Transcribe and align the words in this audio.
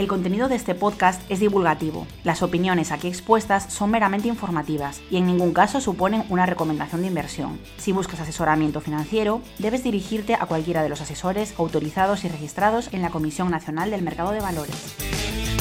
El 0.00 0.08
contenido 0.08 0.48
de 0.48 0.54
este 0.54 0.74
podcast 0.74 1.20
es 1.30 1.40
divulgativo. 1.40 2.06
Las 2.24 2.42
opiniones 2.42 2.90
aquí 2.90 3.06
expuestas 3.06 3.70
son 3.70 3.90
meramente 3.90 4.28
informativas 4.28 5.02
y 5.10 5.18
en 5.18 5.26
ningún 5.26 5.52
caso 5.52 5.78
suponen 5.78 6.24
una 6.30 6.46
recomendación 6.46 7.02
de 7.02 7.08
inversión. 7.08 7.60
Si 7.76 7.92
buscas 7.92 8.18
asesoramiento 8.18 8.80
financiero, 8.80 9.42
debes 9.58 9.84
dirigirte 9.84 10.36
a 10.36 10.46
cualquiera 10.46 10.82
de 10.82 10.88
los 10.88 11.02
asesores 11.02 11.52
autorizados 11.58 12.24
y 12.24 12.28
registrados 12.28 12.88
en 12.94 13.02
la 13.02 13.10
Comisión 13.10 13.50
Nacional 13.50 13.90
del 13.90 14.00
Mercado 14.00 14.30
de 14.30 14.40
Valores. 14.40 15.59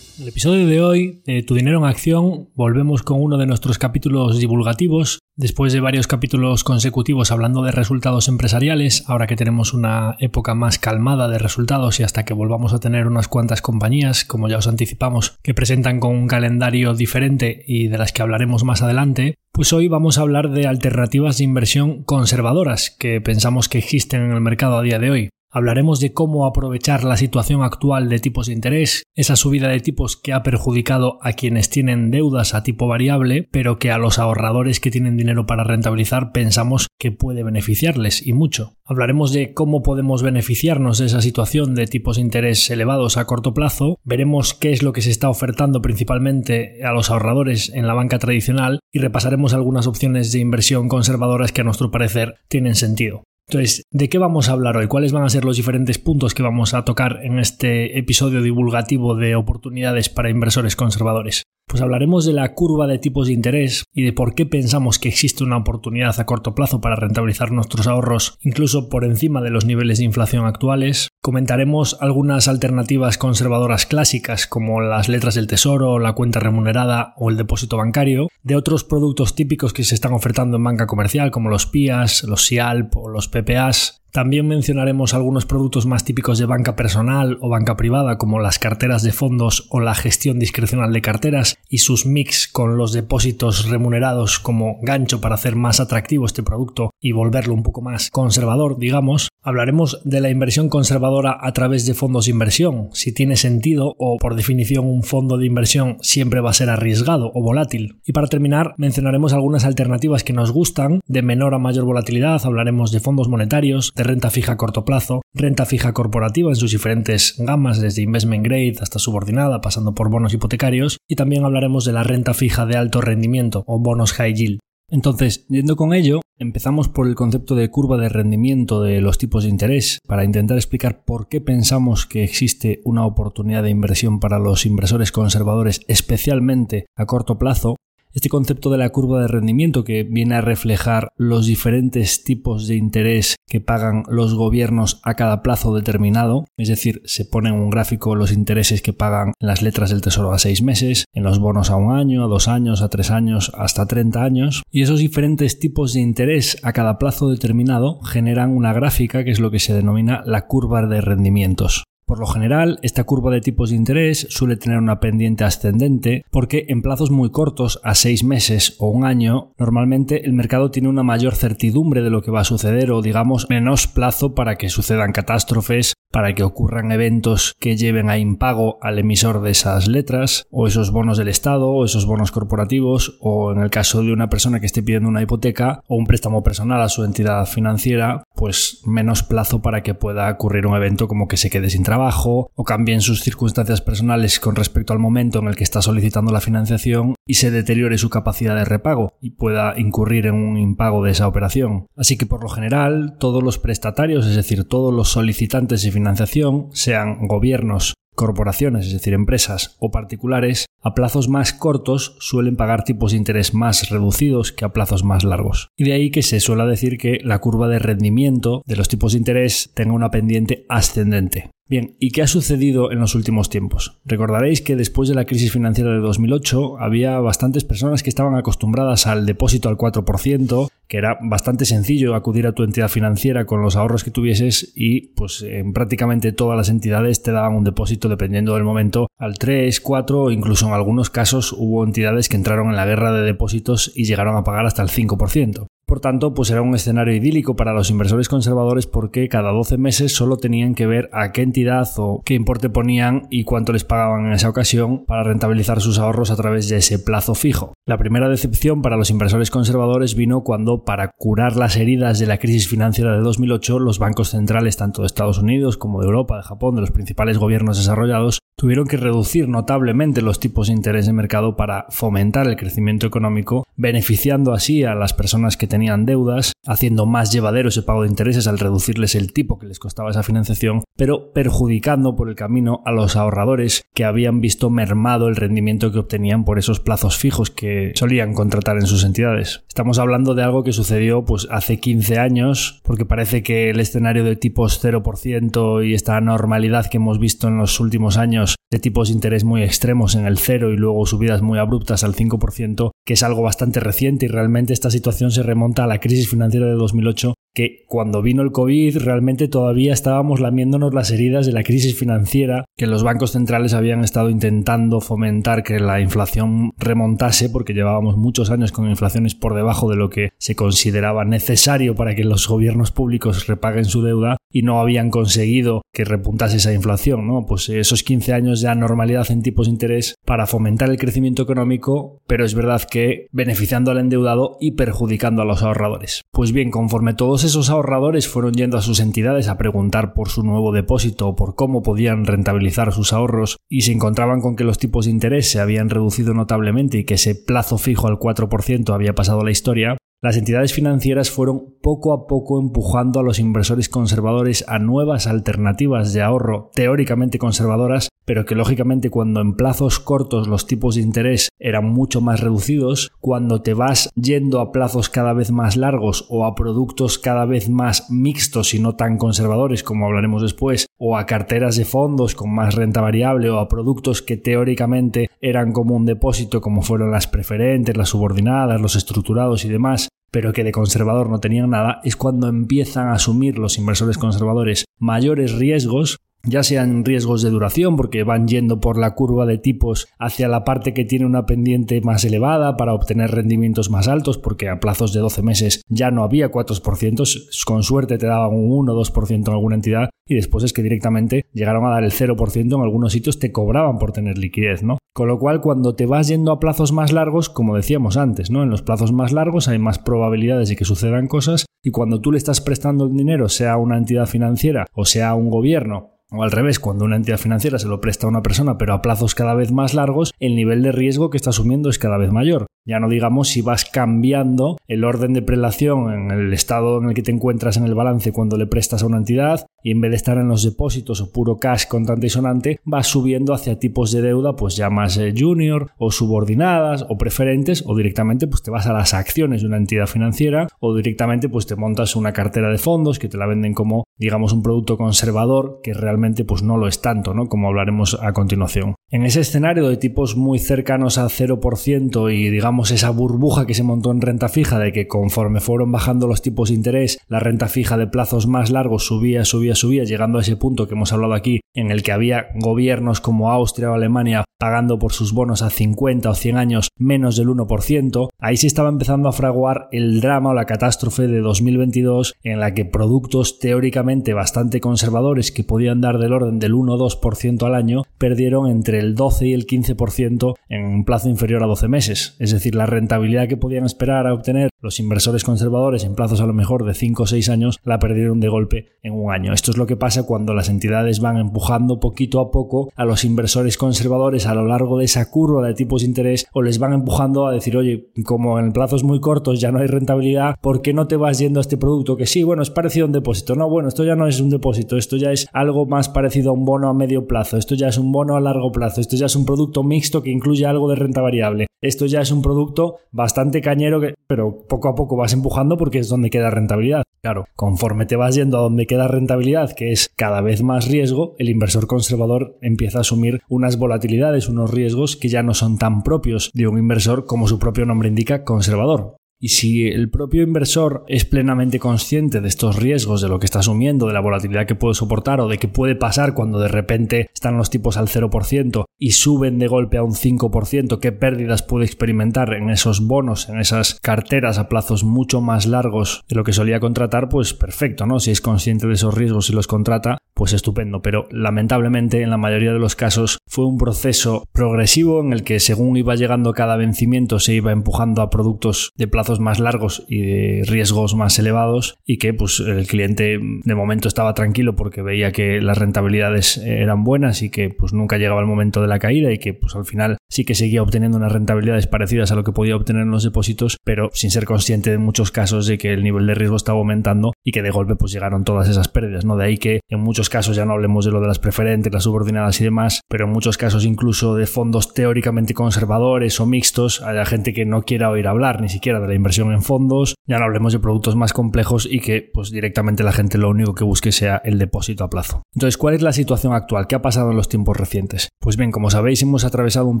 El 0.24 0.30
episodio 0.30 0.66
de 0.66 0.80
hoy, 0.80 1.20
de 1.26 1.42
Tu 1.42 1.54
Dinero 1.54 1.76
en 1.76 1.84
Acción, 1.84 2.48
volvemos 2.54 3.02
con 3.02 3.20
uno 3.20 3.36
de 3.36 3.44
nuestros 3.44 3.76
capítulos 3.76 4.38
divulgativos 4.38 5.18
Después 5.36 5.72
de 5.72 5.80
varios 5.80 6.06
capítulos 6.06 6.62
consecutivos 6.62 7.32
hablando 7.32 7.62
de 7.64 7.72
resultados 7.72 8.28
empresariales, 8.28 9.02
ahora 9.08 9.26
que 9.26 9.34
tenemos 9.34 9.74
una 9.74 10.14
época 10.20 10.54
más 10.54 10.78
calmada 10.78 11.26
de 11.26 11.40
resultados 11.40 11.98
y 11.98 12.04
hasta 12.04 12.24
que 12.24 12.34
volvamos 12.34 12.72
a 12.72 12.78
tener 12.78 13.08
unas 13.08 13.26
cuantas 13.26 13.60
compañías, 13.60 14.24
como 14.24 14.48
ya 14.48 14.58
os 14.58 14.68
anticipamos, 14.68 15.36
que 15.42 15.52
presentan 15.52 15.98
con 15.98 16.14
un 16.14 16.28
calendario 16.28 16.94
diferente 16.94 17.64
y 17.66 17.88
de 17.88 17.98
las 17.98 18.12
que 18.12 18.22
hablaremos 18.22 18.62
más 18.62 18.80
adelante, 18.80 19.34
pues 19.50 19.72
hoy 19.72 19.88
vamos 19.88 20.18
a 20.18 20.20
hablar 20.20 20.50
de 20.50 20.68
alternativas 20.68 21.38
de 21.38 21.44
inversión 21.44 22.04
conservadoras 22.04 22.90
que 22.90 23.20
pensamos 23.20 23.68
que 23.68 23.78
existen 23.78 24.22
en 24.22 24.30
el 24.30 24.40
mercado 24.40 24.78
a 24.78 24.82
día 24.82 25.00
de 25.00 25.10
hoy. 25.10 25.30
Hablaremos 25.56 26.00
de 26.00 26.12
cómo 26.12 26.46
aprovechar 26.46 27.04
la 27.04 27.16
situación 27.16 27.62
actual 27.62 28.08
de 28.08 28.18
tipos 28.18 28.48
de 28.48 28.54
interés, 28.54 29.04
esa 29.14 29.36
subida 29.36 29.68
de 29.68 29.78
tipos 29.78 30.16
que 30.16 30.32
ha 30.32 30.42
perjudicado 30.42 31.18
a 31.22 31.34
quienes 31.34 31.70
tienen 31.70 32.10
deudas 32.10 32.54
a 32.54 32.64
tipo 32.64 32.88
variable, 32.88 33.48
pero 33.52 33.78
que 33.78 33.92
a 33.92 33.98
los 33.98 34.18
ahorradores 34.18 34.80
que 34.80 34.90
tienen 34.90 35.16
dinero 35.16 35.46
para 35.46 35.62
rentabilizar 35.62 36.32
pensamos 36.32 36.88
que 36.98 37.12
puede 37.12 37.44
beneficiarles 37.44 38.26
y 38.26 38.32
mucho. 38.32 38.78
Hablaremos 38.84 39.32
de 39.32 39.54
cómo 39.54 39.84
podemos 39.84 40.24
beneficiarnos 40.24 40.98
de 40.98 41.06
esa 41.06 41.22
situación 41.22 41.76
de 41.76 41.86
tipos 41.86 42.16
de 42.16 42.22
interés 42.22 42.68
elevados 42.68 43.16
a 43.16 43.24
corto 43.24 43.54
plazo, 43.54 44.00
veremos 44.02 44.54
qué 44.54 44.72
es 44.72 44.82
lo 44.82 44.92
que 44.92 45.02
se 45.02 45.12
está 45.12 45.30
ofertando 45.30 45.80
principalmente 45.80 46.82
a 46.82 46.90
los 46.90 47.10
ahorradores 47.10 47.70
en 47.72 47.86
la 47.86 47.94
banca 47.94 48.18
tradicional 48.18 48.80
y 48.90 48.98
repasaremos 48.98 49.54
algunas 49.54 49.86
opciones 49.86 50.32
de 50.32 50.40
inversión 50.40 50.88
conservadoras 50.88 51.52
que 51.52 51.60
a 51.60 51.64
nuestro 51.64 51.92
parecer 51.92 52.34
tienen 52.48 52.74
sentido. 52.74 53.22
Entonces, 53.48 53.86
¿de 53.90 54.08
qué 54.08 54.18
vamos 54.18 54.48
a 54.48 54.52
hablar 54.52 54.76
hoy? 54.76 54.86
¿Cuáles 54.86 55.12
van 55.12 55.24
a 55.24 55.28
ser 55.28 55.44
los 55.44 55.56
diferentes 55.56 55.98
puntos 55.98 56.34
que 56.34 56.42
vamos 56.42 56.72
a 56.72 56.84
tocar 56.84 57.20
en 57.22 57.38
este 57.38 57.98
episodio 57.98 58.40
divulgativo 58.42 59.14
de 59.14 59.36
oportunidades 59.36 60.08
para 60.08 60.30
inversores 60.30 60.76
conservadores? 60.76 61.44
Pues 61.66 61.82
hablaremos 61.82 62.26
de 62.26 62.34
la 62.34 62.54
curva 62.54 62.86
de 62.86 62.98
tipos 62.98 63.26
de 63.26 63.32
interés 63.32 63.84
y 63.92 64.02
de 64.02 64.12
por 64.12 64.34
qué 64.34 64.44
pensamos 64.44 64.98
que 64.98 65.08
existe 65.08 65.42
una 65.42 65.56
oportunidad 65.56 66.20
a 66.20 66.26
corto 66.26 66.54
plazo 66.54 66.80
para 66.80 66.94
rentabilizar 66.94 67.52
nuestros 67.52 67.86
ahorros 67.86 68.36
incluso 68.42 68.88
por 68.88 69.04
encima 69.04 69.40
de 69.40 69.50
los 69.50 69.64
niveles 69.64 69.98
de 69.98 70.04
inflación 70.04 70.44
actuales. 70.46 71.08
Comentaremos 71.22 71.96
algunas 72.00 72.48
alternativas 72.48 73.16
conservadoras 73.16 73.86
clásicas 73.86 74.46
como 74.46 74.82
las 74.82 75.08
letras 75.08 75.34
del 75.34 75.46
tesoro, 75.46 75.98
la 75.98 76.12
cuenta 76.12 76.38
remunerada 76.38 77.14
o 77.16 77.30
el 77.30 77.38
depósito 77.38 77.78
bancario, 77.78 78.28
de 78.42 78.56
otros 78.56 78.84
productos 78.84 79.34
típicos 79.34 79.72
que 79.72 79.84
se 79.84 79.94
están 79.94 80.12
ofertando 80.12 80.58
en 80.58 80.64
banca 80.64 80.86
comercial 80.86 81.30
como 81.30 81.48
los 81.48 81.66
PIAs, 81.66 82.24
los 82.24 82.44
SIALP 82.44 82.94
o 82.96 83.08
los 83.08 83.28
PPAs, 83.34 83.98
también 84.14 84.46
mencionaremos 84.46 85.12
algunos 85.12 85.44
productos 85.44 85.86
más 85.86 86.04
típicos 86.04 86.38
de 86.38 86.46
banca 86.46 86.76
personal 86.76 87.36
o 87.40 87.48
banca 87.48 87.76
privada, 87.76 88.16
como 88.16 88.38
las 88.38 88.60
carteras 88.60 89.02
de 89.02 89.10
fondos 89.10 89.66
o 89.70 89.80
la 89.80 89.96
gestión 89.96 90.38
discrecional 90.38 90.92
de 90.92 91.02
carteras 91.02 91.58
y 91.68 91.78
sus 91.78 92.06
mix 92.06 92.46
con 92.46 92.76
los 92.76 92.92
depósitos 92.92 93.68
remunerados 93.68 94.38
como 94.38 94.78
gancho 94.82 95.20
para 95.20 95.34
hacer 95.34 95.56
más 95.56 95.80
atractivo 95.80 96.26
este 96.26 96.44
producto 96.44 96.92
y 97.00 97.10
volverlo 97.10 97.54
un 97.54 97.64
poco 97.64 97.82
más 97.82 98.08
conservador, 98.10 98.78
digamos. 98.78 99.30
Hablaremos 99.42 100.00
de 100.04 100.20
la 100.20 100.30
inversión 100.30 100.68
conservadora 100.68 101.36
a 101.40 101.52
través 101.52 101.84
de 101.84 101.94
fondos 101.94 102.26
de 102.26 102.30
inversión, 102.30 102.90
si 102.92 103.12
tiene 103.12 103.34
sentido 103.34 103.96
o 103.98 104.16
por 104.18 104.36
definición 104.36 104.86
un 104.86 105.02
fondo 105.02 105.38
de 105.38 105.46
inversión 105.46 105.98
siempre 106.02 106.40
va 106.40 106.50
a 106.50 106.54
ser 106.54 106.70
arriesgado 106.70 107.32
o 107.34 107.42
volátil. 107.42 107.98
Y 108.06 108.12
para 108.12 108.28
terminar, 108.28 108.74
mencionaremos 108.76 109.32
algunas 109.32 109.64
alternativas 109.64 110.22
que 110.22 110.32
nos 110.32 110.52
gustan, 110.52 111.00
de 111.08 111.22
menor 111.22 111.52
a 111.54 111.58
mayor 111.58 111.84
volatilidad, 111.84 112.40
hablaremos 112.44 112.92
de 112.92 113.00
fondos 113.00 113.28
monetarios, 113.28 113.92
renta 114.04 114.30
fija 114.30 114.52
a 114.52 114.56
corto 114.56 114.84
plazo, 114.84 115.22
renta 115.34 115.66
fija 115.66 115.92
corporativa 115.92 116.50
en 116.50 116.56
sus 116.56 116.70
diferentes 116.70 117.34
gamas, 117.38 117.80
desde 117.80 118.02
investment 118.02 118.44
grade 118.44 118.76
hasta 118.80 118.98
subordinada, 118.98 119.60
pasando 119.60 119.94
por 119.94 120.10
bonos 120.10 120.32
hipotecarios, 120.32 120.98
y 121.08 121.16
también 121.16 121.44
hablaremos 121.44 121.84
de 121.84 121.92
la 121.92 122.04
renta 122.04 122.34
fija 122.34 122.66
de 122.66 122.76
alto 122.76 123.00
rendimiento 123.00 123.64
o 123.66 123.78
bonos 123.78 124.12
high 124.12 124.34
yield. 124.34 124.60
Entonces, 124.90 125.46
yendo 125.48 125.76
con 125.76 125.94
ello, 125.94 126.20
empezamos 126.38 126.88
por 126.88 127.06
el 127.06 127.14
concepto 127.14 127.54
de 127.54 127.70
curva 127.70 127.96
de 127.96 128.08
rendimiento 128.08 128.82
de 128.82 129.00
los 129.00 129.18
tipos 129.18 129.44
de 129.44 129.50
interés 129.50 129.98
para 130.06 130.24
intentar 130.24 130.58
explicar 130.58 131.04
por 131.04 131.28
qué 131.28 131.40
pensamos 131.40 132.06
que 132.06 132.22
existe 132.22 132.80
una 132.84 133.06
oportunidad 133.06 133.62
de 133.62 133.70
inversión 133.70 134.20
para 134.20 134.38
los 134.38 134.66
inversores 134.66 135.10
conservadores, 135.10 135.80
especialmente 135.88 136.86
a 136.96 137.06
corto 137.06 137.38
plazo, 137.38 137.76
este 138.14 138.28
concepto 138.28 138.70
de 138.70 138.78
la 138.78 138.90
curva 138.90 139.20
de 139.20 139.28
rendimiento 139.28 139.84
que 139.84 140.04
viene 140.04 140.36
a 140.36 140.40
reflejar 140.40 141.08
los 141.16 141.46
diferentes 141.46 142.24
tipos 142.24 142.66
de 142.66 142.76
interés 142.76 143.36
que 143.46 143.60
pagan 143.60 144.04
los 144.08 144.34
gobiernos 144.34 145.00
a 145.02 145.14
cada 145.14 145.42
plazo 145.42 145.74
determinado, 145.74 146.44
es 146.56 146.68
decir, 146.68 147.02
se 147.04 147.24
pone 147.24 147.50
en 147.50 147.56
un 147.56 147.70
gráfico 147.70 148.14
los 148.14 148.32
intereses 148.32 148.82
que 148.82 148.92
pagan 148.92 149.32
en 149.40 149.46
las 149.46 149.62
letras 149.62 149.90
del 149.90 150.00
tesoro 150.00 150.32
a 150.32 150.38
seis 150.38 150.62
meses, 150.62 151.04
en 151.12 151.24
los 151.24 151.38
bonos 151.38 151.70
a 151.70 151.76
un 151.76 151.94
año, 151.94 152.24
a 152.24 152.28
dos 152.28 152.48
años, 152.48 152.82
a 152.82 152.88
tres 152.88 153.10
años, 153.10 153.52
hasta 153.54 153.86
30 153.86 154.22
años, 154.22 154.62
y 154.70 154.82
esos 154.82 155.00
diferentes 155.00 155.58
tipos 155.58 155.92
de 155.92 156.00
interés 156.00 156.58
a 156.62 156.72
cada 156.72 156.98
plazo 156.98 157.28
determinado 157.28 158.00
generan 158.00 158.56
una 158.56 158.72
gráfica 158.72 159.24
que 159.24 159.30
es 159.30 159.40
lo 159.40 159.50
que 159.50 159.58
se 159.58 159.74
denomina 159.74 160.22
la 160.24 160.46
curva 160.46 160.86
de 160.86 161.00
rendimientos. 161.00 161.84
Por 162.06 162.18
lo 162.18 162.26
general, 162.26 162.78
esta 162.82 163.04
curva 163.04 163.30
de 163.30 163.40
tipos 163.40 163.70
de 163.70 163.76
interés 163.76 164.26
suele 164.30 164.56
tener 164.56 164.78
una 164.78 165.00
pendiente 165.00 165.44
ascendente 165.44 166.24
porque 166.30 166.66
en 166.68 166.82
plazos 166.82 167.10
muy 167.10 167.30
cortos, 167.30 167.80
a 167.82 167.94
seis 167.94 168.24
meses 168.24 168.76
o 168.78 168.88
un 168.88 169.04
año, 169.04 169.52
normalmente 169.58 170.26
el 170.26 170.34
mercado 170.34 170.70
tiene 170.70 170.88
una 170.88 171.02
mayor 171.02 171.34
certidumbre 171.34 172.02
de 172.02 172.10
lo 172.10 172.20
que 172.20 172.30
va 172.30 172.40
a 172.40 172.44
suceder 172.44 172.92
o 172.92 173.00
digamos 173.00 173.46
menos 173.48 173.86
plazo 173.86 174.34
para 174.34 174.56
que 174.56 174.68
sucedan 174.68 175.12
catástrofes, 175.12 175.94
para 176.14 176.32
que 176.32 176.44
ocurran 176.44 176.92
eventos 176.92 177.56
que 177.58 177.76
lleven 177.76 178.08
a 178.08 178.18
impago 178.18 178.78
al 178.80 179.00
emisor 179.00 179.42
de 179.42 179.50
esas 179.50 179.88
letras 179.88 180.46
o 180.52 180.68
esos 180.68 180.92
bonos 180.92 181.18
del 181.18 181.26
Estado 181.26 181.68
o 181.68 181.84
esos 181.84 182.06
bonos 182.06 182.30
corporativos 182.30 183.18
o 183.20 183.50
en 183.50 183.58
el 183.58 183.68
caso 183.68 184.00
de 184.00 184.12
una 184.12 184.30
persona 184.30 184.60
que 184.60 184.66
esté 184.66 184.80
pidiendo 184.80 185.08
una 185.08 185.22
hipoteca 185.22 185.82
o 185.88 185.96
un 185.96 186.06
préstamo 186.06 186.44
personal 186.44 186.80
a 186.82 186.88
su 186.88 187.02
entidad 187.02 187.44
financiera, 187.46 188.22
pues 188.36 188.80
menos 188.86 189.24
plazo 189.24 189.60
para 189.60 189.82
que 189.82 189.94
pueda 189.94 190.30
ocurrir 190.30 190.68
un 190.68 190.76
evento 190.76 191.08
como 191.08 191.26
que 191.26 191.36
se 191.36 191.50
quede 191.50 191.68
sin 191.68 191.82
trabajo 191.82 192.48
o 192.54 192.62
cambien 192.62 193.00
sus 193.00 193.20
circunstancias 193.20 193.80
personales 193.80 194.38
con 194.38 194.54
respecto 194.54 194.92
al 194.92 195.00
momento 195.00 195.40
en 195.40 195.48
el 195.48 195.56
que 195.56 195.64
está 195.64 195.82
solicitando 195.82 196.30
la 196.30 196.40
financiación 196.40 197.16
y 197.26 197.34
se 197.34 197.50
deteriore 197.50 197.98
su 197.98 198.08
capacidad 198.08 198.54
de 198.54 198.64
repago 198.64 199.14
y 199.20 199.30
pueda 199.30 199.74
incurrir 199.80 200.26
en 200.26 200.34
un 200.34 200.58
impago 200.58 201.02
de 201.02 201.10
esa 201.10 201.26
operación. 201.26 201.86
Así 201.96 202.16
que 202.16 202.26
por 202.26 202.40
lo 202.40 202.48
general 202.48 203.16
todos 203.18 203.42
los 203.42 203.58
prestatarios, 203.58 204.26
es 204.26 204.36
decir, 204.36 204.62
todos 204.62 204.94
los 204.94 205.08
solicitantes 205.08 205.82
de 205.82 205.88
financiación, 206.04 206.68
sean 206.72 207.26
gobiernos 207.26 207.94
corporaciones, 208.14 208.86
es 208.86 208.92
decir, 208.92 209.14
empresas 209.14 209.76
o 209.80 209.90
particulares, 209.90 210.66
a 210.82 210.94
plazos 210.94 211.28
más 211.28 211.52
cortos 211.52 212.16
suelen 212.20 212.56
pagar 212.56 212.84
tipos 212.84 213.12
de 213.12 213.18
interés 213.18 213.54
más 213.54 213.88
reducidos 213.88 214.52
que 214.52 214.64
a 214.64 214.72
plazos 214.72 215.02
más 215.02 215.24
largos. 215.24 215.68
Y 215.76 215.84
de 215.84 215.94
ahí 215.94 216.10
que 216.10 216.22
se 216.22 216.40
suele 216.40 216.64
decir 216.66 216.98
que 216.98 217.20
la 217.24 217.40
curva 217.40 217.68
de 217.68 217.78
rendimiento 217.78 218.62
de 218.66 218.76
los 218.76 218.88
tipos 218.88 219.12
de 219.12 219.18
interés 219.18 219.72
tenga 219.74 219.94
una 219.94 220.10
pendiente 220.10 220.66
ascendente. 220.68 221.50
Bien, 221.66 221.96
¿y 221.98 222.10
qué 222.10 222.20
ha 222.20 222.26
sucedido 222.26 222.92
en 222.92 222.98
los 222.98 223.14
últimos 223.14 223.48
tiempos? 223.48 223.98
Recordaréis 224.04 224.60
que 224.60 224.76
después 224.76 225.08
de 225.08 225.14
la 225.14 225.24
crisis 225.24 225.50
financiera 225.50 225.92
de 225.92 225.98
2008 225.98 226.78
había 226.78 227.18
bastantes 227.20 227.64
personas 227.64 228.02
que 228.02 228.10
estaban 228.10 228.34
acostumbradas 228.36 229.06
al 229.06 229.24
depósito 229.24 229.70
al 229.70 229.78
4%, 229.78 230.68
que 230.86 230.98
era 230.98 231.16
bastante 231.22 231.64
sencillo 231.64 232.14
acudir 232.14 232.46
a 232.46 232.52
tu 232.52 232.64
entidad 232.64 232.90
financiera 232.90 233.46
con 233.46 233.62
los 233.62 233.76
ahorros 233.76 234.04
que 234.04 234.10
tuvieses 234.10 234.74
y 234.76 235.14
pues 235.14 235.40
en 235.40 235.72
prácticamente 235.72 236.32
todas 236.32 236.58
las 236.58 236.68
entidades 236.68 237.22
te 237.22 237.32
daban 237.32 237.54
un 237.54 237.64
depósito 237.64 238.10
dependiendo 238.10 238.54
del 238.54 238.64
momento 238.64 239.06
al 239.16 239.38
3, 239.38 239.80
4 239.80 240.22
o 240.22 240.30
incluso 240.30 240.66
en 240.66 240.74
algunos 240.74 241.08
casos 241.08 241.54
hubo 241.56 241.82
entidades 241.82 242.28
que 242.28 242.36
entraron 242.36 242.68
en 242.68 242.76
la 242.76 242.84
guerra 242.84 243.10
de 243.12 243.22
depósitos 243.22 243.90
y 243.94 244.04
llegaron 244.04 244.36
a 244.36 244.44
pagar 244.44 244.66
hasta 244.66 244.82
el 244.82 244.90
5%. 244.90 245.66
Por 245.86 246.00
tanto, 246.00 246.32
pues 246.32 246.50
era 246.50 246.62
un 246.62 246.74
escenario 246.74 247.14
idílico 247.14 247.56
para 247.56 247.74
los 247.74 247.90
inversores 247.90 248.28
conservadores 248.28 248.86
porque 248.86 249.28
cada 249.28 249.52
12 249.52 249.76
meses 249.76 250.14
solo 250.14 250.38
tenían 250.38 250.74
que 250.74 250.86
ver 250.86 251.10
a 251.12 251.32
qué 251.32 251.42
entidad 251.42 251.88
o 251.98 252.22
qué 252.24 252.34
importe 252.34 252.70
ponían 252.70 253.26
y 253.30 253.44
cuánto 253.44 253.72
les 253.72 253.84
pagaban 253.84 254.26
en 254.26 254.32
esa 254.32 254.48
ocasión 254.48 255.04
para 255.04 255.24
rentabilizar 255.24 255.80
sus 255.80 255.98
ahorros 255.98 256.30
a 256.30 256.36
través 256.36 256.68
de 256.68 256.78
ese 256.78 256.98
plazo 256.98 257.34
fijo. 257.34 257.74
La 257.86 257.98
primera 257.98 258.28
decepción 258.28 258.80
para 258.80 258.96
los 258.96 259.10
inversores 259.10 259.50
conservadores 259.50 260.14
vino 260.14 260.42
cuando, 260.42 260.84
para 260.84 261.08
curar 261.08 261.56
las 261.56 261.76
heridas 261.76 262.18
de 262.18 262.26
la 262.26 262.38
crisis 262.38 262.66
financiera 262.66 263.12
de 263.12 263.20
2008, 263.20 263.78
los 263.78 263.98
bancos 263.98 264.30
centrales 264.30 264.76
tanto 264.76 265.02
de 265.02 265.06
Estados 265.06 265.38
Unidos 265.38 265.76
como 265.76 266.00
de 266.00 266.06
Europa, 266.06 266.38
de 266.38 266.42
Japón, 266.44 266.76
de 266.76 266.80
los 266.80 266.90
principales 266.92 267.38
gobiernos 267.38 267.76
desarrollados, 267.76 268.40
tuvieron 268.56 268.86
que 268.86 268.96
reducir 268.96 269.48
notablemente 269.48 270.22
los 270.22 270.38
tipos 270.38 270.68
de 270.68 270.74
interés 270.74 271.06
de 271.06 271.12
mercado 271.12 271.56
para 271.56 271.86
fomentar 271.90 272.46
el 272.46 272.56
crecimiento 272.56 273.06
económico, 273.06 273.66
beneficiando 273.76 274.52
así 274.52 274.84
a 274.84 274.94
las 274.94 275.12
personas 275.12 275.56
que 275.56 275.66
tenían 275.66 276.06
deudas, 276.06 276.52
haciendo 276.66 277.04
más 277.06 277.32
llevadero 277.32 277.68
ese 277.68 277.82
pago 277.82 278.02
de 278.02 278.08
intereses 278.08 278.46
al 278.46 278.58
reducirles 278.58 279.14
el 279.16 279.32
tipo 279.32 279.58
que 279.58 279.66
les 279.66 279.78
costaba 279.78 280.10
esa 280.10 280.22
financiación, 280.22 280.82
pero 280.96 281.32
perjudicando 281.32 282.14
por 282.14 282.28
el 282.28 282.36
camino 282.36 282.80
a 282.84 282.92
los 282.92 283.16
ahorradores 283.16 283.84
que 283.92 284.04
habían 284.04 284.40
visto 284.40 284.70
mermado 284.70 285.28
el 285.28 285.36
rendimiento 285.36 285.90
que 285.90 285.98
obtenían 285.98 286.44
por 286.44 286.58
esos 286.58 286.80
plazos 286.80 287.18
fijos 287.18 287.50
que 287.50 287.92
solían 287.96 288.34
contratar 288.34 288.76
en 288.76 288.86
sus 288.86 289.04
entidades. 289.04 289.64
Estamos 289.68 289.98
hablando 289.98 290.34
de 290.34 290.44
algo 290.44 290.62
que 290.62 290.72
sucedió 290.72 291.24
pues 291.24 291.48
hace 291.50 291.80
15 291.80 292.18
años, 292.18 292.80
porque 292.84 293.04
parece 293.04 293.42
que 293.42 293.70
el 293.70 293.80
escenario 293.80 294.24
de 294.24 294.36
tipos 294.36 294.82
0% 294.82 295.86
y 295.86 295.94
esta 295.94 296.20
normalidad 296.20 296.86
que 296.88 296.98
hemos 296.98 297.18
visto 297.18 297.48
en 297.48 297.58
los 297.58 297.80
últimos 297.80 298.16
años 298.16 298.43
de 298.72 298.78
tipos 298.78 299.08
de 299.08 299.14
interés 299.14 299.44
muy 299.44 299.62
extremos 299.62 300.14
en 300.14 300.26
el 300.26 300.38
0 300.38 300.72
y 300.72 300.76
luego 300.76 301.06
subidas 301.06 301.42
muy 301.42 301.58
abruptas 301.58 302.04
al 302.04 302.14
5%, 302.14 302.90
que 303.06 303.14
es 303.14 303.22
algo 303.22 303.42
bastante 303.42 303.80
reciente 303.80 304.26
y 304.26 304.28
realmente 304.28 304.72
esta 304.72 304.90
situación 304.90 305.30
se 305.30 305.42
remonta 305.42 305.84
a 305.84 305.86
la 305.86 306.00
crisis 306.00 306.28
financiera 306.28 306.66
de 306.66 306.72
2008 306.72 307.34
que 307.54 307.84
cuando 307.86 308.20
vino 308.20 308.42
el 308.42 308.50
COVID 308.50 308.98
realmente 308.98 309.48
todavía 309.48 309.92
estábamos 309.92 310.40
lamiéndonos 310.40 310.92
las 310.92 311.10
heridas 311.12 311.46
de 311.46 311.52
la 311.52 311.62
crisis 311.62 311.96
financiera 311.96 312.64
que 312.76 312.88
los 312.88 313.04
bancos 313.04 313.30
centrales 313.30 313.74
habían 313.74 314.02
estado 314.02 314.28
intentando 314.28 315.00
fomentar 315.00 315.62
que 315.62 315.78
la 315.78 316.00
inflación 316.00 316.72
remontase 316.76 317.48
porque 317.48 317.72
llevábamos 317.72 318.16
muchos 318.16 318.50
años 318.50 318.72
con 318.72 318.90
inflaciones 318.90 319.36
por 319.36 319.54
debajo 319.54 319.88
de 319.88 319.96
lo 319.96 320.10
que 320.10 320.30
se 320.38 320.56
consideraba 320.56 321.24
necesario 321.24 321.94
para 321.94 322.16
que 322.16 322.24
los 322.24 322.48
gobiernos 322.48 322.90
públicos 322.90 323.46
repaguen 323.46 323.84
su 323.84 324.02
deuda 324.02 324.36
y 324.50 324.62
no 324.62 324.80
habían 324.80 325.10
conseguido 325.10 325.82
que 325.92 326.04
repuntase 326.04 326.56
esa 326.56 326.72
inflación, 326.72 327.26
¿no? 327.26 327.46
Pues 327.46 327.68
esos 327.68 328.02
15 328.02 328.32
años 328.32 328.60
de 328.60 328.68
anormalidad 328.68 329.30
en 329.30 329.42
tipos 329.42 329.66
de 329.66 329.72
interés 329.72 330.16
para 330.24 330.46
fomentar 330.46 330.90
el 330.90 330.98
crecimiento 330.98 331.42
económico, 331.42 332.20
pero 332.26 332.44
es 332.44 332.54
verdad 332.54 332.82
que 332.82 333.28
beneficiando 333.30 333.90
al 333.90 333.98
endeudado 333.98 334.56
y 334.60 334.72
perjudicando 334.72 335.42
a 335.42 335.44
los 335.44 335.62
ahorradores. 335.62 336.22
Pues 336.32 336.52
bien, 336.52 336.70
conforme 336.70 337.14
todos 337.14 337.43
esos 337.44 337.70
ahorradores 337.70 338.28
fueron 338.28 338.54
yendo 338.54 338.76
a 338.76 338.82
sus 338.82 339.00
entidades 339.00 339.48
a 339.48 339.56
preguntar 339.56 340.14
por 340.14 340.28
su 340.28 340.42
nuevo 340.42 340.72
depósito 340.72 341.28
o 341.28 341.36
por 341.36 341.54
cómo 341.54 341.82
podían 341.82 342.24
rentabilizar 342.24 342.92
sus 342.92 343.12
ahorros 343.12 343.58
y 343.68 343.82
se 343.82 343.92
encontraban 343.92 344.40
con 344.40 344.56
que 344.56 344.64
los 344.64 344.78
tipos 344.78 345.04
de 345.04 345.12
interés 345.12 345.50
se 345.50 345.60
habían 345.60 345.90
reducido 345.90 346.34
notablemente 346.34 346.98
y 346.98 347.04
que 347.04 347.14
ese 347.14 347.34
plazo 347.34 347.78
fijo 347.78 348.08
al 348.08 348.18
4% 348.18 348.94
había 348.94 349.14
pasado 349.14 349.40
a 349.40 349.44
la 349.44 349.50
historia, 349.50 349.96
las 350.24 350.38
entidades 350.38 350.72
financieras 350.72 351.30
fueron 351.30 351.74
poco 351.82 352.14
a 352.14 352.26
poco 352.26 352.58
empujando 352.58 353.20
a 353.20 353.22
los 353.22 353.38
inversores 353.38 353.90
conservadores 353.90 354.64
a 354.68 354.78
nuevas 354.78 355.26
alternativas 355.26 356.14
de 356.14 356.22
ahorro 356.22 356.70
teóricamente 356.74 357.36
conservadoras, 357.36 358.08
pero 358.24 358.46
que 358.46 358.54
lógicamente 358.54 359.10
cuando 359.10 359.42
en 359.42 359.52
plazos 359.52 360.00
cortos 360.00 360.48
los 360.48 360.66
tipos 360.66 360.94
de 360.94 361.02
interés 361.02 361.50
eran 361.58 361.84
mucho 361.84 362.22
más 362.22 362.40
reducidos, 362.40 363.12
cuando 363.20 363.60
te 363.60 363.74
vas 363.74 364.08
yendo 364.14 364.60
a 364.60 364.72
plazos 364.72 365.10
cada 365.10 365.34
vez 365.34 365.52
más 365.52 365.76
largos 365.76 366.24
o 366.30 366.46
a 366.46 366.54
productos 366.54 367.18
cada 367.18 367.44
vez 367.44 367.68
más 367.68 368.10
mixtos 368.10 368.72
y 368.72 368.78
no 368.78 368.96
tan 368.96 369.18
conservadores 369.18 369.82
como 369.82 370.06
hablaremos 370.06 370.40
después, 370.40 370.86
o 370.96 371.18
a 371.18 371.26
carteras 371.26 371.76
de 371.76 371.84
fondos 371.84 372.34
con 372.34 372.54
más 372.54 372.74
renta 372.74 373.02
variable 373.02 373.50
o 373.50 373.58
a 373.58 373.68
productos 373.68 374.22
que 374.22 374.38
teóricamente 374.38 375.28
eran 375.42 375.72
como 375.72 375.94
un 375.94 376.06
depósito 376.06 376.62
como 376.62 376.80
fueron 376.80 377.10
las 377.10 377.26
preferentes, 377.26 377.94
las 377.94 378.08
subordinadas, 378.08 378.80
los 378.80 378.96
estructurados 378.96 379.66
y 379.66 379.68
demás, 379.68 380.08
pero 380.34 380.52
que 380.52 380.64
de 380.64 380.72
conservador 380.72 381.30
no 381.30 381.38
tenían 381.38 381.70
nada, 381.70 382.00
es 382.02 382.16
cuando 382.16 382.48
empiezan 382.48 383.06
a 383.06 383.12
asumir 383.12 383.56
los 383.56 383.78
inversores 383.78 384.18
conservadores 384.18 384.84
mayores 384.98 385.52
riesgos 385.52 386.18
ya 386.44 386.62
sean 386.62 387.04
riesgos 387.04 387.42
de 387.42 387.50
duración 387.50 387.96
porque 387.96 388.24
van 388.24 388.48
yendo 388.48 388.80
por 388.80 388.98
la 388.98 389.14
curva 389.14 389.46
de 389.46 389.58
tipos 389.58 390.08
hacia 390.18 390.48
la 390.48 390.64
parte 390.64 390.94
que 390.94 391.04
tiene 391.04 391.26
una 391.26 391.46
pendiente 391.46 392.00
más 392.00 392.24
elevada 392.24 392.76
para 392.76 392.94
obtener 392.94 393.30
rendimientos 393.30 393.90
más 393.90 394.08
altos 394.08 394.38
porque 394.38 394.68
a 394.68 394.80
plazos 394.80 395.12
de 395.12 395.20
12 395.20 395.42
meses 395.42 395.82
ya 395.88 396.10
no 396.10 396.22
había 396.22 396.50
4%, 396.50 397.64
con 397.64 397.82
suerte 397.82 398.18
te 398.18 398.26
daban 398.26 398.54
un 398.54 398.70
1 398.70 398.92
o 398.92 399.04
2% 399.04 399.48
en 399.48 399.52
alguna 399.52 399.76
entidad 399.76 400.10
y 400.26 400.34
después 400.36 400.64
es 400.64 400.72
que 400.72 400.82
directamente 400.82 401.46
llegaron 401.52 401.84
a 401.84 401.90
dar 401.90 402.04
el 402.04 402.12
0% 402.12 402.74
en 402.74 402.80
algunos 402.80 403.12
sitios 403.12 403.38
te 403.38 403.52
cobraban 403.52 403.98
por 403.98 404.12
tener 404.12 404.38
liquidez, 404.38 404.82
¿no? 404.82 404.98
Con 405.12 405.28
lo 405.28 405.38
cual 405.38 405.60
cuando 405.60 405.94
te 405.94 406.06
vas 406.06 406.28
yendo 406.28 406.50
a 406.50 406.58
plazos 406.58 406.92
más 406.92 407.12
largos, 407.12 407.48
como 407.48 407.76
decíamos 407.76 408.16
antes, 408.16 408.50
¿no? 408.50 408.62
En 408.62 408.70
los 408.70 408.82
plazos 408.82 409.12
más 409.12 409.32
largos 409.32 409.68
hay 409.68 409.78
más 409.78 409.98
probabilidades 409.98 410.68
de 410.68 410.76
que 410.76 410.84
sucedan 410.84 411.28
cosas 411.28 411.66
y 411.82 411.90
cuando 411.90 412.20
tú 412.20 412.32
le 412.32 412.38
estás 412.38 412.60
prestando 412.60 413.04
el 413.04 413.12
dinero, 413.12 413.48
sea 413.48 413.76
una 413.76 413.98
entidad 413.98 414.26
financiera 414.26 414.86
o 414.92 415.04
sea 415.04 415.34
un 415.34 415.50
gobierno 415.50 416.13
o 416.36 416.42
al 416.42 416.50
revés, 416.50 416.78
cuando 416.78 417.04
una 417.04 417.16
entidad 417.16 417.38
financiera 417.38 417.78
se 417.78 417.88
lo 417.88 418.00
presta 418.00 418.26
a 418.26 418.30
una 418.30 418.42
persona 418.42 418.78
pero 418.78 418.94
a 418.94 419.02
plazos 419.02 419.34
cada 419.34 419.54
vez 419.54 419.72
más 419.72 419.94
largos, 419.94 420.32
el 420.40 420.56
nivel 420.56 420.82
de 420.82 420.92
riesgo 420.92 421.30
que 421.30 421.36
está 421.36 421.50
asumiendo 421.50 421.88
es 421.88 421.98
cada 421.98 422.18
vez 422.18 422.30
mayor. 422.30 422.66
Ya 422.86 423.00
no 423.00 423.08
digamos 423.08 423.48
si 423.48 423.62
vas 423.62 423.84
cambiando 423.84 424.76
el 424.88 425.04
orden 425.04 425.32
de 425.32 425.42
prelación 425.42 426.12
en 426.12 426.30
el 426.30 426.52
estado 426.52 427.00
en 427.00 427.08
el 427.08 427.14
que 427.14 427.22
te 427.22 427.32
encuentras 427.32 427.76
en 427.76 427.84
el 427.84 427.94
balance 427.94 428.32
cuando 428.32 428.56
le 428.56 428.66
prestas 428.66 429.02
a 429.02 429.06
una 429.06 429.16
entidad 429.16 429.66
y 429.82 429.90
en 429.90 430.00
vez 430.00 430.10
de 430.10 430.16
estar 430.16 430.38
en 430.38 430.48
los 430.48 430.62
depósitos 430.62 431.20
o 431.20 431.32
puro 431.32 431.56
cash 431.58 431.86
contante 431.86 432.26
y 432.26 432.30
sonante, 432.30 432.80
vas 432.84 433.06
subiendo 433.06 433.54
hacia 433.54 433.78
tipos 433.78 434.12
de 434.12 434.22
deuda 434.22 434.56
pues 434.56 434.76
ya 434.76 434.90
más 434.90 435.16
eh, 435.16 435.34
junior 435.36 435.92
o 435.98 436.10
subordinadas 436.10 437.06
o 437.08 437.16
preferentes 437.16 437.84
o 437.86 437.96
directamente 437.96 438.46
pues 438.46 438.62
te 438.62 438.70
vas 438.70 438.86
a 438.86 438.92
las 438.92 439.14
acciones 439.14 439.62
de 439.62 439.68
una 439.68 439.76
entidad 439.76 440.06
financiera 440.06 440.68
o 440.80 440.94
directamente 440.94 441.48
pues 441.48 441.66
te 441.66 441.76
montas 441.76 442.16
una 442.16 442.32
cartera 442.32 442.70
de 442.70 442.78
fondos 442.78 443.18
que 443.18 443.28
te 443.28 443.38
la 443.38 443.46
venden 443.46 443.74
como 443.74 444.04
digamos 444.18 444.52
un 444.52 444.62
producto 444.62 444.96
conservador 444.96 445.80
que 445.82 445.94
realmente 445.94 446.44
pues 446.44 446.62
no 446.62 446.76
lo 446.76 446.86
es 446.86 447.00
tanto, 447.00 447.34
¿no? 447.34 447.46
Como 447.46 447.68
hablaremos 447.68 448.18
a 448.20 448.32
continuación. 448.32 448.94
En 449.10 449.24
ese 449.24 449.40
escenario 449.40 449.88
de 449.88 449.96
tipos 449.96 450.36
muy 450.36 450.58
cercanos 450.58 451.18
al 451.18 451.28
0% 451.28 452.34
y 452.34 452.50
digamos 452.50 452.73
esa 452.82 453.10
burbuja 453.10 453.66
que 453.66 453.74
se 453.74 453.82
montó 453.82 454.10
en 454.10 454.20
renta 454.20 454.48
fija 454.48 454.78
de 454.78 454.92
que 454.92 455.06
conforme 455.06 455.60
fueron 455.60 455.92
bajando 455.92 456.26
los 456.26 456.42
tipos 456.42 456.68
de 456.68 456.74
interés, 456.74 457.18
la 457.28 457.40
renta 457.40 457.68
fija 457.68 457.96
de 457.96 458.06
plazos 458.06 458.46
más 458.46 458.70
largos 458.70 459.06
subía, 459.06 459.44
subía, 459.44 459.74
subía, 459.74 460.04
llegando 460.04 460.38
a 460.38 460.42
ese 460.42 460.56
punto 460.56 460.86
que 460.86 460.94
hemos 460.94 461.12
hablado 461.12 461.34
aquí, 461.34 461.60
en 461.74 461.90
el 461.90 462.02
que 462.02 462.12
había 462.12 462.48
gobiernos 462.56 463.20
como 463.20 463.50
Austria 463.50 463.90
o 463.90 463.94
Alemania 463.94 464.44
pagando 464.58 464.98
por 464.98 465.12
sus 465.12 465.34
bonos 465.34 465.60
a 465.60 465.68
50 465.68 466.30
o 466.30 466.34
100 466.34 466.56
años 466.56 466.88
menos 466.96 467.36
del 467.36 467.48
1%, 467.48 468.30
ahí 468.38 468.56
se 468.56 468.66
estaba 468.66 468.88
empezando 468.88 469.28
a 469.28 469.32
fraguar 469.32 469.88
el 469.92 470.22
drama 470.22 470.50
o 470.50 470.54
la 470.54 470.64
catástrofe 470.64 471.26
de 471.26 471.40
2022 471.40 472.34
en 472.42 472.60
la 472.60 472.72
que 472.72 472.86
productos 472.86 473.58
teóricamente 473.58 474.32
bastante 474.32 474.80
conservadores 474.80 475.52
que 475.52 475.64
podían 475.64 476.00
dar 476.00 476.16
del 476.16 476.32
orden 476.32 476.60
del 476.60 476.72
1 476.72 476.94
o 476.94 476.98
2% 476.98 477.66
al 477.66 477.74
año 477.74 478.04
perdieron 478.16 478.70
entre 478.70 479.00
el 479.00 479.14
12 479.14 479.48
y 479.48 479.52
el 479.52 479.66
15% 479.66 480.54
en 480.70 480.84
un 480.86 481.04
plazo 481.04 481.28
inferior 481.28 481.62
a 481.62 481.66
12 481.66 481.88
meses. 481.88 482.36
Es 482.38 482.52
decir, 482.52 482.63
decir, 482.64 482.74
la 482.74 482.86
rentabilidad 482.86 483.48
que 483.48 483.56
podían 483.56 483.84
esperar 483.84 484.26
a 484.26 484.34
obtener 484.34 484.70
los 484.80 485.00
inversores 485.00 485.44
conservadores 485.44 486.04
en 486.04 486.14
plazos 486.14 486.40
a 486.40 486.46
lo 486.46 486.52
mejor 486.52 486.84
de 486.84 486.94
5 486.94 487.22
o 487.22 487.26
6 487.26 487.48
años 487.48 487.78
la 487.84 487.98
perdieron 487.98 488.40
de 488.40 488.48
golpe 488.48 488.92
en 489.02 489.14
un 489.14 489.32
año. 489.32 489.52
Esto 489.52 489.70
es 489.70 489.76
lo 489.76 489.86
que 489.86 489.96
pasa 489.96 490.24
cuando 490.24 490.54
las 490.54 490.68
entidades 490.68 491.20
van 491.20 491.38
empujando 491.38 492.00
poquito 492.00 492.40
a 492.40 492.50
poco 492.50 492.90
a 492.94 493.04
los 493.04 493.24
inversores 493.24 493.76
conservadores 493.76 494.46
a 494.46 494.54
lo 494.54 494.66
largo 494.66 494.98
de 494.98 495.04
esa 495.04 495.30
curva 495.30 495.66
de 495.66 495.74
tipos 495.74 496.02
de 496.02 496.08
interés 496.08 496.46
o 496.52 496.62
les 496.62 496.78
van 496.78 496.92
empujando 496.92 497.46
a 497.46 497.52
decir, 497.52 497.76
oye, 497.76 498.10
como 498.24 498.58
en 498.58 498.72
plazos 498.72 499.04
muy 499.04 499.20
cortos 499.20 499.60
ya 499.60 499.72
no 499.72 499.78
hay 499.78 499.86
rentabilidad, 499.86 500.56
¿por 500.60 500.82
qué 500.82 500.92
no 500.92 501.06
te 501.06 501.16
vas 501.16 501.38
yendo 501.38 501.60
a 501.60 501.62
este 501.62 501.76
producto 501.76 502.16
que 502.16 502.26
sí, 502.26 502.42
bueno, 502.42 502.62
es 502.62 502.70
parecido 502.70 503.04
a 503.04 503.08
un 503.08 503.12
depósito? 503.12 503.54
No, 503.54 503.68
bueno, 503.68 503.88
esto 503.88 504.04
ya 504.04 504.16
no 504.16 504.26
es 504.26 504.40
un 504.40 504.50
depósito, 504.50 504.96
esto 504.96 505.16
ya 505.16 505.32
es 505.32 505.48
algo 505.52 505.86
más 505.86 506.08
parecido 506.08 506.50
a 506.50 506.54
un 506.54 506.64
bono 506.64 506.88
a 506.88 506.94
medio 506.94 507.26
plazo, 507.26 507.56
esto 507.56 507.74
ya 507.74 507.88
es 507.88 507.98
un 507.98 508.12
bono 508.12 508.36
a 508.36 508.40
largo 508.40 508.70
plazo, 508.72 509.00
esto 509.00 509.16
ya 509.16 509.26
es 509.26 509.36
un 509.36 509.44
producto 509.44 509.82
mixto 509.82 510.22
que 510.22 510.30
incluye 510.30 510.66
algo 510.66 510.88
de 510.88 510.96
renta 510.96 511.20
variable. 511.20 511.66
Esto 511.84 512.06
ya 512.06 512.22
es 512.22 512.30
un 512.30 512.40
producto 512.40 512.96
bastante 513.12 513.60
cañero, 513.60 514.00
pero 514.26 514.56
poco 514.66 514.88
a 514.88 514.94
poco 514.94 515.16
vas 515.16 515.34
empujando 515.34 515.76
porque 515.76 515.98
es 515.98 516.08
donde 516.08 516.30
queda 516.30 516.48
rentabilidad. 516.48 517.02
Claro, 517.22 517.46
conforme 517.56 518.06
te 518.06 518.16
vas 518.16 518.34
yendo 518.34 518.56
a 518.56 518.62
donde 518.62 518.86
queda 518.86 519.06
rentabilidad, 519.06 519.74
que 519.76 519.92
es 519.92 520.10
cada 520.16 520.40
vez 520.40 520.62
más 520.62 520.88
riesgo, 520.88 521.36
el 521.38 521.50
inversor 521.50 521.86
conservador 521.86 522.56
empieza 522.62 522.98
a 522.98 523.00
asumir 523.02 523.42
unas 523.50 523.76
volatilidades, 523.76 524.48
unos 524.48 524.70
riesgos 524.70 525.16
que 525.16 525.28
ya 525.28 525.42
no 525.42 525.52
son 525.52 525.76
tan 525.76 526.02
propios 526.02 526.50
de 526.54 526.68
un 526.68 526.78
inversor 526.78 527.26
como 527.26 527.48
su 527.48 527.58
propio 527.58 527.84
nombre 527.84 528.08
indica, 528.08 528.44
conservador. 528.44 529.16
Y 529.44 529.50
si 529.50 529.88
el 529.88 530.08
propio 530.08 530.42
inversor 530.42 531.04
es 531.06 531.26
plenamente 531.26 531.78
consciente 531.78 532.40
de 532.40 532.48
estos 532.48 532.76
riesgos, 532.76 533.20
de 533.20 533.28
lo 533.28 533.38
que 533.38 533.44
está 533.44 533.58
asumiendo, 533.58 534.06
de 534.06 534.14
la 534.14 534.22
volatilidad 534.22 534.64
que 534.64 534.74
puede 534.74 534.94
soportar 534.94 535.42
o 535.42 535.48
de 535.48 535.58
qué 535.58 535.68
puede 535.68 535.96
pasar 535.96 536.32
cuando 536.32 536.58
de 536.58 536.68
repente 536.68 537.28
están 537.34 537.58
los 537.58 537.68
tipos 537.68 537.98
al 537.98 538.08
0% 538.08 538.86
y 538.98 539.10
suben 539.10 539.58
de 539.58 539.66
golpe 539.66 539.98
a 539.98 540.02
un 540.02 540.14
5%, 540.14 540.98
qué 540.98 541.12
pérdidas 541.12 541.62
puede 541.62 541.84
experimentar 541.84 542.54
en 542.54 542.70
esos 542.70 543.06
bonos, 543.06 543.50
en 543.50 543.58
esas 543.58 544.00
carteras 544.00 544.56
a 544.56 544.70
plazos 544.70 545.04
mucho 545.04 545.42
más 545.42 545.66
largos 545.66 546.24
de 546.26 546.36
lo 546.36 546.44
que 546.44 546.54
solía 546.54 546.80
contratar, 546.80 547.28
pues 547.28 547.52
perfecto, 547.52 548.06
¿no? 548.06 548.20
Si 548.20 548.30
es 548.30 548.40
consciente 548.40 548.86
de 548.86 548.94
esos 548.94 549.12
riesgos 549.12 549.50
y 549.50 549.52
los 549.52 549.66
contrata, 549.66 550.16
pues 550.32 550.54
estupendo. 550.54 551.02
Pero 551.02 551.26
lamentablemente 551.30 552.22
en 552.22 552.30
la 552.30 552.38
mayoría 552.38 552.72
de 552.72 552.78
los 552.78 552.96
casos 552.96 553.36
fue 553.46 553.66
un 553.66 553.76
proceso 553.76 554.48
progresivo 554.52 555.20
en 555.20 555.34
el 555.34 555.44
que 555.44 555.60
según 555.60 555.98
iba 555.98 556.14
llegando 556.14 556.54
cada 556.54 556.76
vencimiento 556.76 557.40
se 557.40 557.52
iba 557.52 557.72
empujando 557.72 558.22
a 558.22 558.30
productos 558.30 558.90
de 558.96 559.06
plazos 559.06 559.33
más 559.40 559.60
largos 559.60 560.04
y 560.08 560.20
de 560.20 560.62
riesgos 560.66 561.14
más 561.14 561.38
elevados 561.38 561.96
y 562.04 562.18
que 562.18 562.34
pues 562.34 562.60
el 562.60 562.86
cliente 562.86 563.38
de 563.40 563.74
momento 563.74 564.08
estaba 564.08 564.34
tranquilo 564.34 564.76
porque 564.76 565.02
veía 565.02 565.32
que 565.32 565.60
las 565.60 565.78
rentabilidades 565.78 566.58
eran 566.58 567.04
buenas 567.04 567.42
y 567.42 567.50
que 567.50 567.70
pues 567.70 567.92
nunca 567.92 568.18
llegaba 568.18 568.40
el 568.40 568.46
momento 568.46 568.80
de 568.80 568.88
la 568.88 568.98
caída 568.98 569.32
y 569.32 569.38
que 569.38 569.54
pues 569.54 569.74
al 569.74 569.84
final 569.84 570.18
sí 570.28 570.44
que 570.44 570.54
seguía 570.54 570.82
obteniendo 570.82 571.18
unas 571.18 571.32
rentabilidades 571.32 571.86
parecidas 571.86 572.32
a 572.32 572.34
lo 572.34 572.44
que 572.44 572.52
podía 572.52 572.76
obtener 572.76 573.02
en 573.02 573.10
los 573.10 573.24
depósitos 573.24 573.78
pero 573.84 574.10
sin 574.12 574.30
ser 574.30 574.44
consciente 574.44 574.92
en 574.92 575.02
muchos 575.02 575.30
casos 575.30 575.66
de 575.66 575.78
que 575.78 575.92
el 575.92 576.02
nivel 576.02 576.26
de 576.26 576.34
riesgo 576.34 576.56
estaba 576.56 576.78
aumentando 576.78 577.32
y 577.44 577.52
que 577.52 577.62
de 577.62 577.70
golpe 577.70 577.96
pues 577.96 578.12
llegaron 578.12 578.44
todas 578.44 578.68
esas 578.68 578.88
pérdidas 578.88 579.24
no 579.24 579.36
de 579.36 579.44
ahí 579.44 579.58
que 579.58 579.80
en 579.88 580.00
muchos 580.00 580.28
casos 580.28 580.56
ya 580.56 580.64
no 580.64 580.72
hablemos 580.72 581.04
de 581.04 581.12
lo 581.12 581.20
de 581.20 581.28
las 581.28 581.38
preferentes 581.38 581.92
las 581.92 582.04
subordinadas 582.04 582.60
y 582.60 582.64
demás 582.64 583.00
pero 583.08 583.26
en 583.26 583.32
muchos 583.32 583.56
casos 583.56 583.84
incluso 583.84 584.34
de 584.34 584.46
fondos 584.46 584.94
teóricamente 584.94 585.54
conservadores 585.54 586.40
o 586.40 586.46
mixtos 586.46 587.02
haya 587.02 587.24
gente 587.24 587.52
que 587.52 587.64
no 587.64 587.82
quiera 587.82 588.10
oír 588.10 588.26
hablar 588.26 588.60
ni 588.60 588.68
siquiera 588.68 589.00
de 589.00 589.08
la 589.08 589.14
inversión 589.24 589.52
en 589.52 589.62
fondos, 589.62 590.14
ya 590.26 590.38
no 590.38 590.44
hablemos 590.44 590.74
de 590.74 590.80
productos 590.80 591.16
más 591.16 591.32
complejos 591.32 591.88
y 591.90 592.00
que 592.00 592.30
pues 592.32 592.50
directamente 592.50 593.02
la 593.02 593.12
gente 593.12 593.38
lo 593.38 593.48
único 593.48 593.74
que 593.74 593.84
busque 593.84 594.12
sea 594.12 594.36
el 594.44 594.58
depósito 594.58 595.02
a 595.02 595.08
plazo. 595.08 595.42
Entonces, 595.54 595.78
¿cuál 595.78 595.94
es 595.94 596.02
la 596.02 596.12
situación 596.12 596.52
actual? 596.52 596.86
¿Qué 596.86 596.94
ha 596.94 597.02
pasado 597.02 597.30
en 597.30 597.36
los 597.36 597.48
tiempos 597.48 597.76
recientes? 597.76 598.28
Pues 598.38 598.58
bien, 598.58 598.70
como 598.70 598.90
sabéis, 598.90 599.22
hemos 599.22 599.44
atravesado 599.44 599.86
un 599.86 600.00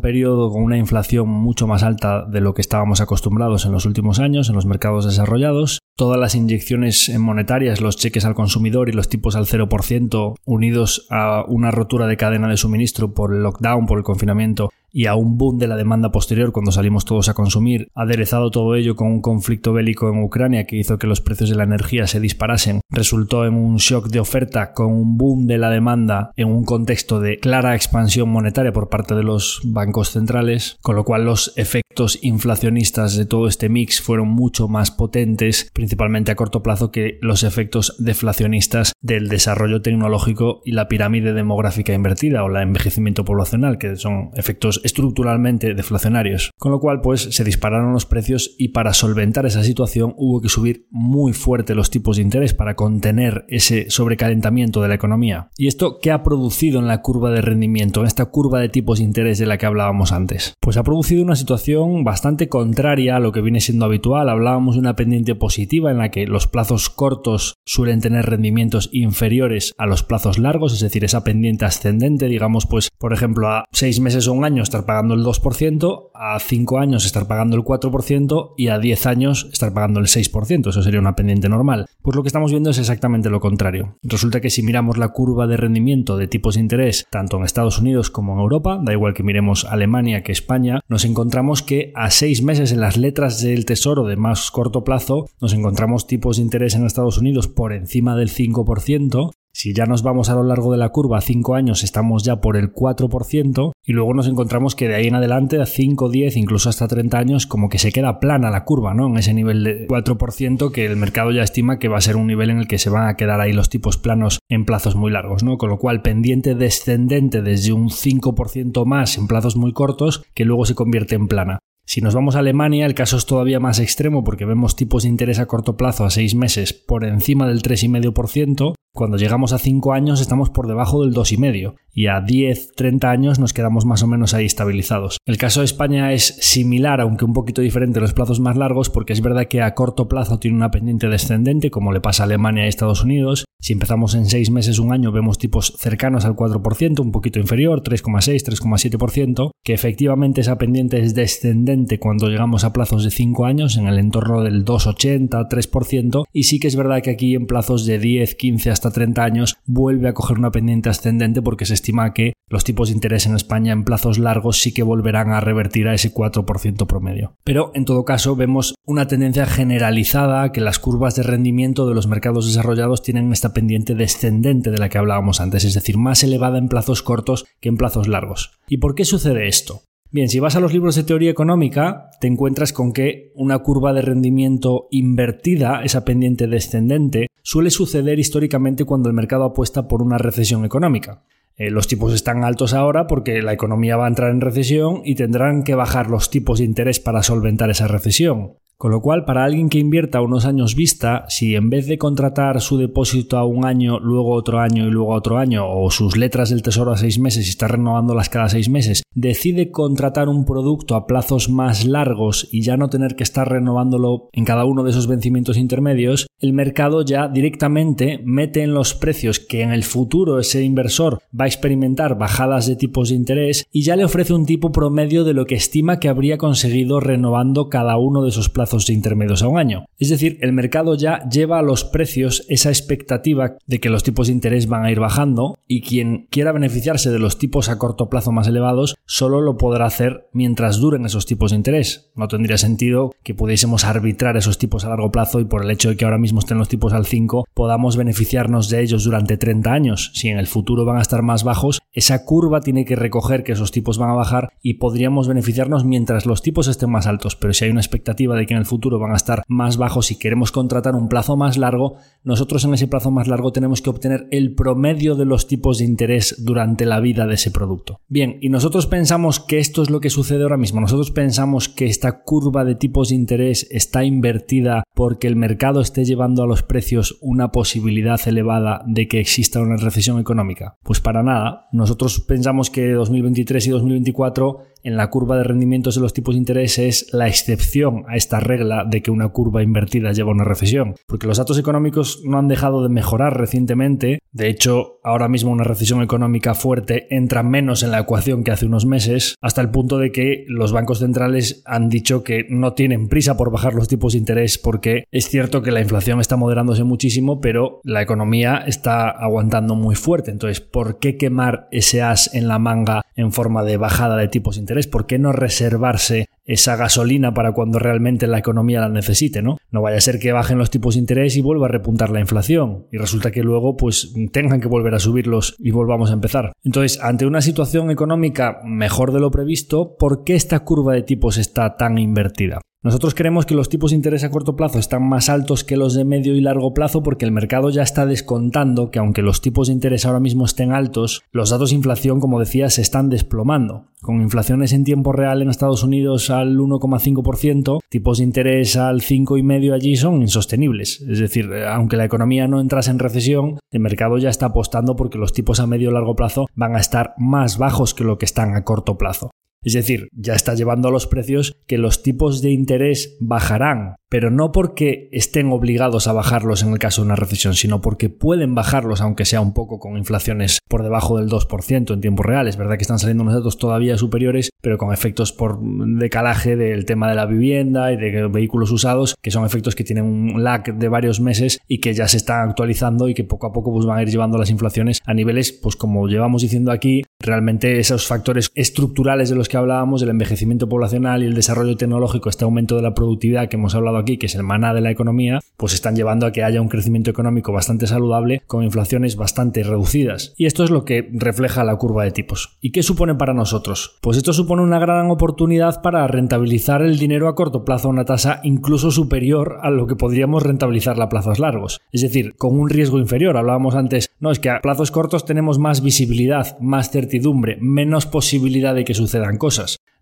periodo 0.00 0.52
con 0.52 0.62
una 0.62 0.76
inflación 0.76 1.26
mucho 1.28 1.66
más 1.66 1.82
alta 1.82 2.26
de 2.26 2.42
lo 2.42 2.52
que 2.52 2.60
estábamos 2.60 3.00
acostumbrados 3.00 3.64
en 3.64 3.72
los 3.72 3.86
últimos 3.86 4.18
años 4.18 4.48
en 4.48 4.54
los 4.54 4.66
mercados 4.66 5.06
desarrollados. 5.06 5.78
Todas 5.96 6.18
las 6.18 6.34
inyecciones 6.34 7.10
monetarias, 7.18 7.80
los 7.80 7.96
cheques 7.96 8.24
al 8.24 8.34
consumidor 8.34 8.88
y 8.88 8.92
los 8.92 9.08
tipos 9.08 9.36
al 9.36 9.46
0% 9.46 10.34
unidos 10.44 11.06
a 11.08 11.44
una 11.46 11.70
rotura 11.70 12.06
de 12.06 12.16
cadena 12.16 12.48
de 12.48 12.56
suministro 12.56 13.14
por 13.14 13.32
el 13.32 13.42
lockdown, 13.42 13.86
por 13.86 13.98
el 13.98 14.04
confinamiento 14.04 14.70
y 14.94 15.06
a 15.06 15.16
un 15.16 15.36
boom 15.36 15.58
de 15.58 15.66
la 15.66 15.74
demanda 15.74 16.12
posterior 16.12 16.52
cuando 16.52 16.70
salimos 16.70 17.04
todos 17.04 17.28
a 17.28 17.34
consumir, 17.34 17.88
aderezado 17.96 18.52
todo 18.52 18.76
ello 18.76 18.94
con 18.94 19.03
un 19.04 19.20
conflicto 19.20 19.72
bélico 19.72 20.08
en 20.08 20.22
Ucrania 20.22 20.64
que 20.64 20.76
hizo 20.76 20.98
que 20.98 21.06
los 21.06 21.20
precios 21.20 21.50
de 21.50 21.56
la 21.56 21.64
energía 21.64 22.06
se 22.06 22.20
disparasen, 22.20 22.80
resultó 22.90 23.46
en 23.46 23.54
un 23.54 23.76
shock 23.76 24.08
de 24.08 24.20
oferta 24.20 24.72
con 24.72 24.92
un 24.92 25.16
boom 25.16 25.46
de 25.46 25.58
la 25.58 25.70
demanda 25.70 26.32
en 26.36 26.48
un 26.48 26.64
contexto 26.64 27.20
de 27.20 27.38
clara 27.38 27.74
expansión 27.74 28.28
monetaria 28.28 28.72
por 28.72 28.88
parte 28.88 29.14
de 29.14 29.22
los 29.22 29.60
bancos 29.64 30.10
centrales, 30.10 30.78
con 30.80 30.96
lo 30.96 31.04
cual 31.04 31.24
los 31.24 31.52
efectos 31.56 32.18
inflacionistas 32.22 33.16
de 33.16 33.26
todo 33.26 33.46
este 33.46 33.68
mix 33.68 34.00
fueron 34.00 34.28
mucho 34.28 34.68
más 34.68 34.90
potentes, 34.90 35.70
principalmente 35.72 36.32
a 36.32 36.36
corto 36.36 36.62
plazo, 36.62 36.90
que 36.90 37.18
los 37.20 37.42
efectos 37.42 37.94
deflacionistas 37.98 38.92
del 39.00 39.28
desarrollo 39.28 39.82
tecnológico 39.82 40.62
y 40.64 40.72
la 40.72 40.88
pirámide 40.88 41.32
demográfica 41.32 41.92
invertida 41.92 42.42
o 42.42 42.48
el 42.48 42.56
envejecimiento 42.56 43.24
poblacional, 43.24 43.78
que 43.78 43.96
son 43.96 44.30
efectos 44.34 44.80
estructuralmente 44.84 45.74
deflacionarios. 45.74 46.50
Con 46.58 46.72
lo 46.72 46.80
cual, 46.80 47.00
pues 47.00 47.22
se 47.22 47.44
dispararon 47.44 47.92
los 47.92 48.06
precios 48.06 48.54
y 48.58 48.68
para 48.68 48.93
solventar 48.94 49.46
esa 49.46 49.62
situación 49.62 50.14
hubo 50.16 50.40
que 50.40 50.48
subir 50.48 50.86
muy 50.90 51.32
fuerte 51.32 51.74
los 51.74 51.90
tipos 51.90 52.16
de 52.16 52.22
interés 52.22 52.54
para 52.54 52.76
contener 52.76 53.44
ese 53.48 53.90
sobrecalentamiento 53.90 54.80
de 54.80 54.88
la 54.88 54.94
economía. 54.94 55.50
¿Y 55.56 55.66
esto 55.66 55.98
qué 56.00 56.10
ha 56.10 56.22
producido 56.22 56.80
en 56.80 56.86
la 56.86 57.02
curva 57.02 57.30
de 57.30 57.40
rendimiento, 57.40 58.00
en 58.00 58.06
esta 58.06 58.26
curva 58.26 58.60
de 58.60 58.68
tipos 58.68 58.98
de 58.98 59.04
interés 59.04 59.38
de 59.38 59.46
la 59.46 59.58
que 59.58 59.66
hablábamos 59.66 60.12
antes? 60.12 60.54
Pues 60.60 60.76
ha 60.76 60.82
producido 60.82 61.22
una 61.22 61.36
situación 61.36 62.04
bastante 62.04 62.48
contraria 62.48 63.16
a 63.16 63.20
lo 63.20 63.32
que 63.32 63.42
viene 63.42 63.60
siendo 63.60 63.84
habitual. 63.84 64.28
Hablábamos 64.28 64.76
de 64.76 64.80
una 64.80 64.96
pendiente 64.96 65.34
positiva 65.34 65.90
en 65.90 65.98
la 65.98 66.10
que 66.10 66.26
los 66.26 66.46
plazos 66.46 66.90
cortos 66.90 67.54
suelen 67.66 68.00
tener 68.00 68.26
rendimientos 68.26 68.88
inferiores 68.92 69.72
a 69.78 69.86
los 69.86 70.02
plazos 70.02 70.38
largos, 70.38 70.72
es 70.72 70.80
decir, 70.80 71.04
esa 71.04 71.24
pendiente 71.24 71.64
ascendente, 71.64 72.26
digamos, 72.26 72.66
pues 72.66 72.88
por 72.98 73.12
ejemplo 73.12 73.48
a 73.48 73.64
seis 73.72 74.00
meses 74.00 74.28
o 74.28 74.32
un 74.32 74.44
año 74.44 74.62
estar 74.62 74.86
pagando 74.86 75.14
el 75.14 75.24
2%, 75.24 76.10
a 76.14 76.38
5 76.38 76.78
años 76.78 77.04
estar 77.04 77.26
pagando 77.26 77.56
el 77.56 77.62
4% 77.62 78.54
y 78.56 78.68
a 78.68 78.78
10 78.84 79.06
años 79.06 79.48
estar 79.52 79.72
pagando 79.72 79.98
el 79.98 80.06
6%. 80.06 80.68
Eso 80.68 80.82
sería 80.82 81.00
una 81.00 81.16
pendiente 81.16 81.48
normal. 81.48 81.86
Pues 82.02 82.14
lo 82.14 82.22
que 82.22 82.28
estamos 82.28 82.50
viendo 82.50 82.70
es 82.70 82.78
exactamente 82.78 83.30
lo 83.30 83.40
contrario. 83.40 83.96
Resulta 84.02 84.40
que 84.40 84.50
si 84.50 84.62
miramos 84.62 84.98
la 84.98 85.08
curva 85.08 85.46
de 85.46 85.56
rendimiento 85.56 86.16
de 86.16 86.28
tipos 86.28 86.54
de 86.54 86.60
interés 86.60 87.06
tanto 87.10 87.38
en 87.38 87.44
Estados 87.44 87.78
Unidos 87.78 88.10
como 88.10 88.34
en 88.34 88.40
Europa, 88.40 88.78
da 88.82 88.92
igual 88.92 89.14
que 89.14 89.22
miremos 89.22 89.64
Alemania 89.64 90.22
que 90.22 90.32
España, 90.32 90.80
nos 90.88 91.04
encontramos 91.04 91.62
que 91.62 91.92
a 91.94 92.10
6 92.10 92.42
meses 92.42 92.72
en 92.72 92.80
las 92.80 92.96
letras 92.96 93.40
del 93.42 93.64
tesoro 93.64 94.04
de 94.04 94.16
más 94.16 94.50
corto 94.50 94.84
plazo 94.84 95.26
nos 95.40 95.54
encontramos 95.54 96.06
tipos 96.06 96.36
de 96.36 96.42
interés 96.42 96.74
en 96.74 96.84
Estados 96.84 97.18
Unidos 97.18 97.48
por 97.48 97.72
encima 97.72 98.16
del 98.16 98.30
5% 98.30 99.30
si 99.54 99.72
ya 99.72 99.86
nos 99.86 100.02
vamos 100.02 100.30
a 100.30 100.34
lo 100.34 100.42
largo 100.42 100.72
de 100.72 100.78
la 100.78 100.88
curva 100.88 101.18
a 101.18 101.20
5 101.20 101.54
años 101.54 101.84
estamos 101.84 102.24
ya 102.24 102.40
por 102.40 102.56
el 102.56 102.74
4% 102.74 103.72
y 103.84 103.92
luego 103.92 104.12
nos 104.12 104.26
encontramos 104.26 104.74
que 104.74 104.88
de 104.88 104.96
ahí 104.96 105.06
en 105.06 105.14
adelante 105.14 105.60
a 105.60 105.66
5, 105.66 106.10
10, 106.10 106.36
incluso 106.36 106.68
hasta 106.68 106.88
30 106.88 107.16
años 107.16 107.46
como 107.46 107.68
que 107.68 107.78
se 107.78 107.92
queda 107.92 108.18
plana 108.18 108.50
la 108.50 108.64
curva, 108.64 108.94
¿no? 108.94 109.06
En 109.06 109.16
ese 109.16 109.32
nivel 109.32 109.62
de 109.62 109.86
4% 109.86 110.72
que 110.72 110.84
el 110.84 110.96
mercado 110.96 111.30
ya 111.30 111.44
estima 111.44 111.78
que 111.78 111.86
va 111.86 111.98
a 111.98 112.00
ser 112.00 112.16
un 112.16 112.26
nivel 112.26 112.50
en 112.50 112.58
el 112.58 112.66
que 112.66 112.78
se 112.78 112.90
van 112.90 113.06
a 113.06 113.16
quedar 113.16 113.40
ahí 113.40 113.52
los 113.52 113.70
tipos 113.70 113.96
planos 113.96 114.40
en 114.48 114.64
plazos 114.64 114.96
muy 114.96 115.12
largos, 115.12 115.44
¿no? 115.44 115.56
Con 115.56 115.70
lo 115.70 115.78
cual 115.78 116.02
pendiente 116.02 116.56
descendente 116.56 117.40
desde 117.40 117.72
un 117.72 117.90
5% 117.90 118.84
más 118.84 119.16
en 119.18 119.28
plazos 119.28 119.56
muy 119.56 119.72
cortos 119.72 120.24
que 120.34 120.44
luego 120.44 120.66
se 120.66 120.74
convierte 120.74 121.14
en 121.14 121.28
plana. 121.28 121.60
Si 121.86 122.00
nos 122.00 122.14
vamos 122.14 122.34
a 122.34 122.38
Alemania, 122.38 122.86
el 122.86 122.94
caso 122.94 123.18
es 123.18 123.26
todavía 123.26 123.60
más 123.60 123.78
extremo 123.78 124.24
porque 124.24 124.46
vemos 124.46 124.74
tipos 124.74 125.02
de 125.02 125.10
interés 125.10 125.38
a 125.38 125.46
corto 125.46 125.76
plazo 125.76 126.04
a 126.04 126.10
6 126.10 126.34
meses 126.34 126.72
por 126.72 127.04
encima 127.04 127.46
del 127.46 127.62
3,5%, 127.62 128.74
cuando 128.94 129.16
llegamos 129.16 129.52
a 129.52 129.58
5 129.58 129.92
años 129.92 130.20
estamos 130.20 130.50
por 130.50 130.66
debajo 130.66 131.04
del 131.04 131.12
2,5% 131.12 131.74
y 131.92 132.06
a 132.06 132.20
10, 132.20 132.72
30 132.74 133.10
años 133.10 133.38
nos 133.38 133.52
quedamos 133.52 133.84
más 133.84 134.02
o 134.02 134.06
menos 134.06 134.34
ahí 134.34 134.46
estabilizados. 134.46 135.18
El 135.26 135.36
caso 135.36 135.60
de 135.60 135.66
España 135.66 136.12
es 136.12 136.24
similar, 136.40 137.00
aunque 137.00 137.24
un 137.24 137.32
poquito 137.32 137.60
diferente 137.60 138.00
los 138.00 138.14
plazos 138.14 138.40
más 138.40 138.56
largos, 138.56 138.90
porque 138.90 139.12
es 139.12 139.20
verdad 139.20 139.46
que 139.46 139.62
a 139.62 139.74
corto 139.74 140.08
plazo 140.08 140.38
tiene 140.38 140.56
una 140.56 140.70
pendiente 140.70 141.08
descendente, 141.08 141.70
como 141.70 141.92
le 141.92 142.00
pasa 142.00 142.22
a 142.22 142.26
Alemania 142.26 142.64
y 142.64 142.68
Estados 142.68 143.04
Unidos. 143.04 143.44
Si 143.60 143.72
empezamos 143.72 144.14
en 144.14 144.26
6 144.26 144.50
meses, 144.50 144.78
un 144.78 144.92
año, 144.92 145.12
vemos 145.12 145.38
tipos 145.38 145.74
cercanos 145.78 146.24
al 146.24 146.34
4%, 146.34 147.00
un 147.00 147.12
poquito 147.12 147.38
inferior, 147.38 147.82
3,6, 147.82 148.44
3,7%, 148.44 149.50
que 149.64 149.72
efectivamente 149.72 150.40
esa 150.40 150.58
pendiente 150.58 151.00
es 151.00 151.14
descendente 151.14 151.73
cuando 152.00 152.28
llegamos 152.28 152.64
a 152.64 152.72
plazos 152.72 153.04
de 153.04 153.10
5 153.10 153.44
años, 153.44 153.76
en 153.76 153.86
el 153.86 153.98
entorno 153.98 154.42
del 154.42 154.64
2,80, 154.64 155.48
3%, 155.48 156.24
y 156.32 156.44
sí 156.44 156.60
que 156.60 156.68
es 156.68 156.76
verdad 156.76 157.02
que 157.02 157.10
aquí 157.10 157.34
en 157.34 157.46
plazos 157.46 157.86
de 157.86 157.98
10, 157.98 158.34
15 158.34 158.70
hasta 158.70 158.90
30 158.90 159.24
años 159.24 159.56
vuelve 159.66 160.08
a 160.08 160.14
coger 160.14 160.38
una 160.38 160.50
pendiente 160.50 160.88
ascendente 160.88 161.42
porque 161.42 161.66
se 161.66 161.74
estima 161.74 162.12
que 162.14 162.34
los 162.48 162.64
tipos 162.64 162.88
de 162.88 162.94
interés 162.94 163.26
en 163.26 163.34
España 163.34 163.72
en 163.72 163.84
plazos 163.84 164.18
largos 164.18 164.58
sí 164.58 164.72
que 164.72 164.82
volverán 164.82 165.32
a 165.32 165.40
revertir 165.40 165.88
a 165.88 165.94
ese 165.94 166.12
4% 166.12 166.86
promedio. 166.86 167.34
Pero 167.42 167.72
en 167.74 167.84
todo 167.84 168.04
caso 168.04 168.36
vemos 168.36 168.74
una 168.86 169.08
tendencia 169.08 169.46
generalizada 169.46 170.52
que 170.52 170.60
las 170.60 170.78
curvas 170.78 171.16
de 171.16 171.22
rendimiento 171.22 171.88
de 171.88 171.94
los 171.94 172.06
mercados 172.06 172.46
desarrollados 172.46 173.02
tienen 173.02 173.32
esta 173.32 173.54
pendiente 173.54 173.94
descendente 173.94 174.70
de 174.70 174.78
la 174.78 174.88
que 174.88 174.98
hablábamos 174.98 175.40
antes, 175.40 175.64
es 175.64 175.74
decir, 175.74 175.96
más 175.96 176.22
elevada 176.22 176.58
en 176.58 176.68
plazos 176.68 177.02
cortos 177.02 177.46
que 177.60 177.68
en 177.68 177.76
plazos 177.76 178.08
largos. 178.08 178.52
¿Y 178.68 178.78
por 178.78 178.94
qué 178.94 179.04
sucede 179.04 179.48
esto? 179.48 179.82
Bien, 180.14 180.28
si 180.28 180.38
vas 180.38 180.54
a 180.54 180.60
los 180.60 180.72
libros 180.72 180.94
de 180.94 181.02
teoría 181.02 181.32
económica, 181.32 182.10
te 182.20 182.28
encuentras 182.28 182.72
con 182.72 182.92
que 182.92 183.32
una 183.34 183.58
curva 183.58 183.92
de 183.92 184.00
rendimiento 184.00 184.86
invertida, 184.92 185.82
esa 185.82 186.04
pendiente 186.04 186.46
descendente, 186.46 187.26
suele 187.42 187.70
suceder 187.70 188.20
históricamente 188.20 188.84
cuando 188.84 189.08
el 189.08 189.16
mercado 189.16 189.42
apuesta 189.42 189.88
por 189.88 190.02
una 190.02 190.16
recesión 190.16 190.64
económica. 190.64 191.24
Eh, 191.56 191.68
los 191.68 191.88
tipos 191.88 192.14
están 192.14 192.44
altos 192.44 192.74
ahora 192.74 193.08
porque 193.08 193.42
la 193.42 193.54
economía 193.54 193.96
va 193.96 194.04
a 194.04 194.08
entrar 194.08 194.30
en 194.30 194.40
recesión 194.40 195.02
y 195.04 195.16
tendrán 195.16 195.64
que 195.64 195.74
bajar 195.74 196.08
los 196.08 196.30
tipos 196.30 196.60
de 196.60 196.66
interés 196.66 197.00
para 197.00 197.24
solventar 197.24 197.70
esa 197.70 197.88
recesión. 197.88 198.52
Con 198.76 198.90
lo 198.90 199.00
cual, 199.00 199.24
para 199.24 199.44
alguien 199.44 199.68
que 199.68 199.78
invierta 199.78 200.20
unos 200.20 200.46
años 200.46 200.74
vista, 200.74 201.26
si 201.28 201.54
en 201.54 201.70
vez 201.70 201.86
de 201.86 201.96
contratar 201.96 202.60
su 202.60 202.76
depósito 202.76 203.38
a 203.38 203.44
un 203.44 203.64
año, 203.64 204.00
luego 204.00 204.32
otro 204.32 204.58
año 204.58 204.88
y 204.88 204.90
luego 204.90 205.12
otro 205.12 205.38
año, 205.38 205.64
o 205.68 205.90
sus 205.90 206.16
letras 206.16 206.50
del 206.50 206.62
tesoro 206.62 206.90
a 206.90 206.96
seis 206.96 207.20
meses 207.20 207.46
y 207.46 207.50
está 207.50 207.68
renovándolas 207.68 208.28
cada 208.28 208.48
seis 208.48 208.68
meses, 208.68 209.04
decide 209.14 209.70
contratar 209.70 210.28
un 210.28 210.44
producto 210.44 210.96
a 210.96 211.06
plazos 211.06 211.48
más 211.48 211.86
largos 211.86 212.48
y 212.50 212.62
ya 212.62 212.76
no 212.76 212.90
tener 212.90 213.14
que 213.14 213.22
estar 213.22 213.48
renovándolo 213.48 214.28
en 214.32 214.44
cada 214.44 214.64
uno 214.64 214.82
de 214.82 214.90
esos 214.90 215.06
vencimientos 215.06 215.56
intermedios, 215.56 216.26
el 216.40 216.52
mercado 216.52 217.04
ya 217.04 217.28
directamente 217.28 218.20
mete 218.24 218.62
en 218.62 218.74
los 218.74 218.94
precios 218.94 219.38
que 219.38 219.62
en 219.62 219.70
el 219.70 219.84
futuro 219.84 220.40
ese 220.40 220.64
inversor 220.64 221.20
va 221.38 221.44
a 221.44 221.48
experimentar 221.48 222.18
bajadas 222.18 222.66
de 222.66 222.76
tipos 222.76 223.10
de 223.10 223.14
interés 223.14 223.66
y 223.70 223.82
ya 223.82 223.94
le 223.94 224.04
ofrece 224.04 224.34
un 224.34 224.46
tipo 224.46 224.72
promedio 224.72 225.22
de 225.24 225.32
lo 225.32 225.46
que 225.46 225.54
estima 225.54 226.00
que 226.00 226.08
habría 226.08 226.38
conseguido 226.38 226.98
renovando 226.98 227.68
cada 227.68 227.96
uno 227.98 228.22
de 228.22 228.30
esos 228.30 228.48
plazos 228.50 228.63
de 228.64 228.92
intermedios 228.92 229.42
a 229.42 229.48
un 229.48 229.58
año. 229.58 229.86
Es 229.98 230.08
decir, 230.08 230.38
el 230.40 230.52
mercado 230.52 230.96
ya 230.96 231.28
lleva 231.28 231.58
a 231.58 231.62
los 231.62 231.84
precios 231.84 232.44
esa 232.48 232.70
expectativa 232.70 233.56
de 233.66 233.78
que 233.78 233.90
los 233.90 234.02
tipos 234.02 234.26
de 234.26 234.32
interés 234.32 234.66
van 234.66 234.84
a 234.84 234.90
ir 234.90 234.98
bajando 235.00 235.56
y 235.68 235.82
quien 235.82 236.26
quiera 236.30 236.52
beneficiarse 236.52 237.10
de 237.10 237.18
los 237.18 237.38
tipos 237.38 237.68
a 237.68 237.78
corto 237.78 238.08
plazo 238.08 238.32
más 238.32 238.48
elevados 238.48 238.96
solo 239.06 239.40
lo 239.40 239.56
podrá 239.56 239.86
hacer 239.86 240.28
mientras 240.32 240.78
duren 240.78 241.04
esos 241.04 241.26
tipos 241.26 241.50
de 241.50 241.58
interés. 241.58 242.10
No 242.16 242.26
tendría 242.28 242.58
sentido 242.58 243.12
que 243.22 243.34
pudiésemos 243.34 243.84
arbitrar 243.84 244.36
esos 244.36 244.58
tipos 244.58 244.84
a 244.84 244.88
largo 244.88 245.12
plazo 245.12 245.40
y 245.40 245.44
por 245.44 245.64
el 245.64 245.70
hecho 245.70 245.90
de 245.90 245.96
que 245.96 246.04
ahora 246.04 246.18
mismo 246.18 246.40
estén 246.40 246.58
los 246.58 246.68
tipos 246.68 246.92
al 246.92 247.06
5 247.06 247.46
podamos 247.54 247.96
beneficiarnos 247.96 248.68
de 248.70 248.82
ellos 248.82 249.04
durante 249.04 249.36
30 249.36 249.72
años. 249.72 250.10
Si 250.14 250.28
en 250.28 250.38
el 250.38 250.46
futuro 250.46 250.84
van 250.84 250.96
a 250.96 251.02
estar 251.02 251.22
más 251.22 251.44
bajos, 251.44 251.80
esa 251.92 252.24
curva 252.24 252.60
tiene 252.60 252.84
que 252.84 252.96
recoger 252.96 253.44
que 253.44 253.52
esos 253.52 253.70
tipos 253.70 253.98
van 253.98 254.10
a 254.10 254.14
bajar 254.14 254.52
y 254.62 254.74
podríamos 254.74 255.28
beneficiarnos 255.28 255.84
mientras 255.84 256.26
los 256.26 256.42
tipos 256.42 256.66
estén 256.66 256.90
más 256.90 257.06
altos. 257.06 257.36
Pero 257.36 257.52
si 257.52 257.64
hay 257.64 257.70
una 257.70 257.80
expectativa 257.80 258.36
de 258.36 258.46
que 258.46 258.53
en 258.54 258.60
el 258.60 258.66
futuro 258.66 258.98
van 258.98 259.12
a 259.12 259.16
estar 259.16 259.42
más 259.48 259.76
bajos 259.76 260.10
y 260.10 260.18
queremos 260.18 260.52
contratar 260.52 260.94
un 260.94 261.08
plazo 261.08 261.36
más 261.36 261.58
largo, 261.58 261.96
nosotros 262.22 262.64
en 262.64 262.74
ese 262.74 262.88
plazo 262.88 263.10
más 263.10 263.28
largo 263.28 263.52
tenemos 263.52 263.82
que 263.82 263.90
obtener 263.90 264.26
el 264.30 264.54
promedio 264.54 265.14
de 265.14 265.24
los 265.24 265.46
tipos 265.46 265.78
de 265.78 265.84
interés 265.84 266.36
durante 266.38 266.86
la 266.86 267.00
vida 267.00 267.26
de 267.26 267.34
ese 267.34 267.50
producto. 267.50 268.00
Bien, 268.08 268.38
y 268.40 268.48
nosotros 268.48 268.86
pensamos 268.86 269.40
que 269.40 269.58
esto 269.58 269.82
es 269.82 269.90
lo 269.90 270.00
que 270.00 270.10
sucede 270.10 270.42
ahora 270.42 270.56
mismo. 270.56 270.80
Nosotros 270.80 271.10
pensamos 271.10 271.68
que 271.68 271.86
esta 271.86 272.22
curva 272.22 272.64
de 272.64 272.74
tipos 272.74 273.10
de 273.10 273.16
interés 273.16 273.66
está 273.70 274.04
invertida 274.04 274.84
porque 274.94 275.26
el 275.26 275.36
mercado 275.36 275.80
esté 275.80 276.04
llevando 276.04 276.42
a 276.42 276.46
los 276.46 276.62
precios 276.62 277.18
una 277.20 277.52
posibilidad 277.52 278.20
elevada 278.26 278.82
de 278.86 279.08
que 279.08 279.20
exista 279.20 279.60
una 279.60 279.76
recesión 279.76 280.18
económica. 280.18 280.76
Pues 280.82 281.00
para 281.00 281.22
nada. 281.22 281.68
Nosotros 281.72 282.20
pensamos 282.20 282.70
que 282.70 282.92
2023 282.92 283.66
y 283.66 283.70
2024 283.70 284.73
en 284.84 284.96
la 284.96 285.10
curva 285.10 285.36
de 285.36 285.44
rendimientos 285.44 285.96
de 285.96 286.00
los 286.00 286.12
tipos 286.12 286.34
de 286.34 286.38
interés 286.38 286.78
es 286.78 287.12
la 287.12 287.26
excepción 287.26 288.04
a 288.06 288.16
esta 288.16 288.38
regla 288.38 288.84
de 288.84 289.02
que 289.02 289.10
una 289.10 289.28
curva 289.30 289.62
invertida 289.62 290.12
lleva 290.12 290.30
una 290.30 290.44
recesión. 290.44 290.94
Porque 291.06 291.26
los 291.26 291.38
datos 291.38 291.58
económicos 291.58 292.22
no 292.24 292.38
han 292.38 292.48
dejado 292.48 292.82
de 292.82 292.90
mejorar 292.90 293.36
recientemente. 293.38 294.20
De 294.30 294.48
hecho, 294.48 294.98
ahora 295.02 295.28
mismo 295.28 295.50
una 295.50 295.64
recesión 295.64 296.02
económica 296.02 296.54
fuerte 296.54 297.06
entra 297.14 297.42
menos 297.42 297.82
en 297.82 297.90
la 297.90 298.00
ecuación 298.00 298.44
que 298.44 298.50
hace 298.50 298.66
unos 298.66 298.86
meses, 298.86 299.36
hasta 299.40 299.60
el 299.60 299.70
punto 299.70 299.98
de 299.98 300.12
que 300.12 300.44
los 300.48 300.72
bancos 300.72 300.98
centrales 300.98 301.62
han 301.64 301.88
dicho 301.88 302.22
que 302.22 302.46
no 302.50 302.74
tienen 302.74 303.08
prisa 303.08 303.36
por 303.36 303.50
bajar 303.50 303.74
los 303.74 303.88
tipos 303.88 304.12
de 304.12 304.18
interés 304.18 304.58
porque 304.58 305.04
es 305.10 305.28
cierto 305.28 305.62
que 305.62 305.70
la 305.70 305.80
inflación 305.80 306.20
está 306.20 306.36
moderándose 306.36 306.84
muchísimo, 306.84 307.40
pero 307.40 307.80
la 307.84 308.02
economía 308.02 308.64
está 308.66 309.08
aguantando 309.08 309.74
muy 309.74 309.94
fuerte. 309.94 310.30
Entonces, 310.30 310.60
¿por 310.60 310.98
qué 310.98 311.16
quemar 311.16 311.68
ese 311.70 312.02
as 312.02 312.34
en 312.34 312.48
la 312.48 312.58
manga 312.58 313.02
en 313.16 313.32
forma 313.32 313.62
de 313.62 313.76
bajada 313.76 314.16
de 314.16 314.28
tipos 314.28 314.56
de 314.56 314.60
interés? 314.60 314.73
¿Por 314.86 315.06
qué 315.06 315.18
no 315.18 315.32
reservarse 315.32 316.26
esa 316.44 316.76
gasolina 316.76 317.32
para 317.32 317.52
cuando 317.52 317.78
realmente 317.78 318.26
la 318.26 318.38
economía 318.38 318.80
la 318.80 318.88
necesite, 318.88 319.42
¿no? 319.42 319.56
No 319.70 319.82
vaya 319.82 319.96
a 319.96 320.02
ser 320.02 320.18
que 320.18 320.32
bajen 320.32 320.58
los 320.58 320.70
tipos 320.70 320.94
de 320.94 321.00
interés 321.00 321.36
y 321.36 321.40
vuelva 321.40 321.66
a 321.66 321.70
repuntar 321.70 322.10
la 322.10 322.20
inflación 322.20 322.86
y 322.92 322.98
resulta 322.98 323.30
que 323.30 323.42
luego 323.42 323.76
pues 323.76 324.12
tengan 324.32 324.60
que 324.60 324.68
volver 324.68 324.94
a 324.94 324.98
subirlos 324.98 325.56
y 325.58 325.70
volvamos 325.70 326.10
a 326.10 326.14
empezar. 326.14 326.52
Entonces, 326.62 327.00
ante 327.02 327.26
una 327.26 327.40
situación 327.40 327.90
económica 327.90 328.60
mejor 328.64 329.12
de 329.12 329.20
lo 329.20 329.30
previsto, 329.30 329.96
¿por 329.98 330.24
qué 330.24 330.34
esta 330.34 330.60
curva 330.60 330.92
de 330.92 331.02
tipos 331.02 331.38
está 331.38 331.76
tan 331.76 331.98
invertida? 331.98 332.60
Nosotros 332.84 333.14
creemos 333.14 333.46
que 333.46 333.54
los 333.54 333.70
tipos 333.70 333.92
de 333.92 333.96
interés 333.96 334.24
a 334.24 334.30
corto 334.30 334.56
plazo 334.56 334.78
están 334.78 335.08
más 335.08 335.30
altos 335.30 335.64
que 335.64 335.78
los 335.78 335.94
de 335.94 336.04
medio 336.04 336.34
y 336.34 336.42
largo 336.42 336.74
plazo 336.74 337.02
porque 337.02 337.24
el 337.24 337.32
mercado 337.32 337.70
ya 337.70 337.82
está 337.82 338.04
descontando 338.04 338.90
que 338.90 338.98
aunque 338.98 339.22
los 339.22 339.40
tipos 339.40 339.68
de 339.68 339.72
interés 339.72 340.04
ahora 340.04 340.20
mismo 340.20 340.44
estén 340.44 340.70
altos, 340.70 341.22
los 341.32 341.48
datos 341.48 341.70
de 341.70 341.76
inflación, 341.76 342.20
como 342.20 342.38
decía, 342.38 342.68
se 342.68 342.82
están 342.82 343.08
desplomando. 343.08 343.86
Con 344.02 344.20
inflaciones 344.20 344.74
en 344.74 344.84
tiempo 344.84 345.12
real 345.12 345.40
en 345.40 345.48
Estados 345.48 345.82
Unidos 345.82 346.28
al 346.28 346.58
1,5%, 346.58 347.80
tipos 347.88 348.18
de 348.18 348.24
interés 348.24 348.76
al 348.76 349.00
5,5% 349.00 349.72
allí 349.72 349.96
son 349.96 350.20
insostenibles. 350.20 351.00
Es 351.08 351.20
decir, 351.20 351.48
aunque 351.66 351.96
la 351.96 352.04
economía 352.04 352.48
no 352.48 352.60
entrase 352.60 352.90
en 352.90 352.98
recesión, 352.98 353.60
el 353.70 353.80
mercado 353.80 354.18
ya 354.18 354.28
está 354.28 354.44
apostando 354.44 354.94
porque 354.94 355.16
los 355.16 355.32
tipos 355.32 355.58
a 355.58 355.66
medio 355.66 355.88
y 355.88 355.94
largo 355.94 356.16
plazo 356.16 356.48
van 356.54 356.76
a 356.76 356.80
estar 356.80 357.14
más 357.16 357.56
bajos 357.56 357.94
que 357.94 358.04
lo 358.04 358.18
que 358.18 358.26
están 358.26 358.54
a 358.54 358.62
corto 358.62 358.98
plazo. 358.98 359.30
Es 359.64 359.72
decir, 359.72 360.08
ya 360.12 360.34
está 360.34 360.54
llevando 360.54 360.88
a 360.88 360.92
los 360.92 361.06
precios 361.06 361.56
que 361.66 361.78
los 361.78 362.02
tipos 362.02 362.42
de 362.42 362.50
interés 362.50 363.16
bajarán, 363.20 363.96
pero 364.08 364.30
no 364.30 364.52
porque 364.52 365.08
estén 365.10 365.50
obligados 365.50 366.06
a 366.06 366.12
bajarlos 366.12 366.62
en 366.62 366.72
el 366.72 366.78
caso 366.78 367.02
de 367.02 367.06
una 367.06 367.16
recesión, 367.16 367.54
sino 367.54 367.80
porque 367.80 368.10
pueden 368.10 368.54
bajarlos, 368.54 369.00
aunque 369.00 369.24
sea 369.24 369.40
un 369.40 369.54
poco 369.54 369.78
con 369.80 369.96
inflaciones 369.96 370.60
por 370.68 370.82
debajo 370.82 371.18
del 371.18 371.28
2% 371.28 371.92
en 371.92 372.00
tiempo 372.00 372.22
real. 372.22 372.46
Es 372.46 372.56
verdad 372.56 372.76
que 372.76 372.82
están 372.82 372.98
saliendo 372.98 373.22
unos 373.24 373.34
datos 373.34 373.58
todavía 373.58 373.98
superiores, 373.98 374.50
pero 374.60 374.78
con 374.78 374.92
efectos 374.92 375.32
por 375.32 375.60
decalaje 375.60 376.56
del 376.56 376.84
tema 376.84 377.08
de 377.08 377.16
la 377.16 377.26
vivienda 377.26 377.92
y 377.92 377.96
de 377.96 378.28
vehículos 378.28 378.70
usados, 378.70 379.14
que 379.20 379.30
son 379.30 379.44
efectos 379.44 379.74
que 379.74 379.84
tienen 379.84 380.04
un 380.04 380.44
lag 380.44 380.62
de 380.62 380.88
varios 380.88 381.20
meses 381.20 381.58
y 381.66 381.78
que 381.80 381.94
ya 381.94 382.06
se 382.06 382.18
están 382.18 382.50
actualizando 382.50 383.08
y 383.08 383.14
que 383.14 383.24
poco 383.24 383.46
a 383.46 383.52
poco 383.52 383.72
pues, 383.72 383.86
van 383.86 383.98
a 383.98 384.02
ir 384.02 384.10
llevando 384.10 384.38
las 384.38 384.50
inflaciones 384.50 385.00
a 385.06 385.14
niveles, 385.14 385.52
pues 385.52 385.76
como 385.76 386.06
llevamos 386.06 386.42
diciendo 386.42 386.70
aquí, 386.70 387.02
realmente 387.18 387.78
esos 387.78 388.06
factores 388.06 388.50
estructurales 388.54 389.30
de 389.30 389.36
los 389.36 389.48
que 389.48 389.53
hablábamos, 389.58 390.02
el 390.02 390.10
envejecimiento 390.10 390.68
poblacional 390.68 391.22
y 391.22 391.26
el 391.26 391.34
desarrollo 391.34 391.76
tecnológico, 391.76 392.28
este 392.28 392.44
aumento 392.44 392.76
de 392.76 392.82
la 392.82 392.94
productividad 392.94 393.48
que 393.48 393.56
hemos 393.56 393.74
hablado 393.74 393.96
aquí, 393.96 394.18
que 394.18 394.26
es 394.26 394.34
el 394.34 394.42
maná 394.42 394.74
de 394.74 394.80
la 394.80 394.90
economía, 394.90 395.40
pues 395.56 395.74
están 395.74 395.96
llevando 395.96 396.26
a 396.26 396.32
que 396.32 396.42
haya 396.42 396.60
un 396.60 396.68
crecimiento 396.68 397.10
económico 397.10 397.52
bastante 397.52 397.86
saludable 397.86 398.42
con 398.46 398.64
inflaciones 398.64 399.16
bastante 399.16 399.62
reducidas. 399.62 400.34
Y 400.36 400.46
esto 400.46 400.64
es 400.64 400.70
lo 400.70 400.84
que 400.84 401.08
refleja 401.12 401.64
la 401.64 401.76
curva 401.76 402.04
de 402.04 402.10
tipos. 402.10 402.56
¿Y 402.60 402.72
qué 402.72 402.82
supone 402.82 403.14
para 403.14 403.34
nosotros? 403.34 403.98
Pues 404.00 404.16
esto 404.16 404.32
supone 404.32 404.62
una 404.62 404.78
gran 404.78 405.10
oportunidad 405.10 405.82
para 405.82 406.06
rentabilizar 406.06 406.82
el 406.82 406.98
dinero 406.98 407.28
a 407.28 407.34
corto 407.34 407.64
plazo 407.64 407.88
a 407.88 407.90
una 407.90 408.04
tasa 408.04 408.40
incluso 408.42 408.90
superior 408.90 409.58
a 409.62 409.70
lo 409.70 409.86
que 409.86 409.96
podríamos 409.96 410.42
rentabilizar 410.42 411.00
a 411.00 411.08
plazos 411.08 411.38
largos. 411.38 411.80
Es 411.92 412.02
decir, 412.02 412.34
con 412.36 412.58
un 412.58 412.68
riesgo 412.68 412.98
inferior. 412.98 413.36
Hablábamos 413.36 413.74
antes, 413.74 414.10
no, 414.20 414.30
es 414.30 414.38
que 414.38 414.50
a 414.50 414.60
plazos 414.60 414.90
cortos 414.90 415.24
tenemos 415.24 415.58
más 415.58 415.82
visibilidad, 415.82 416.58
más 416.60 416.90
certidumbre 416.90 417.58
menos 417.60 418.06
posibilidad 418.06 418.74
de 418.74 418.84
que 418.84 418.94
sucedan 418.94 419.38
cosas. 419.38 419.43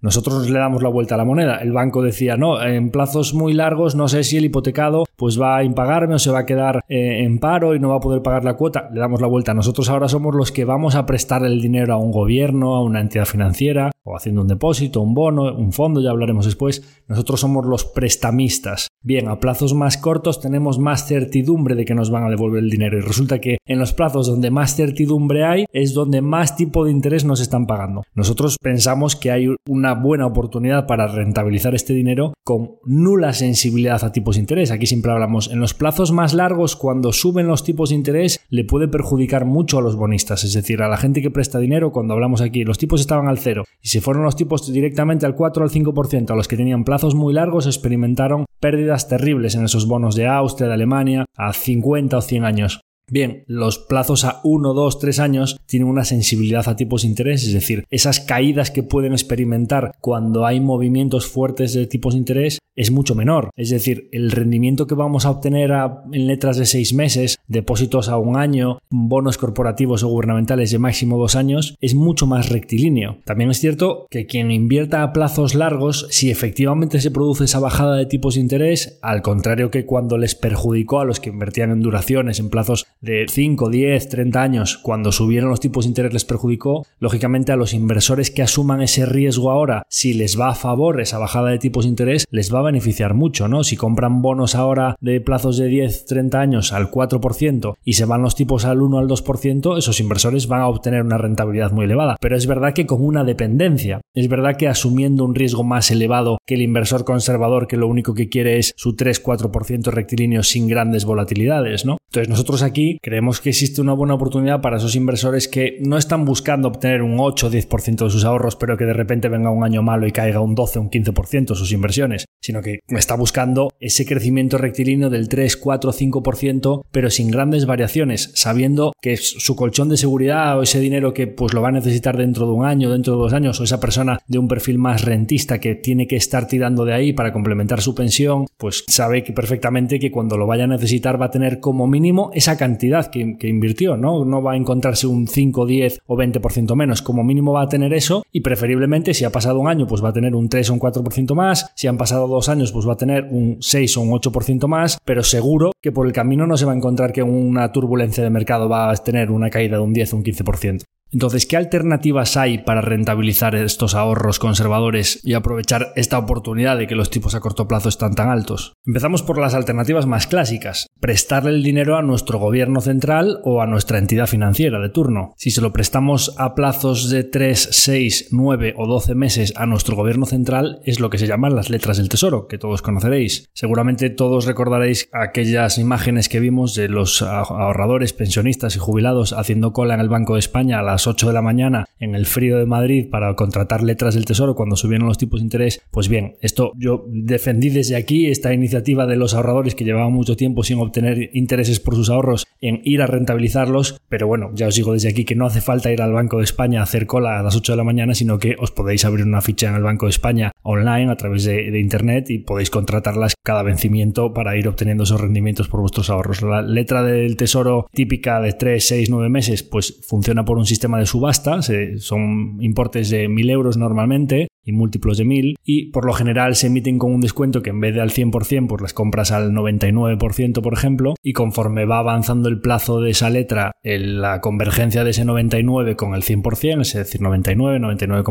Nosotros 0.02 0.50
le 0.50 0.58
damos 0.58 0.82
la 0.82 0.88
vuelta 0.88 1.14
a 1.14 1.18
la 1.18 1.24
moneda. 1.24 1.58
El 1.58 1.72
banco 1.72 2.02
decía, 2.02 2.36
no, 2.36 2.60
en 2.60 2.90
plazos 2.90 3.34
muy 3.34 3.52
largos 3.52 3.94
no 3.94 4.08
sé 4.08 4.24
si 4.24 4.36
el 4.36 4.44
hipotecado 4.44 5.04
pues 5.14 5.40
va 5.40 5.56
a 5.56 5.64
impagarme 5.64 6.16
o 6.16 6.18
se 6.18 6.32
va 6.32 6.40
a 6.40 6.46
quedar 6.46 6.84
eh, 6.88 7.22
en 7.22 7.38
paro 7.38 7.76
y 7.76 7.78
no 7.78 7.90
va 7.90 7.96
a 7.96 8.00
poder 8.00 8.20
pagar 8.20 8.42
la 8.42 8.54
cuota. 8.54 8.90
Le 8.92 8.98
damos 8.98 9.20
la 9.20 9.28
vuelta. 9.28 9.54
Nosotros 9.54 9.88
ahora 9.88 10.08
somos 10.08 10.34
los 10.34 10.50
que 10.50 10.64
vamos 10.64 10.96
a 10.96 11.06
prestar 11.06 11.44
el 11.44 11.60
dinero 11.60 11.94
a 11.94 11.98
un 11.98 12.10
gobierno, 12.10 12.74
a 12.74 12.82
una 12.82 13.00
entidad 13.00 13.26
financiera, 13.26 13.91
o 14.04 14.16
haciendo 14.16 14.42
un 14.42 14.48
depósito, 14.48 15.00
un 15.00 15.14
bono, 15.14 15.54
un 15.54 15.72
fondo, 15.72 16.00
ya 16.00 16.10
hablaremos 16.10 16.44
después. 16.44 17.02
Nosotros 17.08 17.40
somos 17.40 17.66
los 17.66 17.84
prestamistas. 17.84 18.88
Bien, 19.02 19.28
a 19.28 19.40
plazos 19.40 19.74
más 19.74 19.96
cortos 19.96 20.40
tenemos 20.40 20.78
más 20.78 21.06
certidumbre 21.06 21.74
de 21.74 21.84
que 21.84 21.94
nos 21.94 22.10
van 22.10 22.24
a 22.24 22.30
devolver 22.30 22.62
el 22.62 22.70
dinero 22.70 22.98
y 22.98 23.00
resulta 23.00 23.40
que 23.40 23.58
en 23.66 23.78
los 23.78 23.92
plazos 23.92 24.26
donde 24.26 24.50
más 24.50 24.76
certidumbre 24.76 25.44
hay 25.44 25.64
es 25.72 25.94
donde 25.94 26.22
más 26.22 26.56
tipo 26.56 26.84
de 26.84 26.90
interés 26.90 27.24
nos 27.24 27.40
están 27.40 27.66
pagando. 27.66 28.02
Nosotros 28.14 28.56
pensamos 28.60 29.16
que 29.16 29.30
hay 29.30 29.48
una 29.68 29.94
buena 29.94 30.26
oportunidad 30.26 30.86
para 30.86 31.06
rentabilizar 31.06 31.74
este 31.74 31.94
dinero 31.94 32.32
con 32.44 32.76
nula 32.84 33.32
sensibilidad 33.32 34.04
a 34.04 34.12
tipos 34.12 34.36
de 34.36 34.40
interés. 34.40 34.70
Aquí 34.70 34.86
siempre 34.86 35.12
hablamos 35.12 35.50
en 35.50 35.60
los 35.60 35.74
plazos 35.74 36.12
más 36.12 36.34
largos, 36.34 36.76
cuando 36.76 37.12
suben 37.12 37.46
los 37.46 37.64
tipos 37.64 37.90
de 37.90 37.96
interés, 37.96 38.40
le 38.48 38.64
puede 38.64 38.88
perjudicar 38.88 39.44
mucho 39.44 39.78
a 39.78 39.82
los 39.82 39.96
bonistas, 39.96 40.44
es 40.44 40.54
decir, 40.54 40.82
a 40.82 40.88
la 40.88 40.96
gente 40.96 41.22
que 41.22 41.30
presta 41.30 41.58
dinero. 41.58 41.92
Cuando 41.92 42.14
hablamos 42.14 42.40
aquí, 42.40 42.64
los 42.64 42.78
tipos 42.78 43.00
estaban 43.00 43.28
al 43.28 43.38
cero 43.38 43.64
si 43.92 44.00
fueron 44.00 44.22
los 44.22 44.36
tipos 44.36 44.72
directamente 44.72 45.26
al 45.26 45.34
4 45.34 45.62
o 45.62 45.66
al 45.66 45.70
5%, 45.70 46.30
a 46.30 46.34
los 46.34 46.48
que 46.48 46.56
tenían 46.56 46.82
plazos 46.82 47.14
muy 47.14 47.34
largos 47.34 47.66
experimentaron 47.66 48.46
pérdidas 48.58 49.06
terribles 49.06 49.54
en 49.54 49.66
esos 49.66 49.86
bonos 49.86 50.14
de 50.14 50.26
Austria, 50.26 50.68
de 50.68 50.72
Alemania, 50.72 51.26
a 51.36 51.52
50 51.52 52.16
o 52.16 52.22
100 52.22 52.44
años. 52.46 52.80
Bien, 53.10 53.44
los 53.46 53.78
plazos 53.78 54.24
a 54.24 54.40
1, 54.44 54.72
2, 54.72 54.98
3 54.98 55.18
años 55.18 55.58
tienen 55.66 55.90
una 55.90 56.06
sensibilidad 56.06 56.66
a 56.70 56.76
tipos 56.76 57.02
de 57.02 57.08
interés, 57.08 57.44
es 57.44 57.52
decir, 57.52 57.84
esas 57.90 58.20
caídas 58.20 58.70
que 58.70 58.82
pueden 58.82 59.12
experimentar 59.12 59.92
cuando 60.00 60.46
hay 60.46 60.60
movimientos 60.60 61.26
fuertes 61.26 61.74
de 61.74 61.86
tipos 61.86 62.14
de 62.14 62.20
interés 62.20 62.60
es 62.76 62.90
mucho 62.90 63.14
menor. 63.14 63.50
Es 63.56 63.70
decir, 63.70 64.08
el 64.12 64.30
rendimiento 64.30 64.86
que 64.86 64.94
vamos 64.94 65.26
a 65.26 65.30
obtener 65.30 65.70
en 66.12 66.26
letras 66.26 66.56
de 66.56 66.66
6 66.66 66.94
meses, 66.94 67.38
depósitos 67.46 68.08
a 68.08 68.16
un 68.16 68.36
año, 68.36 68.78
bonos 68.90 69.38
corporativos 69.38 70.02
o 70.02 70.08
gubernamentales 70.08 70.70
de 70.70 70.78
máximo 70.78 71.18
2 71.18 71.36
años, 71.36 71.76
es 71.80 71.94
mucho 71.94 72.26
más 72.26 72.48
rectilíneo. 72.48 73.18
También 73.24 73.50
es 73.50 73.58
cierto 73.58 74.06
que 74.10 74.26
quien 74.26 74.50
invierta 74.50 75.02
a 75.02 75.12
plazos 75.12 75.54
largos, 75.54 76.06
si 76.10 76.30
efectivamente 76.30 77.00
se 77.00 77.10
produce 77.10 77.44
esa 77.44 77.60
bajada 77.60 77.96
de 77.96 78.06
tipos 78.06 78.34
de 78.34 78.40
interés, 78.40 78.98
al 79.02 79.22
contrario 79.22 79.70
que 79.70 79.86
cuando 79.86 80.18
les 80.18 80.34
perjudicó 80.34 81.00
a 81.00 81.04
los 81.04 81.20
que 81.20 81.30
invertían 81.30 81.70
en 81.70 81.80
duraciones, 81.80 82.40
en 82.40 82.50
plazos 82.50 82.86
de 83.00 83.26
5, 83.28 83.68
10, 83.68 84.08
30 84.08 84.42
años, 84.42 84.78
cuando 84.78 85.12
subieron 85.12 85.50
los 85.50 85.60
tipos 85.60 85.84
de 85.84 85.88
interés 85.90 86.12
les 86.12 86.24
perjudicó, 86.24 86.86
lógicamente 86.98 87.52
a 87.52 87.56
los 87.56 87.74
inversores 87.74 88.30
que 88.30 88.42
asuman 88.42 88.82
ese 88.82 89.06
riesgo 89.06 89.50
ahora, 89.50 89.84
si 89.88 90.14
les 90.14 90.38
va 90.38 90.48
a 90.48 90.54
favor 90.54 91.00
esa 91.00 91.18
bajada 91.18 91.50
de 91.50 91.58
tipos 91.58 91.84
de 91.84 91.90
interés, 91.90 92.24
les 92.30 92.52
va 92.52 92.61
a 92.62 92.66
beneficiar 92.66 93.14
mucho, 93.14 93.48
¿no? 93.48 93.64
Si 93.64 93.76
compran 93.76 94.22
bonos 94.22 94.54
ahora 94.54 94.96
de 95.00 95.20
plazos 95.20 95.56
de 95.58 95.66
10, 95.66 96.06
30 96.06 96.40
años 96.40 96.72
al 96.72 96.90
4% 96.90 97.74
y 97.84 97.92
se 97.92 98.04
van 98.04 98.22
los 98.22 98.34
tipos 98.34 98.64
al 98.64 98.82
1 98.82 98.98
al 98.98 99.08
2%, 99.08 99.78
esos 99.78 100.00
inversores 100.00 100.48
van 100.48 100.60
a 100.60 100.68
obtener 100.68 101.02
una 101.02 101.18
rentabilidad 101.18 101.72
muy 101.72 101.84
elevada. 101.84 102.16
Pero 102.20 102.36
es 102.36 102.46
verdad 102.46 102.72
que 102.72 102.86
con 102.86 103.04
una 103.04 103.24
dependencia. 103.24 104.00
Es 104.14 104.28
verdad 104.28 104.56
que 104.56 104.68
asumiendo 104.68 105.24
un 105.24 105.34
riesgo 105.34 105.64
más 105.64 105.90
elevado 105.90 106.38
que 106.46 106.54
el 106.54 106.62
inversor 106.62 107.04
conservador 107.04 107.66
que 107.66 107.76
lo 107.76 107.88
único 107.88 108.14
que 108.14 108.28
quiere 108.28 108.58
es 108.58 108.72
su 108.76 108.96
3-4% 108.96 109.90
rectilíneo 109.90 110.42
sin 110.42 110.68
grandes 110.68 111.04
volatilidades, 111.04 111.84
¿no? 111.84 111.98
Entonces 112.10 112.28
nosotros 112.28 112.62
aquí 112.62 112.98
creemos 113.00 113.40
que 113.40 113.50
existe 113.50 113.80
una 113.80 113.94
buena 113.94 114.14
oportunidad 114.14 114.60
para 114.60 114.76
esos 114.76 114.96
inversores 114.96 115.48
que 115.48 115.78
no 115.80 115.96
están 115.96 116.24
buscando 116.24 116.68
obtener 116.68 117.02
un 117.02 117.18
8 117.18 117.46
o 117.46 117.50
10% 117.50 118.04
de 118.04 118.10
sus 118.10 118.24
ahorros, 118.24 118.56
pero 118.56 118.76
que 118.76 118.84
de 118.84 118.92
repente 118.92 119.28
venga 119.28 119.50
un 119.50 119.64
año 119.64 119.82
malo 119.82 120.06
y 120.06 120.12
caiga 120.12 120.40
un 120.40 120.54
12 120.54 120.78
o 120.78 120.82
un 120.82 120.90
15% 120.90 121.54
sus 121.54 121.72
inversiones, 121.72 122.26
sino 122.52 122.60
que 122.60 122.80
está 122.88 123.16
buscando 123.16 123.72
ese 123.80 124.04
crecimiento 124.04 124.58
rectilíneo 124.58 125.08
del 125.08 125.30
3, 125.30 125.56
4, 125.56 125.90
5%, 125.90 126.82
pero 126.92 127.08
sin 127.08 127.30
grandes 127.30 127.64
variaciones, 127.64 128.30
sabiendo 128.34 128.92
que 129.00 129.16
su 129.16 129.56
colchón 129.56 129.88
de 129.88 129.96
seguridad 129.96 130.58
o 130.58 130.62
ese 130.62 130.78
dinero 130.78 131.14
que 131.14 131.26
pues 131.26 131.54
lo 131.54 131.62
va 131.62 131.68
a 131.68 131.72
necesitar 131.72 132.18
dentro 132.18 132.46
de 132.46 132.52
un 132.52 132.66
año, 132.66 132.90
dentro 132.90 133.14
de 133.14 133.22
dos 133.22 133.32
años, 133.32 133.58
o 133.58 133.64
esa 133.64 133.80
persona 133.80 134.18
de 134.28 134.38
un 134.38 134.48
perfil 134.48 134.76
más 134.76 135.02
rentista 135.02 135.60
que 135.60 135.76
tiene 135.76 136.06
que 136.06 136.16
estar 136.16 136.46
tirando 136.46 136.84
de 136.84 136.92
ahí 136.92 137.14
para 137.14 137.32
complementar 137.32 137.80
su 137.80 137.94
pensión, 137.94 138.46
pues 138.58 138.84
sabe 138.86 139.24
que 139.24 139.32
perfectamente 139.32 139.98
que 139.98 140.10
cuando 140.10 140.36
lo 140.36 140.46
vaya 140.46 140.64
a 140.64 140.66
necesitar 140.66 141.18
va 141.18 141.26
a 141.26 141.30
tener 141.30 141.58
como 141.58 141.86
mínimo 141.86 142.32
esa 142.34 142.58
cantidad 142.58 143.10
que, 143.10 143.22
invirtió, 143.48 143.96
¿no? 143.96 144.26
No 144.26 144.42
va 144.42 144.52
a 144.52 144.56
encontrarse 144.56 145.06
un 145.06 145.26
5, 145.26 145.64
10 145.64 146.00
o 146.06 146.16
20% 146.18 146.76
menos, 146.76 147.00
como 147.00 147.24
mínimo 147.24 147.54
va 147.54 147.62
a 147.62 147.68
tener 147.68 147.94
eso 147.94 148.24
y 148.30 148.42
preferiblemente 148.42 149.14
si 149.14 149.24
ha 149.24 149.32
pasado 149.32 149.58
un 149.58 149.68
año 149.68 149.86
pues 149.86 150.04
va 150.04 150.10
a 150.10 150.12
tener 150.12 150.34
un 150.34 150.50
3 150.50 150.68
o 150.68 150.74
un 150.74 150.80
4% 150.80 151.34
más, 151.34 151.72
si 151.74 151.86
han 151.86 151.96
pasado 151.96 152.28
dos 152.28 152.41
años 152.48 152.72
pues 152.72 152.86
va 152.86 152.94
a 152.94 152.96
tener 152.96 153.24
un 153.30 153.58
6 153.60 153.96
o 153.96 154.00
un 154.02 154.10
8% 154.10 154.66
más, 154.66 154.98
pero 155.04 155.22
seguro 155.22 155.72
que 155.80 155.92
por 155.92 156.06
el 156.06 156.12
camino 156.12 156.46
no 156.46 156.56
se 156.56 156.64
va 156.64 156.72
a 156.72 156.76
encontrar 156.76 157.12
que 157.12 157.22
una 157.22 157.72
turbulencia 157.72 158.22
de 158.22 158.30
mercado 158.30 158.68
va 158.68 158.90
a 158.90 158.96
tener 158.96 159.30
una 159.30 159.50
caída 159.50 159.76
de 159.76 159.82
un 159.82 159.92
10 159.92 160.12
o 160.12 160.16
un 160.16 160.24
15%. 160.24 160.82
Entonces, 161.12 161.44
¿qué 161.44 161.58
alternativas 161.58 162.38
hay 162.38 162.58
para 162.58 162.80
rentabilizar 162.80 163.54
estos 163.54 163.94
ahorros 163.94 164.38
conservadores 164.38 165.20
y 165.22 165.34
aprovechar 165.34 165.92
esta 165.94 166.18
oportunidad 166.18 166.78
de 166.78 166.86
que 166.86 166.94
los 166.94 167.10
tipos 167.10 167.34
a 167.34 167.40
corto 167.40 167.68
plazo 167.68 167.90
están 167.90 168.14
tan 168.14 168.30
altos? 168.30 168.72
Empezamos 168.86 169.22
por 169.22 169.38
las 169.38 169.52
alternativas 169.52 170.06
más 170.06 170.26
clásicas. 170.26 170.86
Prestarle 171.00 171.50
el 171.50 171.62
dinero 171.62 171.98
a 171.98 172.02
nuestro 172.02 172.38
gobierno 172.38 172.80
central 172.80 173.40
o 173.44 173.60
a 173.60 173.66
nuestra 173.66 173.98
entidad 173.98 174.26
financiera 174.26 174.80
de 174.80 174.88
turno. 174.88 175.34
Si 175.36 175.50
se 175.50 175.60
lo 175.60 175.72
prestamos 175.72 176.34
a 176.38 176.54
plazos 176.54 177.10
de 177.10 177.24
3, 177.24 177.68
6, 177.70 178.28
9 178.30 178.74
o 178.78 178.86
12 178.86 179.14
meses 179.14 179.52
a 179.56 179.66
nuestro 179.66 179.96
gobierno 179.96 180.24
central, 180.24 180.80
es 180.84 180.98
lo 180.98 181.10
que 181.10 181.18
se 181.18 181.26
llaman 181.26 181.54
las 181.54 181.68
letras 181.68 181.98
del 181.98 182.08
tesoro, 182.08 182.46
que 182.46 182.56
todos 182.56 182.80
conoceréis. 182.80 183.50
Seguramente 183.52 184.08
todos 184.08 184.46
recordaréis 184.46 185.10
aquellas 185.12 185.76
imágenes 185.76 186.30
que 186.30 186.40
vimos 186.40 186.74
de 186.74 186.88
los 186.88 187.20
ahorradores, 187.20 188.14
pensionistas 188.14 188.76
y 188.76 188.78
jubilados 188.78 189.34
haciendo 189.34 189.74
cola 189.74 189.92
en 189.92 190.00
el 190.00 190.08
Banco 190.08 190.34
de 190.34 190.40
España 190.40 190.78
a 190.78 190.82
las 190.82 191.01
8 191.06 191.26
de 191.26 191.32
la 191.32 191.42
mañana 191.42 191.86
en 191.98 192.14
el 192.14 192.26
frío 192.26 192.58
de 192.58 192.66
Madrid 192.66 193.08
para 193.10 193.34
contratar 193.34 193.82
letras 193.82 194.14
del 194.14 194.24
Tesoro 194.24 194.54
cuando 194.54 194.76
subieron 194.76 195.08
los 195.08 195.18
tipos 195.18 195.40
de 195.40 195.44
interés, 195.44 195.80
pues 195.90 196.08
bien, 196.08 196.36
esto 196.40 196.72
yo 196.76 197.04
defendí 197.08 197.70
desde 197.70 197.96
aquí 197.96 198.26
esta 198.26 198.52
iniciativa 198.52 199.06
de 199.06 199.16
los 199.16 199.34
ahorradores 199.34 199.74
que 199.74 199.84
llevaban 199.84 200.12
mucho 200.12 200.36
tiempo 200.36 200.62
sin 200.62 200.78
obtener 200.78 201.30
intereses 201.32 201.80
por 201.80 201.94
sus 201.94 202.10
ahorros 202.10 202.46
en 202.60 202.80
ir 202.84 203.02
a 203.02 203.06
rentabilizarlos, 203.06 204.00
pero 204.08 204.26
bueno, 204.26 204.50
ya 204.54 204.68
os 204.68 204.74
digo 204.74 204.92
desde 204.92 205.08
aquí 205.08 205.24
que 205.24 205.34
no 205.34 205.46
hace 205.46 205.60
falta 205.60 205.92
ir 205.92 206.02
al 206.02 206.12
Banco 206.12 206.38
de 206.38 206.44
España 206.44 206.80
a 206.80 206.84
hacer 206.84 207.06
cola 207.06 207.38
a 207.38 207.42
las 207.42 207.56
8 207.56 207.72
de 207.72 207.76
la 207.76 207.84
mañana, 207.84 208.14
sino 208.14 208.38
que 208.38 208.56
os 208.58 208.70
podéis 208.70 209.04
abrir 209.04 209.26
una 209.26 209.40
ficha 209.40 209.68
en 209.68 209.74
el 209.74 209.82
Banco 209.82 210.06
de 210.06 210.10
España 210.10 210.52
online 210.62 211.10
a 211.10 211.16
través 211.16 211.44
de, 211.44 211.70
de 211.70 211.80
Internet 211.80 212.30
y 212.30 212.38
podéis 212.38 212.70
contratarlas 212.70 213.34
cada 213.44 213.62
vencimiento 213.62 214.32
para 214.32 214.56
ir 214.56 214.68
obteniendo 214.68 215.04
esos 215.04 215.20
rendimientos 215.20 215.68
por 215.68 215.80
vuestros 215.80 216.10
ahorros. 216.10 216.42
La 216.42 216.62
letra 216.62 217.02
del 217.02 217.36
Tesoro 217.36 217.86
típica 217.92 218.40
de 218.40 218.52
3, 218.52 218.86
6, 218.86 219.10
9 219.10 219.28
meses, 219.28 219.62
pues 219.62 220.00
funciona 220.06 220.44
por 220.44 220.58
un 220.58 220.66
sistema 220.66 220.91
de 220.98 221.06
subasta, 221.06 221.60
son 221.98 222.58
importes 222.60 223.10
de 223.10 223.28
1.000 223.28 223.50
euros 223.50 223.76
normalmente 223.76 224.48
y 224.64 224.72
múltiplos 224.72 225.18
de 225.18 225.24
1000 225.24 225.56
y 225.64 225.90
por 225.90 226.04
lo 226.04 226.12
general 226.12 226.54
se 226.54 226.68
emiten 226.68 226.98
con 226.98 227.12
un 227.12 227.20
descuento 227.20 227.62
que 227.62 227.70
en 227.70 227.80
vez 227.80 227.94
de 227.94 228.00
al 228.00 228.10
100% 228.10 228.66
pues 228.68 228.82
las 228.82 228.94
compras 228.94 229.32
al 229.32 229.52
99% 229.52 230.62
por 230.62 230.72
ejemplo 230.72 231.14
y 231.22 231.32
conforme 231.32 231.84
va 231.84 231.98
avanzando 231.98 232.48
el 232.48 232.60
plazo 232.60 233.00
de 233.00 233.10
esa 233.10 233.30
letra 233.30 233.72
la 233.82 234.40
convergencia 234.40 235.04
de 235.04 235.10
ese 235.10 235.24
99 235.24 235.96
con 235.96 236.14
el 236.14 236.22
100% 236.22 236.80
es 236.80 236.94
decir 236.94 237.20
99, 237.20 237.80
99,1, 237.80 238.22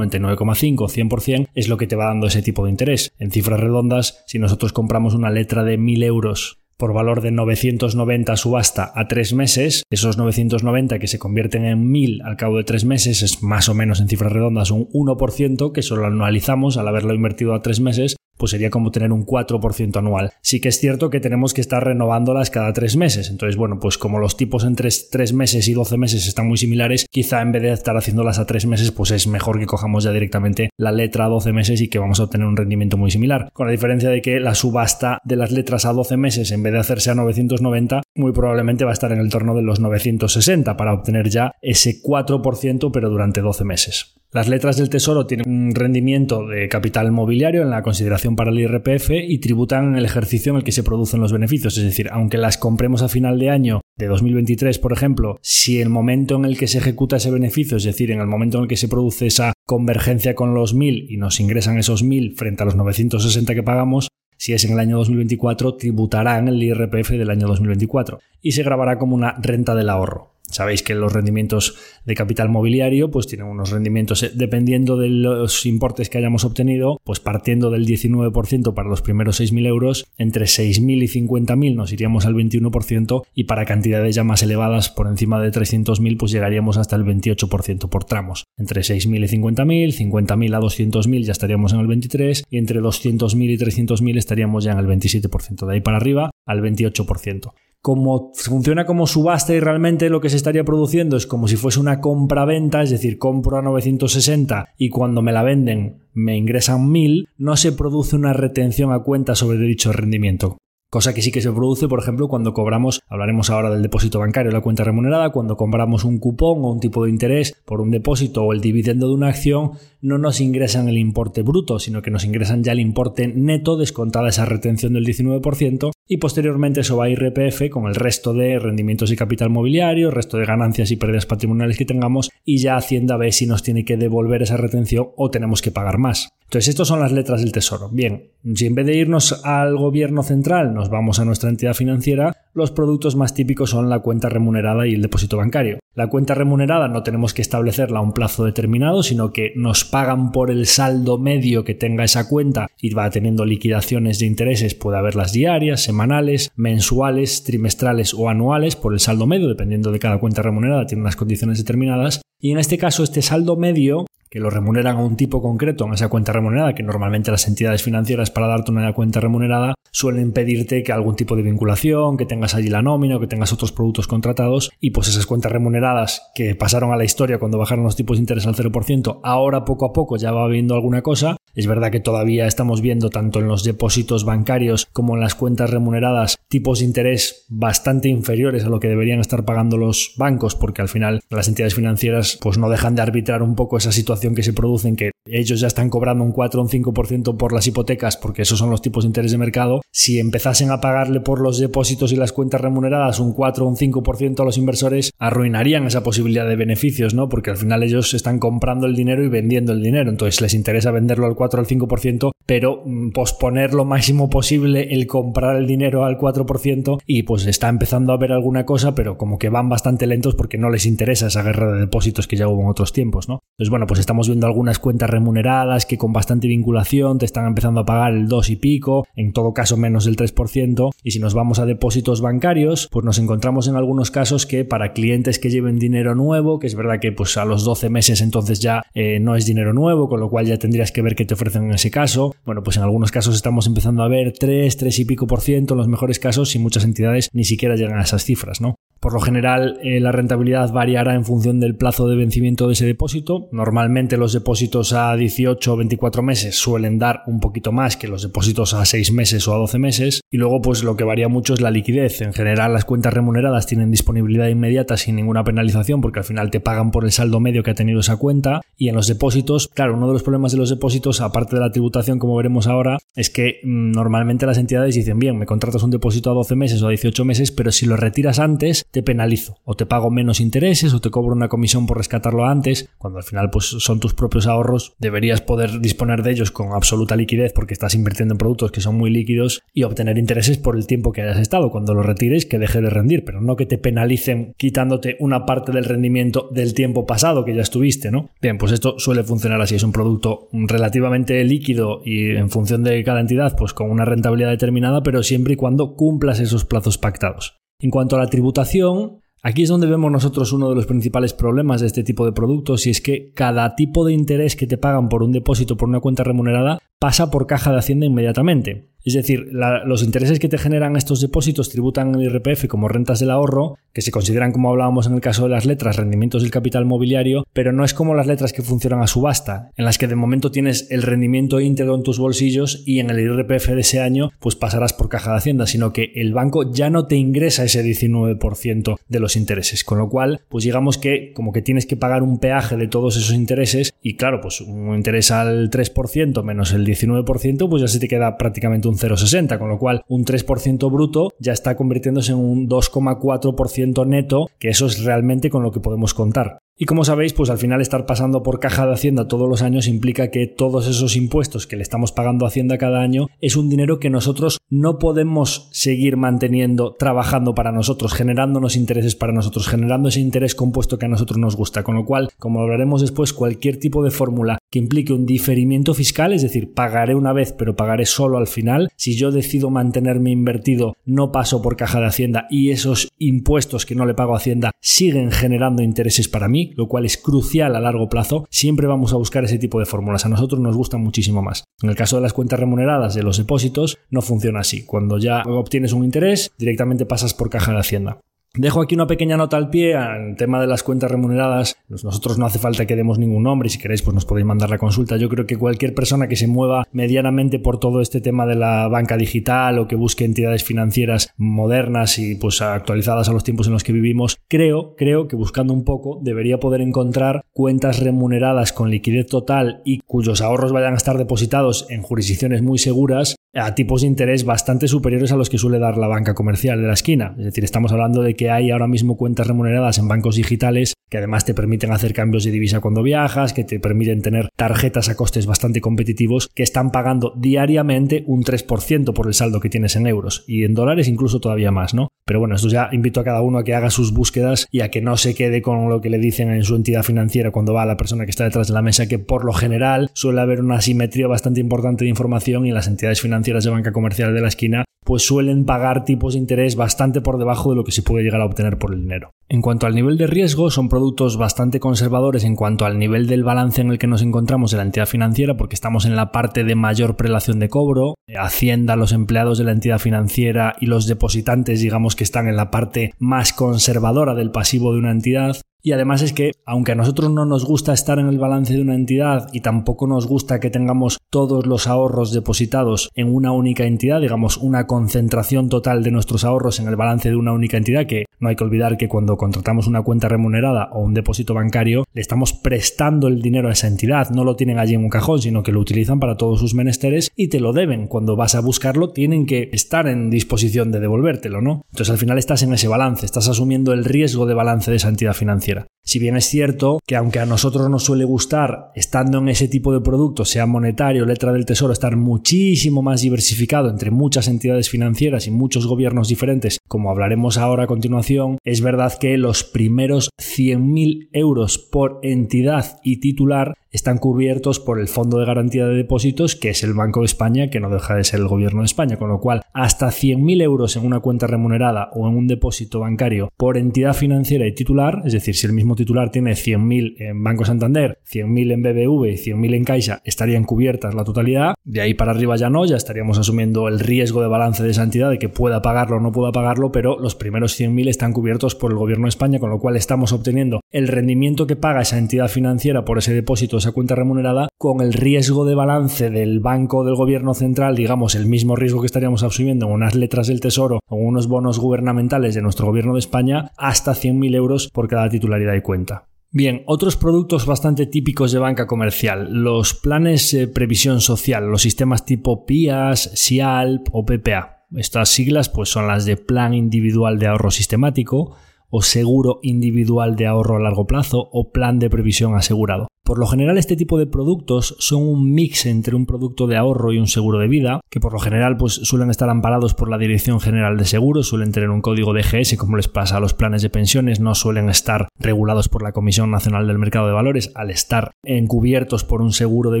99,5, 0.10 1.08
100% 1.08 1.48
es 1.54 1.68
lo 1.68 1.76
que 1.76 1.86
te 1.86 1.96
va 1.96 2.06
dando 2.06 2.26
ese 2.26 2.42
tipo 2.42 2.64
de 2.64 2.70
interés. 2.70 3.12
En 3.18 3.30
cifras 3.30 3.60
redondas 3.60 4.24
si 4.26 4.38
nosotros 4.38 4.72
compramos 4.72 5.14
una 5.14 5.30
letra 5.30 5.64
de 5.64 5.78
1000 5.78 6.02
euros 6.02 6.58
por 6.78 6.94
valor 6.94 7.20
de 7.20 7.32
990 7.32 8.36
subasta 8.36 8.92
a 8.94 9.08
tres 9.08 9.34
meses. 9.34 9.82
Esos 9.90 10.16
990 10.16 10.98
que 10.98 11.08
se 11.08 11.18
convierten 11.18 11.64
en 11.64 11.90
1000 11.90 12.22
al 12.22 12.36
cabo 12.36 12.56
de 12.56 12.64
tres 12.64 12.84
meses 12.84 13.22
es 13.22 13.42
más 13.42 13.68
o 13.68 13.74
menos 13.74 14.00
en 14.00 14.08
cifras 14.08 14.32
redondas 14.32 14.70
un 14.70 14.88
1% 14.90 15.72
que 15.72 15.82
solo 15.82 16.06
anualizamos 16.06 16.76
al 16.76 16.88
haberlo 16.88 17.14
invertido 17.14 17.54
a 17.54 17.62
tres 17.62 17.80
meses 17.80 18.16
pues 18.38 18.52
sería 18.52 18.70
como 18.70 18.90
tener 18.90 19.12
un 19.12 19.26
4% 19.26 19.96
anual. 19.98 20.32
Sí 20.40 20.60
que 20.60 20.68
es 20.68 20.78
cierto 20.78 21.10
que 21.10 21.20
tenemos 21.20 21.52
que 21.52 21.60
estar 21.60 21.84
renovándolas 21.84 22.50
cada 22.50 22.72
tres 22.72 22.96
meses. 22.96 23.28
Entonces, 23.30 23.56
bueno, 23.56 23.78
pues 23.80 23.98
como 23.98 24.18
los 24.18 24.36
tipos 24.36 24.64
entre 24.64 24.88
3 24.88 25.32
meses 25.32 25.68
y 25.68 25.74
12 25.74 25.98
meses 25.98 26.26
están 26.26 26.48
muy 26.48 26.56
similares, 26.56 27.06
quizá 27.10 27.42
en 27.42 27.52
vez 27.52 27.62
de 27.62 27.72
estar 27.72 27.96
haciéndolas 27.96 28.38
a 28.38 28.46
tres 28.46 28.66
meses, 28.66 28.92
pues 28.92 29.10
es 29.10 29.26
mejor 29.26 29.58
que 29.58 29.66
cojamos 29.66 30.04
ya 30.04 30.12
directamente 30.12 30.70
la 30.76 30.92
letra 30.92 31.26
a 31.26 31.28
12 31.28 31.52
meses 31.52 31.80
y 31.80 31.88
que 31.88 31.98
vamos 31.98 32.20
a 32.20 32.24
obtener 32.24 32.46
un 32.46 32.56
rendimiento 32.56 32.96
muy 32.96 33.10
similar. 33.10 33.50
Con 33.52 33.66
la 33.66 33.72
diferencia 33.72 34.08
de 34.08 34.22
que 34.22 34.40
la 34.40 34.54
subasta 34.54 35.20
de 35.24 35.36
las 35.36 35.50
letras 35.50 35.84
a 35.84 35.92
12 35.92 36.16
meses, 36.16 36.50
en 36.52 36.62
vez 36.62 36.72
de 36.72 36.78
hacerse 36.78 37.10
a 37.10 37.14
990, 37.14 38.02
muy 38.14 38.32
probablemente 38.32 38.84
va 38.84 38.90
a 38.90 38.94
estar 38.94 39.12
en 39.12 39.20
el 39.20 39.30
torno 39.30 39.54
de 39.54 39.62
los 39.62 39.80
960 39.80 40.76
para 40.76 40.92
obtener 40.92 41.28
ya 41.28 41.52
ese 41.62 42.02
4%, 42.02 42.90
pero 42.92 43.10
durante 43.10 43.40
12 43.40 43.64
meses. 43.64 44.14
Las 44.30 44.46
letras 44.46 44.76
del 44.76 44.90
Tesoro 44.90 45.24
tienen 45.24 45.48
un 45.48 45.74
rendimiento 45.74 46.46
de 46.46 46.68
capital 46.68 47.10
mobiliario 47.12 47.62
en 47.62 47.70
la 47.70 47.82
consideración 47.82 48.36
para 48.36 48.50
el 48.50 48.58
IRPF 48.58 49.10
y 49.26 49.38
tributan 49.38 49.88
en 49.88 49.96
el 49.96 50.04
ejercicio 50.04 50.50
en 50.52 50.58
el 50.58 50.64
que 50.64 50.72
se 50.72 50.82
producen 50.82 51.20
los 51.20 51.32
beneficios. 51.32 51.78
Es 51.78 51.84
decir, 51.84 52.10
aunque 52.12 52.36
las 52.36 52.58
compremos 52.58 53.00
a 53.00 53.08
final 53.08 53.38
de 53.38 53.48
año 53.48 53.80
de 53.96 54.06
2023, 54.06 54.78
por 54.80 54.92
ejemplo, 54.92 55.38
si 55.40 55.80
el 55.80 55.88
momento 55.88 56.36
en 56.36 56.44
el 56.44 56.58
que 56.58 56.66
se 56.66 56.76
ejecuta 56.76 57.16
ese 57.16 57.30
beneficio, 57.30 57.78
es 57.78 57.84
decir, 57.84 58.10
en 58.10 58.20
el 58.20 58.26
momento 58.26 58.58
en 58.58 58.64
el 58.64 58.68
que 58.68 58.76
se 58.76 58.88
produce 58.88 59.26
esa 59.26 59.54
convergencia 59.64 60.34
con 60.34 60.52
los 60.52 60.74
1000 60.74 61.10
y 61.10 61.16
nos 61.16 61.40
ingresan 61.40 61.78
esos 61.78 62.02
1000 62.02 62.34
frente 62.36 62.64
a 62.64 62.66
los 62.66 62.76
960 62.76 63.54
que 63.54 63.62
pagamos, 63.62 64.08
si 64.36 64.52
es 64.52 64.62
en 64.66 64.72
el 64.72 64.78
año 64.78 64.98
2024, 64.98 65.76
tributarán 65.76 66.48
el 66.48 66.62
IRPF 66.62 67.12
del 67.12 67.30
año 67.30 67.48
2024 67.48 68.20
y 68.42 68.52
se 68.52 68.62
grabará 68.62 68.98
como 68.98 69.14
una 69.14 69.36
renta 69.40 69.74
del 69.74 69.88
ahorro. 69.88 70.37
Sabéis 70.50 70.82
que 70.82 70.94
los 70.94 71.12
rendimientos 71.12 71.76
de 72.04 72.14
capital 72.14 72.48
mobiliario 72.48 73.10
pues 73.10 73.26
tienen 73.26 73.46
unos 73.46 73.70
rendimientos 73.70 74.22
eh, 74.22 74.30
dependiendo 74.34 74.96
de 74.96 75.08
los 75.08 75.66
importes 75.66 76.08
que 76.08 76.18
hayamos 76.18 76.44
obtenido, 76.44 77.00
pues 77.04 77.20
partiendo 77.20 77.70
del 77.70 77.86
19% 77.86 78.74
para 78.74 78.88
los 78.88 79.02
primeros 79.02 79.40
6.000 79.40 79.66
euros, 79.66 80.06
entre 80.16 80.46
6.000 80.46 81.02
y 81.02 81.26
50.000 81.26 81.74
nos 81.74 81.92
iríamos 81.92 82.24
al 82.24 82.34
21% 82.34 83.22
y 83.34 83.44
para 83.44 83.66
cantidades 83.66 84.14
ya 84.14 84.24
más 84.24 84.42
elevadas 84.42 84.88
por 84.88 85.06
encima 85.06 85.40
de 85.40 85.52
300.000 85.52 86.16
pues 86.16 86.32
llegaríamos 86.32 86.78
hasta 86.78 86.96
el 86.96 87.04
28% 87.04 87.88
por 87.88 88.04
tramos. 88.04 88.44
Entre 88.56 88.80
6.000 88.80 89.24
y 89.24 89.38
50.000, 89.38 90.10
50.000 90.10 90.56
a 90.56 90.60
200.000 90.60 91.24
ya 91.24 91.32
estaríamos 91.32 91.72
en 91.74 91.80
el 91.80 91.86
23% 91.86 92.44
y 92.50 92.58
entre 92.58 92.80
200.000 92.80 93.50
y 93.50 93.58
300.000 93.58 94.16
estaríamos 94.16 94.64
ya 94.64 94.72
en 94.72 94.78
el 94.78 94.86
27%. 94.86 95.66
De 95.66 95.74
ahí 95.74 95.80
para 95.80 95.98
arriba 95.98 96.30
al 96.46 96.62
28% 96.62 97.52
como 97.80 98.32
funciona 98.34 98.86
como 98.86 99.06
subasta 99.06 99.54
y 99.54 99.60
realmente 99.60 100.10
lo 100.10 100.20
que 100.20 100.30
se 100.30 100.36
estaría 100.36 100.64
produciendo 100.64 101.16
es 101.16 101.26
como 101.26 101.48
si 101.48 101.56
fuese 101.56 101.80
una 101.80 102.00
compra-venta, 102.00 102.82
es 102.82 102.90
decir, 102.90 103.18
compro 103.18 103.56
a 103.58 103.62
960 103.62 104.74
y 104.76 104.90
cuando 104.90 105.22
me 105.22 105.32
la 105.32 105.42
venden 105.42 106.02
me 106.12 106.36
ingresan 106.36 106.90
1000, 106.90 107.28
no 107.36 107.56
se 107.56 107.72
produce 107.72 108.16
una 108.16 108.32
retención 108.32 108.92
a 108.92 109.00
cuenta 109.00 109.34
sobre 109.34 109.58
dicho 109.58 109.92
rendimiento. 109.92 110.58
Cosa 110.90 111.12
que 111.12 111.20
sí 111.20 111.30
que 111.30 111.42
se 111.42 111.52
produce, 111.52 111.86
por 111.86 112.00
ejemplo, 112.00 112.28
cuando 112.28 112.54
cobramos, 112.54 113.02
hablaremos 113.08 113.50
ahora 113.50 113.68
del 113.68 113.82
depósito 113.82 114.20
bancario, 114.20 114.50
la 114.50 114.62
cuenta 114.62 114.84
remunerada, 114.84 115.32
cuando 115.32 115.54
compramos 115.54 116.04
un 116.04 116.18
cupón 116.18 116.64
o 116.64 116.72
un 116.72 116.80
tipo 116.80 117.04
de 117.04 117.10
interés 117.10 117.60
por 117.66 117.82
un 117.82 117.90
depósito 117.90 118.42
o 118.42 118.54
el 118.54 118.62
dividendo 118.62 119.06
de 119.06 119.14
una 119.14 119.28
acción, 119.28 119.72
no 120.00 120.16
nos 120.16 120.40
ingresan 120.40 120.88
el 120.88 120.96
importe 120.96 121.42
bruto, 121.42 121.78
sino 121.78 122.00
que 122.00 122.10
nos 122.10 122.24
ingresan 122.24 122.64
ya 122.64 122.72
el 122.72 122.80
importe 122.80 123.28
neto 123.28 123.76
descontada 123.76 124.30
esa 124.30 124.46
retención 124.46 124.94
del 124.94 125.04
19% 125.04 125.90
y 126.08 126.16
posteriormente 126.16 126.80
eso 126.80 126.96
va 126.96 127.04
a 127.04 127.10
IRPF 127.10 127.68
con 127.70 127.86
el 127.86 127.94
resto 127.94 128.32
de 128.32 128.58
rendimientos 128.58 129.12
y 129.12 129.16
capital 129.16 129.50
mobiliario, 129.50 130.10
resto 130.10 130.38
de 130.38 130.46
ganancias 130.46 130.90
y 130.90 130.96
pérdidas 130.96 131.26
patrimoniales 131.26 131.76
que 131.76 131.84
tengamos 131.84 132.30
y 132.44 132.58
ya 132.58 132.76
Hacienda 132.76 133.18
ve 133.18 133.30
si 133.30 133.46
nos 133.46 133.62
tiene 133.62 133.84
que 133.84 133.98
devolver 133.98 134.42
esa 134.42 134.56
retención 134.56 135.08
o 135.16 135.30
tenemos 135.30 135.60
que 135.60 135.70
pagar 135.70 135.98
más. 135.98 136.30
Entonces, 136.44 136.68
estas 136.68 136.88
son 136.88 137.00
las 137.00 137.12
letras 137.12 137.42
del 137.42 137.52
Tesoro. 137.52 137.90
Bien, 137.90 138.30
si 138.54 138.64
en 138.64 138.74
vez 138.74 138.86
de 138.86 138.96
irnos 138.96 139.44
al 139.44 139.76
gobierno 139.76 140.22
central 140.22 140.72
nos 140.72 140.88
vamos 140.88 141.20
a 141.20 141.26
nuestra 141.26 141.50
entidad 141.50 141.74
financiera, 141.74 142.34
los 142.58 142.70
productos 142.70 143.16
más 143.16 143.32
típicos 143.32 143.70
son 143.70 143.88
la 143.88 144.00
cuenta 144.00 144.28
remunerada 144.28 144.86
y 144.86 144.94
el 144.94 145.02
depósito 145.02 145.38
bancario. 145.38 145.78
La 145.94 146.08
cuenta 146.08 146.34
remunerada 146.34 146.88
no 146.88 147.02
tenemos 147.02 147.32
que 147.32 147.42
establecerla 147.42 148.00
a 148.00 148.02
un 148.02 148.12
plazo 148.12 148.44
determinado, 148.44 149.02
sino 149.02 149.32
que 149.32 149.52
nos 149.56 149.84
pagan 149.84 150.30
por 150.30 150.50
el 150.50 150.66
saldo 150.66 151.18
medio 151.18 151.64
que 151.64 151.74
tenga 151.74 152.04
esa 152.04 152.28
cuenta 152.28 152.68
y 152.80 152.92
va 152.92 153.10
teniendo 153.10 153.44
liquidaciones 153.44 154.18
de 154.18 154.26
intereses, 154.26 154.74
puede 154.74 154.98
haberlas 154.98 155.32
diarias, 155.32 155.82
semanales, 155.82 156.52
mensuales, 156.54 157.44
trimestrales 157.44 158.12
o 158.14 158.28
anuales 158.28 158.76
por 158.76 158.92
el 158.92 159.00
saldo 159.00 159.26
medio, 159.26 159.48
dependiendo 159.48 159.90
de 159.90 159.98
cada 159.98 160.18
cuenta 160.18 160.42
remunerada, 160.42 160.86
tiene 160.86 161.02
unas 161.02 161.16
condiciones 161.16 161.58
determinadas. 161.58 162.20
Y 162.40 162.52
en 162.52 162.58
este 162.58 162.78
caso, 162.78 163.02
este 163.02 163.22
saldo 163.22 163.56
medio 163.56 164.06
que 164.30 164.40
lo 164.40 164.50
remuneran 164.50 164.96
a 164.96 165.00
un 165.00 165.16
tipo 165.16 165.40
concreto 165.40 165.86
en 165.86 165.94
esa 165.94 166.08
cuenta 166.08 166.32
remunerada, 166.32 166.74
que 166.74 166.82
normalmente 166.82 167.30
las 167.30 167.48
entidades 167.48 167.82
financieras 167.82 168.30
para 168.30 168.46
darte 168.46 168.70
una 168.70 168.92
cuenta 168.92 169.20
remunerada 169.20 169.74
suelen 169.90 170.32
pedirte 170.32 170.82
que 170.82 170.92
algún 170.92 171.16
tipo 171.16 171.34
de 171.34 171.42
vinculación, 171.42 172.16
que 172.16 172.26
tengas 172.26 172.54
allí 172.54 172.68
la 172.68 172.82
nómina 172.82 173.16
o 173.16 173.20
que 173.20 173.26
tengas 173.26 173.52
otros 173.52 173.72
productos 173.72 174.06
contratados 174.06 174.70
y 174.80 174.90
pues 174.90 175.08
esas 175.08 175.26
cuentas 175.26 175.50
remuneradas 175.50 176.30
que 176.34 176.54
pasaron 176.54 176.92
a 176.92 176.96
la 176.96 177.04
historia 177.04 177.38
cuando 177.38 177.58
bajaron 177.58 177.84
los 177.84 177.96
tipos 177.96 178.18
de 178.18 178.22
interés 178.22 178.46
al 178.46 178.54
0%, 178.54 179.20
ahora 179.22 179.64
poco 179.64 179.86
a 179.86 179.92
poco 179.92 180.16
ya 180.16 180.30
va 180.30 180.46
viendo 180.48 180.74
alguna 180.74 181.02
cosa. 181.02 181.37
Es 181.54 181.66
verdad 181.66 181.90
que 181.90 182.00
todavía 182.00 182.46
estamos 182.46 182.80
viendo 182.80 183.10
tanto 183.10 183.40
en 183.40 183.48
los 183.48 183.64
depósitos 183.64 184.24
bancarios 184.24 184.86
como 184.92 185.14
en 185.14 185.20
las 185.20 185.34
cuentas 185.34 185.70
remuneradas 185.70 186.38
tipos 186.48 186.78
de 186.78 186.86
interés 186.86 187.44
bastante 187.48 188.08
inferiores 188.08 188.64
a 188.64 188.68
lo 188.68 188.80
que 188.80 188.88
deberían 188.88 189.20
estar 189.20 189.44
pagando 189.44 189.76
los 189.76 190.14
bancos 190.16 190.54
porque 190.54 190.82
al 190.82 190.88
final 190.88 191.20
las 191.30 191.48
entidades 191.48 191.74
financieras 191.74 192.38
pues 192.40 192.58
no 192.58 192.70
dejan 192.70 192.94
de 192.94 193.02
arbitrar 193.02 193.42
un 193.42 193.54
poco 193.54 193.76
esa 193.76 193.92
situación 193.92 194.34
que 194.34 194.42
se 194.42 194.52
produce 194.52 194.88
en 194.88 194.96
que 194.96 195.10
ellos 195.26 195.60
ya 195.60 195.66
están 195.66 195.90
cobrando 195.90 196.24
un 196.24 196.32
4 196.32 196.60
o 196.60 196.64
un 196.64 196.70
5% 196.70 197.36
por 197.36 197.52
las 197.52 197.66
hipotecas 197.66 198.16
porque 198.16 198.42
esos 198.42 198.58
son 198.58 198.70
los 198.70 198.82
tipos 198.82 199.04
de 199.04 199.08
interés 199.08 199.32
de 199.32 199.38
mercado, 199.38 199.82
si 199.90 200.18
empezasen 200.18 200.70
a 200.70 200.80
pagarle 200.80 201.20
por 201.20 201.40
los 201.40 201.58
depósitos 201.58 202.12
y 202.12 202.16
las 202.16 202.32
cuentas 202.32 202.60
remuneradas 202.60 203.20
un 203.20 203.32
4 203.32 203.64
o 203.64 203.68
un 203.68 203.76
5% 203.76 204.40
a 204.40 204.44
los 204.44 204.58
inversores, 204.58 205.12
arruinarían 205.18 205.86
esa 205.86 206.02
posibilidad 206.02 206.46
de 206.46 206.56
beneficios, 206.56 207.14
¿no? 207.14 207.28
Porque 207.28 207.50
al 207.50 207.56
final 207.56 207.82
ellos 207.82 208.14
están 208.14 208.38
comprando 208.38 208.86
el 208.86 208.96
dinero 208.96 209.24
y 209.24 209.28
vendiendo 209.28 209.72
el 209.72 209.82
dinero, 209.82 210.10
entonces 210.10 210.40
les 210.40 210.54
interesa 210.54 210.90
venderlo 210.90 211.26
al 211.26 211.34
4 211.38 211.58
o 211.58 211.62
al 211.62 211.66
5%, 211.66 212.32
pero 212.44 212.82
mm, 212.84 213.10
posponer 213.10 213.74
lo 213.74 213.84
máximo 213.84 214.28
posible 214.28 214.94
el 214.94 215.06
comprar 215.06 215.56
el 215.56 215.66
dinero 215.66 216.04
al 216.04 216.18
4% 216.18 216.98
y 217.06 217.22
pues 217.22 217.46
está 217.46 217.68
empezando 217.68 218.12
a 218.12 218.16
ver 218.16 218.32
alguna 218.32 218.66
cosa, 218.66 218.94
pero 218.94 219.16
como 219.16 219.38
que 219.38 219.48
van 219.48 219.68
bastante 219.68 220.06
lentos 220.06 220.34
porque 220.34 220.58
no 220.58 220.68
les 220.68 220.84
interesa 220.84 221.28
esa 221.28 221.42
guerra 221.42 221.72
de 221.72 221.80
depósitos 221.80 222.26
que 222.26 222.36
ya 222.36 222.48
hubo 222.48 222.62
en 222.62 222.68
otros 222.68 222.92
tiempos, 222.92 223.28
¿no? 223.28 223.40
Entonces, 223.56 223.70
bueno, 223.70 223.86
pues 223.86 224.00
estamos 224.00 224.28
viendo 224.28 224.46
algunas 224.46 224.78
cuentas 224.78 225.10
remuneradas 225.10 225.86
que 225.86 225.98
con 225.98 226.12
bastante 226.12 226.48
vinculación 226.48 227.18
te 227.18 227.24
están 227.24 227.46
empezando 227.46 227.80
a 227.80 227.84
pagar 227.84 228.12
el 228.12 228.28
2 228.28 228.50
y 228.50 228.56
pico, 228.56 229.06
en 229.14 229.32
todo 229.32 229.52
caso 229.52 229.76
menos 229.76 230.04
del 230.04 230.16
3%, 230.16 230.90
y 231.02 231.10
si 231.10 231.20
nos 231.20 231.34
vamos 231.34 231.58
a 231.58 231.66
depósitos 231.66 232.20
bancarios, 232.20 232.88
pues 232.90 233.04
nos 233.04 233.18
encontramos 233.18 233.68
en 233.68 233.76
algunos 233.76 234.10
casos 234.10 234.46
que 234.46 234.64
para 234.64 234.92
clientes 234.92 235.38
que 235.38 235.50
lleven 235.50 235.78
dinero 235.78 236.14
nuevo, 236.14 236.58
que 236.58 236.66
es 236.66 236.74
verdad 236.74 236.98
que 237.00 237.12
pues 237.12 237.36
a 237.36 237.44
los 237.44 237.64
12 237.64 237.90
meses 237.90 238.20
entonces 238.20 238.60
ya 238.60 238.82
eh, 238.94 239.20
no 239.20 239.36
es 239.36 239.46
dinero 239.46 239.72
nuevo, 239.72 240.08
con 240.08 240.20
lo 240.20 240.28
cual 240.28 240.46
ya 240.46 240.58
tendrías 240.58 240.92
que 240.92 241.02
ver 241.02 241.14
qué 241.14 241.24
te 241.28 241.34
ofrecen 241.34 241.64
en 241.64 241.74
ese 241.74 241.92
caso, 241.92 242.34
bueno, 242.44 242.64
pues 242.64 242.76
en 242.76 242.82
algunos 242.82 243.12
casos 243.12 243.36
estamos 243.36 243.68
empezando 243.68 244.02
a 244.02 244.08
ver 244.08 244.32
3, 244.36 244.76
3 244.76 244.98
y 244.98 245.04
pico 245.04 245.28
por 245.28 245.40
ciento 245.40 245.74
en 245.74 245.78
los 245.78 245.86
mejores 245.86 246.18
casos 246.18 246.56
y 246.56 246.58
muchas 246.58 246.82
entidades 246.82 247.28
ni 247.32 247.44
siquiera 247.44 247.76
llegan 247.76 247.98
a 247.98 248.02
esas 248.02 248.24
cifras, 248.24 248.60
¿no? 248.60 248.74
Por 249.00 249.12
lo 249.12 249.20
general, 249.20 249.78
eh, 249.82 250.00
la 250.00 250.12
rentabilidad 250.12 250.72
variará 250.72 251.14
en 251.14 251.24
función 251.24 251.60
del 251.60 251.76
plazo 251.76 252.08
de 252.08 252.16
vencimiento 252.16 252.66
de 252.66 252.72
ese 252.72 252.86
depósito. 252.86 253.48
Normalmente 253.52 254.16
los 254.16 254.32
depósitos 254.32 254.92
a 254.92 255.14
18 255.16 255.72
o 255.72 255.76
24 255.76 256.22
meses 256.22 256.56
suelen 256.56 256.98
dar 256.98 257.22
un 257.26 257.40
poquito 257.40 257.70
más 257.70 257.96
que 257.96 258.08
los 258.08 258.22
depósitos 258.22 258.74
a 258.74 258.84
6 258.84 259.12
meses 259.12 259.46
o 259.46 259.54
a 259.54 259.58
12 259.58 259.78
meses. 259.78 260.20
Y 260.30 260.36
luego, 260.36 260.60
pues 260.60 260.82
lo 260.82 260.96
que 260.96 261.04
varía 261.04 261.28
mucho 261.28 261.54
es 261.54 261.60
la 261.60 261.70
liquidez. 261.70 262.20
En 262.20 262.32
general, 262.32 262.72
las 262.72 262.84
cuentas 262.84 263.14
remuneradas 263.14 263.66
tienen 263.66 263.90
disponibilidad 263.90 264.48
inmediata 264.48 264.96
sin 264.96 265.16
ninguna 265.16 265.44
penalización 265.44 266.00
porque 266.00 266.20
al 266.20 266.24
final 266.24 266.50
te 266.50 266.60
pagan 266.60 266.90
por 266.90 267.04
el 267.04 267.12
saldo 267.12 267.40
medio 267.40 267.62
que 267.62 267.70
ha 267.70 267.74
tenido 267.74 268.00
esa 268.00 268.16
cuenta. 268.16 268.60
Y 268.76 268.88
en 268.88 268.96
los 268.96 269.06
depósitos, 269.06 269.68
claro, 269.68 269.94
uno 269.94 270.08
de 270.08 270.14
los 270.14 270.22
problemas 270.22 270.52
de 270.52 270.58
los 270.58 270.70
depósitos, 270.70 271.20
aparte 271.20 271.56
de 271.56 271.62
la 271.62 271.70
tributación, 271.70 272.18
como 272.18 272.36
veremos 272.36 272.66
ahora, 272.66 272.98
es 273.14 273.30
que 273.30 273.60
mm, 273.62 273.92
normalmente 273.92 274.46
las 274.46 274.58
entidades 274.58 274.94
dicen, 274.94 275.18
bien, 275.18 275.38
me 275.38 275.46
contratas 275.46 275.82
un 275.82 275.90
depósito 275.90 276.30
a 276.30 276.34
12 276.34 276.56
meses 276.56 276.82
o 276.82 276.86
a 276.86 276.90
18 276.90 277.24
meses, 277.24 277.52
pero 277.52 277.72
si 277.72 277.86
lo 277.86 277.96
retiras 277.96 278.38
antes, 278.38 278.84
te 278.90 279.02
penalizo. 279.02 279.58
O 279.64 279.74
te 279.74 279.86
pago 279.86 280.10
menos 280.10 280.40
intereses 280.40 280.94
o 280.94 281.00
te 281.00 281.10
cobro 281.10 281.34
una 281.34 281.48
comisión 281.48 281.86
por 281.86 281.96
rescatarlo 281.96 282.46
antes, 282.46 282.88
cuando 282.98 283.18
al 283.18 283.24
final 283.24 283.50
pues 283.50 283.66
son 283.66 284.00
tus 284.00 284.14
propios 284.14 284.46
ahorros, 284.46 284.94
deberías 284.98 285.40
poder 285.40 285.80
disponer 285.80 286.22
de 286.22 286.32
ellos 286.32 286.50
con 286.50 286.72
absoluta 286.72 287.16
liquidez 287.16 287.52
porque 287.52 287.74
estás 287.74 287.94
invirtiendo 287.94 288.34
en 288.34 288.38
productos 288.38 288.72
que 288.72 288.80
son 288.80 288.96
muy 288.96 289.10
líquidos 289.10 289.62
y 289.72 289.82
obtener 289.82 290.18
intereses 290.18 290.58
por 290.58 290.76
el 290.76 290.86
tiempo 290.86 291.12
que 291.12 291.22
hayas 291.22 291.38
estado. 291.38 291.70
Cuando 291.70 291.94
lo 291.94 292.02
retires, 292.02 292.46
que 292.46 292.58
deje 292.58 292.80
de 292.80 292.90
rendir, 292.90 293.24
pero 293.24 293.40
no 293.40 293.56
que 293.56 293.66
te 293.66 293.78
penalicen 293.78 294.54
quitándote 294.56 295.16
una 295.20 295.46
parte 295.46 295.72
del 295.72 295.84
rendimiento 295.84 296.48
del 296.52 296.74
tiempo 296.74 297.06
pasado 297.06 297.44
que 297.44 297.54
ya 297.54 297.62
estuviste, 297.62 298.10
¿no? 298.10 298.30
Bien, 298.40 298.58
pues 298.58 298.72
esto 298.72 298.98
suele 298.98 299.22
funcionar 299.22 299.60
así. 299.60 299.74
Es 299.74 299.82
un 299.82 299.92
producto 299.92 300.48
relativamente 300.52 301.42
líquido 301.44 302.00
y 302.04 302.30
en 302.30 302.50
función 302.50 302.82
de 302.82 303.02
cada 303.04 303.20
entidad, 303.20 303.56
pues 303.56 303.72
con 303.72 303.90
una 303.90 304.04
rentabilidad 304.04 304.50
determinada, 304.50 305.02
pero 305.02 305.22
siempre 305.22 305.54
y 305.54 305.56
cuando 305.56 305.94
cumplas 305.94 306.40
esos 306.40 306.64
plazos 306.64 306.98
pactados. 306.98 307.58
En 307.80 307.90
cuanto 307.90 308.16
a 308.16 308.18
la 308.18 308.26
tributación, 308.26 309.20
Aquí 309.40 309.62
es 309.62 309.68
donde 309.68 309.86
vemos 309.86 310.10
nosotros 310.10 310.52
uno 310.52 310.68
de 310.68 310.74
los 310.74 310.86
principales 310.86 311.32
problemas 311.32 311.80
de 311.80 311.86
este 311.86 312.02
tipo 312.02 312.26
de 312.26 312.32
productos 312.32 312.88
y 312.88 312.90
es 312.90 313.00
que 313.00 313.30
cada 313.32 313.76
tipo 313.76 314.04
de 314.04 314.12
interés 314.12 314.56
que 314.56 314.66
te 314.66 314.78
pagan 314.78 315.08
por 315.08 315.22
un 315.22 315.30
depósito 315.30 315.76
por 315.76 315.88
una 315.88 316.00
cuenta 316.00 316.24
remunerada 316.24 316.80
pasa 316.98 317.30
por 317.30 317.46
caja 317.46 317.72
de 317.72 317.78
hacienda 317.78 318.06
inmediatamente. 318.06 318.88
Es 319.04 319.14
decir, 319.14 319.48
los 319.52 320.02
intereses 320.02 320.38
que 320.38 320.50
te 320.50 320.58
generan 320.58 320.94
estos 320.94 321.22
depósitos 321.22 321.70
tributan 321.70 322.14
el 322.14 322.24
IRPF 322.24 322.66
como 322.66 322.88
rentas 322.88 323.20
del 323.20 323.30
ahorro, 323.30 323.78
que 323.94 324.02
se 324.02 324.10
consideran, 324.10 324.52
como 324.52 324.68
hablábamos 324.68 325.06
en 325.06 325.14
el 325.14 325.22
caso 325.22 325.44
de 325.44 325.48
las 325.48 325.64
letras, 325.64 325.96
rendimientos 325.96 326.42
del 326.42 326.50
capital 326.50 326.84
mobiliario, 326.84 327.46
pero 327.54 327.72
no 327.72 327.84
es 327.84 327.94
como 327.94 328.14
las 328.14 328.26
letras 328.26 328.52
que 328.52 328.60
funcionan 328.60 329.00
a 329.00 329.06
subasta, 329.06 329.70
en 329.78 329.86
las 329.86 329.96
que 329.96 330.08
de 330.08 330.14
momento 330.14 330.50
tienes 330.50 330.90
el 330.90 331.02
rendimiento 331.02 331.58
íntegro 331.58 331.94
en 331.94 332.02
tus 332.02 332.18
bolsillos 332.18 332.82
y 332.84 332.98
en 332.98 333.08
el 333.08 333.20
IRPF 333.20 333.68
de 333.68 333.80
ese 333.80 334.00
año 334.00 334.30
pues 334.40 334.56
pasarás 334.56 334.92
por 334.92 335.08
caja 335.08 335.30
de 335.30 335.38
hacienda, 335.38 335.66
sino 335.66 335.92
que 335.92 336.12
el 336.14 336.34
banco 336.34 336.70
ya 336.70 336.90
no 336.90 337.06
te 337.06 337.16
ingresa 337.16 337.64
ese 337.64 337.82
19% 337.82 338.98
de 339.08 339.20
los 339.20 339.36
intereses, 339.36 339.84
con 339.84 339.98
lo 339.98 340.10
cual 340.10 340.40
pues 340.50 340.64
digamos 340.64 340.98
que 340.98 341.32
como 341.32 341.52
que 341.52 341.62
tienes 341.62 341.86
que 341.86 341.96
pagar 341.96 342.22
un 342.22 342.40
peaje 342.40 342.76
de 342.76 342.88
todos 342.88 343.16
esos 343.16 343.34
intereses 343.34 343.94
y 344.02 344.16
claro, 344.16 344.42
pues 344.42 344.60
un 344.60 344.94
interés 344.94 345.30
al 345.30 345.70
3% 345.70 346.42
menos 346.42 346.72
el 346.72 346.84
19% 346.88 347.68
pues 347.68 347.82
ya 347.82 347.88
se 347.88 348.00
te 348.00 348.08
queda 348.08 348.36
prácticamente 348.36 348.88
un 348.88 348.96
0,60, 348.96 349.58
con 349.58 349.68
lo 349.68 349.78
cual 349.78 350.02
un 350.08 350.24
3% 350.24 350.90
bruto 350.90 351.32
ya 351.38 351.52
está 351.52 351.76
convirtiéndose 351.76 352.32
en 352.32 352.38
un 352.38 352.68
2,4% 352.68 354.06
neto, 354.06 354.50
que 354.58 354.68
eso 354.68 354.86
es 354.86 355.04
realmente 355.04 355.50
con 355.50 355.62
lo 355.62 355.70
que 355.70 355.80
podemos 355.80 356.14
contar. 356.14 356.58
Y 356.80 356.84
como 356.84 357.04
sabéis, 357.04 357.32
pues 357.32 357.50
al 357.50 357.58
final 357.58 357.80
estar 357.80 358.06
pasando 358.06 358.44
por 358.44 358.60
caja 358.60 358.86
de 358.86 358.92
Hacienda 358.92 359.26
todos 359.26 359.48
los 359.48 359.62
años 359.62 359.88
implica 359.88 360.30
que 360.30 360.46
todos 360.46 360.86
esos 360.86 361.16
impuestos 361.16 361.66
que 361.66 361.74
le 361.74 361.82
estamos 361.82 362.12
pagando 362.12 362.44
a 362.44 362.48
Hacienda 362.48 362.78
cada 362.78 363.00
año 363.00 363.26
es 363.40 363.56
un 363.56 363.68
dinero 363.68 363.98
que 363.98 364.10
nosotros 364.10 364.58
no 364.70 365.00
podemos 365.00 365.68
seguir 365.72 366.16
manteniendo, 366.16 366.94
trabajando 366.96 367.52
para 367.56 367.72
nosotros, 367.72 368.14
generándonos 368.14 368.76
intereses 368.76 369.16
para 369.16 369.32
nosotros, 369.32 369.66
generando 369.66 370.08
ese 370.08 370.20
interés 370.20 370.54
compuesto 370.54 371.00
que 371.00 371.06
a 371.06 371.08
nosotros 371.08 371.38
nos 371.38 371.56
gusta. 371.56 371.82
Con 371.82 371.96
lo 371.96 372.04
cual, 372.04 372.28
como 372.38 372.60
hablaremos 372.60 373.00
después, 373.00 373.32
cualquier 373.32 373.80
tipo 373.80 374.04
de 374.04 374.12
fórmula 374.12 374.58
que 374.70 374.78
implique 374.78 375.12
un 375.12 375.26
diferimiento 375.26 375.94
fiscal, 375.94 376.32
es 376.32 376.42
decir, 376.42 376.74
pagaré 376.74 377.16
una 377.16 377.32
vez 377.32 377.52
pero 377.52 377.74
pagaré 377.74 378.06
solo 378.06 378.38
al 378.38 378.46
final, 378.46 378.90
si 378.94 379.16
yo 379.16 379.32
decido 379.32 379.70
mantenerme 379.70 380.30
invertido, 380.30 380.96
no 381.04 381.32
paso 381.32 381.60
por 381.60 381.76
caja 381.76 381.98
de 381.98 382.06
Hacienda 382.06 382.46
y 382.50 382.70
esos 382.70 383.08
impuestos 383.18 383.84
que 383.84 383.96
no 383.96 384.06
le 384.06 384.14
pago 384.14 384.34
a 384.34 384.36
Hacienda 384.36 384.70
siguen 384.80 385.32
generando 385.32 385.82
intereses 385.82 386.28
para 386.28 386.48
mí, 386.48 386.67
lo 386.76 386.88
cual 386.88 387.04
es 387.04 387.16
crucial 387.16 387.76
a 387.76 387.80
largo 387.80 388.08
plazo, 388.08 388.46
siempre 388.50 388.86
vamos 388.86 389.12
a 389.12 389.16
buscar 389.16 389.44
ese 389.44 389.58
tipo 389.58 389.78
de 389.78 389.86
fórmulas. 389.86 390.24
A 390.24 390.28
nosotros 390.28 390.60
nos 390.60 390.76
gustan 390.76 391.02
muchísimo 391.02 391.42
más. 391.42 391.64
En 391.82 391.90
el 391.90 391.96
caso 391.96 392.16
de 392.16 392.22
las 392.22 392.32
cuentas 392.32 392.60
remuneradas 392.60 393.14
de 393.14 393.22
los 393.22 393.38
depósitos, 393.38 393.98
no 394.10 394.22
funciona 394.22 394.60
así. 394.60 394.84
Cuando 394.84 395.18
ya 395.18 395.42
obtienes 395.46 395.92
un 395.92 396.04
interés, 396.04 396.50
directamente 396.58 397.06
pasas 397.06 397.34
por 397.34 397.50
caja 397.50 397.72
de 397.72 397.78
Hacienda. 397.78 398.20
Dejo 398.54 398.80
aquí 398.80 398.94
una 398.94 399.06
pequeña 399.06 399.36
nota 399.36 399.56
al 399.56 399.68
pie 399.68 399.92
en 399.92 400.34
tema 400.34 400.60
de 400.60 400.66
las 400.66 400.82
cuentas 400.82 401.10
remuneradas. 401.10 401.76
Nosotros 401.88 402.38
no 402.38 402.46
hace 402.46 402.58
falta 402.58 402.86
que 402.86 402.96
demos 402.96 403.18
ningún 403.18 403.42
nombre 403.42 403.68
y 403.68 403.70
si 403.70 403.78
queréis 403.78 404.02
pues 404.02 404.14
nos 404.14 404.24
podéis 404.24 404.46
mandar 404.46 404.70
la 404.70 404.78
consulta. 404.78 405.16
Yo 405.16 405.28
creo 405.28 405.46
que 405.46 405.56
cualquier 405.56 405.94
persona 405.94 406.28
que 406.28 406.36
se 406.36 406.46
mueva 406.46 406.84
medianamente 406.90 407.58
por 407.58 407.78
todo 407.78 408.00
este 408.00 408.20
tema 408.20 408.46
de 408.46 408.56
la 408.56 408.88
banca 408.88 409.16
digital 409.16 409.78
o 409.78 409.86
que 409.86 409.96
busque 409.96 410.24
entidades 410.24 410.64
financieras 410.64 411.32
modernas 411.36 412.18
y 412.18 412.36
pues 412.36 412.62
actualizadas 412.62 413.28
a 413.28 413.32
los 413.32 413.44
tiempos 413.44 413.66
en 413.66 413.74
los 413.74 413.84
que 413.84 413.92
vivimos, 413.92 414.38
creo, 414.48 414.96
creo 414.96 415.28
que 415.28 415.36
buscando 415.36 415.74
un 415.74 415.84
poco 415.84 416.18
debería 416.22 416.58
poder 416.58 416.80
encontrar 416.80 417.44
cuentas 417.52 418.00
remuneradas 418.00 418.72
con 418.72 418.90
liquidez 418.90 419.26
total 419.26 419.82
y 419.84 420.00
cuyos 420.00 420.40
ahorros 420.40 420.72
vayan 420.72 420.94
a 420.94 420.98
estar 420.98 421.18
depositados 421.18 421.86
en 421.90 422.02
jurisdicciones 422.02 422.62
muy 422.62 422.78
seguras 422.78 423.36
a 423.54 423.74
tipos 423.74 424.02
de 424.02 424.08
interés 424.08 424.44
bastante 424.44 424.88
superiores 424.88 425.32
a 425.32 425.36
los 425.36 425.50
que 425.50 425.58
suele 425.58 425.78
dar 425.78 425.96
la 425.96 426.06
banca 426.06 426.34
comercial 426.34 426.80
de 426.80 426.86
la 426.86 426.92
esquina. 426.92 427.34
Es 427.38 427.44
decir, 427.44 427.64
estamos 427.64 427.92
hablando 427.92 428.22
de 428.22 428.34
que 428.38 428.50
hay 428.50 428.70
ahora 428.70 428.86
mismo 428.86 429.18
cuentas 429.18 429.46
remuneradas 429.46 429.98
en 429.98 430.08
bancos 430.08 430.36
digitales 430.36 430.94
que 431.08 431.18
además 431.18 431.44
te 431.44 431.54
permiten 431.54 431.92
hacer 431.92 432.12
cambios 432.12 432.44
de 432.44 432.50
divisa 432.50 432.80
cuando 432.80 433.02
viajas, 433.02 433.52
que 433.52 433.64
te 433.64 433.80
permiten 433.80 434.22
tener 434.22 434.48
tarjetas 434.56 435.08
a 435.08 435.16
costes 435.16 435.46
bastante 435.46 435.80
competitivos 435.80 436.48
que 436.54 436.62
están 436.62 436.90
pagando 436.90 437.32
diariamente 437.36 438.24
un 438.26 438.42
3% 438.42 439.12
por 439.12 439.26
el 439.26 439.34
saldo 439.34 439.60
que 439.60 439.70
tienes 439.70 439.96
en 439.96 440.06
euros 440.06 440.44
y 440.46 440.64
en 440.64 440.74
dólares 440.74 441.08
incluso 441.08 441.40
todavía 441.40 441.70
más, 441.70 441.94
¿no? 441.94 442.08
Pero 442.24 442.40
bueno, 442.40 442.56
esto 442.56 442.68
ya 442.68 442.90
invito 442.92 443.20
a 443.20 443.24
cada 443.24 443.40
uno 443.40 443.58
a 443.58 443.64
que 443.64 443.74
haga 443.74 443.90
sus 443.90 444.12
búsquedas 444.12 444.66
y 444.70 444.80
a 444.80 444.90
que 444.90 445.00
no 445.00 445.16
se 445.16 445.34
quede 445.34 445.62
con 445.62 445.88
lo 445.88 446.00
que 446.00 446.10
le 446.10 446.18
dicen 446.18 446.50
en 446.50 446.62
su 446.62 446.76
entidad 446.76 447.02
financiera 447.02 447.50
cuando 447.50 447.72
va 447.72 447.82
a 447.82 447.86
la 447.86 447.96
persona 447.96 448.24
que 448.24 448.30
está 448.30 448.44
detrás 448.44 448.68
de 448.68 448.74
la 448.74 448.82
mesa, 448.82 449.08
que 449.08 449.18
por 449.18 449.44
lo 449.44 449.52
general 449.52 450.10
suele 450.12 450.40
haber 450.40 450.60
una 450.60 450.76
asimetría 450.76 451.26
bastante 451.26 451.60
importante 451.60 452.04
de 452.04 452.10
información 452.10 452.66
y 452.66 452.72
las 452.72 452.86
entidades 452.86 453.22
financieras 453.22 453.64
de 453.64 453.70
banca 453.70 453.92
comercial 453.92 454.34
de 454.34 454.40
la 454.40 454.48
esquina 454.48 454.84
pues 455.08 455.22
suelen 455.22 455.64
pagar 455.64 456.04
tipos 456.04 456.34
de 456.34 456.38
interés 456.38 456.76
bastante 456.76 457.22
por 457.22 457.38
debajo 457.38 457.70
de 457.70 457.76
lo 457.76 457.82
que 457.82 457.92
se 457.92 458.02
puede 458.02 458.22
llegar 458.22 458.42
a 458.42 458.44
obtener 458.44 458.76
por 458.76 458.92
el 458.92 459.00
dinero. 459.00 459.30
En 459.48 459.62
cuanto 459.62 459.86
al 459.86 459.94
nivel 459.94 460.18
de 460.18 460.26
riesgo, 460.26 460.70
son 460.70 460.90
productos 460.90 461.38
bastante 461.38 461.80
conservadores 461.80 462.44
en 462.44 462.54
cuanto 462.54 462.84
al 462.84 462.98
nivel 462.98 463.26
del 463.26 463.42
balance 463.42 463.80
en 463.80 463.88
el 463.88 463.98
que 463.98 464.06
nos 464.06 464.20
encontramos 464.20 464.70
de 464.70 464.76
la 464.76 464.82
entidad 464.82 465.06
financiera, 465.06 465.56
porque 465.56 465.76
estamos 465.76 466.04
en 466.04 466.14
la 466.14 466.30
parte 466.30 466.62
de 466.62 466.74
mayor 466.74 467.16
prelación 467.16 467.58
de 467.58 467.70
cobro. 467.70 468.16
Hacienda, 468.38 468.96
los 468.96 469.12
empleados 469.12 469.56
de 469.56 469.64
la 469.64 469.72
entidad 469.72 469.98
financiera 469.98 470.76
y 470.78 470.84
los 470.84 471.06
depositantes, 471.06 471.80
digamos 471.80 472.14
que 472.14 472.24
están 472.24 472.46
en 472.46 472.56
la 472.56 472.70
parte 472.70 473.14
más 473.18 473.54
conservadora 473.54 474.34
del 474.34 474.50
pasivo 474.50 474.92
de 474.92 474.98
una 474.98 475.12
entidad. 475.12 475.56
Y 475.80 475.92
además 475.92 476.22
es 476.22 476.32
que, 476.32 476.52
aunque 476.66 476.92
a 476.92 476.96
nosotros 476.96 477.30
no 477.30 477.44
nos 477.44 477.64
gusta 477.64 477.92
estar 477.92 478.18
en 478.18 478.26
el 478.26 478.38
balance 478.38 478.74
de 478.74 478.80
una 478.80 478.96
entidad 478.96 479.48
y 479.52 479.60
tampoco 479.60 480.08
nos 480.08 480.26
gusta 480.26 480.58
que 480.58 480.70
tengamos 480.70 481.18
todos 481.30 481.66
los 481.66 481.86
ahorros 481.86 482.32
depositados 482.32 483.10
en 483.14 483.32
una 483.32 483.52
única 483.52 483.84
entidad, 483.84 484.20
digamos 484.20 484.56
una 484.56 484.88
concentración 484.88 485.68
total 485.68 486.02
de 486.02 486.10
nuestros 486.10 486.44
ahorros 486.44 486.80
en 486.80 486.88
el 486.88 486.96
balance 486.96 487.30
de 487.30 487.36
una 487.36 487.52
única 487.52 487.76
entidad, 487.76 488.06
que 488.06 488.24
no 488.40 488.48
hay 488.48 488.56
que 488.56 488.64
olvidar 488.64 488.96
que 488.96 489.08
cuando 489.08 489.36
contratamos 489.36 489.86
una 489.86 490.02
cuenta 490.02 490.28
remunerada 490.28 490.88
o 490.92 491.00
un 491.00 491.14
depósito 491.14 491.54
bancario, 491.54 492.04
le 492.12 492.20
estamos 492.20 492.52
prestando 492.52 493.28
el 493.28 493.40
dinero 493.40 493.68
a 493.68 493.72
esa 493.72 493.86
entidad, 493.86 494.30
no 494.30 494.42
lo 494.42 494.56
tienen 494.56 494.80
allí 494.80 494.94
en 494.94 495.04
un 495.04 495.10
cajón, 495.10 495.40
sino 495.40 495.62
que 495.62 495.72
lo 495.72 495.80
utilizan 495.80 496.18
para 496.18 496.36
todos 496.36 496.58
sus 496.58 496.74
menesteres 496.74 497.30
y 497.36 497.48
te 497.48 497.60
lo 497.60 497.72
deben. 497.72 498.08
Cuando 498.08 498.34
vas 498.34 498.56
a 498.56 498.60
buscarlo, 498.60 499.10
tienen 499.10 499.46
que 499.46 499.70
estar 499.72 500.08
en 500.08 500.28
disposición 500.30 500.90
de 500.90 501.00
devolvértelo, 501.00 501.60
¿no? 501.60 501.82
Entonces 501.90 502.10
al 502.10 502.18
final 502.18 502.38
estás 502.38 502.62
en 502.64 502.72
ese 502.72 502.88
balance, 502.88 503.24
estás 503.24 503.48
asumiendo 503.48 503.92
el 503.92 504.04
riesgo 504.04 504.46
de 504.46 504.54
balance 504.54 504.90
de 504.90 504.96
esa 504.96 505.08
entidad 505.08 505.34
financiera. 505.34 505.67
Si 506.08 506.18
bien 506.18 506.38
es 506.38 506.46
cierto 506.46 507.00
que 507.06 507.16
aunque 507.16 507.38
a 507.38 507.44
nosotros 507.44 507.90
nos 507.90 508.04
suele 508.04 508.24
gustar, 508.24 508.92
estando 508.94 509.38
en 509.38 509.50
ese 509.50 509.68
tipo 509.68 509.92
de 509.92 510.00
productos, 510.00 510.48
sea 510.48 510.64
monetario, 510.64 511.26
letra 511.26 511.52
del 511.52 511.66
tesoro, 511.66 511.92
estar 511.92 512.16
muchísimo 512.16 513.02
más 513.02 513.20
diversificado 513.20 513.90
entre 513.90 514.10
muchas 514.10 514.48
entidades 514.48 514.88
financieras 514.88 515.46
y 515.46 515.50
muchos 515.50 515.86
gobiernos 515.86 516.28
diferentes, 516.28 516.78
como 516.88 517.10
hablaremos 517.10 517.58
ahora 517.58 517.84
a 517.84 517.88
continuación, 517.88 518.56
es 518.64 518.80
verdad 518.80 519.18
que 519.18 519.36
los 519.36 519.64
primeros 519.64 520.30
100.000 520.40 521.28
euros 521.32 521.76
por 521.76 522.20
entidad 522.22 522.98
y 523.02 523.20
titular 523.20 523.74
están 523.90 524.18
cubiertos 524.18 524.80
por 524.80 525.00
el 525.00 525.08
Fondo 525.08 525.38
de 525.38 525.46
Garantía 525.46 525.86
de 525.86 525.94
Depósitos, 525.94 526.56
que 526.56 526.70
es 526.70 526.82
el 526.82 526.94
Banco 526.94 527.20
de 527.20 527.26
España, 527.26 527.70
que 527.70 527.80
no 527.80 527.90
deja 527.90 528.14
de 528.14 528.24
ser 528.24 528.40
el 528.40 528.48
Gobierno 528.48 528.82
de 528.82 528.86
España, 528.86 529.16
con 529.16 529.28
lo 529.28 529.40
cual 529.40 529.62
hasta 529.72 530.08
100.000 530.08 530.62
euros 530.62 530.96
en 530.96 531.06
una 531.06 531.20
cuenta 531.20 531.46
remunerada 531.46 532.10
o 532.12 532.28
en 532.28 532.36
un 532.36 532.46
depósito 532.46 533.00
bancario 533.00 533.50
por 533.56 533.76
entidad 533.76 534.14
financiera 534.14 534.66
y 534.66 534.74
titular, 534.74 535.22
es 535.24 535.32
decir, 535.32 535.54
si 535.54 535.66
el 535.66 535.72
mismo 535.72 535.96
titular 535.96 536.30
tiene 536.30 536.52
100.000 536.52 537.14
en 537.18 537.42
Banco 537.42 537.64
Santander, 537.64 538.18
100.000 538.30 538.72
en 538.72 538.82
BBV 538.82 539.26
y 539.26 539.36
100.000 539.36 539.74
en 539.74 539.84
Caixa, 539.84 540.20
estarían 540.24 540.64
cubiertas 540.64 541.14
la 541.14 541.24
totalidad. 541.24 541.74
De 541.84 542.00
ahí 542.00 542.14
para 542.14 542.32
arriba 542.32 542.56
ya 542.56 542.70
no, 542.70 542.84
ya 542.84 542.96
estaríamos 542.96 543.38
asumiendo 543.38 543.88
el 543.88 544.00
riesgo 544.00 544.42
de 544.42 544.48
balance 544.48 544.82
de 544.82 544.90
esa 544.90 545.02
entidad, 545.02 545.30
de 545.30 545.38
que 545.38 545.48
pueda 545.48 545.82
pagarlo 545.82 546.16
o 546.16 546.20
no 546.20 546.32
pueda 546.32 546.52
pagarlo, 546.52 546.92
pero 546.92 547.18
los 547.18 547.34
primeros 547.34 547.78
100.000 547.80 548.08
están 548.08 548.32
cubiertos 548.32 548.74
por 548.74 548.90
el 548.90 548.98
Gobierno 548.98 549.24
de 549.24 549.30
España, 549.30 549.58
con 549.58 549.70
lo 549.70 549.78
cual 549.78 549.96
estamos 549.96 550.32
obteniendo 550.32 550.80
el 550.90 551.08
rendimiento 551.08 551.66
que 551.66 551.76
paga 551.76 552.02
esa 552.02 552.18
entidad 552.18 552.48
financiera 552.48 553.04
por 553.04 553.18
ese 553.18 553.32
depósito 553.32 553.77
esa 553.78 553.92
cuenta 553.92 554.14
remunerada 554.14 554.68
con 554.76 555.00
el 555.00 555.12
riesgo 555.12 555.64
de 555.64 555.74
balance 555.74 556.30
del 556.30 556.60
banco 556.60 557.04
del 557.04 557.14
gobierno 557.14 557.54
central, 557.54 557.96
digamos, 557.96 558.34
el 558.34 558.46
mismo 558.46 558.76
riesgo 558.76 559.00
que 559.00 559.06
estaríamos 559.06 559.42
asumiendo 559.42 559.86
en 559.86 559.92
unas 559.92 560.14
letras 560.14 560.46
del 560.46 560.60
tesoro 560.60 561.00
o 561.08 561.16
unos 561.16 561.48
bonos 561.48 561.78
gubernamentales 561.78 562.54
de 562.54 562.62
nuestro 562.62 562.86
gobierno 562.86 563.14
de 563.14 563.20
España, 563.20 563.70
hasta 563.76 564.12
100.000 564.12 564.54
euros 564.54 564.88
por 564.92 565.08
cada 565.08 565.28
titularidad 565.28 565.74
y 565.74 565.82
cuenta. 565.82 566.28
Bien, 566.50 566.82
otros 566.86 567.16
productos 567.16 567.66
bastante 567.66 568.06
típicos 568.06 568.52
de 568.52 568.58
banca 568.58 568.86
comercial, 568.86 569.52
los 569.52 569.92
planes 569.92 570.50
de 570.52 570.66
previsión 570.66 571.20
social, 571.20 571.66
los 571.66 571.82
sistemas 571.82 572.24
tipo 572.24 572.64
PIAS, 572.64 573.30
SIALP 573.34 574.08
o 574.12 574.24
PPA. 574.24 574.86
Estas 574.96 575.28
siglas 575.28 575.68
pues 575.68 575.90
son 575.90 576.06
las 576.06 576.24
de 576.24 576.38
Plan 576.38 576.72
Individual 576.72 577.38
de 577.38 577.48
Ahorro 577.48 577.70
Sistemático 577.70 578.56
o 578.88 579.02
Seguro 579.02 579.60
Individual 579.62 580.36
de 580.36 580.46
Ahorro 580.46 580.76
a 580.76 580.80
Largo 580.80 581.06
Plazo 581.06 581.50
o 581.52 581.70
Plan 581.70 581.98
de 581.98 582.08
Previsión 582.08 582.54
Asegurado. 582.54 583.07
Por 583.28 583.38
lo 583.38 583.46
general 583.46 583.76
este 583.76 583.94
tipo 583.94 584.18
de 584.18 584.26
productos 584.26 584.96
son 585.00 585.22
un 585.22 585.52
mix 585.52 585.84
entre 585.84 586.16
un 586.16 586.24
producto 586.24 586.66
de 586.66 586.78
ahorro 586.78 587.12
y 587.12 587.18
un 587.18 587.26
seguro 587.26 587.58
de 587.58 587.68
vida, 587.68 588.00
que 588.08 588.20
por 588.20 588.32
lo 588.32 588.38
general 588.38 588.78
pues, 588.78 588.94
suelen 588.94 589.28
estar 589.28 589.50
amparados 589.50 589.92
por 589.92 590.08
la 590.08 590.16
Dirección 590.16 590.60
General 590.60 590.96
de 590.96 591.04
Seguros, 591.04 591.46
suelen 591.46 591.70
tener 591.70 591.90
un 591.90 592.00
código 592.00 592.32
de 592.32 592.40
GS 592.40 592.78
como 592.78 592.96
les 592.96 593.06
pasa 593.06 593.36
a 593.36 593.40
los 593.40 593.52
planes 593.52 593.82
de 593.82 593.90
pensiones, 593.90 594.40
no 594.40 594.54
suelen 594.54 594.88
estar 594.88 595.28
regulados 595.38 595.90
por 595.90 596.02
la 596.02 596.12
Comisión 596.12 596.50
Nacional 596.50 596.86
del 596.86 596.96
Mercado 596.96 597.26
de 597.26 597.34
Valores, 597.34 597.70
al 597.74 597.90
estar 597.90 598.30
encubiertos 598.46 599.24
por 599.24 599.42
un 599.42 599.52
seguro 599.52 599.90
de 599.90 600.00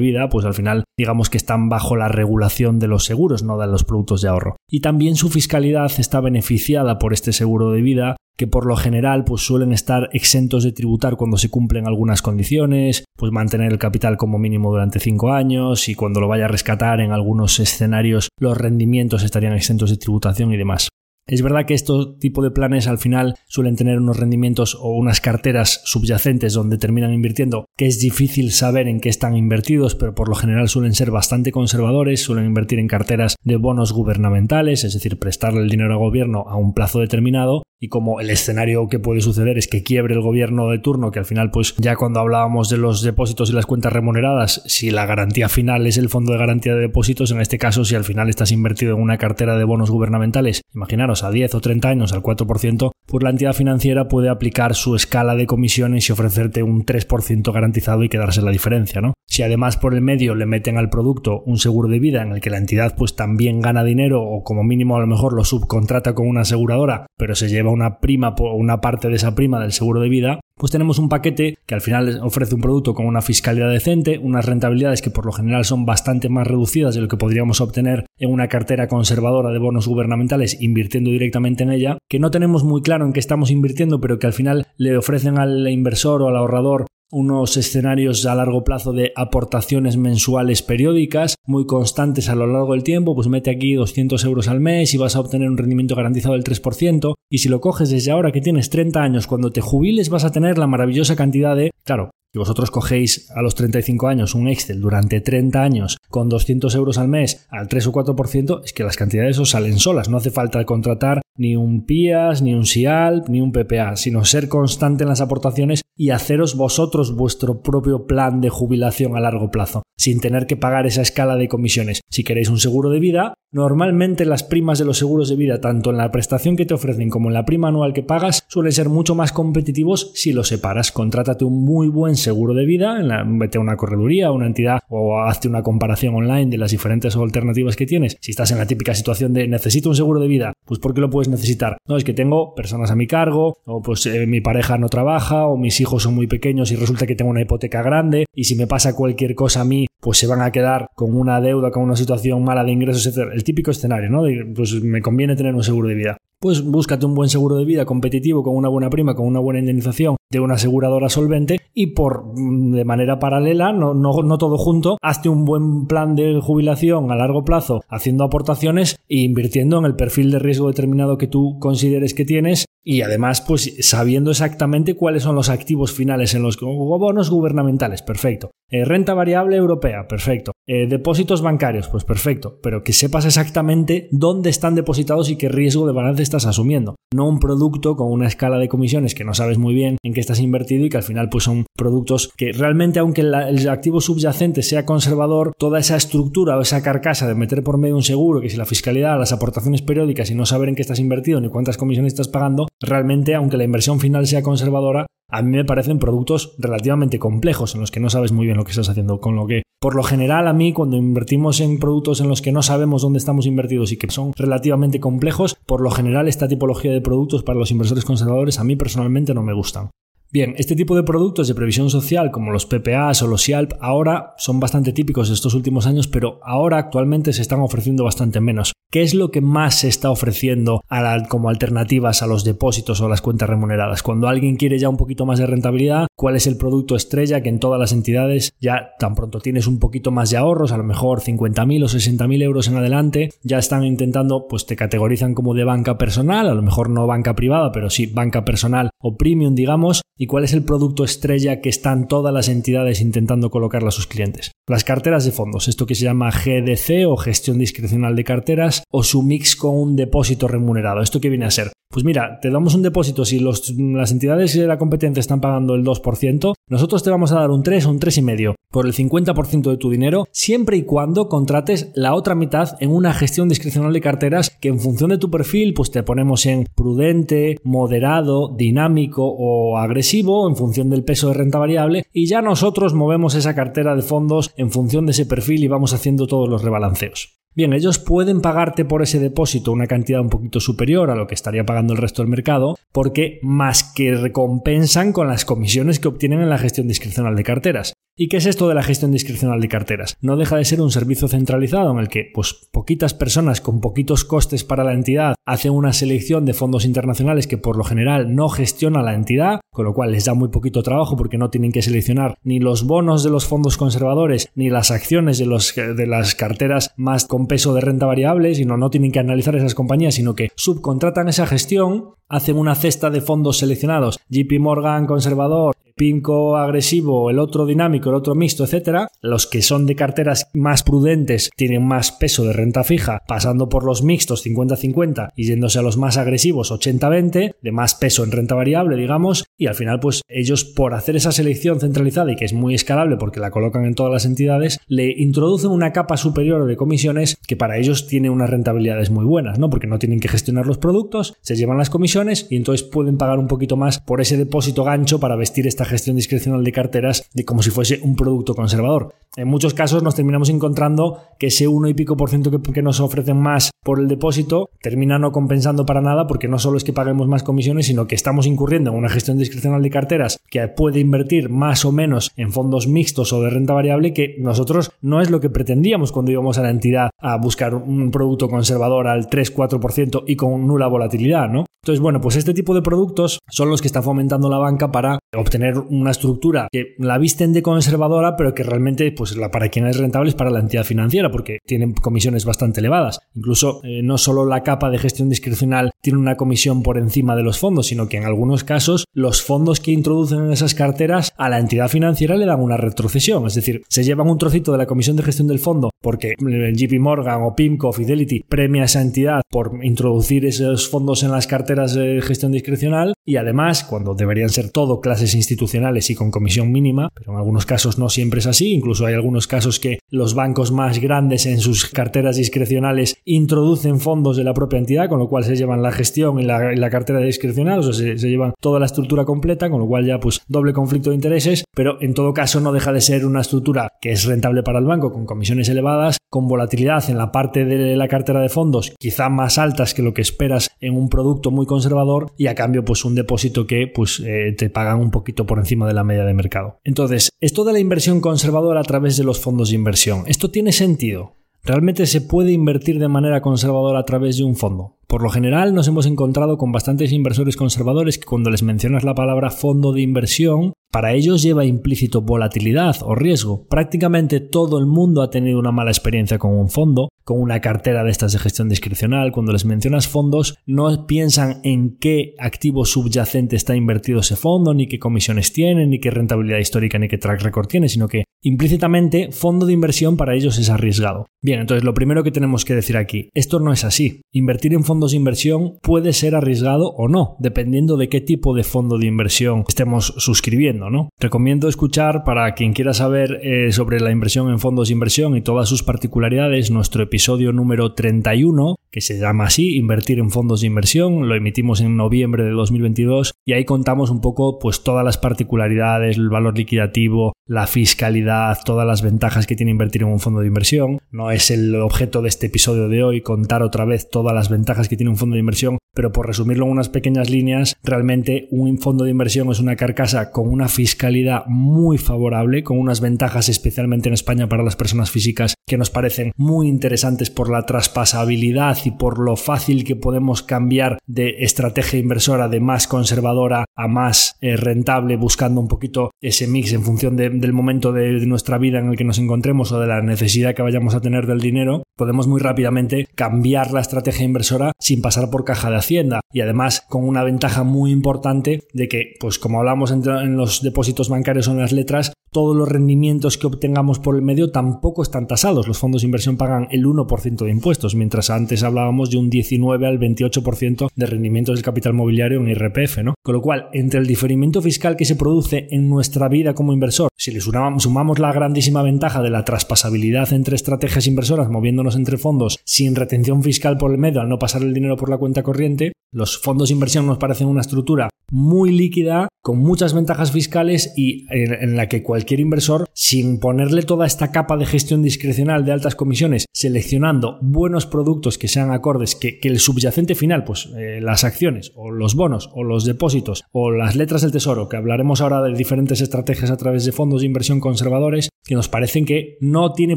vida, 0.00 0.30
pues 0.30 0.46
al 0.46 0.54
final 0.54 0.84
digamos 0.96 1.28
que 1.28 1.36
están 1.36 1.68
bajo 1.68 1.96
la 1.96 2.08
regulación 2.08 2.78
de 2.78 2.88
los 2.88 3.04
seguros, 3.04 3.42
no 3.42 3.58
de 3.58 3.66
los 3.66 3.84
productos 3.84 4.22
de 4.22 4.28
ahorro. 4.28 4.56
Y 4.70 4.80
también 4.80 5.16
su 5.16 5.28
fiscalidad 5.28 5.92
está 5.98 6.22
beneficiada 6.22 6.98
por 6.98 7.12
este 7.12 7.34
seguro 7.34 7.72
de 7.72 7.82
vida 7.82 8.16
que 8.38 8.46
por 8.46 8.64
lo 8.64 8.76
general 8.76 9.24
pues 9.24 9.42
suelen 9.42 9.72
estar 9.72 10.08
exentos 10.12 10.62
de 10.62 10.72
tributar 10.72 11.16
cuando 11.16 11.36
se 11.36 11.50
cumplen 11.50 11.86
algunas 11.86 12.22
condiciones, 12.22 13.04
pues 13.16 13.32
mantener 13.32 13.72
el 13.72 13.78
capital 13.78 14.16
como 14.16 14.38
mínimo 14.38 14.70
durante 14.70 15.00
cinco 15.00 15.32
años 15.32 15.88
y 15.88 15.96
cuando 15.96 16.20
lo 16.20 16.28
vaya 16.28 16.44
a 16.44 16.48
rescatar 16.48 17.00
en 17.00 17.10
algunos 17.10 17.58
escenarios 17.58 18.28
los 18.38 18.56
rendimientos 18.56 19.24
estarían 19.24 19.54
exentos 19.54 19.90
de 19.90 19.96
tributación 19.96 20.52
y 20.52 20.56
demás. 20.56 20.88
Es 21.28 21.42
verdad 21.42 21.66
que 21.66 21.74
este 21.74 21.92
tipo 22.18 22.42
de 22.42 22.50
planes 22.50 22.88
al 22.88 22.96
final 22.96 23.34
suelen 23.48 23.76
tener 23.76 23.98
unos 23.98 24.18
rendimientos 24.18 24.74
o 24.80 24.96
unas 24.96 25.20
carteras 25.20 25.82
subyacentes 25.84 26.54
donde 26.54 26.78
terminan 26.78 27.12
invirtiendo, 27.12 27.66
que 27.76 27.86
es 27.86 28.00
difícil 28.00 28.50
saber 28.50 28.88
en 28.88 29.00
qué 29.00 29.10
están 29.10 29.36
invertidos, 29.36 29.94
pero 29.94 30.14
por 30.14 30.30
lo 30.30 30.34
general 30.34 30.70
suelen 30.70 30.94
ser 30.94 31.10
bastante 31.10 31.52
conservadores, 31.52 32.22
suelen 32.22 32.46
invertir 32.46 32.78
en 32.78 32.88
carteras 32.88 33.36
de 33.44 33.56
bonos 33.56 33.92
gubernamentales, 33.92 34.84
es 34.84 34.94
decir, 34.94 35.18
prestarle 35.18 35.60
el 35.60 35.68
dinero 35.68 35.92
al 35.92 35.98
gobierno 35.98 36.46
a 36.48 36.56
un 36.56 36.72
plazo 36.72 37.00
determinado, 37.00 37.62
y 37.80 37.88
como 37.88 38.20
el 38.20 38.30
escenario 38.30 38.88
que 38.88 38.98
puede 38.98 39.20
suceder 39.20 39.56
es 39.56 39.68
que 39.68 39.82
quiebre 39.82 40.14
el 40.14 40.20
gobierno 40.20 40.68
de 40.68 40.78
turno, 40.78 41.10
que 41.10 41.20
al 41.20 41.24
final 41.24 41.50
pues 41.50 41.74
ya 41.76 41.94
cuando 41.94 42.20
hablábamos 42.20 42.70
de 42.70 42.76
los 42.76 43.02
depósitos 43.02 43.50
y 43.50 43.52
las 43.52 43.66
cuentas 43.66 43.92
remuneradas, 43.92 44.62
si 44.66 44.90
la 44.90 45.06
garantía 45.06 45.48
final 45.48 45.86
es 45.86 45.96
el 45.96 46.08
fondo 46.08 46.32
de 46.32 46.38
garantía 46.38 46.74
de 46.74 46.80
depósitos, 46.80 47.30
en 47.30 47.40
este 47.40 47.58
caso 47.58 47.84
si 47.84 47.94
al 47.94 48.04
final 48.04 48.28
estás 48.28 48.50
invertido 48.50 48.96
en 48.96 49.02
una 49.02 49.18
cartera 49.18 49.56
de 49.56 49.64
bonos 49.64 49.90
gubernamentales, 49.90 50.62
imaginaros 50.74 51.17
a 51.22 51.30
10 51.30 51.54
o 51.54 51.60
30 51.60 51.88
años 51.88 52.12
al 52.12 52.22
4%, 52.22 52.90
pues 53.06 53.24
la 53.24 53.30
entidad 53.30 53.54
financiera 53.54 54.08
puede 54.08 54.28
aplicar 54.28 54.74
su 54.74 54.94
escala 54.94 55.34
de 55.34 55.46
comisiones 55.46 56.08
y 56.08 56.12
ofrecerte 56.12 56.62
un 56.62 56.84
3% 56.84 57.52
garantizado 57.52 58.02
y 58.02 58.08
quedarse 58.08 58.42
la 58.42 58.50
diferencia, 58.50 59.00
¿no? 59.00 59.14
Si 59.26 59.42
además 59.42 59.76
por 59.76 59.94
el 59.94 60.02
medio 60.02 60.34
le 60.34 60.46
meten 60.46 60.78
al 60.78 60.90
producto 60.90 61.42
un 61.46 61.58
seguro 61.58 61.88
de 61.88 61.98
vida 61.98 62.22
en 62.22 62.32
el 62.32 62.40
que 62.40 62.50
la 62.50 62.58
entidad 62.58 62.94
pues 62.96 63.16
también 63.16 63.60
gana 63.60 63.84
dinero 63.84 64.22
o 64.22 64.42
como 64.42 64.62
mínimo 64.62 64.96
a 64.96 65.00
lo 65.00 65.06
mejor 65.06 65.32
lo 65.32 65.44
subcontrata 65.44 66.14
con 66.14 66.28
una 66.28 66.42
aseguradora, 66.42 67.06
pero 67.16 67.34
se 67.34 67.48
lleva 67.48 67.70
una 67.70 67.98
prima 68.00 68.34
una 68.38 68.80
parte 68.80 69.08
de 69.08 69.16
esa 69.16 69.34
prima 69.34 69.60
del 69.60 69.72
seguro 69.72 70.00
de 70.00 70.08
vida, 70.08 70.40
pues 70.58 70.72
tenemos 70.72 70.98
un 70.98 71.08
paquete 71.08 71.58
que 71.66 71.74
al 71.74 71.80
final 71.80 72.20
ofrece 72.22 72.54
un 72.54 72.60
producto 72.60 72.94
con 72.94 73.06
una 73.06 73.22
fiscalidad 73.22 73.70
decente, 73.70 74.18
unas 74.18 74.44
rentabilidades 74.44 75.02
que 75.02 75.10
por 75.10 75.24
lo 75.24 75.32
general 75.32 75.64
son 75.64 75.86
bastante 75.86 76.28
más 76.28 76.46
reducidas 76.46 76.94
de 76.94 77.00
lo 77.00 77.08
que 77.08 77.16
podríamos 77.16 77.60
obtener 77.60 78.06
en 78.18 78.30
una 78.30 78.48
cartera 78.48 78.88
conservadora 78.88 79.50
de 79.50 79.58
bonos 79.58 79.86
gubernamentales 79.86 80.60
invirtiendo 80.60 81.10
directamente 81.10 81.62
en 81.62 81.72
ella, 81.72 81.98
que 82.08 82.18
no 82.18 82.30
tenemos 82.30 82.64
muy 82.64 82.82
claro 82.82 83.06
en 83.06 83.12
qué 83.12 83.20
estamos 83.20 83.50
invirtiendo, 83.50 84.00
pero 84.00 84.18
que 84.18 84.26
al 84.26 84.32
final 84.32 84.66
le 84.76 84.96
ofrecen 84.96 85.38
al 85.38 85.68
inversor 85.68 86.22
o 86.22 86.28
al 86.28 86.36
ahorrador 86.36 86.86
unos 87.10 87.56
escenarios 87.56 88.24
a 88.26 88.34
largo 88.34 88.64
plazo 88.64 88.92
de 88.92 89.12
aportaciones 89.16 89.96
mensuales 89.96 90.62
periódicas, 90.62 91.36
muy 91.46 91.66
constantes 91.66 92.28
a 92.28 92.34
lo 92.34 92.46
largo 92.46 92.72
del 92.72 92.82
tiempo, 92.82 93.14
pues 93.14 93.28
mete 93.28 93.50
aquí 93.50 93.74
200 93.74 94.24
euros 94.24 94.48
al 94.48 94.60
mes 94.60 94.92
y 94.94 94.98
vas 94.98 95.16
a 95.16 95.20
obtener 95.20 95.48
un 95.48 95.58
rendimiento 95.58 95.94
garantizado 95.94 96.34
del 96.34 96.44
3%, 96.44 97.14
y 97.30 97.38
si 97.38 97.48
lo 97.48 97.60
coges 97.60 97.90
desde 97.90 98.10
ahora 98.10 98.32
que 98.32 98.40
tienes 98.40 98.70
30 98.70 99.00
años, 99.00 99.26
cuando 99.26 99.50
te 99.50 99.60
jubiles 99.60 100.08
vas 100.10 100.24
a 100.24 100.32
tener 100.32 100.58
la 100.58 100.66
maravillosa 100.66 101.16
cantidad 101.16 101.56
de, 101.56 101.70
claro, 101.84 102.10
si 102.30 102.38
vosotros 102.38 102.70
cogéis 102.70 103.30
a 103.30 103.40
los 103.40 103.54
35 103.54 104.06
años 104.06 104.34
un 104.34 104.48
Excel 104.48 104.82
durante 104.82 105.22
30 105.22 105.62
años 105.62 105.96
con 106.10 106.28
200 106.28 106.74
euros 106.74 106.98
al 106.98 107.08
mes 107.08 107.46
al 107.48 107.68
3 107.68 107.86
o 107.86 107.92
4%, 107.92 108.60
es 108.64 108.74
que 108.74 108.84
las 108.84 108.96
cantidades 108.96 109.38
os 109.38 109.50
salen 109.50 109.78
solas. 109.78 110.10
No 110.10 110.18
hace 110.18 110.30
falta 110.30 110.62
contratar 110.66 111.22
ni 111.38 111.56
un 111.56 111.86
PIAS, 111.86 112.42
ni 112.42 112.52
un 112.52 112.66
SIAL, 112.66 113.24
ni 113.28 113.40
un 113.40 113.52
PPA, 113.52 113.96
sino 113.96 114.24
ser 114.24 114.48
constante 114.48 115.04
en 115.04 115.08
las 115.08 115.20
aportaciones 115.20 115.82
y 115.98 116.10
haceros 116.10 116.56
vosotros 116.56 117.16
vuestro 117.16 117.60
propio 117.60 118.06
plan 118.06 118.40
de 118.40 118.50
jubilación 118.50 119.16
a 119.16 119.20
largo 119.20 119.50
plazo, 119.50 119.82
sin 119.96 120.20
tener 120.20 120.46
que 120.46 120.56
pagar 120.56 120.86
esa 120.86 121.02
escala 121.02 121.36
de 121.36 121.48
comisiones. 121.48 122.02
Si 122.08 122.22
queréis 122.22 122.48
un 122.48 122.58
seguro 122.58 122.90
de 122.90 123.00
vida, 123.00 123.34
normalmente 123.50 124.24
las 124.24 124.44
primas 124.44 124.78
de 124.78 124.84
los 124.84 124.98
seguros 124.98 125.28
de 125.28 125.34
vida, 125.36 125.60
tanto 125.60 125.90
en 125.90 125.96
la 125.96 126.10
prestación 126.12 126.56
que 126.56 126.66
te 126.66 126.74
ofrecen 126.74 127.10
como 127.10 127.28
en 127.28 127.34
la 127.34 127.44
prima 127.44 127.68
anual 127.68 127.92
que 127.92 128.04
pagas, 128.04 128.44
suelen 128.48 128.72
ser 128.72 128.88
mucho 128.88 129.16
más 129.16 129.32
competitivos 129.32 130.12
si 130.14 130.32
los 130.32 130.48
separas. 130.48 130.92
Contrátate 130.92 131.44
un 131.44 131.64
muy 131.64 131.88
buen 131.88 132.14
seguro 132.14 132.54
de 132.54 132.64
vida, 132.64 133.00
en 133.00 133.08
la, 133.08 133.24
vete 133.26 133.58
a 133.58 133.60
una 133.60 133.76
correduría, 133.76 134.30
una 134.30 134.46
entidad 134.46 134.80
o 134.88 135.20
hazte 135.20 135.48
una 135.48 135.62
comparación 135.62 136.14
online 136.14 136.50
de 136.50 136.58
las 136.58 136.70
diferentes 136.70 137.16
alternativas 137.16 137.74
que 137.74 137.86
tienes. 137.86 138.16
Si 138.20 138.30
estás 138.30 138.52
en 138.52 138.58
la 138.58 138.66
típica 138.66 138.94
situación 138.94 139.32
de 139.32 139.48
necesito 139.48 139.88
un 139.88 139.96
seguro 139.96 140.20
de 140.20 140.28
vida, 140.28 140.52
pues 140.64 140.78
¿por 140.78 140.94
qué 140.94 141.00
lo 141.00 141.10
puedes 141.10 141.27
necesitar? 141.28 141.78
No, 141.86 141.96
es 141.96 142.04
que 142.04 142.14
tengo 142.14 142.54
personas 142.54 142.90
a 142.90 142.96
mi 142.96 143.06
cargo, 143.06 143.58
o 143.64 143.82
pues 143.82 144.06
eh, 144.06 144.26
mi 144.26 144.40
pareja 144.40 144.78
no 144.78 144.88
trabaja, 144.88 145.46
o 145.46 145.56
mis 145.56 145.80
hijos 145.80 146.02
son 146.02 146.14
muy 146.14 146.26
pequeños 146.26 146.70
y 146.72 146.76
resulta 146.76 147.06
que 147.06 147.14
tengo 147.14 147.30
una 147.30 147.42
hipoteca 147.42 147.82
grande, 147.82 148.26
y 148.34 148.44
si 148.44 148.56
me 148.56 148.66
pasa 148.66 148.94
cualquier 148.94 149.34
cosa 149.34 149.62
a 149.62 149.64
mí, 149.64 149.86
pues 150.00 150.18
se 150.18 150.26
van 150.26 150.42
a 150.42 150.52
quedar 150.52 150.88
con 150.94 151.14
una 151.14 151.40
deuda, 151.40 151.70
con 151.70 151.82
una 151.82 151.96
situación 151.96 152.44
mala 152.44 152.64
de 152.64 152.72
ingresos, 152.72 153.06
etc. 153.06 153.30
El 153.32 153.44
típico 153.44 153.70
escenario, 153.70 154.10
¿no? 154.10 154.22
pues 154.54 154.74
me 154.82 155.02
conviene 155.02 155.36
tener 155.36 155.54
un 155.54 155.62
seguro 155.62 155.88
de 155.88 155.94
vida 155.94 156.18
pues 156.40 156.64
búscate 156.64 157.06
un 157.06 157.14
buen 157.14 157.28
seguro 157.28 157.56
de 157.56 157.64
vida 157.64 157.84
competitivo 157.84 158.42
con 158.42 158.54
una 158.54 158.68
buena 158.68 158.90
prima, 158.90 159.14
con 159.14 159.26
una 159.26 159.40
buena 159.40 159.60
indemnización 159.60 160.16
de 160.30 160.40
una 160.40 160.54
aseguradora 160.54 161.08
solvente 161.08 161.60
y 161.74 161.88
por 161.88 162.24
mm, 162.34 162.72
de 162.72 162.84
manera 162.84 163.18
paralela, 163.18 163.72
no, 163.72 163.94
no, 163.94 164.22
no, 164.22 164.38
todo 164.38 164.56
junto, 164.56 164.98
hazte 165.02 165.28
un 165.28 165.44
buen 165.44 165.86
plan 165.86 166.14
de 166.14 166.40
jubilación 166.40 167.10
a 167.10 167.16
largo 167.16 167.44
plazo 167.44 167.82
haciendo 167.88 168.24
aportaciones 168.24 168.96
e 169.08 169.18
invirtiendo 169.18 169.78
en 169.78 169.86
el 169.86 169.96
perfil 169.96 170.30
de 170.30 170.38
riesgo 170.38 170.68
determinado 170.68 171.18
que 171.18 171.26
tú 171.26 171.58
consideres 171.58 172.14
que 172.14 172.24
tienes 172.24 172.66
y 172.84 173.02
además 173.02 173.40
pues 173.40 173.74
sabiendo 173.80 174.30
exactamente 174.30 174.94
cuáles 174.94 175.24
son 175.24 175.34
los 175.34 175.48
activos 175.48 175.92
finales 175.92 176.34
en 176.34 176.42
los 176.42 176.58
bonos 176.60 177.30
gubernamentales, 177.30 178.02
perfecto. 178.02 178.50
Eh, 178.70 178.84
renta 178.84 179.14
variable 179.14 179.56
europea, 179.56 180.06
perfecto. 180.08 180.52
Eh, 180.70 180.86
depósitos 180.86 181.40
bancarios, 181.40 181.88
pues 181.88 182.04
perfecto, 182.04 182.58
pero 182.62 182.84
que 182.84 182.92
sepas 182.92 183.24
exactamente 183.24 184.06
dónde 184.10 184.50
están 184.50 184.74
depositados 184.74 185.30
y 185.30 185.36
qué 185.36 185.48
riesgo 185.48 185.86
de 185.86 185.94
balance 185.94 186.22
estás 186.22 186.44
asumiendo. 186.44 186.96
No 187.10 187.26
un 187.26 187.40
producto 187.40 187.96
con 187.96 188.12
una 188.12 188.26
escala 188.26 188.58
de 188.58 188.68
comisiones 188.68 189.14
que 189.14 189.24
no 189.24 189.32
sabes 189.32 189.56
muy 189.56 189.72
bien 189.72 189.96
en 190.02 190.12
qué 190.12 190.20
estás 190.20 190.40
invertido 190.40 190.84
y 190.84 190.90
que 190.90 190.98
al 190.98 191.02
final 191.02 191.30
pues 191.30 191.44
son 191.44 191.64
productos 191.74 192.30
que 192.36 192.52
realmente 192.52 192.98
aunque 192.98 193.22
el 193.22 193.68
activo 193.70 194.02
subyacente 194.02 194.62
sea 194.62 194.84
conservador, 194.84 195.54
toda 195.58 195.78
esa 195.78 195.96
estructura 195.96 196.58
o 196.58 196.60
esa 196.60 196.82
carcasa 196.82 197.26
de 197.26 197.34
meter 197.34 197.62
por 197.62 197.78
medio 197.78 197.96
un 197.96 198.02
seguro, 198.02 198.42
que 198.42 198.50
si 198.50 198.58
la 198.58 198.66
fiscalidad, 198.66 199.18
las 199.18 199.32
aportaciones 199.32 199.80
periódicas 199.80 200.30
y 200.30 200.34
no 200.34 200.44
saber 200.44 200.68
en 200.68 200.74
qué 200.74 200.82
estás 200.82 201.00
invertido 201.00 201.40
ni 201.40 201.48
cuántas 201.48 201.78
comisiones 201.78 202.12
estás 202.12 202.28
pagando, 202.28 202.68
realmente 202.78 203.34
aunque 203.34 203.56
la 203.56 203.64
inversión 203.64 204.00
final 204.00 204.26
sea 204.26 204.42
conservadora, 204.42 205.06
a 205.30 205.42
mí 205.42 205.56
me 205.56 205.64
parecen 205.64 205.98
productos 205.98 206.54
relativamente 206.58 207.18
complejos 207.18 207.74
en 207.74 207.80
los 207.80 207.90
que 207.90 208.00
no 208.00 208.10
sabes 208.10 208.32
muy 208.32 208.46
bien 208.46 208.56
lo 208.56 208.64
que 208.64 208.70
estás 208.70 208.88
haciendo, 208.88 209.20
con 209.20 209.36
lo 209.36 209.46
que 209.46 209.62
por 209.80 209.94
lo 209.94 210.02
general 210.02 210.48
a 210.48 210.52
mí 210.52 210.72
cuando 210.72 210.96
invertimos 210.96 211.60
en 211.60 211.78
productos 211.78 212.20
en 212.20 212.28
los 212.28 212.42
que 212.42 212.50
no 212.50 212.62
sabemos 212.62 213.02
dónde 213.02 213.18
estamos 213.18 213.46
invertidos 213.46 213.92
y 213.92 213.96
que 213.96 214.10
son 214.10 214.32
relativamente 214.36 215.00
complejos, 215.00 215.56
por 215.66 215.80
lo 215.80 215.90
general 215.90 216.28
esta 216.28 216.48
tipología 216.48 216.92
de 216.92 217.00
productos 217.00 217.42
para 217.42 217.58
los 217.58 217.70
inversores 217.70 218.04
conservadores 218.04 218.58
a 218.58 218.64
mí 218.64 218.74
personalmente 218.74 219.34
no 219.34 219.42
me 219.42 219.52
gustan. 219.52 219.90
Bien, 220.30 220.54
este 220.58 220.76
tipo 220.76 220.94
de 220.94 221.04
productos 221.04 221.48
de 221.48 221.54
previsión 221.54 221.88
social 221.88 222.30
como 222.30 222.52
los 222.52 222.66
PPAs 222.66 223.22
o 223.22 223.26
los 223.26 223.40
SIALP 223.44 223.72
ahora 223.80 224.34
son 224.36 224.60
bastante 224.60 224.92
típicos 224.92 225.30
estos 225.30 225.54
últimos 225.54 225.86
años, 225.86 226.06
pero 226.06 226.38
ahora 226.42 226.76
actualmente 226.76 227.32
se 227.32 227.40
están 227.40 227.60
ofreciendo 227.60 228.04
bastante 228.04 228.38
menos. 228.38 228.74
¿Qué 228.90 229.02
es 229.02 229.14
lo 229.14 229.30
que 229.30 229.40
más 229.40 229.80
se 229.80 229.88
está 229.88 230.10
ofreciendo 230.10 230.82
como 231.28 231.48
alternativas 231.48 232.22
a 232.22 232.26
los 232.26 232.44
depósitos 232.44 233.00
o 233.00 233.08
las 233.08 233.22
cuentas 233.22 233.48
remuneradas? 233.48 234.02
Cuando 234.02 234.28
alguien 234.28 234.56
quiere 234.56 234.78
ya 234.78 234.90
un 234.90 234.98
poquito 234.98 235.24
más 235.24 235.38
de 235.38 235.46
rentabilidad, 235.46 236.06
¿cuál 236.14 236.36
es 236.36 236.46
el 236.46 236.58
producto 236.58 236.94
estrella 236.94 237.42
que 237.42 237.48
en 237.48 237.58
todas 237.58 237.80
las 237.80 237.92
entidades 237.92 238.52
ya 238.60 238.90
tan 238.98 239.14
pronto 239.14 239.40
tienes 239.40 239.66
un 239.66 239.78
poquito 239.78 240.10
más 240.10 240.28
de 240.28 240.36
ahorros, 240.36 240.72
a 240.72 240.78
lo 240.78 240.84
mejor 240.84 241.20
50.000 241.20 241.84
o 241.84 241.88
60.000 241.88 242.42
euros 242.42 242.68
en 242.68 242.76
adelante, 242.76 243.30
ya 243.42 243.58
están 243.58 243.84
intentando, 243.84 244.46
pues 244.46 244.66
te 244.66 244.76
categorizan 244.76 245.34
como 245.34 245.54
de 245.54 245.64
banca 245.64 245.96
personal, 245.96 246.48
a 246.48 246.54
lo 246.54 246.62
mejor 246.62 246.90
no 246.90 247.06
banca 247.06 247.34
privada, 247.34 247.72
pero 247.72 247.88
sí 247.88 248.06
banca 248.06 248.44
personal 248.44 248.90
o 249.00 249.16
premium, 249.16 249.54
digamos, 249.54 250.02
y 250.18 250.26
cuál 250.26 250.44
es 250.44 250.52
el 250.52 250.64
producto 250.64 251.04
estrella 251.04 251.60
que 251.60 251.68
están 251.68 252.08
todas 252.08 252.34
las 252.34 252.48
entidades 252.48 253.00
intentando 253.00 253.50
colocarle 253.50 253.88
a 253.88 253.92
sus 253.92 254.06
clientes. 254.06 254.50
Las 254.66 254.84
carteras 254.84 255.24
de 255.24 255.32
fondos, 255.32 255.68
esto 255.68 255.86
que 255.86 255.94
se 255.94 256.04
llama 256.04 256.30
GDC 256.30 257.06
o 257.06 257.16
gestión 257.16 257.58
discrecional 257.58 258.16
de 258.16 258.24
carteras, 258.24 258.82
o 258.90 259.02
su 259.02 259.22
mix 259.22 259.56
con 259.56 259.76
un 259.76 259.96
depósito 259.96 260.48
remunerado. 260.48 261.00
¿Esto 261.00 261.20
qué 261.20 261.30
viene 261.30 261.46
a 261.46 261.50
ser? 261.50 261.72
Pues 261.90 262.04
mira, 262.04 262.38
te 262.42 262.50
damos 262.50 262.74
un 262.74 262.82
depósito 262.82 263.24
si 263.24 263.40
las 263.40 264.12
entidades 264.12 264.54
de 264.54 264.66
la 264.66 264.76
competencia 264.76 265.20
están 265.20 265.40
pagando 265.40 265.74
el 265.74 265.84
2%, 265.84 266.52
nosotros 266.68 267.02
te 267.02 267.08
vamos 267.08 267.32
a 267.32 267.36
dar 267.40 267.50
un 267.50 267.62
3 267.62 267.86
o 267.86 267.90
un 267.90 267.98
3,5 267.98 268.54
por 268.70 268.84
el 268.84 268.92
50% 268.92 269.70
de 269.70 269.76
tu 269.78 269.88
dinero, 269.88 270.26
siempre 270.30 270.76
y 270.76 270.82
cuando 270.82 271.30
contrates 271.30 271.90
la 271.94 272.14
otra 272.14 272.34
mitad 272.34 272.76
en 272.80 272.90
una 272.90 273.14
gestión 273.14 273.48
discrecional 273.48 273.94
de 273.94 274.02
carteras 274.02 274.50
que 274.60 274.68
en 274.68 274.80
función 274.80 275.08
de 275.08 275.16
tu 275.16 275.30
perfil, 275.30 275.72
pues 275.72 275.90
te 275.90 276.02
ponemos 276.02 276.44
en 276.44 276.66
prudente, 276.74 277.56
moderado, 277.64 278.54
dinámico 278.54 279.24
o 279.26 279.78
agresivo 279.78 280.07
en 280.12 280.56
función 280.56 280.88
del 280.88 281.04
peso 281.04 281.28
de 281.28 281.34
renta 281.34 281.58
variable 281.58 282.06
y 282.12 282.26
ya 282.26 282.40
nosotros 282.40 282.94
movemos 282.94 283.34
esa 283.34 283.54
cartera 283.54 283.94
de 283.94 284.02
fondos 284.02 284.50
en 284.56 284.70
función 284.70 285.04
de 285.04 285.12
ese 285.12 285.26
perfil 285.26 285.62
y 285.62 285.68
vamos 285.68 285.92
haciendo 285.92 286.26
todos 286.26 286.48
los 286.48 286.62
rebalanceos. 286.62 287.38
Bien, 287.54 287.72
ellos 287.72 287.98
pueden 287.98 288.40
pagarte 288.40 288.84
por 288.84 289.02
ese 289.02 289.18
depósito 289.18 289.72
una 289.72 289.86
cantidad 289.86 290.20
un 290.20 290.30
poquito 290.30 290.60
superior 290.60 291.10
a 291.10 291.16
lo 291.16 291.26
que 291.26 291.34
estaría 291.34 291.66
pagando 291.66 291.92
el 291.92 291.98
resto 291.98 292.22
del 292.22 292.30
mercado, 292.30 292.76
porque 292.92 293.38
más 293.42 293.82
que 293.82 294.14
recompensan 294.14 295.12
con 295.12 295.26
las 295.26 295.44
comisiones 295.44 295.98
que 295.98 296.08
obtienen 296.08 296.40
en 296.40 296.50
la 296.50 296.58
gestión 296.58 296.88
discrecional 296.88 297.34
de 297.36 297.44
carteras. 297.44 297.92
¿Y 298.20 298.26
qué 298.26 298.38
es 298.38 298.46
esto 298.46 298.68
de 298.68 298.74
la 298.74 298.82
gestión 298.82 299.12
discrecional 299.12 299.60
de 299.60 299.68
carteras? 299.68 300.16
No 300.20 300.36
deja 300.36 300.56
de 300.56 300.64
ser 300.64 300.80
un 300.80 300.90
servicio 300.90 301.28
centralizado 301.28 301.92
en 301.92 301.98
el 301.98 302.08
que 302.08 302.28
pues, 302.34 302.68
poquitas 302.72 303.14
personas 303.14 303.60
con 303.60 303.80
poquitos 303.80 304.24
costes 304.24 304.64
para 304.64 304.82
la 304.82 304.92
entidad 304.92 305.36
hacen 305.46 305.70
una 305.70 305.92
selección 305.92 306.44
de 306.44 306.52
fondos 306.52 306.84
internacionales 306.84 307.46
que 307.46 307.58
por 307.58 307.76
lo 307.76 307.84
general 307.84 308.34
no 308.34 308.48
gestiona 308.48 309.04
la 309.04 309.14
entidad, 309.14 309.60
con 309.70 309.84
lo 309.84 309.94
cual 309.94 310.10
les 310.10 310.24
da 310.24 310.34
muy 310.34 310.48
poquito 310.48 310.82
trabajo 310.82 311.16
porque 311.16 311.38
no 311.38 311.50
tienen 311.50 311.70
que 311.70 311.80
seleccionar 311.80 312.36
ni 312.42 312.58
los 312.58 312.88
bonos 312.88 313.22
de 313.22 313.30
los 313.30 313.46
fondos 313.46 313.76
conservadores 313.76 314.48
ni 314.56 314.68
las 314.68 314.90
acciones 314.90 315.38
de, 315.38 315.46
los, 315.46 315.72
de 315.76 316.06
las 316.08 316.34
carteras 316.34 316.92
más 316.96 317.24
con 317.24 317.46
peso 317.46 317.72
de 317.72 317.82
renta 317.82 318.06
variable, 318.06 318.52
sino 318.56 318.76
no 318.76 318.90
tienen 318.90 319.12
que 319.12 319.20
analizar 319.20 319.54
esas 319.54 319.76
compañías, 319.76 320.16
sino 320.16 320.34
que 320.34 320.50
subcontratan 320.56 321.28
esa 321.28 321.46
gestión, 321.46 322.14
hacen 322.28 322.56
una 322.56 322.74
cesta 322.74 323.10
de 323.10 323.20
fondos 323.20 323.58
seleccionados, 323.58 324.18
JP 324.28 324.58
Morgan 324.58 325.06
conservador, 325.06 325.76
Pinco 325.98 326.56
agresivo, 326.56 327.28
el 327.28 327.40
otro 327.40 327.66
dinámico, 327.66 328.08
el 328.08 328.14
otro 328.14 328.36
mixto, 328.36 328.62
etcétera. 328.64 329.08
Los 329.20 329.48
que 329.48 329.62
son 329.62 329.84
de 329.84 329.96
carteras 329.96 330.48
más 330.54 330.84
prudentes 330.84 331.50
tienen 331.56 331.84
más 331.84 332.12
peso 332.12 332.44
de 332.44 332.52
renta 332.52 332.84
fija, 332.84 333.22
pasando 333.26 333.68
por 333.68 333.84
los 333.84 334.04
mixtos 334.04 334.46
50-50 334.46 335.32
y 335.34 335.46
yéndose 335.46 335.80
a 335.80 335.82
los 335.82 335.96
más 335.96 336.16
agresivos 336.16 336.70
80-20, 336.70 337.56
de 337.60 337.72
más 337.72 337.96
peso 337.96 338.22
en 338.22 338.30
renta 338.30 338.54
variable, 338.54 338.96
digamos, 338.96 339.44
y 339.56 339.66
al 339.66 339.74
final, 339.74 339.98
pues 339.98 340.22
ellos 340.28 340.64
por 340.64 340.94
hacer 340.94 341.16
esa 341.16 341.32
selección 341.32 341.80
centralizada 341.80 342.30
y 342.30 342.36
que 342.36 342.44
es 342.44 342.52
muy 342.52 342.76
escalable 342.76 343.16
porque 343.16 343.40
la 343.40 343.50
colocan 343.50 343.84
en 343.84 343.96
todas 343.96 344.12
las 344.12 344.24
entidades, 344.24 344.78
le 344.86 345.12
introducen 345.16 345.72
una 345.72 345.92
capa 345.92 346.16
superior 346.16 346.66
de 346.66 346.76
comisiones 346.76 347.36
que 347.48 347.56
para 347.56 347.76
ellos 347.76 348.06
tiene 348.06 348.30
unas 348.30 348.50
rentabilidades 348.50 349.10
muy 349.10 349.24
buenas, 349.24 349.58
¿no? 349.58 349.68
Porque 349.68 349.88
no 349.88 349.98
tienen 349.98 350.20
que 350.20 350.28
gestionar 350.28 350.66
los 350.66 350.78
productos, 350.78 351.34
se 351.40 351.56
llevan 351.56 351.78
las 351.78 351.90
comisiones 351.90 352.46
y 352.50 352.56
entonces 352.56 352.86
pueden 352.86 353.18
pagar 353.18 353.40
un 353.40 353.48
poquito 353.48 353.76
más 353.76 353.98
por 353.98 354.20
ese 354.20 354.36
depósito 354.36 354.84
gancho 354.84 355.18
para 355.18 355.34
vestir 355.34 355.66
esta 355.66 355.87
gestión 355.88 356.16
discrecional 356.16 356.62
de 356.62 356.72
carteras 356.72 357.28
de 357.34 357.44
como 357.44 357.62
si 357.62 357.70
fuese 357.70 358.00
un 358.02 358.14
producto 358.14 358.54
conservador. 358.54 359.14
En 359.36 359.46
muchos 359.46 359.74
casos 359.74 360.02
nos 360.02 360.14
terminamos 360.14 360.48
encontrando 360.48 361.22
que 361.38 361.48
ese 361.48 361.68
uno 361.68 361.88
y 361.88 361.94
pico 361.94 362.16
por 362.16 362.30
ciento 362.30 362.50
que, 362.50 362.82
nos 362.82 363.00
ofrecen 363.00 363.36
más 363.36 363.70
por 363.84 364.00
el 364.00 364.08
depósito 364.08 364.70
termina 364.80 365.18
no 365.18 365.32
compensando 365.32 365.84
para 365.86 366.00
nada 366.00 366.26
porque 366.26 366.48
no 366.48 366.58
solo 366.58 366.76
es 366.76 366.84
que 366.84 366.92
paguemos 366.92 367.28
más 367.28 367.42
comisiones, 367.42 367.86
sino 367.86 368.06
que 368.06 368.14
estamos 368.14 368.46
incurriendo 368.46 368.90
en 368.90 368.96
una 368.96 369.08
gestión 369.08 369.38
discrecional 369.38 369.82
de 369.82 369.90
carteras 369.90 370.40
que 370.50 370.66
puede 370.68 371.00
invertir 371.00 371.50
más 371.50 371.84
o 371.84 371.92
menos 371.92 372.32
en 372.36 372.52
fondos 372.52 372.88
mixtos 372.88 373.32
o 373.32 373.42
de 373.42 373.50
renta 373.50 373.74
variable 373.74 374.12
que 374.12 374.36
nosotros 374.38 374.90
no 375.02 375.20
es 375.20 375.30
lo 375.30 375.40
que 375.40 375.50
pretendíamos 375.50 376.12
cuando 376.12 376.32
íbamos 376.32 376.58
a 376.58 376.62
la 376.62 376.70
entidad 376.70 377.10
a 377.20 377.36
buscar 377.36 377.74
un 377.74 378.10
producto 378.10 378.48
conservador 378.48 379.06
al 379.06 379.28
3-4% 379.28 380.24
y 380.26 380.36
con 380.36 380.66
nula 380.66 380.88
volatilidad, 380.88 381.48
¿no? 381.48 381.64
Entonces, 381.82 382.02
bueno, 382.02 382.20
pues 382.20 382.36
este 382.36 382.54
tipo 382.54 382.74
de 382.74 382.82
productos 382.82 383.38
son 383.48 383.70
los 383.70 383.80
que 383.80 383.86
está 383.86 384.02
fomentando 384.02 384.50
la 384.50 384.58
banca 384.58 384.90
para 384.90 385.18
obtener 385.34 385.77
una 385.88 386.10
estructura 386.10 386.68
que 386.70 386.94
la 386.98 387.18
visten 387.18 387.52
de 387.52 387.62
conservadora, 387.62 388.36
pero 388.36 388.54
que 388.54 388.62
realmente, 388.62 389.10
pues 389.12 389.36
la, 389.36 389.50
para 389.50 389.68
quien 389.68 389.86
es 389.86 389.96
rentable 389.96 390.30
es 390.30 390.34
para 390.34 390.50
la 390.50 390.60
entidad 390.60 390.84
financiera, 390.84 391.30
porque 391.30 391.58
tienen 391.66 391.92
comisiones 391.92 392.44
bastante 392.44 392.80
elevadas. 392.80 393.20
Incluso 393.34 393.80
eh, 393.84 394.02
no 394.02 394.18
solo 394.18 394.46
la 394.46 394.62
capa 394.62 394.90
de 394.90 394.98
gestión 394.98 395.28
discrecional 395.28 395.90
tiene 396.02 396.18
una 396.18 396.36
comisión 396.36 396.82
por 396.82 396.98
encima 396.98 397.36
de 397.36 397.42
los 397.42 397.58
fondos, 397.58 397.86
sino 397.88 398.08
que 398.08 398.16
en 398.16 398.24
algunos 398.24 398.64
casos 398.64 399.04
los 399.12 399.42
fondos 399.42 399.80
que 399.80 399.92
introducen 399.92 400.40
en 400.40 400.52
esas 400.52 400.74
carteras 400.74 401.32
a 401.36 401.48
la 401.48 401.58
entidad 401.58 401.88
financiera 401.88 402.36
le 402.36 402.46
dan 402.46 402.60
una 402.60 402.76
retrocesión, 402.76 403.46
es 403.46 403.54
decir, 403.54 403.82
se 403.88 404.04
llevan 404.04 404.28
un 404.28 404.38
trocito 404.38 404.72
de 404.72 404.78
la 404.78 404.86
comisión 404.86 405.16
de 405.16 405.22
gestión 405.22 405.48
del 405.48 405.58
fondo 405.58 405.90
porque 406.00 406.34
el 406.38 406.76
JP 406.76 407.00
Morgan 407.00 407.42
o 407.42 407.54
PIMCO 407.54 407.88
o 407.88 407.92
Fidelity 407.92 408.44
premia 408.48 408.82
a 408.82 408.84
esa 408.84 409.02
entidad 409.02 409.42
por 409.50 409.84
introducir 409.84 410.46
esos 410.46 410.88
fondos 410.88 411.22
en 411.22 411.30
las 411.30 411.46
carteras 411.46 411.94
de 411.94 412.20
gestión 412.22 412.52
discrecional 412.52 413.14
y 413.24 413.36
además, 413.36 413.84
cuando 413.84 414.14
deberían 414.14 414.48
ser 414.48 414.70
todo 414.70 415.00
clases 415.00 415.34
institucionales 415.34 415.67
y 415.74 416.14
con 416.14 416.30
comisión 416.30 416.72
mínima, 416.72 417.10
pero 417.14 417.32
en 417.32 417.38
algunos 417.38 417.66
casos 417.66 417.98
no 417.98 418.08
siempre 418.08 418.40
es 418.40 418.46
así, 418.46 418.72
incluso 418.72 419.06
hay 419.06 419.14
algunos 419.14 419.46
casos 419.46 419.78
que 419.80 419.98
los 420.10 420.34
bancos 420.34 420.72
más 420.72 420.98
grandes 420.98 421.46
en 421.46 421.60
sus 421.60 421.86
carteras 421.86 422.36
discrecionales 422.36 423.16
introducen 423.24 424.00
fondos 424.00 424.36
de 424.36 424.44
la 424.44 424.54
propia 424.54 424.78
entidad, 424.78 425.08
con 425.08 425.18
lo 425.18 425.28
cual 425.28 425.44
se 425.44 425.56
llevan 425.56 425.82
la 425.82 425.92
gestión 425.92 426.38
y 426.38 426.44
la, 426.44 426.90
cartera 426.90 427.20
discrecional, 427.20 427.80
o 427.80 427.82
sea, 427.82 427.92
se, 427.92 428.18
se, 428.18 428.28
llevan 428.28 428.54
toda 428.60 428.80
la 428.80 428.86
estructura 428.86 429.24
completa, 429.24 429.68
con 429.68 429.80
lo 429.80 429.86
cual 429.86 430.06
ya 430.06 430.18
pues 430.18 430.40
doble 430.48 430.72
conflicto 430.72 431.10
de 431.10 431.16
intereses, 431.16 431.64
pero 431.74 432.00
en 432.00 432.14
todo 432.14 432.32
caso 432.32 432.60
no 432.60 432.72
deja 432.72 432.92
de 432.92 433.00
ser 433.00 433.26
una 433.26 433.42
estructura 433.42 433.92
que 434.00 434.12
es 434.12 434.24
rentable 434.24 434.62
para 434.62 434.78
el 434.78 434.86
banco 434.86 435.12
con 435.12 435.26
comisiones 435.26 435.68
elevadas, 435.68 436.18
con 436.30 436.48
volatilidad 436.48 437.08
en 437.10 437.18
la 437.18 437.30
parte 437.30 437.64
de 437.64 437.96
la 437.96 438.08
cartera 438.08 438.40
de 438.40 438.48
fondos 438.48 438.92
quizá 438.98 439.28
más 439.28 439.58
altas 439.58 439.94
que 439.94 440.02
lo 440.02 440.14
que 440.14 440.22
esperas 440.22 440.70
en 440.80 440.94
un 440.94 441.08
producto 441.08 441.50
muy 441.50 441.66
conservador 441.66 442.32
y 442.36 442.46
a 442.46 442.54
cambio 442.54 442.84
pues 442.84 443.04
un 443.04 443.14
depósito 443.14 443.66
que 443.66 443.86
pues 443.86 444.20
eh, 444.24 444.54
te 444.56 444.70
pagan 444.70 445.00
un 445.00 445.10
poquito 445.10 445.46
por 445.46 445.57
encima 445.58 445.86
de 445.86 445.94
la 445.94 446.04
media 446.04 446.24
de 446.24 446.34
mercado. 446.34 446.80
Entonces, 446.84 447.30
esto 447.40 447.64
de 447.64 447.72
la 447.72 447.80
inversión 447.80 448.20
conservadora 448.20 448.80
a 448.80 448.84
través 448.84 449.16
de 449.16 449.24
los 449.24 449.40
fondos 449.40 449.70
de 449.70 449.76
inversión, 449.76 450.24
¿esto 450.26 450.50
tiene 450.50 450.72
sentido? 450.72 451.34
¿Realmente 451.64 452.06
se 452.06 452.20
puede 452.20 452.52
invertir 452.52 452.98
de 452.98 453.08
manera 453.08 453.42
conservadora 453.42 453.98
a 453.98 454.04
través 454.04 454.38
de 454.38 454.44
un 454.44 454.56
fondo? 454.56 454.96
Por 455.06 455.22
lo 455.22 455.30
general 455.30 455.74
nos 455.74 455.88
hemos 455.88 456.06
encontrado 456.06 456.56
con 456.56 456.72
bastantes 456.72 457.12
inversores 457.12 457.56
conservadores 457.56 458.18
que 458.18 458.26
cuando 458.26 458.50
les 458.50 458.62
mencionas 458.62 459.04
la 459.04 459.14
palabra 459.14 459.50
fondo 459.50 459.92
de 459.92 460.02
inversión 460.02 460.72
para 460.90 461.12
ellos 461.12 461.42
lleva 461.42 461.64
implícito 461.64 462.22
volatilidad 462.22 462.96
o 463.02 463.14
riesgo. 463.14 463.66
Prácticamente 463.68 464.40
todo 464.40 464.78
el 464.78 464.86
mundo 464.86 465.22
ha 465.22 465.30
tenido 465.30 465.58
una 465.58 465.72
mala 465.72 465.90
experiencia 465.90 466.38
con 466.38 466.52
un 466.52 466.70
fondo, 466.70 467.10
con 467.24 467.40
una 467.40 467.60
cartera 467.60 468.04
de 468.04 468.10
estas 468.10 468.32
de 468.32 468.38
gestión 468.38 468.68
discrecional. 468.68 469.32
Cuando 469.32 469.52
les 469.52 469.66
mencionas 469.66 470.08
fondos, 470.08 470.56
no 470.66 471.06
piensan 471.06 471.60
en 471.62 471.98
qué 471.98 472.34
activo 472.38 472.86
subyacente 472.86 473.54
está 473.54 473.76
invertido 473.76 474.20
ese 474.20 474.36
fondo, 474.36 474.72
ni 474.72 474.88
qué 474.88 474.98
comisiones 474.98 475.52
tiene, 475.52 475.86
ni 475.86 476.00
qué 476.00 476.10
rentabilidad 476.10 476.58
histórica, 476.58 476.98
ni 476.98 477.08
qué 477.08 477.18
track 477.18 477.42
record 477.42 477.66
tiene, 477.66 477.88
sino 477.90 478.08
que 478.08 478.24
implícitamente 478.42 479.30
fondo 479.30 479.66
de 479.66 479.74
inversión 479.74 480.16
para 480.16 480.34
ellos 480.34 480.58
es 480.58 480.70
arriesgado. 480.70 481.26
Bien, 481.42 481.60
entonces 481.60 481.84
lo 481.84 481.94
primero 481.94 482.24
que 482.24 482.30
tenemos 482.30 482.64
que 482.64 482.74
decir 482.74 482.96
aquí, 482.96 483.28
esto 483.34 483.60
no 483.60 483.72
es 483.72 483.84
así. 483.84 484.22
Invertir 484.32 484.72
en 484.72 484.84
fondos 484.84 485.10
de 485.10 485.18
inversión 485.18 485.74
puede 485.82 486.12
ser 486.14 486.34
arriesgado 486.34 486.94
o 486.96 487.08
no, 487.08 487.36
dependiendo 487.40 487.96
de 487.96 488.08
qué 488.08 488.20
tipo 488.20 488.54
de 488.54 488.64
fondo 488.64 488.96
de 488.98 489.06
inversión 489.06 489.64
estemos 489.68 490.14
suscribiendo. 490.16 490.77
¿No? 490.78 491.10
Recomiendo 491.18 491.68
escuchar 491.68 492.24
para 492.24 492.54
quien 492.54 492.72
quiera 492.72 492.94
saber 492.94 493.40
eh, 493.42 493.72
sobre 493.72 494.00
la 494.00 494.10
inversión 494.10 494.50
en 494.50 494.60
fondos 494.60 494.88
de 494.88 494.94
inversión 494.94 495.36
y 495.36 495.42
todas 495.42 495.68
sus 495.68 495.82
particularidades 495.82 496.70
nuestro 496.70 497.02
episodio 497.02 497.52
número 497.52 497.94
31 497.94 498.76
que 498.90 499.00
se 499.00 499.18
llama 499.18 499.44
así, 499.44 499.76
Invertir 499.76 500.18
en 500.18 500.30
fondos 500.30 500.62
de 500.62 500.66
inversión, 500.66 501.28
lo 501.28 501.34
emitimos 501.34 501.80
en 501.80 501.96
noviembre 501.96 502.44
de 502.44 502.50
2022 502.50 503.34
y 503.44 503.52
ahí 503.52 503.64
contamos 503.64 504.10
un 504.10 504.20
poco 504.20 504.58
pues 504.58 504.82
todas 504.82 505.04
las 505.04 505.18
particularidades, 505.18 506.16
el 506.16 506.30
valor 506.30 506.56
liquidativo, 506.56 507.32
la 507.46 507.66
fiscalidad, 507.66 508.58
todas 508.64 508.86
las 508.86 509.02
ventajas 509.02 509.46
que 509.46 509.56
tiene 509.56 509.72
invertir 509.72 510.02
en 510.02 510.08
un 510.08 510.20
fondo 510.20 510.40
de 510.40 510.46
inversión. 510.46 510.98
No 511.10 511.30
es 511.30 511.50
el 511.50 511.74
objeto 511.76 512.22
de 512.22 512.28
este 512.28 512.46
episodio 512.46 512.88
de 512.88 513.02
hoy 513.02 513.20
contar 513.20 513.62
otra 513.62 513.84
vez 513.84 514.08
todas 514.08 514.34
las 514.34 514.48
ventajas 514.48 514.88
que 514.88 514.96
tiene 514.96 515.10
un 515.10 515.16
fondo 515.16 515.34
de 515.34 515.40
inversión, 515.40 515.78
pero 515.98 516.12
por 516.12 516.28
resumirlo 516.28 516.64
en 516.64 516.70
unas 516.70 516.88
pequeñas 516.88 517.28
líneas, 517.28 517.74
realmente 517.82 518.46
un 518.52 518.78
fondo 518.78 519.02
de 519.02 519.10
inversión 519.10 519.50
es 519.50 519.58
una 519.58 519.74
carcasa 519.74 520.30
con 520.30 520.48
una 520.48 520.68
fiscalidad 520.68 521.42
muy 521.48 521.98
favorable, 521.98 522.62
con 522.62 522.78
unas 522.78 523.00
ventajas 523.00 523.48
especialmente 523.48 524.08
en 524.08 524.14
España 524.14 524.48
para 524.48 524.62
las 524.62 524.76
personas 524.76 525.10
físicas 525.10 525.54
que 525.66 525.76
nos 525.76 525.90
parecen 525.90 526.30
muy 526.36 526.68
interesantes 526.68 527.30
por 527.30 527.50
la 527.50 527.66
traspasabilidad 527.66 528.78
y 528.84 528.92
por 528.92 529.18
lo 529.18 529.34
fácil 529.34 529.82
que 529.82 529.96
podemos 529.96 530.44
cambiar 530.44 530.98
de 531.08 531.38
estrategia 531.40 531.98
inversora 531.98 532.46
de 532.46 532.60
más 532.60 532.86
conservadora 532.86 533.64
a 533.74 533.88
más 533.88 534.36
eh, 534.40 534.56
rentable 534.56 535.16
buscando 535.16 535.60
un 535.60 535.66
poquito 535.66 536.12
ese 536.20 536.46
mix 536.46 536.72
en 536.74 536.84
función 536.84 537.16
del 537.16 537.52
momento 537.52 537.92
de, 537.92 538.24
nuestra 538.24 538.58
vida 538.58 538.78
en 538.78 538.90
el 538.90 538.96
que 538.96 539.02
nos 539.02 539.18
encontremos 539.18 539.72
o 539.72 539.80
de 539.80 539.88
la 539.88 540.00
necesidad 540.00 540.54
que 540.54 540.62
vayamos 540.62 540.94
a 540.94 541.00
tener 541.00 541.26
del 541.26 541.40
dinero, 541.40 541.82
podemos 541.96 542.28
muy 542.28 542.40
rápidamente 542.40 543.08
cambiar 543.16 543.72
la 543.72 543.80
estrategia 543.80 544.24
inversora 544.24 544.70
sin 544.78 545.02
pasar 545.02 545.28
por 545.30 545.44
caja 545.44 545.70
de 545.70 545.76
hacienda 545.88 546.20
y 546.32 546.42
además 546.42 546.84
con 546.86 547.08
una 547.08 547.24
ventaja 547.24 547.64
muy 547.64 547.90
importante 547.90 548.62
de 548.74 548.88
que, 548.88 549.14
pues 549.18 549.38
como 549.38 549.58
hablamos 549.58 549.90
en 549.90 550.36
los 550.36 550.62
depósitos 550.62 551.08
bancarios 551.08 551.48
o 551.48 551.52
en 551.52 551.60
las 551.60 551.72
letras, 551.72 552.12
todos 552.30 552.54
los 552.54 552.68
rendimientos 552.68 553.38
que 553.38 553.46
obtengamos 553.46 553.98
por 553.98 554.14
el 554.14 554.22
medio 554.22 554.50
tampoco 554.50 555.02
están 555.02 555.26
tasados. 555.26 555.66
Los 555.66 555.78
fondos 555.78 556.02
de 556.02 556.06
inversión 556.06 556.36
pagan 556.36 556.68
el 556.70 556.84
1% 556.84 557.44
de 557.44 557.50
impuestos, 557.50 557.94
mientras 557.94 558.28
antes 558.28 558.62
hablábamos 558.62 559.10
de 559.10 559.16
un 559.16 559.30
19 559.30 559.86
al 559.86 559.98
28% 559.98 560.90
de 560.94 561.06
rendimientos 561.06 561.56
del 561.56 561.64
capital 561.64 561.94
mobiliario 561.94 562.40
en 562.40 562.48
IRPF, 562.48 562.98
¿no? 563.02 563.14
Con 563.22 563.34
lo 563.34 563.40
cual, 563.40 563.68
entre 563.72 564.00
el 564.00 564.06
diferimiento 564.06 564.60
fiscal 564.60 564.96
que 564.96 565.06
se 565.06 565.16
produce 565.16 565.68
en 565.70 565.88
nuestra 565.88 566.28
vida 566.28 566.54
como 566.54 566.74
inversor, 566.74 567.08
si 567.16 567.30
le 567.30 567.40
sumamos, 567.40 567.84
sumamos 567.84 568.18
la 568.18 568.32
grandísima 568.32 568.82
ventaja 568.82 569.22
de 569.22 569.30
la 569.30 569.44
traspasabilidad 569.44 570.32
entre 570.32 570.54
estrategias 570.54 571.06
inversoras 571.06 571.48
moviéndonos 571.48 571.96
entre 571.96 572.18
fondos 572.18 572.60
sin 572.64 572.94
retención 572.94 573.42
fiscal 573.42 573.78
por 573.78 573.90
el 573.90 573.98
medio 573.98 574.20
al 574.20 574.28
no 574.28 574.38
pasar 574.38 574.62
el 574.62 574.74
dinero 574.74 574.96
por 574.96 575.10
la 575.10 575.18
cuenta 575.18 575.42
corriente, 575.42 575.77
gente 575.78 575.92
los 576.12 576.38
fondos 576.38 576.68
de 576.68 576.74
inversión 576.74 577.06
nos 577.06 577.18
parecen 577.18 577.48
una 577.48 577.60
estructura 577.60 578.08
muy 578.30 578.72
líquida, 578.72 579.28
con 579.42 579.58
muchas 579.58 579.94
ventajas 579.94 580.32
fiscales 580.32 580.92
y 580.96 581.26
en, 581.30 581.76
la 581.76 581.88
que 581.88 582.02
cualquier 582.02 582.40
inversor, 582.40 582.86
sin 582.92 583.40
ponerle 583.40 583.82
toda 583.82 584.06
esta 584.06 584.30
capa 584.30 584.56
de 584.56 584.66
gestión 584.66 585.02
discrecional 585.02 585.64
de 585.64 585.72
altas 585.72 585.94
comisiones, 585.94 586.44
seleccionando 586.52 587.38
buenos 587.40 587.86
productos 587.86 588.36
que 588.36 588.48
sean 588.48 588.70
acordes, 588.70 589.14
que, 589.14 589.38
el 589.42 589.58
subyacente 589.58 590.14
final, 590.14 590.44
pues 590.44 590.68
eh, 590.76 591.00
las 591.00 591.24
acciones 591.24 591.72
o 591.74 591.90
los 591.90 592.14
bonos 592.14 592.50
o 592.52 592.64
los 592.64 592.84
depósitos 592.84 593.44
o 593.52 593.70
las 593.70 593.96
letras 593.96 594.20
del 594.20 594.32
tesoro, 594.32 594.68
que 594.68 594.76
hablaremos 594.76 595.22
ahora 595.22 595.40
de 595.42 595.54
diferentes 595.54 596.02
estrategias 596.02 596.50
a 596.50 596.58
través 596.58 596.84
de 596.84 596.92
fondos 596.92 597.22
de 597.22 597.26
inversión 597.26 597.60
conservadores, 597.60 598.28
que 598.44 598.54
nos 598.54 598.68
parecen 598.68 599.04
que 599.04 599.38
no 599.40 599.72
tiene 599.72 599.96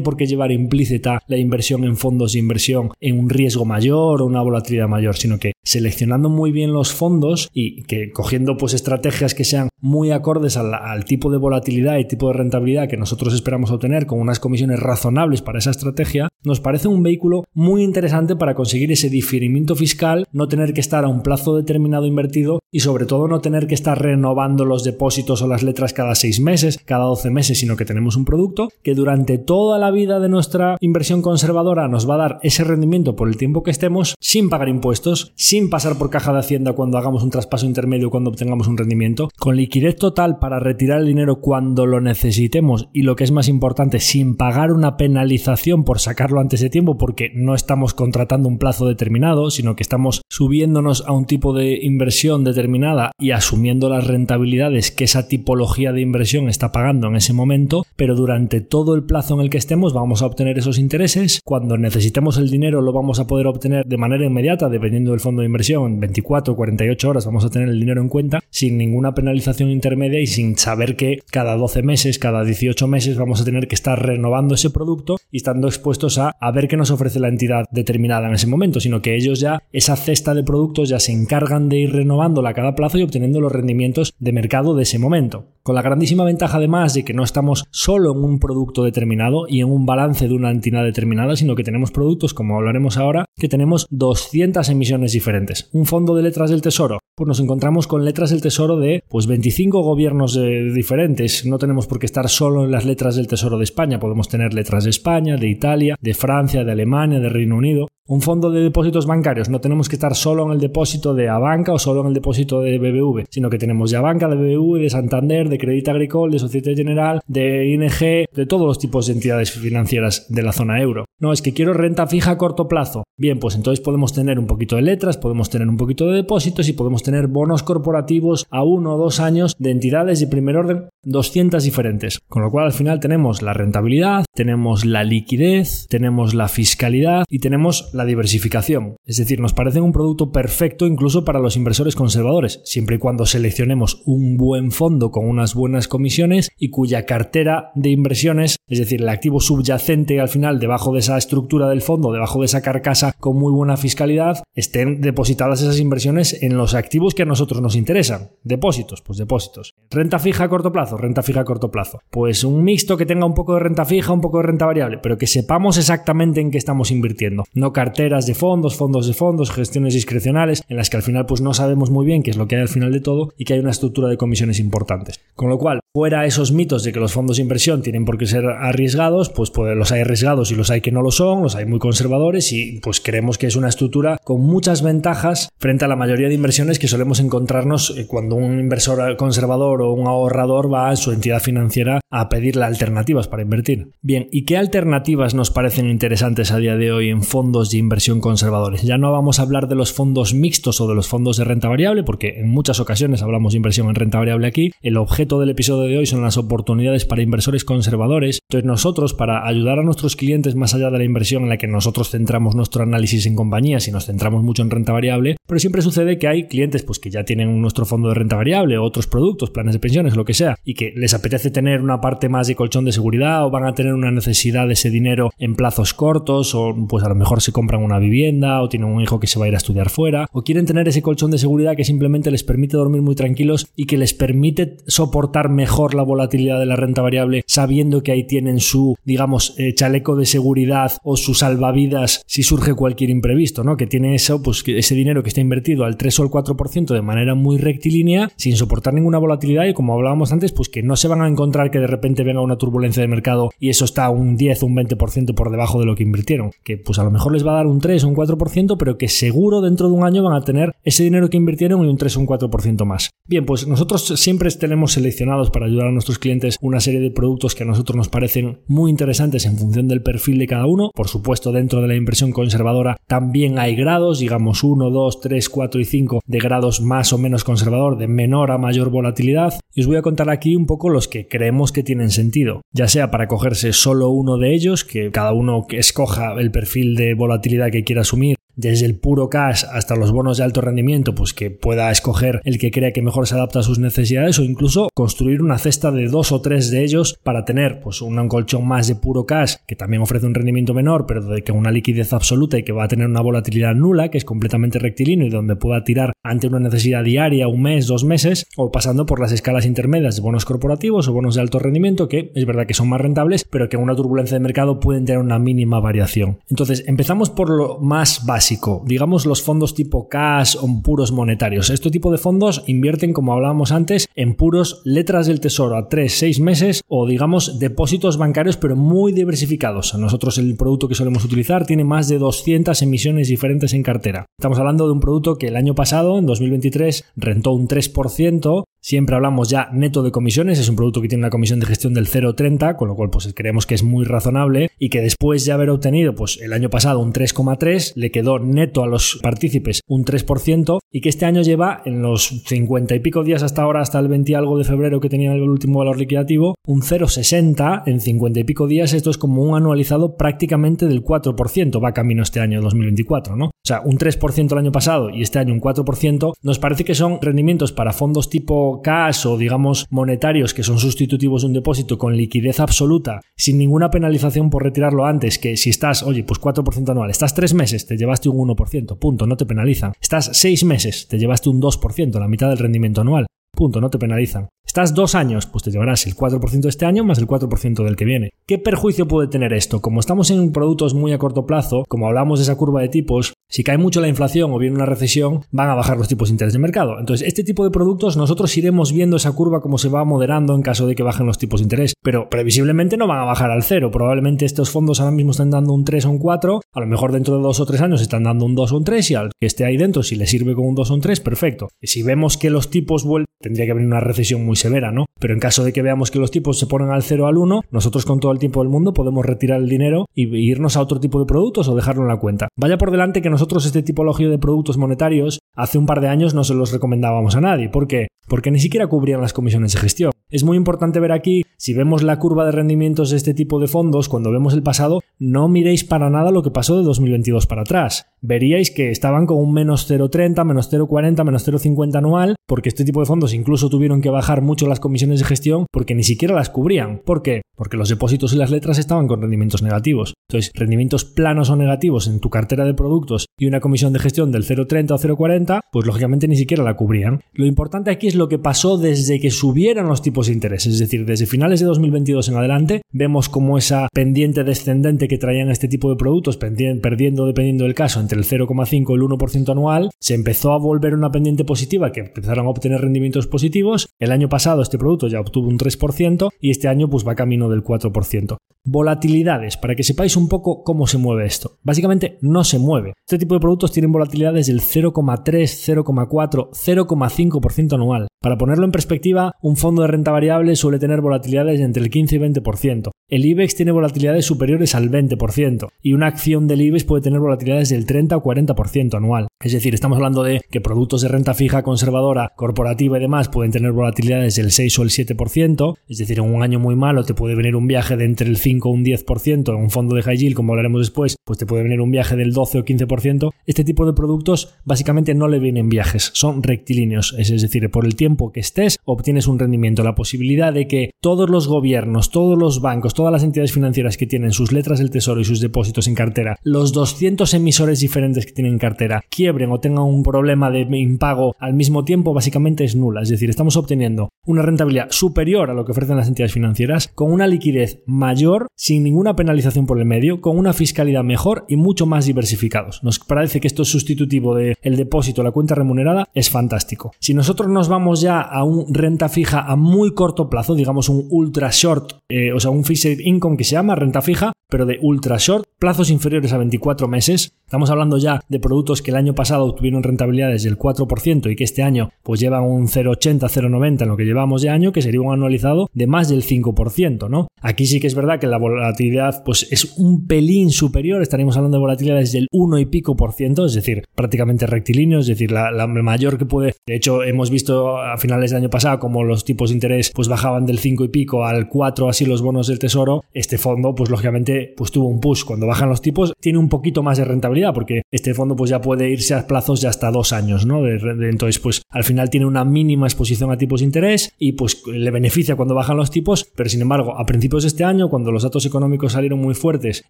por 0.00 0.16
qué 0.16 0.26
llevar 0.26 0.52
implícita 0.52 1.20
la 1.26 1.36
inversión 1.36 1.84
en 1.84 1.96
fondos 1.96 2.32
de 2.32 2.38
inversión 2.38 2.90
en 3.00 3.18
un 3.18 3.28
riesgo 3.28 3.64
mayor 3.64 4.22
o 4.22 4.26
una 4.26 4.42
volatilidad 4.42 4.88
mayor, 4.88 5.16
sino 5.16 5.38
que 5.38 5.52
seleccionando 5.64 6.01
muy 6.06 6.52
bien 6.52 6.72
los 6.72 6.92
fondos 6.92 7.48
y 7.52 7.82
que 7.84 8.12
cogiendo 8.12 8.56
pues 8.56 8.74
estrategias 8.74 9.34
que 9.34 9.44
sean 9.44 9.68
muy 9.80 10.10
acordes 10.10 10.56
al, 10.56 11.04
tipo 11.04 11.30
de 11.30 11.38
volatilidad 11.38 11.98
y 11.98 12.06
tipo 12.06 12.28
de 12.28 12.34
rentabilidad 12.34 12.88
que 12.88 12.96
nosotros 12.96 13.34
esperamos 13.34 13.70
obtener 13.70 14.06
con 14.06 14.20
unas 14.20 14.38
comisiones 14.38 14.78
razonables 14.78 15.42
para 15.42 15.58
esa 15.58 15.70
estrategia, 15.70 16.28
nos 16.44 16.60
parece 16.60 16.88
un 16.88 17.02
vehículo 17.02 17.44
muy 17.52 17.82
interesante 17.82 18.36
para 18.36 18.54
conseguir 18.54 18.92
ese 18.92 19.10
diferimiento 19.10 19.74
fiscal, 19.74 20.26
no 20.32 20.48
tener 20.48 20.72
que 20.72 20.80
estar 20.80 21.04
a 21.04 21.08
un 21.08 21.22
plazo 21.22 21.56
determinado 21.56 22.06
invertido 22.06 22.60
y 22.70 22.80
sobre 22.80 23.06
todo 23.06 23.28
no 23.28 23.40
tener 23.40 23.66
que 23.66 23.74
estar 23.74 24.00
renovando 24.00 24.64
los 24.64 24.84
depósitos 24.84 25.42
o 25.42 25.48
las 25.48 25.62
letras 25.62 25.92
cada 25.92 26.14
6 26.14 26.40
meses, 26.40 26.78
cada 26.84 27.04
12 27.04 27.30
meses, 27.30 27.58
sino 27.58 27.76
que 27.76 27.84
tenemos 27.84 28.16
un 28.16 28.24
producto 28.24 28.68
que 28.82 28.94
durante 28.94 29.38
toda 29.38 29.78
la 29.78 29.90
vida 29.90 30.20
de 30.20 30.28
nuestra 30.28 30.76
inversión 30.80 31.22
conservadora 31.22 31.88
nos 31.88 32.08
va 32.08 32.14
a 32.14 32.18
dar 32.18 32.38
ese 32.42 32.64
rendimiento 32.64 33.16
por 33.16 33.28
el 33.28 33.36
tiempo 33.36 33.62
que 33.62 33.70
estemos 33.70 34.14
sin 34.20 34.48
pagar 34.48 34.68
impuestos, 34.68 35.32
sin 35.34 35.70
pasar 35.70 35.91
por 35.96 36.10
caja 36.10 36.32
de 36.32 36.38
hacienda 36.38 36.72
cuando 36.72 36.98
hagamos 36.98 37.22
un 37.22 37.30
traspaso 37.30 37.66
intermedio 37.66 38.10
cuando 38.10 38.30
obtengamos 38.30 38.68
un 38.68 38.76
rendimiento, 38.76 39.30
con 39.38 39.56
liquidez 39.56 39.96
total 39.96 40.38
para 40.38 40.60
retirar 40.60 41.00
el 41.00 41.06
dinero 41.06 41.40
cuando 41.40 41.86
lo 41.86 42.00
necesitemos. 42.00 42.88
Y 42.92 43.02
lo 43.02 43.16
que 43.16 43.24
es 43.24 43.32
más 43.32 43.48
importante, 43.48 44.00
sin 44.00 44.36
pagar 44.36 44.72
una 44.72 44.96
penalización 44.96 45.84
por 45.84 45.98
sacarlo 46.00 46.40
antes 46.40 46.60
de 46.60 46.70
tiempo 46.70 46.98
porque 46.98 47.30
no 47.34 47.54
estamos 47.54 47.94
contratando 47.94 48.48
un 48.48 48.58
plazo 48.58 48.86
determinado, 48.86 49.50
sino 49.50 49.76
que 49.76 49.82
estamos 49.82 50.22
subiéndonos 50.28 51.04
a 51.06 51.12
un 51.12 51.26
tipo 51.26 51.52
de 51.52 51.78
inversión 51.82 52.44
determinada 52.44 53.12
y 53.18 53.30
asumiendo 53.30 53.88
las 53.88 54.06
rentabilidades 54.06 54.90
que 54.90 55.04
esa 55.04 55.28
tipología 55.28 55.92
de 55.92 56.00
inversión 56.00 56.48
está 56.48 56.72
pagando 56.72 57.08
en 57.08 57.16
ese 57.16 57.32
momento, 57.32 57.84
pero 57.96 58.14
durante 58.14 58.60
todo 58.60 58.94
el 58.94 59.04
plazo 59.04 59.34
en 59.34 59.40
el 59.40 59.50
que 59.50 59.58
estemos 59.58 59.92
vamos 59.92 60.22
a 60.22 60.26
obtener 60.26 60.58
esos 60.58 60.78
intereses. 60.78 61.40
Cuando 61.44 61.76
necesitemos 61.76 62.38
el 62.38 62.50
dinero 62.50 62.80
lo 62.80 62.92
vamos 62.92 63.18
a 63.18 63.26
poder 63.26 63.46
obtener 63.46 63.84
de 63.86 63.96
manera 63.96 64.26
inmediata, 64.26 64.68
dependiendo 64.68 65.12
del 65.12 65.20
fondo 65.20 65.40
de 65.40 65.46
inversión, 65.46 65.81
en 65.86 66.00
24 66.00 66.54
o 66.54 66.56
48 66.56 67.08
horas 67.08 67.26
vamos 67.26 67.44
a 67.44 67.50
tener 67.50 67.68
el 67.68 67.80
dinero 67.80 68.00
en 68.00 68.08
cuenta 68.08 68.40
sin 68.50 68.78
ninguna 68.78 69.14
penalización 69.14 69.70
intermedia 69.70 70.20
y 70.20 70.26
sin 70.26 70.56
saber 70.56 70.96
que 70.96 71.18
cada 71.30 71.56
12 71.56 71.82
meses, 71.82 72.18
cada 72.18 72.44
18 72.44 72.86
meses 72.86 73.16
vamos 73.16 73.40
a 73.40 73.44
tener 73.44 73.68
que 73.68 73.74
estar 73.74 74.00
renovando 74.04 74.54
ese 74.54 74.70
producto 74.70 75.16
y 75.30 75.38
estando 75.38 75.68
expuestos 75.68 76.18
a, 76.18 76.30
a 76.40 76.52
ver 76.52 76.68
qué 76.68 76.76
nos 76.76 76.90
ofrece 76.90 77.20
la 77.20 77.28
entidad 77.28 77.64
determinada 77.70 78.28
en 78.28 78.34
ese 78.34 78.46
momento, 78.46 78.80
sino 78.80 79.02
que 79.02 79.16
ellos 79.16 79.40
ya, 79.40 79.62
esa 79.72 79.96
cesta 79.96 80.34
de 80.34 80.44
productos 80.44 80.88
ya 80.88 81.00
se 81.00 81.12
encargan 81.12 81.68
de 81.68 81.80
ir 81.80 81.92
renovándola 81.92 82.50
a 82.50 82.54
cada 82.54 82.74
plazo 82.74 82.98
y 82.98 83.02
obteniendo 83.02 83.40
los 83.40 83.52
rendimientos 83.52 84.14
de 84.18 84.32
mercado 84.32 84.74
de 84.74 84.82
ese 84.82 84.98
momento. 84.98 85.46
Con 85.62 85.74
la 85.76 85.82
grandísima 85.82 86.24
ventaja 86.24 86.58
además 86.58 86.94
de 86.94 87.04
que 87.04 87.14
no 87.14 87.22
estamos 87.22 87.66
solo 87.70 88.12
en 88.12 88.24
un 88.24 88.38
producto 88.38 88.84
determinado 88.84 89.46
y 89.48 89.60
en 89.60 89.70
un 89.70 89.86
balance 89.86 90.26
de 90.26 90.34
una 90.34 90.50
entidad 90.50 90.84
determinada, 90.84 91.36
sino 91.36 91.54
que 91.54 91.64
tenemos 91.64 91.90
productos, 91.90 92.34
como 92.34 92.56
hablaremos 92.56 92.96
ahora, 92.96 93.26
que 93.36 93.48
tenemos 93.48 93.86
200 93.90 94.68
emisiones 94.68 95.12
diferentes. 95.12 95.68
Un 95.74 95.86
fondo 95.86 96.14
de 96.14 96.22
letras 96.22 96.50
del 96.50 96.60
tesoro, 96.60 96.98
pues 97.16 97.26
nos 97.26 97.40
encontramos 97.40 97.86
con 97.86 98.04
letras 98.04 98.28
del 98.28 98.42
tesoro 98.42 98.78
de 98.78 99.04
pues 99.08 99.26
25 99.26 99.80
gobiernos 99.80 100.36
eh, 100.36 100.70
diferentes. 100.70 101.46
No 101.46 101.56
tenemos 101.56 101.86
por 101.86 101.98
qué 101.98 102.04
estar 102.04 102.28
solo 102.28 102.64
en 102.64 102.70
las 102.70 102.84
letras 102.84 103.16
del 103.16 103.26
tesoro 103.26 103.56
de 103.56 103.64
España, 103.64 103.98
podemos 103.98 104.28
tener 104.28 104.52
letras 104.52 104.84
de 104.84 104.90
España, 104.90 105.38
de 105.38 105.48
Italia, 105.48 105.96
de 105.98 106.12
Francia, 106.12 106.62
de 106.62 106.72
Alemania, 106.72 107.20
de 107.20 107.30
Reino 107.30 107.56
Unido. 107.56 107.88
Un 108.06 108.20
fondo 108.20 108.50
de 108.50 108.60
depósitos 108.60 109.06
bancarios, 109.06 109.48
no 109.48 109.60
tenemos 109.60 109.88
que 109.88 109.96
estar 109.96 110.14
solo 110.16 110.44
en 110.44 110.52
el 110.52 110.58
depósito 110.58 111.14
de 111.14 111.28
Abanca 111.28 111.72
o 111.72 111.78
solo 111.78 112.00
en 112.00 112.08
el 112.08 112.14
depósito 112.14 112.60
de 112.60 112.76
BBV, 112.76 113.26
sino 113.30 113.48
que 113.48 113.58
tenemos 113.58 113.92
de 113.92 113.96
Abanca, 113.96 114.28
de 114.28 114.34
BBV, 114.34 114.80
de 114.80 114.90
Santander, 114.90 115.48
de 115.48 115.56
Crédito 115.56 115.92
Agricole, 115.92 116.32
de 116.32 116.38
Societe 116.40 116.74
General, 116.74 117.20
de 117.28 117.68
ING, 117.68 118.26
de 118.34 118.46
todos 118.46 118.66
los 118.66 118.78
tipos 118.78 119.06
de 119.06 119.14
entidades 119.14 119.52
financieras 119.52 120.26
de 120.28 120.42
la 120.42 120.52
zona 120.52 120.82
euro. 120.82 121.04
No, 121.20 121.32
es 121.32 121.40
que 121.40 121.54
quiero 121.54 121.72
renta 121.72 122.08
fija 122.08 122.32
a 122.32 122.38
corto 122.38 122.66
plazo. 122.66 123.04
Bien, 123.16 123.38
pues 123.38 123.54
entonces 123.54 123.80
podemos 123.80 124.12
tener 124.12 124.40
un 124.40 124.48
poquito 124.48 124.74
de 124.74 124.82
letras, 124.82 125.16
podemos 125.16 125.48
tener 125.48 125.61
un 125.68 125.76
poquito 125.76 126.06
de 126.06 126.16
depósitos 126.16 126.68
y 126.68 126.72
podemos 126.72 127.02
tener 127.02 127.26
bonos 127.26 127.62
corporativos 127.62 128.46
a 128.50 128.62
uno 128.62 128.94
o 128.94 128.98
dos 128.98 129.20
años 129.20 129.54
de 129.58 129.70
entidades 129.70 130.20
de 130.20 130.26
primer 130.26 130.56
orden 130.56 130.88
200 131.04 131.64
diferentes. 131.64 132.20
Con 132.28 132.42
lo 132.42 132.50
cual 132.50 132.66
al 132.66 132.72
final 132.72 133.00
tenemos 133.00 133.42
la 133.42 133.52
rentabilidad, 133.52 134.24
tenemos 134.34 134.84
la 134.84 135.04
liquidez, 135.04 135.86
tenemos 135.88 136.34
la 136.34 136.48
fiscalidad 136.48 137.24
y 137.28 137.38
tenemos 137.38 137.90
la 137.92 138.04
diversificación. 138.04 138.96
Es 139.04 139.16
decir, 139.16 139.40
nos 139.40 139.52
parece 139.52 139.80
un 139.80 139.92
producto 139.92 140.32
perfecto 140.32 140.86
incluso 140.86 141.24
para 141.24 141.40
los 141.40 141.56
inversores 141.56 141.96
conservadores, 141.96 142.60
siempre 142.64 142.96
y 142.96 142.98
cuando 142.98 143.26
seleccionemos 143.26 144.02
un 144.06 144.36
buen 144.36 144.70
fondo 144.70 145.10
con 145.10 145.28
unas 145.28 145.54
buenas 145.54 145.88
comisiones 145.88 146.50
y 146.58 146.70
cuya 146.70 147.06
cartera 147.06 147.70
de 147.74 147.90
inversiones, 147.90 148.56
es 148.66 148.78
decir, 148.78 149.02
el 149.02 149.08
activo 149.08 149.40
subyacente 149.40 150.20
al 150.20 150.28
final 150.28 150.58
debajo 150.58 150.92
de 150.92 151.00
esa 151.00 151.18
estructura 151.18 151.68
del 151.68 151.82
fondo, 151.82 152.12
debajo 152.12 152.40
de 152.40 152.46
esa 152.46 152.62
carcasa 152.62 153.12
con 153.18 153.38
muy 153.38 153.52
buena 153.52 153.76
fiscalidad, 153.76 154.42
estén 154.54 155.00
depositadas 155.00 155.62
esas 155.62 155.80
inversiones 155.80 156.42
en 156.42 156.56
los 156.56 156.74
activos 156.74 157.14
que 157.14 157.22
a 157.22 157.26
nosotros 157.26 157.60
nos 157.60 157.76
interesan. 157.76 158.30
Depósitos, 158.42 159.02
pues 159.02 159.18
depósitos. 159.18 159.74
Renta 159.90 160.18
fija 160.18 160.44
a 160.44 160.48
corto 160.48 160.72
plazo, 160.72 160.91
renta 160.96 161.22
fija 161.22 161.40
a 161.40 161.44
corto 161.44 161.70
plazo. 161.70 162.00
Pues 162.10 162.44
un 162.44 162.64
mixto 162.64 162.96
que 162.96 163.06
tenga 163.06 163.26
un 163.26 163.34
poco 163.34 163.54
de 163.54 163.60
renta 163.60 163.84
fija, 163.84 164.12
un 164.12 164.20
poco 164.20 164.38
de 164.38 164.44
renta 164.44 164.66
variable, 164.66 164.98
pero 164.98 165.18
que 165.18 165.26
sepamos 165.26 165.78
exactamente 165.78 166.40
en 166.40 166.50
qué 166.50 166.58
estamos 166.58 166.90
invirtiendo. 166.90 167.44
No 167.54 167.72
carteras 167.72 168.26
de 168.26 168.34
fondos, 168.34 168.76
fondos 168.76 169.06
de 169.06 169.14
fondos, 169.14 169.50
gestiones 169.50 169.94
discrecionales, 169.94 170.62
en 170.68 170.76
las 170.76 170.90
que 170.90 170.96
al 170.96 171.02
final 171.02 171.26
pues 171.26 171.40
no 171.40 171.54
sabemos 171.54 171.90
muy 171.90 172.06
bien 172.06 172.22
qué 172.22 172.30
es 172.30 172.36
lo 172.36 172.46
que 172.48 172.56
hay 172.56 172.62
al 172.62 172.68
final 172.68 172.92
de 172.92 173.00
todo 173.00 173.32
y 173.36 173.44
que 173.44 173.54
hay 173.54 173.60
una 173.60 173.70
estructura 173.70 174.08
de 174.08 174.16
comisiones 174.16 174.58
importantes. 174.58 175.20
Con 175.34 175.48
lo 175.48 175.58
cual, 175.58 175.80
fuera 175.94 176.26
esos 176.26 176.52
mitos 176.52 176.84
de 176.84 176.92
que 176.92 177.00
los 177.00 177.12
fondos 177.12 177.36
de 177.36 177.42
inversión 177.42 177.82
tienen 177.82 178.04
por 178.04 178.18
qué 178.18 178.26
ser 178.26 178.46
arriesgados, 178.46 179.30
pues, 179.30 179.50
pues 179.50 179.76
los 179.76 179.92
hay 179.92 180.00
arriesgados 180.00 180.50
y 180.50 180.54
los 180.54 180.70
hay 180.70 180.80
que 180.80 180.92
no 180.92 181.02
lo 181.02 181.10
son, 181.10 181.42
los 181.42 181.54
hay 181.54 181.66
muy 181.66 181.78
conservadores 181.78 182.52
y 182.52 182.80
pues 182.80 183.00
creemos 183.00 183.38
que 183.38 183.46
es 183.46 183.56
una 183.56 183.68
estructura 183.68 184.18
con 184.24 184.40
muchas 184.40 184.82
ventajas 184.82 185.50
frente 185.58 185.84
a 185.84 185.88
la 185.88 185.96
mayoría 185.96 186.28
de 186.28 186.34
inversiones 186.34 186.78
que 186.78 186.88
solemos 186.88 187.20
encontrarnos 187.20 187.94
eh, 187.96 188.06
cuando 188.06 188.36
un 188.36 188.58
inversor 188.58 189.16
conservador 189.16 189.82
o 189.82 189.92
un 189.92 190.06
ahorrador 190.06 190.72
va 190.72 190.81
a 190.90 190.96
su 190.96 191.12
entidad 191.12 191.40
financiera 191.40 192.00
a 192.10 192.28
pedirle 192.28 192.64
alternativas 192.64 193.28
para 193.28 193.42
invertir. 193.42 193.92
Bien, 194.02 194.28
¿y 194.32 194.44
qué 194.44 194.56
alternativas 194.56 195.34
nos 195.34 195.50
parecen 195.50 195.88
interesantes 195.88 196.52
a 196.52 196.58
día 196.58 196.76
de 196.76 196.92
hoy 196.92 197.08
en 197.08 197.22
fondos 197.22 197.70
de 197.70 197.78
inversión 197.78 198.20
conservadores? 198.20 198.82
Ya 198.82 198.98
no 198.98 199.12
vamos 199.12 199.38
a 199.38 199.42
hablar 199.42 199.68
de 199.68 199.74
los 199.74 199.92
fondos 199.92 200.34
mixtos 200.34 200.80
o 200.80 200.88
de 200.88 200.94
los 200.94 201.08
fondos 201.08 201.36
de 201.36 201.44
renta 201.44 201.68
variable, 201.68 202.02
porque 202.02 202.40
en 202.40 202.50
muchas 202.50 202.80
ocasiones 202.80 203.22
hablamos 203.22 203.52
de 203.52 203.58
inversión 203.58 203.88
en 203.88 203.94
renta 203.94 204.18
variable 204.18 204.46
aquí. 204.46 204.72
El 204.82 204.96
objeto 204.96 205.40
del 205.40 205.50
episodio 205.50 205.88
de 205.88 205.98
hoy 205.98 206.06
son 206.06 206.22
las 206.22 206.36
oportunidades 206.36 207.04
para 207.04 207.22
inversores 207.22 207.64
conservadores. 207.64 208.40
Entonces 208.48 208.66
nosotros, 208.66 209.14
para 209.14 209.46
ayudar 209.46 209.78
a 209.78 209.82
nuestros 209.82 210.16
clientes 210.16 210.54
más 210.54 210.74
allá 210.74 210.90
de 210.90 210.98
la 210.98 211.04
inversión 211.04 211.44
en 211.44 211.48
la 211.48 211.58
que 211.58 211.66
nosotros 211.66 212.10
centramos 212.10 212.54
nuestro 212.54 212.82
análisis 212.82 213.26
en 213.26 213.36
compañías 213.36 213.88
y 213.88 213.92
nos 213.92 214.06
centramos 214.06 214.42
mucho 214.42 214.62
en 214.62 214.70
renta 214.70 214.92
variable, 214.92 215.36
pero 215.46 215.58
siempre 215.58 215.82
sucede 215.82 216.18
que 216.18 216.28
hay 216.28 216.46
clientes 216.46 216.82
pues, 216.82 216.98
que 216.98 217.10
ya 217.10 217.24
tienen 217.24 217.60
nuestro 217.60 217.84
fondo 217.84 218.08
de 218.08 218.14
renta 218.14 218.36
variable, 218.36 218.78
o 218.78 218.84
otros 218.84 219.06
productos, 219.06 219.50
planes 219.50 219.74
de 219.74 219.80
pensiones, 219.80 220.16
lo 220.16 220.24
que 220.24 220.34
sea, 220.34 220.56
y 220.64 220.71
que 220.74 220.92
les 220.96 221.14
apetece 221.14 221.50
tener 221.50 221.80
una 221.80 222.00
parte 222.00 222.28
más 222.28 222.46
de 222.46 222.54
colchón 222.54 222.84
de 222.84 222.92
seguridad 222.92 223.44
o 223.44 223.50
van 223.50 223.64
a 223.64 223.74
tener 223.74 223.94
una 223.94 224.10
necesidad 224.10 224.66
de 224.66 224.74
ese 224.74 224.90
dinero 224.90 225.30
en 225.38 225.54
plazos 225.54 225.94
cortos 225.94 226.54
o 226.54 226.74
pues 226.88 227.04
a 227.04 227.08
lo 227.08 227.14
mejor 227.14 227.42
se 227.42 227.52
compran 227.52 227.82
una 227.82 227.98
vivienda 227.98 228.62
o 228.62 228.68
tienen 228.68 228.88
un 228.88 229.00
hijo 229.00 229.20
que 229.20 229.26
se 229.26 229.38
va 229.38 229.46
a 229.46 229.48
ir 229.48 229.54
a 229.54 229.58
estudiar 229.58 229.90
fuera 229.90 230.28
o 230.32 230.42
quieren 230.42 230.66
tener 230.66 230.88
ese 230.88 231.02
colchón 231.02 231.30
de 231.30 231.38
seguridad 231.38 231.76
que 231.76 231.84
simplemente 231.84 232.30
les 232.30 232.44
permite 232.44 232.76
dormir 232.76 233.02
muy 233.02 233.14
tranquilos 233.14 233.66
y 233.76 233.86
que 233.86 233.98
les 233.98 234.14
permite 234.14 234.76
soportar 234.86 235.48
mejor 235.48 235.94
la 235.94 236.02
volatilidad 236.02 236.58
de 236.58 236.66
la 236.66 236.76
renta 236.76 237.02
variable 237.02 237.44
sabiendo 237.46 238.02
que 238.02 238.12
ahí 238.12 238.24
tienen 238.24 238.60
su 238.60 238.96
digamos 239.04 239.54
eh, 239.58 239.74
chaleco 239.74 240.16
de 240.16 240.26
seguridad 240.26 240.92
o 241.02 241.16
su 241.16 241.34
salvavidas 241.34 242.22
si 242.26 242.42
surge 242.42 242.74
cualquier 242.74 243.10
imprevisto, 243.10 243.64
¿no? 243.64 243.76
Que 243.76 243.86
tiene 243.86 244.14
eso 244.14 244.42
pues 244.42 244.62
ese 244.66 244.94
dinero 244.94 245.22
que 245.22 245.28
está 245.28 245.40
invertido 245.40 245.84
al 245.84 245.96
3 245.96 246.20
o 246.20 246.22
al 246.22 246.28
4% 246.30 246.94
de 246.94 247.02
manera 247.02 247.34
muy 247.34 247.58
rectilínea 247.58 248.30
sin 248.36 248.56
soportar 248.56 248.94
ninguna 248.94 249.18
volatilidad 249.18 249.66
y 249.66 249.74
como 249.74 249.94
hablábamos 249.94 250.32
antes 250.32 250.52
pues 250.52 250.61
que 250.68 250.82
no 250.82 250.96
se 250.96 251.08
van 251.08 251.22
a 251.22 251.28
encontrar 251.28 251.70
que 251.70 251.78
de 251.78 251.86
repente 251.86 252.24
venga 252.24 252.40
una 252.40 252.58
turbulencia 252.58 253.00
de 253.00 253.08
mercado 253.08 253.50
y 253.58 253.68
eso 253.68 253.84
está 253.84 254.08
un 254.10 254.36
10 254.36 254.62
o 254.62 254.66
un 254.66 254.76
20% 254.76 255.34
por 255.34 255.50
debajo 255.50 255.80
de 255.80 255.86
lo 255.86 255.94
que 255.94 256.02
invirtieron. 256.02 256.50
Que 256.64 256.78
pues 256.78 256.98
a 256.98 257.04
lo 257.04 257.10
mejor 257.10 257.32
les 257.32 257.46
va 257.46 257.52
a 257.52 257.56
dar 257.56 257.66
un 257.66 257.80
3 257.80 258.04
o 258.04 258.08
un 258.08 258.16
4%, 258.16 258.76
pero 258.78 258.98
que 258.98 259.08
seguro 259.08 259.60
dentro 259.60 259.88
de 259.88 259.94
un 259.94 260.04
año 260.04 260.22
van 260.22 260.34
a 260.34 260.44
tener 260.44 260.74
ese 260.84 261.04
dinero 261.04 261.30
que 261.30 261.36
invirtieron 261.36 261.84
y 261.84 261.88
un 261.88 261.96
3 261.96 262.16
o 262.16 262.20
un 262.20 262.26
4% 262.26 262.84
más. 262.84 263.10
Bien, 263.26 263.46
pues 263.46 263.66
nosotros 263.66 264.02
siempre 264.16 264.50
tenemos 264.50 264.92
seleccionados 264.92 265.50
para 265.50 265.66
ayudar 265.66 265.88
a 265.88 265.92
nuestros 265.92 266.18
clientes 266.18 266.56
una 266.60 266.80
serie 266.80 267.00
de 267.00 267.10
productos 267.10 267.54
que 267.54 267.62
a 267.62 267.66
nosotros 267.66 267.96
nos 267.96 268.08
parecen 268.08 268.60
muy 268.66 268.90
interesantes 268.90 269.46
en 269.46 269.56
función 269.56 269.88
del 269.88 270.02
perfil 270.02 270.38
de 270.38 270.46
cada 270.46 270.66
uno. 270.66 270.90
Por 270.94 271.08
supuesto, 271.08 271.52
dentro 271.52 271.80
de 271.80 271.88
la 271.88 271.96
inversión 271.96 272.32
conservadora 272.32 272.96
también 273.06 273.58
hay 273.58 273.76
grados, 273.76 274.18
digamos 274.18 274.64
1, 274.64 274.90
2, 274.90 275.20
3, 275.20 275.48
4 275.48 275.80
y 275.80 275.84
5 275.84 276.20
de 276.26 276.38
grados 276.38 276.80
más 276.80 277.12
o 277.12 277.18
menos 277.18 277.44
conservador, 277.44 277.96
de 277.96 278.08
menor 278.08 278.50
a 278.50 278.58
mayor 278.58 278.90
volatilidad. 278.90 279.54
Y 279.74 279.80
os 279.80 279.86
voy 279.86 279.96
a 279.96 280.02
contar 280.02 280.30
aquí 280.30 280.51
un 280.56 280.66
poco 280.66 280.88
los 280.88 281.08
que 281.08 281.28
creemos 281.28 281.72
que 281.72 281.82
tienen 281.82 282.10
sentido, 282.10 282.62
ya 282.72 282.88
sea 282.88 283.10
para 283.10 283.28
cogerse 283.28 283.72
solo 283.72 284.10
uno 284.10 284.38
de 284.38 284.54
ellos, 284.54 284.84
que 284.84 285.10
cada 285.10 285.32
uno 285.32 285.66
escoja 285.70 286.34
el 286.38 286.50
perfil 286.50 286.94
de 286.94 287.14
volatilidad 287.14 287.70
que 287.70 287.84
quiera 287.84 288.02
asumir, 288.02 288.36
desde 288.56 288.86
el 288.86 288.98
puro 288.98 289.30
cash 289.30 289.64
hasta 289.72 289.96
los 289.96 290.12
bonos 290.12 290.38
de 290.38 290.44
alto 290.44 290.60
rendimiento, 290.60 291.14
pues 291.14 291.32
que 291.32 291.50
pueda 291.50 291.90
escoger 291.90 292.40
el 292.44 292.58
que 292.58 292.70
crea 292.70 292.92
que 292.92 293.02
mejor 293.02 293.26
se 293.26 293.34
adapta 293.34 293.60
a 293.60 293.62
sus 293.62 293.78
necesidades 293.78 294.38
o 294.38 294.44
incluso 294.44 294.88
construir 294.94 295.42
una 295.42 295.58
cesta 295.58 295.90
de 295.90 296.08
dos 296.08 296.32
o 296.32 296.40
tres 296.40 296.70
de 296.70 296.84
ellos 296.84 297.18
para 297.22 297.44
tener 297.44 297.80
pues 297.80 298.02
un 298.02 298.28
colchón 298.28 298.66
más 298.66 298.88
de 298.88 298.94
puro 298.94 299.24
cash 299.26 299.56
que 299.66 299.76
también 299.76 300.02
ofrece 300.02 300.26
un 300.26 300.34
rendimiento 300.34 300.74
menor 300.74 301.06
pero 301.06 301.22
de 301.24 301.42
que 301.42 301.52
una 301.52 301.70
liquidez 301.70 302.12
absoluta 302.12 302.58
y 302.58 302.62
que 302.62 302.72
va 302.72 302.84
a 302.84 302.88
tener 302.88 303.06
una 303.06 303.20
volatilidad 303.20 303.74
nula 303.74 304.10
que 304.10 304.18
es 304.18 304.24
completamente 304.24 304.78
rectilíneo 304.78 305.26
y 305.26 305.30
donde 305.30 305.56
pueda 305.56 305.82
tirar 305.82 306.12
ante 306.22 306.46
una 306.46 306.60
necesidad 306.60 307.02
diaria, 307.02 307.48
un 307.48 307.62
mes, 307.62 307.86
dos 307.86 308.04
meses 308.04 308.46
o 308.56 308.70
pasando 308.70 309.06
por 309.06 309.20
las 309.20 309.32
escalas 309.32 309.66
intermedias 309.66 310.16
de 310.16 310.22
bonos 310.22 310.41
corporativos 310.44 311.08
o 311.08 311.12
bonos 311.12 311.34
de 311.34 311.40
alto 311.40 311.58
rendimiento 311.58 312.08
que 312.08 312.32
es 312.34 312.46
verdad 312.46 312.66
que 312.66 312.74
son 312.74 312.88
más 312.88 313.00
rentables 313.00 313.46
pero 313.48 313.68
que 313.68 313.76
en 313.76 313.82
una 313.82 313.96
turbulencia 313.96 314.36
de 314.36 314.42
mercado 314.42 314.80
pueden 314.80 315.04
tener 315.04 315.20
una 315.20 315.38
mínima 315.38 315.80
variación. 315.80 316.38
Entonces 316.48 316.84
empezamos 316.86 317.30
por 317.30 317.50
lo 317.50 317.78
más 317.78 318.26
básico 318.26 318.82
digamos 318.86 319.26
los 319.26 319.42
fondos 319.42 319.74
tipo 319.74 320.08
cash 320.08 320.56
o 320.60 320.82
puros 320.82 321.12
monetarios. 321.12 321.70
Este 321.70 321.90
tipo 321.90 322.10
de 322.10 322.18
fondos 322.18 322.62
invierten, 322.66 323.12
como 323.12 323.32
hablábamos 323.32 323.72
antes, 323.72 324.08
en 324.14 324.34
puros 324.34 324.82
letras 324.84 325.26
del 325.26 325.40
tesoro 325.40 325.76
a 325.76 325.88
3, 325.88 326.12
6 326.12 326.40
meses 326.40 326.82
o 326.88 327.06
digamos 327.06 327.58
depósitos 327.58 328.16
bancarios 328.16 328.56
pero 328.56 328.76
muy 328.76 329.12
diversificados. 329.12 329.94
Nosotros 329.94 330.38
el 330.38 330.56
producto 330.56 330.88
que 330.88 330.94
solemos 330.94 331.24
utilizar 331.24 331.66
tiene 331.66 331.84
más 331.84 332.08
de 332.08 332.18
200 332.18 332.80
emisiones 332.82 333.28
diferentes 333.28 333.72
en 333.72 333.82
cartera. 333.82 334.26
Estamos 334.38 334.58
hablando 334.58 334.86
de 334.86 334.92
un 334.92 335.00
producto 335.00 335.36
que 335.36 335.48
el 335.48 335.56
año 335.56 335.74
pasado, 335.74 336.18
en 336.18 336.26
2023, 336.26 337.04
rentó 337.16 337.52
un 337.52 337.68
3%, 337.68 338.64
Siempre 338.84 339.14
hablamos 339.14 339.48
ya 339.48 339.68
neto 339.72 340.02
de 340.02 340.10
comisiones, 340.10 340.58
es 340.58 340.68
un 340.68 340.74
producto 340.74 341.00
que 341.00 341.06
tiene 341.06 341.22
una 341.22 341.30
comisión 341.30 341.60
de 341.60 341.66
gestión 341.66 341.94
del 341.94 342.08
0,30, 342.08 342.74
con 342.74 342.88
lo 342.88 342.96
cual 342.96 343.10
pues 343.10 343.32
creemos 343.32 343.64
que 343.64 343.76
es 343.76 343.84
muy 343.84 344.04
razonable 344.04 344.72
y 344.76 344.88
que 344.88 345.00
después 345.00 345.44
de 345.44 345.52
haber 345.52 345.70
obtenido 345.70 346.16
pues 346.16 346.40
el 346.42 346.52
año 346.52 346.68
pasado 346.68 346.98
un 346.98 347.12
3,3 347.12 347.92
le 347.94 348.10
quedó 348.10 348.40
neto 348.40 348.82
a 348.82 348.88
los 348.88 349.20
partícipes 349.22 349.82
un 349.86 350.04
3% 350.04 350.80
y 350.90 351.00
que 351.00 351.10
este 351.10 351.26
año 351.26 351.42
lleva 351.42 351.80
en 351.84 352.02
los 352.02 352.42
50 352.44 352.96
y 352.96 352.98
pico 352.98 353.22
días 353.22 353.44
hasta 353.44 353.62
ahora, 353.62 353.82
hasta 353.82 354.00
el 354.00 354.08
20 354.08 354.32
y 354.32 354.34
algo 354.34 354.58
de 354.58 354.64
febrero 354.64 354.98
que 354.98 355.08
tenía 355.08 355.32
el 355.32 355.42
último 355.42 355.78
valor 355.78 355.96
liquidativo, 355.96 356.56
un 356.66 356.82
0,60 356.82 357.84
en 357.86 358.00
50 358.00 358.40
y 358.40 358.44
pico 358.44 358.66
días, 358.66 358.94
esto 358.94 359.10
es 359.10 359.16
como 359.16 359.42
un 359.42 359.56
anualizado 359.56 360.16
prácticamente 360.16 360.88
del 360.88 361.04
4%, 361.04 361.82
va 361.82 361.92
camino 361.92 362.24
este 362.24 362.40
año 362.40 362.60
2024, 362.60 363.36
¿no? 363.36 363.46
O 363.46 363.50
sea, 363.64 363.80
un 363.84 363.96
3% 363.96 364.50
el 364.50 364.58
año 364.58 364.72
pasado 364.72 365.08
y 365.08 365.22
este 365.22 365.38
año 365.38 365.54
un 365.54 365.60
4%, 365.60 366.32
nos 366.42 366.58
parece 366.58 366.82
que 366.82 366.96
son 366.96 367.20
rendimientos 367.22 367.70
para 367.70 367.92
fondos 367.92 368.28
tipo 368.28 368.71
tipo 368.72 368.82
cash 368.82 369.26
o 369.26 369.36
digamos 369.36 369.86
monetarios 369.90 370.54
que 370.54 370.62
son 370.62 370.78
sustitutivos 370.78 371.42
de 371.42 371.48
un 371.48 371.54
depósito 371.54 371.98
con 371.98 372.16
liquidez 372.16 372.60
absoluta, 372.60 373.20
sin 373.36 373.58
ninguna 373.58 373.90
penalización 373.90 374.50
por 374.50 374.62
retirarlo 374.62 375.04
antes, 375.04 375.38
que 375.38 375.56
si 375.56 375.70
estás, 375.70 376.02
oye, 376.02 376.24
pues 376.24 376.40
4% 376.40 376.90
anual, 376.90 377.10
estás 377.10 377.34
3 377.34 377.54
meses, 377.54 377.86
te 377.86 377.96
llevaste 377.96 378.28
un 378.28 378.48
1%, 378.48 378.98
punto, 378.98 379.26
no 379.26 379.36
te 379.36 379.46
penalizan. 379.46 379.92
Estás 380.00 380.30
6 380.32 380.64
meses, 380.64 381.08
te 381.08 381.18
llevaste 381.18 381.48
un 381.48 381.60
2%, 381.60 382.18
la 382.18 382.28
mitad 382.28 382.48
del 382.48 382.58
rendimiento 382.58 383.00
anual. 383.00 383.26
Punto, 383.54 383.80
no 383.80 383.90
te 383.90 383.98
penalizan. 383.98 384.48
Estás 384.66 384.94
dos 384.94 385.14
años, 385.14 385.44
pues 385.44 385.64
te 385.64 385.70
llevarás 385.70 386.06
el 386.06 386.16
4% 386.16 386.66
este 386.66 386.86
año 386.86 387.04
más 387.04 387.18
el 387.18 387.26
4% 387.26 387.84
del 387.84 387.96
que 387.96 388.06
viene. 388.06 388.30
¿Qué 388.46 388.58
perjuicio 388.58 389.06
puede 389.06 389.28
tener 389.28 389.52
esto? 389.52 389.82
Como 389.82 390.00
estamos 390.00 390.30
en 390.30 390.50
productos 390.50 390.94
muy 390.94 391.12
a 391.12 391.18
corto 391.18 391.44
plazo, 391.44 391.84
como 391.88 392.06
hablamos 392.06 392.38
de 392.38 392.44
esa 392.44 392.56
curva 392.56 392.80
de 392.80 392.88
tipos, 392.88 393.34
si 393.50 393.64
cae 393.64 393.76
mucho 393.76 394.00
la 394.00 394.08
inflación 394.08 394.50
o 394.50 394.58
viene 394.58 394.76
una 394.76 394.86
recesión, 394.86 395.42
van 395.50 395.68
a 395.68 395.74
bajar 395.74 395.98
los 395.98 396.08
tipos 396.08 396.30
de 396.30 396.32
interés 396.32 396.54
de 396.54 396.58
mercado. 396.58 396.98
Entonces, 396.98 397.28
este 397.28 397.44
tipo 397.44 397.64
de 397.64 397.70
productos 397.70 398.16
nosotros 398.16 398.56
iremos 398.56 398.94
viendo 398.94 399.18
esa 399.18 399.32
curva 399.32 399.60
como 399.60 399.76
se 399.76 399.90
va 399.90 400.06
moderando 400.06 400.54
en 400.54 400.62
caso 400.62 400.86
de 400.86 400.94
que 400.94 401.02
bajen 401.02 401.26
los 401.26 401.36
tipos 401.36 401.60
de 401.60 401.64
interés, 401.64 401.92
pero 402.02 402.30
previsiblemente 402.30 402.96
no 402.96 403.06
van 403.06 403.20
a 403.20 403.24
bajar 403.24 403.50
al 403.50 403.62
cero. 403.62 403.90
Probablemente 403.90 404.46
estos 404.46 404.70
fondos 404.70 405.00
ahora 405.00 405.12
mismo 405.12 405.32
están 405.32 405.50
dando 405.50 405.74
un 405.74 405.84
3 405.84 406.06
o 406.06 406.10
un 406.12 406.18
4, 406.18 406.60
a 406.72 406.80
lo 406.80 406.86
mejor 406.86 407.12
dentro 407.12 407.36
de 407.36 407.42
dos 407.42 407.60
o 407.60 407.66
tres 407.66 407.82
años 407.82 408.00
están 408.00 408.22
dando 408.22 408.46
un 408.46 408.54
2 408.54 408.72
o 408.72 408.76
un 408.78 408.84
3 408.84 409.10
y 409.10 409.14
al 409.16 409.30
que 409.38 409.46
esté 409.46 409.66
ahí 409.66 409.76
dentro, 409.76 410.02
si 410.02 410.16
le 410.16 410.26
sirve 410.26 410.54
con 410.54 410.64
un 410.64 410.74
2 410.74 410.90
o 410.90 410.94
un 410.94 411.00
3, 411.02 411.20
perfecto. 411.20 411.68
Y 411.78 411.88
si 411.88 412.02
vemos 412.02 412.38
que 412.38 412.48
los 412.48 412.70
tipos 412.70 413.04
tendría 413.42 413.66
que 413.66 413.72
haber 413.72 413.84
una 413.84 414.00
recesión 414.00 414.44
muy 414.44 414.56
severa, 414.56 414.92
¿no? 414.92 415.06
Pero 415.18 415.34
en 415.34 415.40
caso 415.40 415.64
de 415.64 415.72
que 415.72 415.82
veamos 415.82 416.10
que 416.10 416.18
los 416.18 416.30
tipos 416.30 416.58
se 416.58 416.66
ponen 416.66 416.90
al 416.90 417.02
0 417.02 417.26
al 417.26 417.36
1, 417.36 417.62
nosotros 417.70 418.06
con 418.06 418.20
todo 418.20 418.32
el 418.32 418.38
tiempo 418.38 418.62
del 418.62 418.70
mundo 418.70 418.94
podemos 418.94 419.26
retirar 419.26 419.60
el 419.60 419.68
dinero 419.68 420.06
y 420.14 420.34
irnos 420.34 420.76
a 420.76 420.80
otro 420.80 421.00
tipo 421.00 421.20
de 421.20 421.26
productos 421.26 421.68
o 421.68 421.76
dejarlo 421.76 422.02
en 422.02 422.08
la 422.08 422.18
cuenta. 422.18 422.48
Vaya 422.56 422.78
por 422.78 422.90
delante 422.90 423.20
que 423.20 423.30
nosotros 423.30 423.66
este 423.66 423.82
tipología 423.82 424.28
de 424.28 424.38
productos 424.38 424.78
monetarios 424.78 425.40
hace 425.54 425.78
un 425.78 425.86
par 425.86 426.00
de 426.00 426.08
años 426.08 426.34
no 426.34 426.44
se 426.44 426.54
los 426.54 426.72
recomendábamos 426.72 427.36
a 427.36 427.40
nadie. 427.40 427.68
¿Por 427.68 427.86
qué? 427.86 428.08
Porque 428.28 428.50
ni 428.50 428.60
siquiera 428.60 428.86
cubrían 428.86 429.20
las 429.20 429.32
comisiones 429.32 429.72
de 429.74 429.80
gestión. 429.80 430.11
Es 430.32 430.44
muy 430.44 430.56
importante 430.56 430.98
ver 430.98 431.12
aquí, 431.12 431.42
si 431.58 431.74
vemos 431.74 432.02
la 432.02 432.18
curva 432.18 432.46
de 432.46 432.52
rendimientos 432.52 433.10
de 433.10 433.18
este 433.18 433.34
tipo 433.34 433.60
de 433.60 433.66
fondos, 433.66 434.08
cuando 434.08 434.32
vemos 434.32 434.54
el 434.54 434.62
pasado, 434.62 435.00
no 435.18 435.46
miréis 435.46 435.84
para 435.84 436.08
nada 436.08 436.30
lo 436.30 436.42
que 436.42 436.50
pasó 436.50 436.78
de 436.78 436.84
2022 436.84 437.46
para 437.46 437.60
atrás. 437.60 438.06
Veríais 438.22 438.70
que 438.70 438.90
estaban 438.90 439.26
con 439.26 439.36
un 439.36 439.52
menos 439.52 439.90
0,30, 439.90 440.42
menos 440.46 440.72
0,40, 440.72 441.22
menos 441.22 441.46
0,50 441.46 441.96
anual, 441.96 442.36
porque 442.46 442.70
este 442.70 442.86
tipo 442.86 443.00
de 443.00 443.06
fondos 443.06 443.34
incluso 443.34 443.68
tuvieron 443.68 444.00
que 444.00 444.08
bajar 444.08 444.40
mucho 444.40 444.66
las 444.66 444.80
comisiones 444.80 445.18
de 445.18 445.26
gestión 445.26 445.66
porque 445.70 445.94
ni 445.94 446.02
siquiera 446.02 446.34
las 446.34 446.48
cubrían. 446.48 447.02
¿Por 447.04 447.20
qué? 447.20 447.42
Porque 447.54 447.76
los 447.76 447.90
depósitos 447.90 448.32
y 448.32 448.36
las 448.36 448.50
letras 448.50 448.78
estaban 448.78 449.06
con 449.06 449.20
rendimientos 449.20 449.62
negativos. 449.62 450.14
Entonces, 450.30 450.50
rendimientos 450.54 451.04
planos 451.04 451.50
o 451.50 451.56
negativos 451.56 452.08
en 452.08 452.20
tu 452.20 452.30
cartera 452.30 452.64
de 452.64 452.72
productos 452.72 453.26
y 453.38 453.46
una 453.46 453.60
comisión 453.60 453.92
de 453.92 453.98
gestión 453.98 454.32
del 454.32 454.44
0,30 454.44 454.92
o 454.92 454.98
0,40, 454.98 455.60
pues 455.70 455.86
lógicamente 455.86 456.26
ni 456.26 456.36
siquiera 456.36 456.64
la 456.64 456.74
cubrían. 456.74 457.20
Lo 457.34 457.44
importante 457.44 457.90
aquí 457.90 458.06
es 458.06 458.14
lo 458.14 458.28
que 458.28 458.38
pasó 458.38 458.78
desde 458.78 459.20
que 459.20 459.30
subieron 459.30 459.88
los 459.88 460.00
tipos 460.00 460.21
de 460.26 460.34
interés, 460.34 460.66
es 460.66 460.78
decir, 460.78 461.04
desde 461.04 461.26
finales 461.26 461.60
de 461.60 461.66
2022 461.66 462.28
en 462.28 462.36
adelante, 462.36 462.82
vemos 462.90 463.28
como 463.28 463.58
esa 463.58 463.88
pendiente 463.92 464.44
descendente 464.44 465.08
que 465.08 465.18
traían 465.18 465.50
este 465.50 465.68
tipo 465.68 465.90
de 465.90 465.96
productos, 465.96 466.36
perdiendo 466.36 467.26
dependiendo 467.26 467.64
del 467.64 467.74
caso 467.74 468.00
entre 468.00 468.18
el 468.18 468.24
0,5 468.24 468.72
y 468.72 468.94
el 468.94 469.00
1% 469.00 469.52
anual, 469.52 469.90
se 469.98 470.14
empezó 470.14 470.52
a 470.52 470.58
volver 470.58 470.94
una 470.94 471.10
pendiente 471.10 471.44
positiva 471.44 471.92
que 471.92 472.00
empezaron 472.00 472.46
a 472.46 472.50
obtener 472.50 472.80
rendimientos 472.80 473.26
positivos. 473.26 473.88
El 473.98 474.12
año 474.12 474.28
pasado 474.28 474.62
este 474.62 474.78
producto 474.78 475.08
ya 475.08 475.20
obtuvo 475.20 475.48
un 475.48 475.58
3% 475.58 476.30
y 476.40 476.50
este 476.50 476.68
año 476.68 476.88
pues 476.88 477.06
va 477.06 477.14
camino 477.14 477.48
del 477.48 477.64
4%. 477.64 478.36
Volatilidades, 478.64 479.56
para 479.56 479.74
que 479.74 479.82
sepáis 479.82 480.16
un 480.16 480.28
poco 480.28 480.62
cómo 480.62 480.86
se 480.86 480.98
mueve 480.98 481.26
esto. 481.26 481.58
Básicamente 481.62 482.18
no 482.20 482.44
se 482.44 482.60
mueve. 482.60 482.92
Este 483.04 483.18
tipo 483.18 483.34
de 483.34 483.40
productos 483.40 483.72
tienen 483.72 483.90
volatilidades 483.90 484.46
del 484.46 484.60
0,3, 484.60 485.24
0,4, 485.24 486.50
0,5% 486.52 487.74
anual. 487.74 488.06
Para 488.22 488.38
ponerlo 488.38 488.64
en 488.64 488.70
perspectiva, 488.70 489.34
un 489.42 489.56
fondo 489.56 489.82
de 489.82 489.88
renta 489.88 490.12
variable 490.12 490.54
suele 490.54 490.78
tener 490.78 491.00
volatilidades 491.00 491.60
entre 491.60 491.82
el 491.82 491.90
15 491.90 492.14
y 492.14 492.18
20%. 492.20 492.90
El 493.08 493.24
IBEX 493.24 493.56
tiene 493.56 493.72
volatilidades 493.72 494.24
superiores 494.24 494.76
al 494.76 494.90
20% 494.90 495.68
y 495.82 495.92
una 495.92 496.06
acción 496.06 496.46
del 496.46 496.60
IBEX 496.60 496.84
puede 496.84 497.02
tener 497.02 497.18
volatilidades 497.18 497.70
del 497.70 497.84
30 497.84 498.16
o 498.16 498.22
40% 498.22 498.94
anual. 498.94 499.26
Es 499.42 499.52
decir, 499.52 499.74
estamos 499.74 499.96
hablando 499.96 500.22
de 500.22 500.40
que 500.50 500.60
productos 500.60 501.02
de 501.02 501.08
renta 501.08 501.34
fija 501.34 501.62
conservadora, 501.62 502.32
corporativa 502.36 502.98
y 502.98 503.00
demás 503.00 503.28
pueden 503.28 503.50
tener 503.50 503.72
volatilidades 503.72 504.36
del 504.36 504.52
6 504.52 504.78
o 504.78 504.82
el 504.82 504.90
7%. 504.90 505.74
Es 505.88 505.98
decir, 505.98 506.18
en 506.18 506.32
un 506.32 506.42
año 506.42 506.60
muy 506.60 506.76
malo 506.76 507.04
te 507.04 507.14
puede 507.14 507.34
venir 507.34 507.56
un 507.56 507.66
viaje 507.66 507.96
de 507.96 508.04
entre 508.04 508.28
el 508.28 508.36
5 508.36 508.68
o 508.68 508.72
un 508.72 508.84
10%. 508.84 509.48
En 509.48 509.56
un 509.56 509.70
fondo 509.70 509.96
de 509.96 510.02
high 510.02 510.16
yield, 510.16 510.36
como 510.36 510.52
hablaremos 510.52 510.80
después, 510.80 511.16
pues 511.24 511.38
te 511.38 511.46
puede 511.46 511.64
venir 511.64 511.80
un 511.80 511.90
viaje 511.90 512.16
del 512.16 512.32
12 512.32 512.58
o 512.58 512.64
15%. 512.64 513.30
Este 513.46 513.64
tipo 513.64 513.86
de 513.86 513.92
productos 513.92 514.54
básicamente 514.64 515.14
no 515.14 515.28
le 515.28 515.38
vienen 515.38 515.68
viajes, 515.68 516.10
son 516.14 516.42
rectilíneos. 516.42 517.14
Es 517.18 517.28
decir, 517.40 517.68
por 517.70 517.84
el 517.84 517.96
tiempo 517.96 518.32
que 518.32 518.40
estés 518.40 518.78
obtienes 518.84 519.26
un 519.26 519.38
rendimiento. 519.38 519.82
La 519.82 519.94
posibilidad 519.94 520.52
de 520.52 520.68
que 520.68 520.90
todos 521.00 521.28
los 521.28 521.48
gobiernos, 521.48 522.10
todos 522.10 522.38
los 522.38 522.60
bancos, 522.60 522.94
todas 522.94 523.12
las 523.12 523.24
entidades 523.24 523.52
financieras 523.52 523.96
que 523.96 524.06
tienen 524.06 524.32
sus 524.32 524.52
letras 524.52 524.78
del 524.78 524.90
tesoro 524.90 525.20
y 525.20 525.24
sus 525.24 525.40
depósitos 525.40 525.88
en 525.88 525.94
cartera, 525.94 526.36
los 526.42 526.72
200 526.72 527.34
emisores 527.34 527.80
diferentes 527.80 528.26
que 528.26 528.32
tienen 528.32 528.54
en 528.54 528.58
cartera, 528.58 529.02
o 529.32 529.60
tengan 529.60 529.84
un 529.84 530.02
problema 530.02 530.50
de 530.50 530.66
impago 530.78 531.34
al 531.38 531.54
mismo 531.54 531.84
tiempo, 531.84 532.14
básicamente 532.14 532.64
es 532.64 532.76
nula. 532.76 533.02
Es 533.02 533.08
decir, 533.08 533.30
estamos 533.30 533.56
obteniendo 533.56 534.10
una 534.26 534.42
rentabilidad 534.42 534.90
superior 534.90 535.50
a 535.50 535.54
lo 535.54 535.64
que 535.64 535.72
ofrecen 535.72 535.96
las 535.96 536.08
entidades 536.08 536.32
financieras, 536.32 536.88
con 536.94 537.10
una 537.12 537.26
liquidez 537.26 537.82
mayor, 537.86 538.46
sin 538.56 538.84
ninguna 538.84 539.16
penalización 539.16 539.66
por 539.66 539.78
el 539.78 539.84
medio, 539.84 540.20
con 540.20 540.38
una 540.38 540.52
fiscalidad 540.52 541.02
mejor 541.02 541.44
y 541.48 541.56
mucho 541.56 541.86
más 541.86 542.06
diversificados. 542.06 542.84
Nos 542.84 542.98
parece 542.98 543.40
que 543.40 543.48
esto 543.48 543.62
es 543.62 543.68
sustitutivo 543.68 544.34
del 544.34 544.56
el 544.62 544.76
depósito, 544.76 545.22
la 545.22 545.32
cuenta 545.32 545.54
remunerada, 545.54 546.08
es 546.14 546.30
fantástico. 546.30 546.92
Si 546.98 547.14
nosotros 547.14 547.48
nos 547.48 547.68
vamos 547.68 548.00
ya 548.00 548.20
a 548.20 548.44
un 548.44 548.72
renta 548.72 549.08
fija 549.08 549.40
a 549.40 549.56
muy 549.56 549.94
corto 549.94 550.28
plazo, 550.28 550.54
digamos 550.54 550.88
un 550.88 551.06
ultra 551.10 551.50
short, 551.50 551.94
eh, 552.08 552.32
o 552.32 552.40
sea, 552.40 552.50
un 552.50 552.64
fixed 552.64 553.00
income 553.00 553.36
que 553.36 553.44
se 553.44 553.52
llama 553.52 553.74
renta 553.74 554.02
fija, 554.02 554.32
pero 554.48 554.66
de 554.66 554.78
ultra 554.82 555.16
short, 555.18 555.46
plazos 555.62 555.90
inferiores 555.90 556.32
a 556.32 556.38
24 556.38 556.88
meses. 556.88 557.36
Estamos 557.44 557.70
hablando 557.70 557.96
ya 557.96 558.20
de 558.28 558.40
productos 558.40 558.82
que 558.82 558.90
el 558.90 558.96
año 558.96 559.14
pasado 559.14 559.44
obtuvieron 559.44 559.84
rentabilidades 559.84 560.42
del 560.42 560.58
4% 560.58 561.30
y 561.30 561.36
que 561.36 561.44
este 561.44 561.62
año 561.62 561.90
pues 562.02 562.18
llevan 562.18 562.42
un 562.42 562.66
0,80, 562.66 563.20
0,90 563.20 563.82
en 563.82 563.88
lo 563.88 563.96
que 563.96 564.04
llevamos 564.04 564.42
de 564.42 564.48
año, 564.48 564.72
que 564.72 564.82
sería 564.82 565.00
un 565.00 565.12
anualizado 565.12 565.70
de 565.72 565.86
más 565.86 566.08
del 566.08 566.24
5%, 566.24 567.08
¿no? 567.08 567.28
Aquí 567.40 567.66
sí 567.66 567.78
que 567.78 567.86
es 567.86 567.94
verdad 567.94 568.18
que 568.18 568.26
la 568.26 568.38
volatilidad 568.38 569.22
pues 569.24 569.46
es 569.52 569.76
un 569.76 570.08
pelín 570.08 570.50
superior, 570.50 571.00
estaríamos 571.00 571.36
hablando 571.36 571.58
de 571.58 571.60
volatilidades 571.60 572.10
del 572.10 572.26
1 572.32 572.58
y 572.58 572.66
pico 572.66 572.96
por 572.96 573.12
ciento, 573.12 573.46
es 573.46 573.54
decir, 573.54 573.84
prácticamente 573.94 574.48
rectilíneo, 574.48 574.98
es 574.98 575.06
decir, 575.06 575.30
la, 575.30 575.52
la 575.52 575.68
mayor 575.68 576.18
que 576.18 576.26
puede. 576.26 576.54
De 576.66 576.74
hecho, 576.74 577.04
hemos 577.04 577.30
visto 577.30 577.78
a 577.78 577.96
finales 577.98 578.32
del 578.32 578.38
año 578.38 578.50
pasado 578.50 578.80
como 578.80 579.04
los 579.04 579.24
tipos 579.24 579.50
de 579.50 579.54
interés 579.54 579.92
pues 579.94 580.08
bajaban 580.08 580.44
del 580.44 580.58
5 580.58 580.86
y 580.86 580.88
pico 580.88 581.24
al 581.24 581.48
4 581.48 581.88
así 581.88 582.04
los 582.04 582.20
bonos 582.20 582.48
del 582.48 582.58
tesoro. 582.58 583.04
Este 583.12 583.38
fondo 583.38 583.76
pues 583.76 583.90
lógicamente 583.90 584.54
pues 584.56 584.72
tuvo 584.72 584.88
un 584.88 584.98
push. 584.98 585.24
Cuando 585.24 585.51
bajan 585.52 585.68
los 585.68 585.82
tipos 585.82 586.14
tiene 586.18 586.38
un 586.38 586.48
poquito 586.48 586.82
más 586.82 586.96
de 586.96 587.04
rentabilidad 587.04 587.52
porque 587.52 587.82
este 587.90 588.14
fondo 588.14 588.34
pues 588.34 588.48
ya 588.48 588.62
puede 588.62 588.88
irse 588.88 589.12
a 589.12 589.26
plazos 589.26 589.60
de 589.60 589.68
hasta 589.68 589.90
dos 589.90 590.14
años, 590.14 590.46
¿no? 590.46 590.66
entonces 590.66 591.38
pues 591.38 591.62
al 591.68 591.84
final 591.84 592.08
tiene 592.08 592.24
una 592.24 592.44
mínima 592.44 592.86
exposición 592.86 593.30
a 593.30 593.36
tipos 593.36 593.60
de 593.60 593.66
interés 593.66 594.14
y 594.18 594.32
pues 594.32 594.62
le 594.66 594.90
beneficia 594.90 595.36
cuando 595.36 595.54
bajan 595.54 595.76
los 595.76 595.90
tipos, 595.90 596.30
pero 596.34 596.48
sin 596.48 596.62
embargo 596.62 596.98
a 596.98 597.04
principios 597.04 597.42
de 597.42 597.48
este 597.48 597.64
año 597.64 597.90
cuando 597.90 598.10
los 598.12 598.22
datos 598.22 598.46
económicos 598.46 598.92
salieron 598.92 599.18
muy 599.18 599.34
fuertes 599.34 599.84